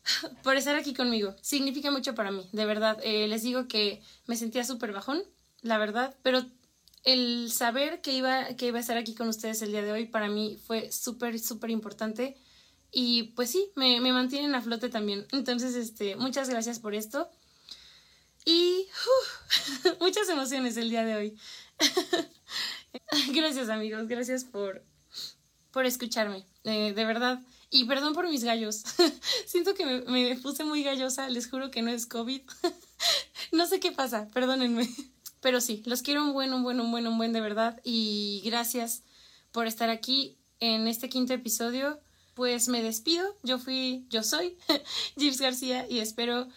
por 0.43 0.55
estar 0.55 0.75
aquí 0.75 0.93
conmigo. 0.93 1.35
Significa 1.41 1.91
mucho 1.91 2.15
para 2.15 2.31
mí, 2.31 2.47
de 2.51 2.65
verdad. 2.65 2.97
Eh, 3.03 3.27
les 3.27 3.43
digo 3.43 3.67
que 3.67 4.01
me 4.27 4.35
sentía 4.35 4.63
súper 4.63 4.91
bajón, 4.91 5.23
la 5.61 5.77
verdad, 5.77 6.15
pero 6.23 6.45
el 7.03 7.51
saber 7.51 8.01
que 8.01 8.13
iba, 8.13 8.55
que 8.55 8.67
iba 8.67 8.79
a 8.79 8.81
estar 8.81 8.97
aquí 8.97 9.13
con 9.13 9.27
ustedes 9.27 9.61
el 9.61 9.71
día 9.71 9.83
de 9.83 9.91
hoy 9.91 10.05
para 10.07 10.27
mí 10.27 10.57
fue 10.65 10.91
súper, 10.91 11.39
súper 11.39 11.69
importante. 11.69 12.35
Y 12.91 13.33
pues 13.35 13.49
sí, 13.49 13.71
me, 13.75 13.99
me 13.99 14.13
mantienen 14.13 14.55
a 14.55 14.61
flote 14.61 14.89
también. 14.89 15.27
Entonces, 15.33 15.75
este, 15.75 16.15
muchas 16.15 16.49
gracias 16.49 16.79
por 16.79 16.95
esto. 16.95 17.29
Y 18.45 18.87
muchas 19.99 20.29
emociones 20.29 20.77
el 20.77 20.91
día 20.91 21.03
de 21.03 21.15
hoy. 21.15 21.37
gracias 23.33 23.69
amigos, 23.69 24.07
gracias 24.07 24.43
por, 24.43 24.83
por 25.71 25.87
escucharme, 25.87 26.45
eh, 26.63 26.93
de 26.93 27.05
verdad. 27.05 27.41
Y 27.71 27.85
perdón 27.85 28.13
por 28.13 28.29
mis 28.29 28.43
gallos. 28.43 28.83
Siento 29.47 29.73
que 29.73 29.85
me, 29.85 30.01
me, 30.01 30.35
puse 30.37 30.63
muy 30.63 30.83
gallosa, 30.83 31.27
les 31.27 31.49
juro 31.49 31.71
que 31.71 31.81
no 31.81 31.89
es 31.89 32.05
COVID. 32.05 32.41
no 33.51 33.65
sé 33.65 33.79
qué 33.79 33.91
pasa, 33.91 34.29
perdónenme. 34.31 34.87
Pero 35.41 35.59
sí, 35.59 35.81
los 35.85 36.03
quiero 36.03 36.23
un 36.23 36.33
buen, 36.33 36.53
un 36.53 36.63
buen, 36.63 36.79
un 36.79 36.91
buen, 36.91 37.07
un 37.07 37.17
buen 37.17 37.33
de 37.33 37.41
verdad. 37.41 37.81
Y 37.83 38.43
gracias 38.45 39.03
por 39.51 39.65
estar 39.65 39.89
aquí 39.89 40.37
en 40.59 40.87
este 40.87 41.09
quinto 41.09 41.33
episodio. 41.33 41.99
Pues 42.35 42.67
me 42.67 42.83
despido. 42.83 43.25
Yo 43.43 43.57
fui, 43.57 44.05
yo 44.09 44.21
soy 44.21 44.57
Gibbs 45.17 45.41
García 45.41 45.87
y 45.89 45.99
espero 45.99 46.47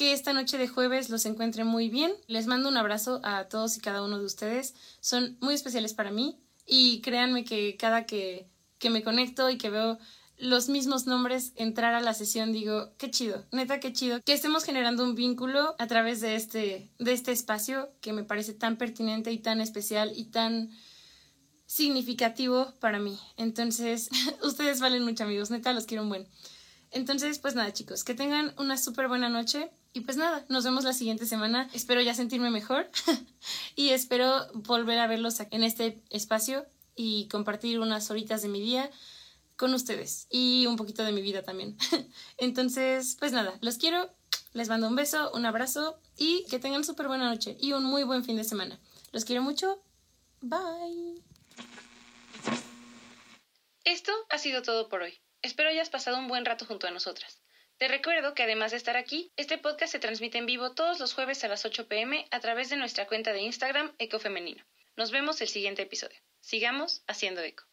que 0.00 0.14
esta 0.14 0.32
noche 0.32 0.56
de 0.56 0.66
jueves 0.66 1.10
los 1.10 1.26
encuentre 1.26 1.62
muy 1.62 1.90
bien. 1.90 2.10
Les 2.26 2.46
mando 2.46 2.70
un 2.70 2.78
abrazo 2.78 3.20
a 3.22 3.48
todos 3.50 3.76
y 3.76 3.80
cada 3.80 4.02
uno 4.02 4.18
de 4.18 4.24
ustedes. 4.24 4.74
Son 5.00 5.36
muy 5.42 5.52
especiales 5.52 5.92
para 5.92 6.10
mí 6.10 6.40
y 6.64 7.02
créanme 7.02 7.44
que 7.44 7.76
cada 7.76 8.06
que, 8.06 8.48
que 8.78 8.88
me 8.88 9.02
conecto 9.02 9.50
y 9.50 9.58
que 9.58 9.68
veo 9.68 9.98
los 10.38 10.70
mismos 10.70 11.04
nombres 11.04 11.52
entrar 11.54 11.92
a 11.92 12.00
la 12.00 12.14
sesión 12.14 12.50
digo, 12.50 12.94
qué 12.96 13.10
chido, 13.10 13.44
neta 13.52 13.78
qué 13.78 13.92
chido 13.92 14.22
que 14.24 14.32
estemos 14.32 14.64
generando 14.64 15.04
un 15.04 15.14
vínculo 15.14 15.74
a 15.78 15.86
través 15.86 16.22
de 16.22 16.34
este 16.34 16.90
de 16.98 17.12
este 17.12 17.32
espacio 17.32 17.90
que 18.00 18.14
me 18.14 18.24
parece 18.24 18.54
tan 18.54 18.78
pertinente 18.78 19.32
y 19.32 19.38
tan 19.38 19.60
especial 19.60 20.12
y 20.16 20.30
tan 20.30 20.70
significativo 21.66 22.72
para 22.80 23.00
mí. 23.00 23.18
Entonces, 23.36 24.08
ustedes 24.42 24.80
valen 24.80 25.04
mucho, 25.04 25.24
amigos, 25.24 25.50
neta 25.50 25.74
los 25.74 25.84
quiero 25.84 26.04
un 26.04 26.08
buen. 26.08 26.26
Entonces, 26.90 27.38
pues 27.38 27.54
nada, 27.54 27.70
chicos, 27.72 28.02
que 28.02 28.14
tengan 28.14 28.54
una 28.56 28.78
súper 28.78 29.06
buena 29.06 29.28
noche. 29.28 29.70
Y 29.92 30.00
pues 30.00 30.16
nada, 30.16 30.44
nos 30.48 30.64
vemos 30.64 30.84
la 30.84 30.92
siguiente 30.92 31.26
semana. 31.26 31.68
Espero 31.72 32.00
ya 32.00 32.14
sentirme 32.14 32.50
mejor 32.50 32.88
y 33.76 33.90
espero 33.90 34.46
volver 34.54 34.98
a 34.98 35.08
verlos 35.08 35.40
en 35.40 35.64
este 35.64 36.00
espacio 36.10 36.66
y 36.94 37.28
compartir 37.28 37.80
unas 37.80 38.10
horitas 38.10 38.42
de 38.42 38.48
mi 38.48 38.60
día 38.60 38.90
con 39.56 39.74
ustedes 39.74 40.26
y 40.30 40.66
un 40.66 40.76
poquito 40.76 41.02
de 41.02 41.12
mi 41.12 41.22
vida 41.22 41.42
también. 41.42 41.76
Entonces, 42.38 43.16
pues 43.18 43.32
nada, 43.32 43.58
los 43.62 43.78
quiero, 43.78 44.10
les 44.52 44.68
mando 44.68 44.86
un 44.86 44.96
beso, 44.96 45.32
un 45.32 45.44
abrazo 45.44 45.98
y 46.16 46.44
que 46.48 46.58
tengan 46.58 46.84
súper 46.84 47.08
buena 47.08 47.28
noche 47.28 47.56
y 47.60 47.72
un 47.72 47.84
muy 47.84 48.04
buen 48.04 48.24
fin 48.24 48.36
de 48.36 48.44
semana. 48.44 48.78
Los 49.12 49.24
quiero 49.24 49.42
mucho. 49.42 49.82
Bye. 50.40 51.20
Esto 53.84 54.12
ha 54.30 54.38
sido 54.38 54.62
todo 54.62 54.88
por 54.88 55.02
hoy. 55.02 55.20
Espero 55.42 55.68
hayas 55.68 55.90
pasado 55.90 56.18
un 56.18 56.28
buen 56.28 56.44
rato 56.44 56.64
junto 56.64 56.86
a 56.86 56.90
nosotras. 56.90 57.40
Te 57.80 57.88
recuerdo 57.88 58.34
que 58.34 58.42
además 58.42 58.72
de 58.72 58.76
estar 58.76 58.98
aquí, 58.98 59.32
este 59.36 59.56
podcast 59.56 59.90
se 59.90 59.98
transmite 59.98 60.36
en 60.36 60.44
vivo 60.44 60.74
todos 60.74 61.00
los 61.00 61.14
jueves 61.14 61.42
a 61.44 61.48
las 61.48 61.64
8 61.64 61.88
pm 61.88 62.26
a 62.30 62.38
través 62.38 62.68
de 62.68 62.76
nuestra 62.76 63.06
cuenta 63.06 63.32
de 63.32 63.40
Instagram 63.40 63.94
Ecofemenino. 63.98 64.62
Nos 64.98 65.10
vemos 65.10 65.40
el 65.40 65.48
siguiente 65.48 65.80
episodio. 65.80 66.18
Sigamos 66.40 67.02
haciendo 67.06 67.40
eco. 67.40 67.69